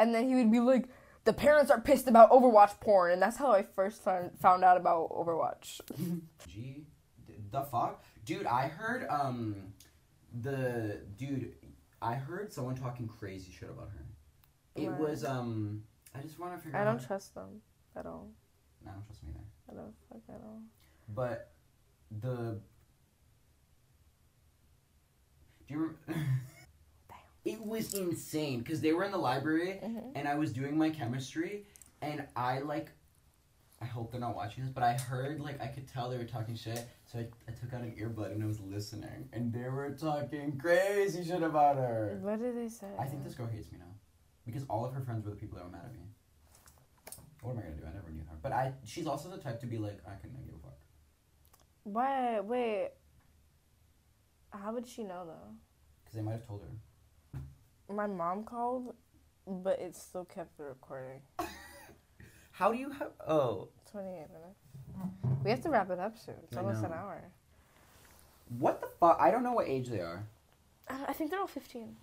and 0.00 0.12
then 0.14 0.28
he 0.28 0.34
would 0.34 0.50
be 0.50 0.58
like, 0.60 0.88
"The 1.26 1.32
parents 1.34 1.70
are 1.70 1.80
pissed 1.80 2.08
about 2.08 2.30
Overwatch 2.30 2.80
porn," 2.80 3.12
and 3.12 3.20
that's 3.20 3.36
how 3.36 3.52
I 3.52 3.62
first 3.62 4.02
found 4.02 4.38
found 4.40 4.64
out 4.64 4.76
about 4.78 5.10
Overwatch. 5.10 5.80
G, 6.48 6.86
the 7.50 7.62
fuck, 7.62 8.02
dude. 8.24 8.46
I 8.46 8.68
heard 8.68 9.06
um, 9.10 9.74
the 10.40 11.00
dude. 11.18 11.54
I 12.00 12.14
heard 12.14 12.52
someone 12.52 12.74
talking 12.76 13.08
crazy 13.08 13.52
shit 13.52 13.68
about 13.70 13.90
her. 13.90 14.06
It 14.74 14.88
Right. 14.88 14.98
was 15.00 15.24
um. 15.24 15.82
I 16.14 16.20
just 16.22 16.38
want 16.38 16.54
to 16.56 16.58
figure 16.62 16.78
I 16.78 16.84
don't 16.84 17.04
trust 17.04 17.34
them 17.34 17.60
at 17.94 18.06
all. 18.06 18.30
I 18.86 18.90
don't 18.92 19.04
trust 19.04 19.22
me 19.24 19.30
either. 19.34 19.44
I 19.70 19.82
don't 19.82 19.94
fuck 20.08 20.22
at 20.34 20.40
all. 20.42 20.62
But 21.08 21.52
the. 22.10 22.60
Do 25.66 25.74
you 25.74 25.78
remember? 26.06 26.30
it 27.46 27.64
was 27.64 27.94
insane 27.94 28.58
because 28.60 28.80
they 28.80 28.92
were 28.92 29.04
in 29.04 29.12
the 29.12 29.18
library 29.18 29.80
Mhm. 29.82 30.12
and 30.14 30.26
I 30.28 30.34
was 30.34 30.52
doing 30.52 30.76
my 30.76 30.90
chemistry 30.90 31.66
and 32.02 32.26
I 32.36 32.58
like. 32.60 32.90
I 33.78 33.84
hope 33.84 34.10
they're 34.10 34.18
not 34.20 34.34
watching 34.34 34.64
this, 34.64 34.72
but 34.72 34.82
I 34.82 34.94
heard 34.94 35.38
like 35.38 35.60
I 35.60 35.66
could 35.66 35.86
tell 35.86 36.08
they 36.08 36.16
were 36.16 36.24
talking 36.24 36.54
shit, 36.56 36.88
so 37.04 37.18
I, 37.18 37.28
I 37.46 37.52
took 37.52 37.74
out 37.74 37.82
an 37.82 37.94
earbud 38.00 38.32
and 38.32 38.42
I 38.42 38.46
was 38.46 38.58
listening, 38.58 39.28
and 39.34 39.52
they 39.52 39.68
were 39.68 39.90
talking 39.90 40.56
crazy 40.58 41.22
shit 41.22 41.42
about 41.42 41.76
her. 41.76 42.18
What 42.22 42.38
did 42.40 42.56
they 42.56 42.68
say? 42.70 42.86
I 42.98 43.04
think 43.04 43.22
this 43.22 43.34
girl 43.34 43.46
hates 43.46 43.70
me 43.70 43.76
now, 43.78 43.92
because 44.46 44.64
all 44.70 44.86
of 44.86 44.94
her 44.94 45.02
friends 45.02 45.24
were 45.26 45.30
the 45.30 45.36
people 45.36 45.58
that 45.58 45.64
were 45.66 45.70
mad 45.72 45.84
at 45.84 45.92
me. 45.92 46.00
What 47.42 47.52
am 47.52 47.58
I 47.58 47.62
gonna 47.64 47.74
do? 47.76 47.84
I 47.86 47.92
never 47.92 48.10
knew 48.10 48.22
her, 48.30 48.36
but 48.40 48.52
I 48.52 48.72
she's 48.84 49.06
also 49.06 49.28
the 49.28 49.36
type 49.36 49.60
to 49.60 49.66
be 49.66 49.76
like 49.76 50.00
I 50.06 50.14
couldn't 50.14 50.42
give 50.46 50.54
a 50.54 50.58
fuck. 50.58 50.78
Wait, 51.84 52.40
wait. 52.46 52.90
How 54.50 54.72
would 54.72 54.86
she 54.86 55.04
know 55.04 55.26
though? 55.26 55.52
Because 56.02 56.16
they 56.16 56.22
might 56.22 56.32
have 56.32 56.46
told 56.46 56.62
her. 56.62 56.68
My 57.92 58.06
mom 58.06 58.44
called, 58.44 58.94
but 59.46 59.78
it 59.80 59.94
still 59.94 60.24
kept 60.24 60.56
the 60.58 60.64
recording. 60.64 61.20
How 62.52 62.72
do 62.72 62.78
you 62.78 62.90
have? 62.90 63.10
Oh, 63.26 63.68
28 63.92 64.12
minutes. 64.32 64.60
We 65.44 65.50
have 65.50 65.60
to 65.62 65.68
wrap 65.70 65.90
it 65.90 65.98
up 65.98 66.18
soon. 66.18 66.34
It's 66.44 66.56
I 66.56 66.60
almost 66.60 66.82
an 66.84 66.92
hour. 66.92 67.22
what 68.58 68.80
the 68.80 68.88
fuck? 68.98 69.18
I 69.20 69.30
don't 69.30 69.42
know 69.42 69.52
what 69.52 69.68
age 69.68 69.88
they 69.88 70.00
are. 70.00 70.24
I 70.88 71.06
I 71.08 71.12
think 71.12 71.30
they're 71.30 71.40
all 71.40 71.46
15. 71.46 71.94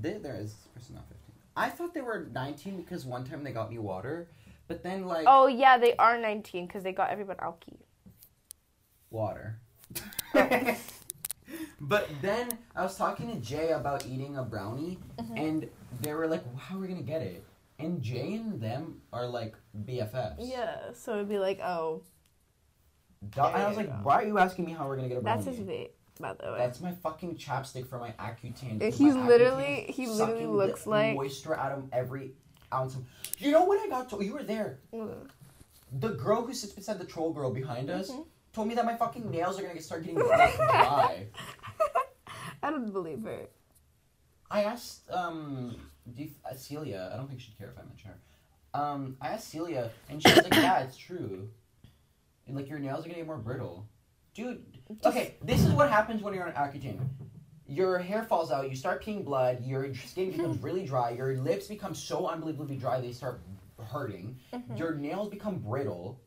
They, 0.00 0.14
there 0.14 0.36
is 0.36 0.52
this 0.54 0.66
person 0.74 0.94
not 0.96 1.04
fifteen. 1.08 1.34
I 1.56 1.68
thought 1.68 1.94
they 1.94 2.00
were 2.00 2.26
nineteen 2.32 2.76
because 2.76 3.04
one 3.06 3.24
time 3.24 3.44
they 3.44 3.52
got 3.52 3.70
me 3.70 3.78
water, 3.78 4.26
but 4.68 4.82
then 4.82 5.06
like 5.06 5.24
Oh, 5.28 5.46
yeah, 5.46 5.78
they 5.78 5.94
are 5.96 6.18
19 6.18 6.66
because 6.66 6.82
they 6.82 6.92
got 6.92 7.10
everyone 7.10 7.36
alky. 7.36 7.76
water. 9.10 9.58
But 11.82 12.08
then 12.22 12.48
I 12.76 12.82
was 12.82 12.96
talking 12.96 13.28
to 13.28 13.36
Jay 13.40 13.70
about 13.72 14.06
eating 14.06 14.36
a 14.36 14.42
brownie, 14.42 14.98
Mhm. 15.18 15.38
and 15.38 15.70
they 16.00 16.14
were 16.14 16.26
like, 16.28 16.42
"How 16.56 16.76
are 16.76 16.80
we 16.80 16.88
gonna 16.88 17.02
get 17.02 17.22
it?" 17.22 17.44
And 17.78 18.00
Jay 18.00 18.34
and 18.34 18.60
them 18.60 19.02
are 19.12 19.26
like 19.26 19.54
BFFs. 19.84 20.36
Yeah, 20.38 20.92
so 20.94 21.14
it'd 21.14 21.28
be 21.28 21.38
like, 21.40 21.58
oh, 21.60 22.02
and 23.22 23.40
I 23.40 23.68
was 23.68 23.76
like, 23.76 23.88
go. 23.88 23.94
why 24.04 24.14
are 24.22 24.26
you 24.26 24.38
asking 24.38 24.64
me 24.66 24.72
how 24.72 24.86
we're 24.86 24.96
gonna 24.96 25.08
get 25.08 25.18
a 25.18 25.20
brownie?" 25.20 25.42
That's 25.44 25.56
his 25.58 25.66
vape, 25.66 25.90
by 26.20 26.34
the 26.34 26.52
way. 26.52 26.58
That's 26.58 26.80
my 26.80 26.92
fucking 26.92 27.36
chapstick 27.36 27.86
for 27.86 27.98
my 27.98 28.12
Accutane. 28.12 28.80
He's 28.92 29.14
my 29.14 29.26
literally- 29.26 29.86
Accutane 29.88 29.94
he 29.94 30.06
literally 30.06 30.46
looks 30.46 30.86
like- 30.86 31.14
moisture 31.16 31.56
out 31.56 31.72
of 31.72 31.88
every 31.92 32.34
ounce 32.72 32.94
of. 32.94 33.04
You 33.38 33.50
know 33.52 33.64
when 33.66 33.78
I 33.80 33.88
got 33.88 34.08
to? 34.10 34.24
You 34.24 34.34
were 34.34 34.42
there. 34.44 34.78
Mm. 34.94 35.28
The 35.92 36.08
girl 36.10 36.42
who 36.46 36.54
sits 36.54 36.72
beside 36.72 36.98
the 36.98 37.04
troll 37.04 37.32
girl 37.32 37.50
behind 37.52 37.90
us 37.90 38.10
Mhm. 38.10 38.24
told 38.52 38.68
me 38.68 38.74
that 38.76 38.84
my 38.86 38.96
fucking 38.96 39.30
nails 39.30 39.58
are 39.58 39.62
gonna 39.66 39.80
start 39.82 40.02
getting 40.04 40.16
dry. 40.20 41.26
I 42.62 42.70
don't 42.70 42.92
believe 42.92 43.22
her. 43.22 43.48
I 44.50 44.64
asked 44.64 45.10
um 45.10 45.76
uh, 46.08 46.54
Celia. 46.54 47.10
I 47.12 47.16
don't 47.16 47.28
think 47.28 47.40
she'd 47.40 47.56
care 47.58 47.68
if 47.68 47.78
I 47.78 47.86
mention 47.86 48.10
her. 48.10 48.80
Um, 48.80 49.16
I 49.20 49.28
asked 49.28 49.50
Celia, 49.50 49.90
and 50.08 50.22
she 50.22 50.28
was 50.30 50.44
like, 50.44 50.54
"Yeah, 50.54 50.80
it's 50.80 50.96
true. 50.96 51.48
And, 52.46 52.56
like 52.56 52.68
your 52.68 52.78
nails 52.78 53.04
are 53.04 53.08
gonna 53.08 53.18
get 53.18 53.26
more 53.26 53.38
brittle, 53.38 53.86
dude." 54.34 54.62
Okay, 55.04 55.36
this 55.42 55.64
is 55.64 55.72
what 55.72 55.90
happens 55.90 56.22
when 56.22 56.34
you're 56.34 56.46
on 56.46 56.52
Accutane. 56.52 56.98
Your 57.66 57.98
hair 57.98 58.24
falls 58.24 58.50
out. 58.50 58.68
You 58.68 58.76
start 58.76 59.02
peeing 59.04 59.24
blood. 59.24 59.64
Your 59.64 59.94
skin 59.94 60.30
becomes 60.36 60.62
really 60.62 60.84
dry. 60.84 61.10
Your 61.10 61.36
lips 61.36 61.66
become 61.66 61.94
so 61.94 62.26
unbelievably 62.26 62.76
dry 62.76 63.00
they 63.00 63.12
start 63.12 63.40
hurting. 63.90 64.38
Mm-hmm. 64.52 64.76
Your 64.76 64.94
nails 64.94 65.28
become 65.28 65.58
brittle. 65.58 66.20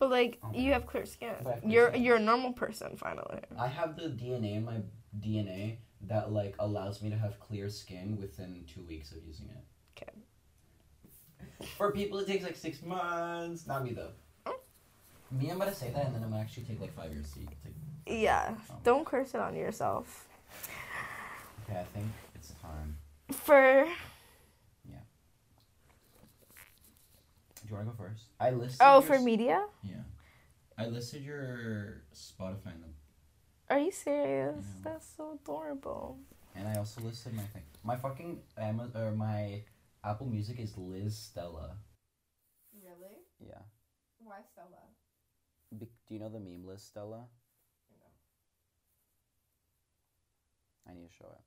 But 0.00 0.10
like, 0.10 0.38
you 0.54 0.72
have 0.72 0.86
clear 0.86 1.04
skin. 1.04 1.28
Have 1.28 1.44
clear 1.44 1.60
You're 1.66 1.90
skin. 1.90 2.02
you're 2.02 2.16
a 2.16 2.20
normal 2.20 2.52
person 2.54 2.96
finally. 2.96 3.40
I 3.58 3.68
have 3.68 3.96
the 3.96 4.04
DNA 4.08 4.56
in 4.56 4.64
my 4.64 4.78
DNA 5.20 5.76
that 6.08 6.32
like 6.32 6.54
allows 6.58 7.02
me 7.02 7.10
to 7.10 7.16
have 7.16 7.38
clear 7.38 7.68
skin 7.68 8.16
within 8.18 8.64
two 8.66 8.80
weeks 8.88 9.12
of 9.12 9.18
using 9.26 9.50
it. 9.50 10.02
Okay. 10.02 11.66
For 11.76 11.92
people, 11.92 12.18
it 12.18 12.26
takes 12.26 12.42
like 12.42 12.56
six 12.56 12.82
months. 12.82 13.66
Not 13.66 13.84
me 13.84 13.92
though. 13.92 14.12
Oh. 14.46 14.56
Me, 15.30 15.50
I'm 15.50 15.58
gonna 15.58 15.74
say 15.74 15.90
that, 15.90 16.06
and 16.06 16.14
then 16.14 16.22
I'm 16.24 16.30
gonna 16.30 16.40
actually 16.42 16.62
take 16.64 16.80
like 16.80 16.96
five 16.96 17.12
years 17.12 17.30
to 17.32 17.40
take. 17.40 17.74
Yeah. 18.06 18.54
Oh. 18.70 18.74
Don't 18.82 19.04
curse 19.04 19.34
it 19.34 19.40
on 19.40 19.54
yourself. 19.54 20.26
Okay, 21.68 21.78
I 21.78 21.84
think 21.84 22.06
it's 22.34 22.54
time. 22.62 22.96
For 23.32 23.86
Do 27.70 27.76
you 27.76 27.78
wanna 27.84 27.90
go 27.92 28.02
first? 28.04 28.24
I 28.40 28.50
listed. 28.50 28.78
oh, 28.80 28.94
your 28.94 29.02
for 29.02 29.14
s- 29.14 29.22
media? 29.22 29.64
Yeah, 29.84 30.02
I 30.76 30.86
listed 30.86 31.22
your 31.22 32.02
Spotify 32.12 32.74
in 32.74 32.80
the, 32.80 33.72
Are 33.72 33.78
you 33.78 33.92
serious? 33.92 34.56
Yeah. 34.58 34.80
That's 34.90 35.06
so 35.16 35.38
adorable. 35.40 36.18
and 36.56 36.66
I 36.66 36.74
also 36.78 37.00
listed 37.00 37.32
my 37.32 37.44
thing. 37.44 37.62
My 37.84 37.94
fucking 37.94 38.40
Amazon 38.58 39.00
or 39.00 39.12
my 39.12 39.62
Apple 40.02 40.26
Music 40.26 40.58
is 40.58 40.76
Liz 40.76 41.16
Stella. 41.16 41.76
Really? 42.74 43.18
Yeah. 43.38 43.62
Why 44.18 44.38
Stella? 44.52 44.82
Be- 45.78 45.86
do 46.08 46.14
you 46.14 46.18
know 46.18 46.28
the 46.28 46.40
meme 46.40 46.66
Liz 46.66 46.82
Stella? 46.82 47.22
No. 48.00 48.06
I 50.90 50.94
need 50.94 51.06
to 51.06 51.14
show 51.14 51.26
it. 51.30 51.44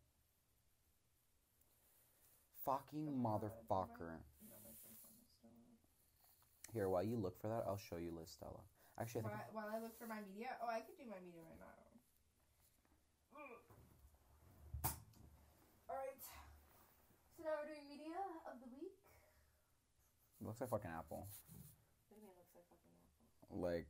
Fucking 2.64 3.12
motherfucker. 3.22 4.20
Here, 6.74 6.90
while 6.90 7.04
you 7.06 7.18
look 7.18 7.38
for 7.40 7.48
that, 7.54 7.64
I'll 7.70 7.78
show 7.78 7.98
you 8.02 8.10
Liz 8.10 8.34
Stella. 8.34 8.58
Actually, 9.00 9.30
I 9.30 9.30
think. 9.30 9.38
While, 9.54 9.70
while 9.70 9.70
I 9.70 9.80
look 9.80 9.94
for 10.02 10.10
my 10.10 10.22
media, 10.26 10.58
oh, 10.58 10.68
I 10.70 10.82
could 10.82 10.98
do 10.98 11.06
my 11.06 11.22
media 11.22 11.46
right 11.46 11.62
now. 11.62 11.70
All 15.90 15.98
right. 16.02 16.18
So 17.38 17.46
now 17.46 17.54
we're 17.62 17.70
doing 17.70 17.86
media 17.90 18.18
of 18.50 18.58
the 18.58 18.70
week. 18.74 18.98
It 20.42 20.48
looks 20.48 20.62
like 20.62 20.70
fucking 20.74 20.90
Apple. 20.90 21.30
What 21.30 22.10
do 22.10 22.16
you 22.18 22.22
mean 22.26 22.34
it 22.34 22.38
looks 22.42 22.54
like 22.58 22.66
fucking 22.66 22.90
apple? 22.98 23.62
Like, 23.62 23.88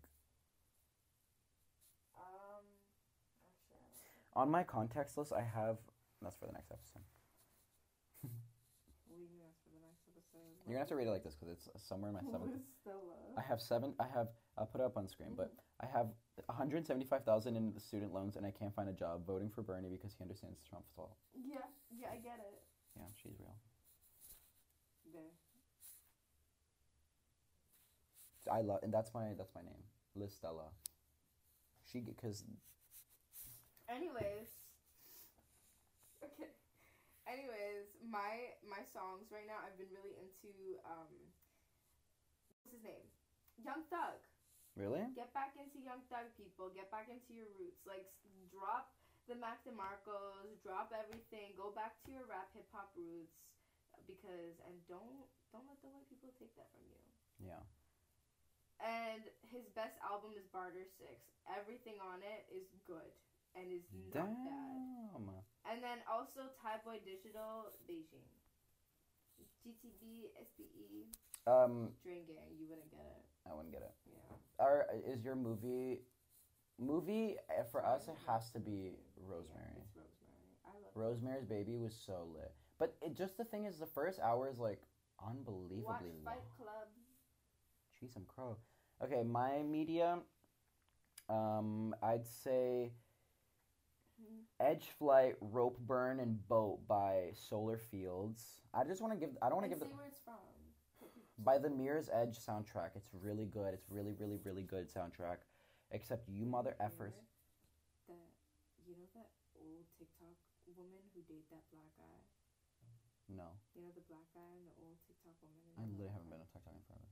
Um, 2.19 2.67
actually, 3.71 4.19
on 4.36 4.51
my 4.51 4.63
contacts 4.63 5.15
list, 5.15 5.31
I 5.31 5.41
have. 5.43 5.79
That's 6.21 6.36
for 6.36 6.47
the 6.47 6.53
next 6.55 6.71
episode. 6.71 7.03
what 8.23 9.15
do 9.15 9.15
you 9.15 9.27
mean 9.31 9.39
that's 9.43 9.59
for 9.63 9.71
the 9.71 9.84
next 9.84 10.03
episode? 10.07 10.53
You're 10.66 10.76
gonna 10.76 10.80
have 10.80 10.88
to 10.89 10.95
read 10.95 11.07
it 11.07 11.11
like 11.11 11.24
this 11.24 11.36
because 11.36 11.51
it's 11.53 11.88
somewhere 11.88 12.09
in 12.09 12.16
my 12.16 12.24
seventh. 12.32 12.55
I 13.38 13.41
have 13.41 13.59
seven. 13.59 13.93
I 13.99 14.05
have. 14.14 14.28
I'll 14.57 14.66
put 14.66 14.82
it 14.82 14.86
up 14.86 14.95
on 14.95 15.07
screen, 15.07 15.34
but 15.36 15.51
I 15.82 15.88
have 15.88 16.07
175,000 16.45 17.55
in 17.55 17.74
student 17.80 18.14
loans, 18.14 18.36
and 18.38 18.45
I 18.45 18.51
can't 18.51 18.74
find 18.74 18.88
a 18.88 18.93
job. 18.93 19.26
Voting 19.26 19.49
for 19.49 19.61
Bernie 19.61 19.89
because 19.89 20.14
he 20.18 20.22
understands 20.22 20.59
Trump's 20.70 20.91
fault. 20.95 21.18
Yeah, 21.36 21.57
yeah, 21.91 22.07
I 22.14 22.16
get 22.18 22.39
it. 22.39 22.61
Yeah, 22.95 23.03
she's 23.22 23.34
real. 23.39 23.55
There. 25.14 25.24
I 28.51 28.61
love, 28.61 28.80
and 28.84 28.93
that's 28.93 29.14
my 29.14 29.34
that's 29.38 29.53
my 29.55 29.61
name, 29.61 29.84
Liz 30.16 30.34
Stella. 30.34 30.70
She 31.91 31.99
because 31.99 32.43
Anyways. 33.89 34.47
Okay. 36.24 36.49
Anyways, 37.28 37.88
my 38.03 38.51
my 38.67 38.84
songs 38.91 39.32
right 39.32 39.47
now 39.47 39.59
I've 39.63 39.78
been 39.80 39.91
really 39.95 40.15
into 40.19 40.80
um 40.84 41.11
what's 42.63 42.76
his 42.76 42.84
name? 42.84 43.07
Young 43.63 43.84
Thug. 43.88 44.19
really 44.76 45.07
Get 45.15 45.32
back 45.32 45.55
into 45.55 45.80
Young 45.80 46.03
Thug 46.11 46.28
people. 46.36 46.67
Get 46.74 46.91
back 46.91 47.07
into 47.07 47.32
your 47.32 47.47
roots. 47.55 47.80
Like 47.88 48.11
drop 48.51 48.91
the 49.28 49.39
Mac 49.39 49.63
DeMarcos, 49.63 50.59
drop 50.59 50.91
everything. 50.91 51.55
Go 51.55 51.71
back 51.71 51.95
to 52.03 52.11
your 52.11 52.28
rap 52.28 52.51
hip 52.51 52.67
hop 52.76 52.91
roots 52.97 53.39
because 54.03 54.59
and 54.67 54.76
don't 54.89 55.24
don't 55.55 55.63
let 55.69 55.80
the 55.80 55.88
white 55.88 56.09
people 56.11 56.34
take 56.36 56.51
that 56.59 56.67
from 56.76 56.84
you. 56.91 56.99
yeah. 57.39 57.63
And 58.84 59.24
his 59.47 59.63
best 59.71 59.95
album 60.03 60.36
is 60.36 60.43
Barter 60.51 60.84
6. 60.84 61.07
Everything 61.47 61.95
on 62.03 62.19
it 62.19 62.43
is 62.51 62.67
good 62.84 63.15
and 63.55 63.71
is 63.71 63.85
not 64.13 64.25
bad. 64.25 65.43
And 65.69 65.81
then 65.81 65.99
also 66.11 66.51
Thaiboy 66.59 66.99
Digital 67.05 67.71
Beijing. 67.89 68.27
GTB, 69.63 70.27
SBE, 70.35 71.07
Um, 71.47 71.93
Drain 72.03 72.25
Gang. 72.27 72.51
You 72.59 72.67
wouldn't 72.67 72.91
get 72.91 72.99
it. 72.99 73.23
I 73.49 73.53
wouldn't 73.53 73.71
get 73.71 73.81
it. 73.81 73.93
Yeah. 74.05 74.63
Are 74.65 74.85
is 75.05 75.23
your 75.23 75.35
movie? 75.35 76.01
Movie 76.79 77.37
eh, 77.49 77.63
for 77.71 77.85
us, 77.85 78.07
it 78.07 78.15
has 78.27 78.49
to 78.51 78.59
be 78.59 78.91
Rosemary. 79.15 79.77
It's 79.79 79.95
Rosemary. 79.95 80.51
I 80.65 80.73
love 80.83 80.91
Rosemary's 80.95 81.45
Baby 81.45 81.77
was 81.77 81.93
so 82.05 82.27
lit, 82.33 82.51
but 82.79 82.95
it 83.01 83.15
just 83.15 83.37
the 83.37 83.45
thing 83.45 83.65
is, 83.65 83.77
the 83.77 83.85
first 83.85 84.19
hour 84.19 84.49
is 84.49 84.59
like 84.59 84.81
Watch 85.21 85.31
unbelievably 85.31 85.85
long. 85.85 86.25
Fight 86.25 86.43
Club. 86.57 86.87
Jeez, 88.01 88.15
I'm 88.17 88.25
crow. 88.25 88.57
Okay, 89.03 89.23
my 89.23 89.61
media. 89.63 90.19
Um, 91.29 91.95
I'd 92.03 92.27
say. 92.27 92.91
Mm-hmm. 94.24 94.71
Edge 94.71 94.88
Flight, 94.97 95.36
Rope 95.41 95.78
Burn, 95.80 96.19
and 96.19 96.39
Boat 96.47 96.80
by 96.88 97.32
Solar 97.36 97.78
Fields. 97.78 98.61
I 98.74 98.84
just 98.84 99.01
want 99.01 99.13
to 99.13 99.19
give. 99.19 99.36
I 99.41 99.49
don't 99.49 99.59
want 99.59 99.65
to 99.67 99.74
give 99.76 99.80
say 99.84 99.91
the 99.91 99.95
where 99.95 100.07
it's 100.07 100.21
from. 100.24 100.39
by 101.43 101.57
the 101.59 101.69
Mirror's 101.69 102.09
Edge 102.13 102.39
soundtrack. 102.39 102.95
It's 102.95 103.09
really 103.21 103.45
good. 103.45 103.74
It's 103.74 103.89
really, 103.91 104.13
really, 104.15 104.39
really 104.43 104.63
good 104.63 104.88
soundtrack. 104.88 105.43
Except 105.91 106.28
you 106.30 106.45
mother 106.45 106.76
effers. 106.82 107.19
That 108.07 108.32
you 108.88 108.95
know 108.95 109.09
that 109.13 109.30
old 109.59 109.86
TikTok 109.99 110.38
woman 110.74 111.03
who 111.13 111.21
dated 111.28 111.51
that 111.51 111.67
black 111.69 111.91
guy. 111.99 112.19
No, 113.32 113.49
You 113.74 113.82
know 113.84 113.91
the 113.95 114.03
black 114.11 114.28
guy 114.36 114.45
and 114.51 114.67
the 114.67 114.76
old 114.84 114.99
TikTok 115.07 115.36
woman. 115.43 115.63
I 115.80 115.84
literally 115.88 116.11
haven't 116.11 116.28
guy? 116.28 116.38
been 116.39 116.43
on 116.43 116.49
TikTok 116.51 116.76
in 116.76 116.84
forever. 116.88 117.09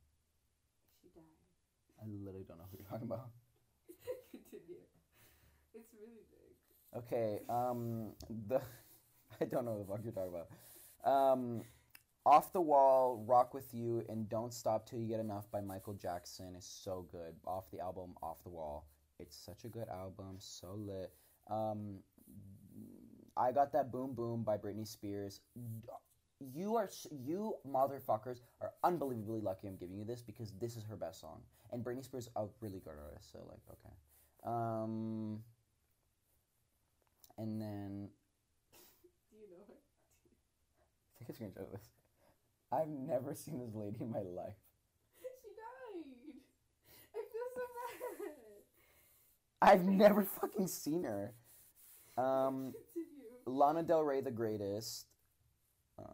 She 1.02 1.08
died. 1.16 1.40
I 2.00 2.06
literally 2.10 2.46
don't 2.48 2.60
know 2.60 2.68
who 2.70 2.78
you're 2.78 2.90
talking 2.90 3.08
about. 3.08 3.32
Continue. 4.32 4.86
It's 5.72 5.92
really 5.96 6.26
big. 6.30 6.58
Okay, 6.96 7.40
um, 7.50 8.12
the 8.48 8.62
I 9.42 9.46
don't 9.46 9.66
know 9.66 9.72
what 9.72 9.88
the 9.88 9.94
fuck 9.94 10.02
you're 10.04 10.14
talking 10.14 10.34
about. 10.34 10.50
Um, 11.10 11.62
Off 12.26 12.52
the 12.52 12.62
Wall, 12.62 13.24
Rock 13.26 13.54
with 13.54 13.74
You, 13.74 14.04
and 14.10 14.28
Don't 14.30 14.54
Stop 14.54 14.88
Till 14.88 15.00
You 15.00 15.08
Get 15.08 15.20
Enough 15.20 15.50
by 15.52 15.62
Michael 15.62 15.94
Jackson 15.94 16.54
is 16.56 16.66
so 16.66 17.08
good. 17.12 17.36
Off 17.48 17.72
the 17.72 17.80
album, 17.80 18.14
Off 18.22 18.44
the 18.44 18.50
Wall. 18.50 18.88
It's 19.20 19.36
such 19.38 19.64
a 19.64 19.70
good 19.70 19.88
album, 19.88 20.36
so 20.38 20.76
lit. 20.76 21.12
Um, 21.50 22.00
I 23.38 23.52
got 23.52 23.72
that 23.72 23.92
Boom 23.92 24.14
Boom 24.14 24.44
by 24.44 24.58
Britney 24.58 24.88
Spears. 24.88 25.40
You 26.54 26.76
are 26.76 26.90
you 27.12 27.56
motherfuckers 27.68 28.42
are 28.60 28.72
unbelievably 28.84 29.42
lucky. 29.42 29.68
I'm 29.68 29.78
giving 29.78 29.96
you 29.96 30.04
this 30.04 30.22
because 30.22 30.52
this 30.60 30.76
is 30.76 30.84
her 30.84 30.96
best 30.98 31.22
song, 31.22 31.42
and 31.72 31.84
Britney 31.84 32.04
Spears 32.04 32.30
a 32.36 32.46
really 32.60 32.80
good 32.80 32.96
artist. 33.02 33.32
So 33.32 33.40
like, 33.48 33.62
okay. 33.72 33.94
Um, 34.44 35.40
and 37.42 37.62
then 37.62 38.10
Do 39.32 39.38
you 39.38 39.48
know 39.50 39.64
her? 39.68 39.74
take 41.20 41.30
a 41.30 41.34
screenshot 41.34 41.66
of 41.66 41.72
this. 41.72 41.90
I've 42.72 42.88
never 42.88 43.34
seen 43.34 43.60
this 43.60 43.74
lady 43.74 43.98
in 44.02 44.12
my 44.12 44.20
life. 44.20 44.56
She 45.20 45.28
died. 45.58 46.36
I 47.16 47.22
feel 47.32 47.48
so 47.56 47.62
bad. 48.22 48.34
I've 49.62 49.84
never 49.86 50.24
fucking 50.24 50.68
seen 50.68 51.04
her. 51.04 51.34
Um. 52.18 52.74
Lana 53.46 53.84
Del 53.84 54.04
Rey, 54.04 54.22
the 54.22 54.32
greatest. 54.32 55.08
Um, 55.98 56.06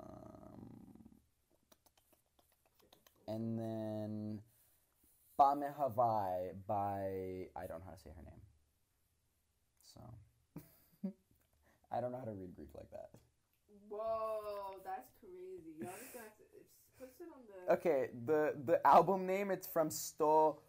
and 3.28 3.58
then 3.60 4.40
Bame 5.40 5.74
Havai 5.80 6.54
by 6.68 7.48
I 7.56 7.68
don't 7.68 7.80
know 7.80 7.86
how 7.86 7.92
to 7.92 8.00
say 8.00 8.10
her 8.16 8.24
name. 8.24 8.42
So 9.94 10.02
I 11.92 12.02
don't 12.02 12.12
know 12.12 12.20
how 12.20 12.26
to 12.26 12.32
read 12.34 12.56
Greek 12.56 12.70
like 12.76 12.90
that. 12.92 13.10
Whoa, 13.90 14.76
that's 14.84 15.12
crazy. 15.22 15.76
Y'all 15.80 15.90
just 16.00 16.14
got 16.14 16.38
to 16.38 16.44
it's- 16.56 16.74
puts 17.00 17.20
it 17.22 17.28
on 17.34 17.42
the. 17.48 17.74
Okay, 17.74 18.10
the 18.26 18.54
the 18.66 18.86
album 18.86 19.26
name 19.26 19.52
it's 19.52 19.68
from 19.68 19.90
Sto 19.90 20.60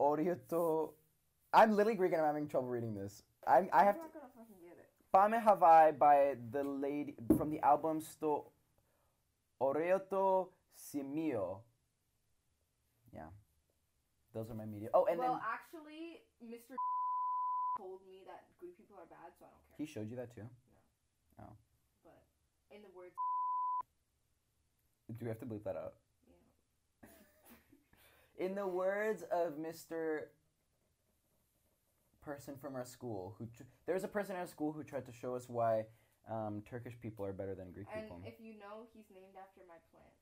Orieto. 0.00 0.92
I'm 1.52 1.72
literally 1.76 1.96
Greek 1.96 2.12
and 2.12 2.20
I'm 2.20 2.26
having 2.26 2.48
trouble 2.48 2.68
reading 2.68 2.94
this. 2.94 3.22
I'm 3.46 3.68
I 3.72 3.84
have 3.84 3.94
I'm 3.96 4.00
to 4.00 4.00
not 4.02 4.12
gonna 4.14 4.32
fucking 4.36 4.56
get 4.62 4.78
it. 4.78 4.88
Bame 5.12 5.40
Havai 5.42 5.98
by 5.98 6.36
the 6.50 6.62
lady 6.64 7.14
from 7.36 7.50
the 7.50 7.60
album 7.64 8.00
Sto 8.00 8.50
Orieto 9.60 10.48
Simio. 10.76 11.58
Yeah. 13.12 13.26
Those 14.34 14.50
are 14.50 14.54
my 14.54 14.64
media. 14.66 14.88
Oh, 14.92 15.06
and 15.06 15.18
well, 15.18 15.34
then 15.34 15.40
actually, 15.46 16.22
Mr. 16.44 16.74
me 18.24 18.32
that 18.32 18.44
Greek 18.60 18.76
people 18.76 18.96
are 18.96 19.06
bad, 19.12 19.32
so 19.38 19.44
I 19.44 19.52
don't 19.52 19.64
care. 19.68 19.76
he 19.78 19.86
showed 19.86 20.08
you 20.10 20.16
that 20.16 20.34
too. 20.34 20.48
No. 21.38 21.44
But 22.04 22.24
in 22.74 22.80
the 22.82 22.88
words, 22.96 23.12
Do 25.12 25.24
we 25.24 25.28
have 25.28 25.38
to 25.40 25.46
bleep 25.46 25.64
that 25.64 25.76
out? 25.76 25.94
yeah. 27.02 28.46
In 28.46 28.54
the 28.54 28.66
words 28.66 29.22
of 29.30 29.54
Mr. 29.60 30.32
Person 32.24 32.56
from 32.56 32.74
our 32.74 32.84
school, 32.88 33.36
who 33.38 33.44
tr- 33.52 33.68
there 33.84 33.94
was 33.94 34.02
a 34.04 34.08
person 34.08 34.34
at 34.36 34.40
our 34.40 34.46
school 34.48 34.72
who 34.72 34.82
tried 34.82 35.04
to 35.04 35.12
show 35.12 35.34
us 35.36 35.44
why 35.46 35.84
um, 36.24 36.62
Turkish 36.64 36.96
people 36.96 37.20
are 37.26 37.36
better 37.36 37.54
than 37.54 37.68
Greek 37.70 37.84
people. 37.92 38.16
And 38.16 38.24
if 38.26 38.40
you 38.40 38.56
know, 38.56 38.88
he's 38.96 39.04
named 39.12 39.36
after 39.36 39.60
my 39.68 39.76
plant. 39.92 40.16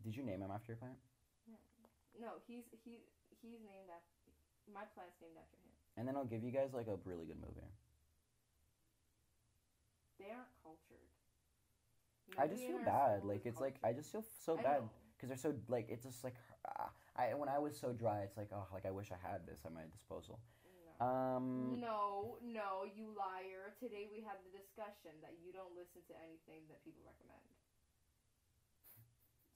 Did 0.00 0.16
you 0.16 0.24
name 0.24 0.40
him 0.40 0.48
after 0.48 0.72
your 0.72 0.80
plant? 0.80 0.96
No, 2.16 2.40
he's 2.48 2.64
he 2.84 3.04
he's 3.44 3.60
named 3.60 3.92
after 3.92 4.16
my 4.72 4.88
plant's 4.96 5.20
named 5.20 5.36
after 5.36 5.56
him. 5.60 5.69
And 6.00 6.08
then 6.08 6.16
I'll 6.16 6.24
give 6.24 6.40
you 6.42 6.48
guys 6.48 6.72
like 6.72 6.88
a 6.88 6.96
really 7.04 7.28
good 7.28 7.36
movie. 7.44 7.68
They 10.16 10.32
aren't 10.32 10.48
cultured. 10.64 11.04
I 12.40 12.48
just 12.48 12.64
feel 12.64 12.80
bad. 12.80 13.20
Like 13.28 13.44
it's 13.44 13.60
like 13.60 13.76
I 13.84 13.92
just 13.92 14.08
feel 14.08 14.24
so 14.24 14.56
I 14.56 14.62
bad 14.62 14.80
because 15.12 15.28
they're 15.28 15.36
so 15.36 15.52
like 15.68 15.92
it's 15.92 16.08
just 16.08 16.24
like 16.24 16.40
ah, 16.64 16.88
I 17.20 17.36
when 17.36 17.52
I 17.52 17.60
was 17.60 17.76
so 17.76 17.92
dry, 17.92 18.24
it's 18.24 18.38
like 18.40 18.48
oh 18.48 18.64
like 18.72 18.88
I 18.88 18.90
wish 18.90 19.12
I 19.12 19.20
had 19.20 19.44
this 19.44 19.60
at 19.68 19.76
my 19.76 19.84
disposal. 19.92 20.40
No. 20.64 21.04
Um, 21.04 21.76
No, 21.76 22.40
no, 22.40 22.88
you 22.88 23.12
liar. 23.12 23.76
Today 23.76 24.08
we 24.08 24.24
had 24.24 24.40
the 24.48 24.56
discussion 24.56 25.12
that 25.20 25.36
you 25.44 25.52
don't 25.52 25.76
listen 25.76 26.00
to 26.08 26.14
anything 26.24 26.64
that 26.72 26.80
people 26.80 27.04
recommend. 27.04 27.44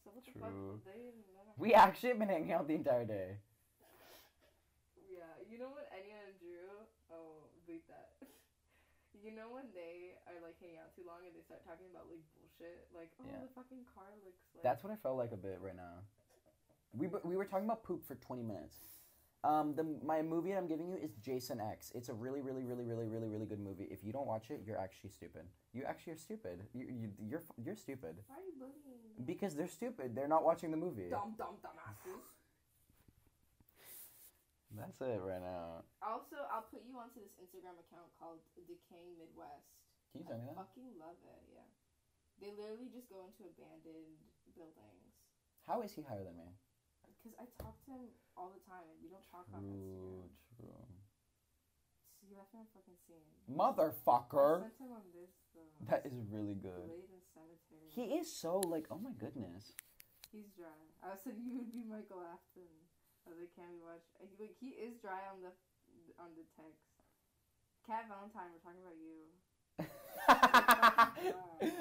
So 0.05 0.12
what 0.12 0.28
True. 0.28 0.36
the 0.36 0.40
fuck? 0.45 0.84
They, 0.84 1.16
we 1.57 1.72
actually 1.72 2.11
have 2.11 2.18
been 2.18 2.28
hanging 2.28 2.53
out 2.53 2.68
the 2.68 2.76
entire 2.76 3.09
day. 3.09 3.40
Yeah, 5.14 5.30
you 5.49 5.62
know 5.62 5.70
what 5.70 5.86
Enya 5.95 6.24
bleep 7.69 7.85
that. 7.89 8.15
You 9.25 9.31
know 9.33 9.49
when 9.49 9.65
they 9.73 10.19
are 10.29 10.37
like 10.45 10.59
hanging 10.61 10.77
out 10.77 10.93
too 10.93 11.01
long 11.07 11.25
and 11.25 11.33
they 11.33 11.41
start 11.41 11.65
talking 11.65 11.87
about 11.89 12.11
like 12.12 12.21
bullshit, 12.37 12.85
like 12.93 13.09
oh 13.17 13.25
Yeah. 13.25 13.41
the 13.41 13.49
fucking 13.57 13.87
car 13.95 14.11
looks 14.27 14.45
like. 14.53 14.61
That's 14.67 14.85
what 14.85 14.93
I 14.93 14.97
felt 15.01 15.17
like 15.17 15.33
a 15.33 15.39
bit 15.41 15.57
right 15.65 15.77
now. 15.77 16.05
We 16.93 17.09
we 17.25 17.37
were 17.39 17.47
talking 17.47 17.65
about 17.65 17.85
poop 17.85 18.05
for 18.05 18.17
twenty 18.17 18.43
minutes. 18.43 18.77
Um, 19.45 19.73
the 19.77 19.85
my 20.05 20.21
movie 20.21 20.53
I'm 20.53 20.67
giving 20.67 20.89
you 20.89 20.97
is 21.01 21.15
Jason 21.25 21.57
X. 21.61 21.91
It's 21.95 22.11
a 22.11 22.12
really 22.12 22.43
really 22.43 22.65
really 22.65 22.85
really 22.85 23.07
really 23.07 23.29
really 23.29 23.47
good 23.47 23.61
movie. 23.61 23.89
If 23.91 24.05
you 24.05 24.12
don't 24.12 24.27
watch 24.27 24.51
it, 24.51 24.61
you're 24.67 24.77
actually 24.79 25.11
stupid. 25.11 25.47
You 25.73 25.85
actually 25.89 26.15
are 26.15 26.23
stupid. 26.29 26.61
You 26.75 26.85
you 26.91 27.09
you're 27.25 27.43
you're 27.65 27.77
stupid 27.77 28.17
Why 28.27 28.37
are 28.37 28.45
you 28.45 28.53
bullying? 28.59 29.25
because 29.25 29.55
they're 29.55 29.69
stupid. 29.81 30.15
They're 30.15 30.29
not 30.29 30.45
watching 30.45 30.71
the 30.71 30.77
movie. 30.77 31.09
Dumb, 31.09 31.33
dumb, 31.39 31.57
dumbasses. 31.65 32.21
That's 34.75 34.99
it 35.01 35.22
right 35.22 35.43
now. 35.43 35.87
Also, 36.03 36.37
I'll 36.51 36.66
put 36.66 36.83
you 36.83 36.99
onto 36.99 37.22
this 37.22 37.35
Instagram 37.39 37.79
account 37.79 38.11
called 38.18 38.43
Decaying 38.59 39.14
Midwest. 39.18 39.70
Can 40.11 40.22
you 40.22 40.27
send 40.27 40.43
me 40.43 40.51
I 40.51 40.59
that? 40.59 40.66
fucking 40.66 40.91
love 40.99 41.18
it. 41.22 41.43
Yeah, 41.51 41.66
they 42.43 42.51
literally 42.55 42.91
just 42.91 43.07
go 43.07 43.22
into 43.27 43.47
abandoned 43.47 44.18
buildings. 44.55 45.14
How 45.66 45.81
is 45.87 45.95
he 45.95 46.03
higher 46.03 46.27
than 46.27 46.37
me? 46.39 46.51
Cause 47.25 47.33
I 47.41 47.49
talk 47.57 47.81
to 47.89 47.91
him 47.97 48.12
all 48.37 48.53
the 48.53 48.61
time, 48.68 48.85
and 48.85 49.01
we 49.01 49.09
don't 49.09 49.25
talk 49.33 49.49
on 49.57 49.64
Instagram. 49.64 50.29
True, 50.61 50.68
true. 50.68 50.85
So 52.20 52.29
you 52.29 52.37
left 52.37 52.53
on 52.53 52.68
fucking 52.77 53.01
scene. 53.09 53.25
Motherfucker. 53.49 54.61
sent 54.68 54.77
him 54.77 54.93
on 54.93 55.09
this 55.16 55.33
though. 55.57 55.72
That 55.89 56.05
is 56.05 56.20
really 56.29 56.53
good. 56.59 56.85
Laid 56.85 57.09
in 57.09 57.25
cemetery. 57.33 57.89
He 57.97 58.20
is 58.20 58.29
so 58.29 58.61
like, 58.68 58.93
oh 58.93 59.01
my 59.01 59.16
goodness. 59.16 59.72
He's 60.29 60.53
dry. 60.53 60.68
I 61.01 61.16
said 61.16 61.41
you 61.41 61.57
would 61.57 61.72
be 61.72 61.81
Michael 61.81 62.20
Afton. 62.20 62.68
Of 63.27 63.33
the 63.41 63.47
Can 63.57 63.68
We 63.72 63.81
Watch. 63.85 64.05
He, 64.20 64.29
like 64.41 64.55
he 64.61 64.68
is 64.77 64.97
dry 65.01 65.20
on 65.33 65.41
the 65.43 65.53
on 66.20 66.29
the 66.37 66.45
text. 66.57 66.85
Cat 67.87 68.05
Valentine, 68.09 68.51
we're 68.53 68.64
talking 68.64 68.81
about 68.81 68.97
you. 69.01 69.29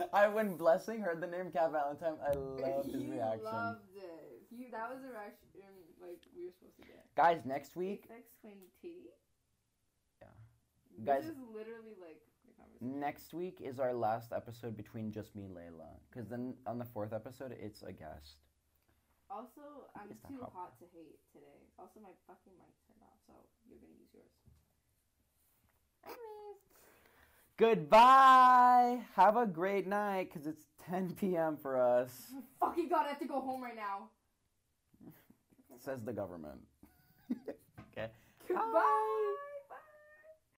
I 0.13 0.27
when 0.27 0.55
Blessing 0.57 1.01
heard 1.01 1.21
the 1.21 1.27
name 1.27 1.51
Cat 1.51 1.71
Valentine, 1.71 2.15
I 2.25 2.33
loved 2.35 2.91
his 2.91 3.05
reaction. 3.05 3.43
loved 3.43 3.95
it. 3.95 4.41
He, 4.49 4.67
that 4.71 4.89
was 4.89 5.03
a 5.03 5.07
reaction 5.09 5.47
um, 5.63 5.75
like 6.01 6.19
we 6.35 6.45
were 6.45 6.51
supposed 6.51 6.75
to 6.77 6.81
get. 6.83 7.05
Guys, 7.15 7.41
next 7.45 7.75
week, 7.75 8.07
Twin 8.41 8.53
Titty. 8.81 9.09
Yeah. 10.21 10.27
This 10.97 11.05
Guys- 11.05 11.25
is 11.31 11.37
literally 11.53 11.95
like 12.01 12.21
next 12.81 13.33
week 13.33 13.61
is 13.61 13.79
our 13.79 13.93
last 13.93 14.33
episode 14.33 14.75
between 14.75 15.11
just 15.11 15.35
me 15.35 15.45
and 15.45 15.55
Leila. 15.55 15.89
Because 16.11 16.27
then 16.27 16.55
on 16.67 16.77
the 16.77 16.85
fourth 16.85 17.13
episode, 17.13 17.55
it's 17.59 17.81
a 17.81 17.93
guest. 17.93 18.42
Also, 19.29 19.61
I'm 19.95 20.09
that 20.09 20.27
too 20.27 20.39
hot? 20.41 20.51
hot 20.53 20.79
to 20.79 20.85
hate 20.93 21.19
today. 21.33 21.59
Also, 21.79 21.99
my 22.01 22.09
fucking 22.27 22.53
mic 22.57 22.73
turned 22.87 23.01
off, 23.01 23.19
so 23.25 23.33
you're 23.67 23.79
gonna 23.79 23.93
use 23.99 24.09
yours. 24.13 24.29
Anyways. 26.05 26.59
Goodbye. 27.57 29.01
Have 29.15 29.37
a 29.37 29.45
great 29.45 29.87
night, 29.87 30.29
because 30.31 30.47
it's 30.47 30.63
10 30.89 31.15
p.m. 31.19 31.57
for 31.57 31.79
us. 31.79 32.33
Fucking 32.59 32.89
god, 32.89 33.05
I 33.05 33.09
have 33.09 33.19
to 33.19 33.25
go 33.25 33.39
home 33.41 33.63
right 33.63 33.75
now. 33.75 34.09
Says 35.79 36.03
the 36.03 36.13
government. 36.13 36.59
okay. 37.97 38.09
Goodbye. 38.47 39.35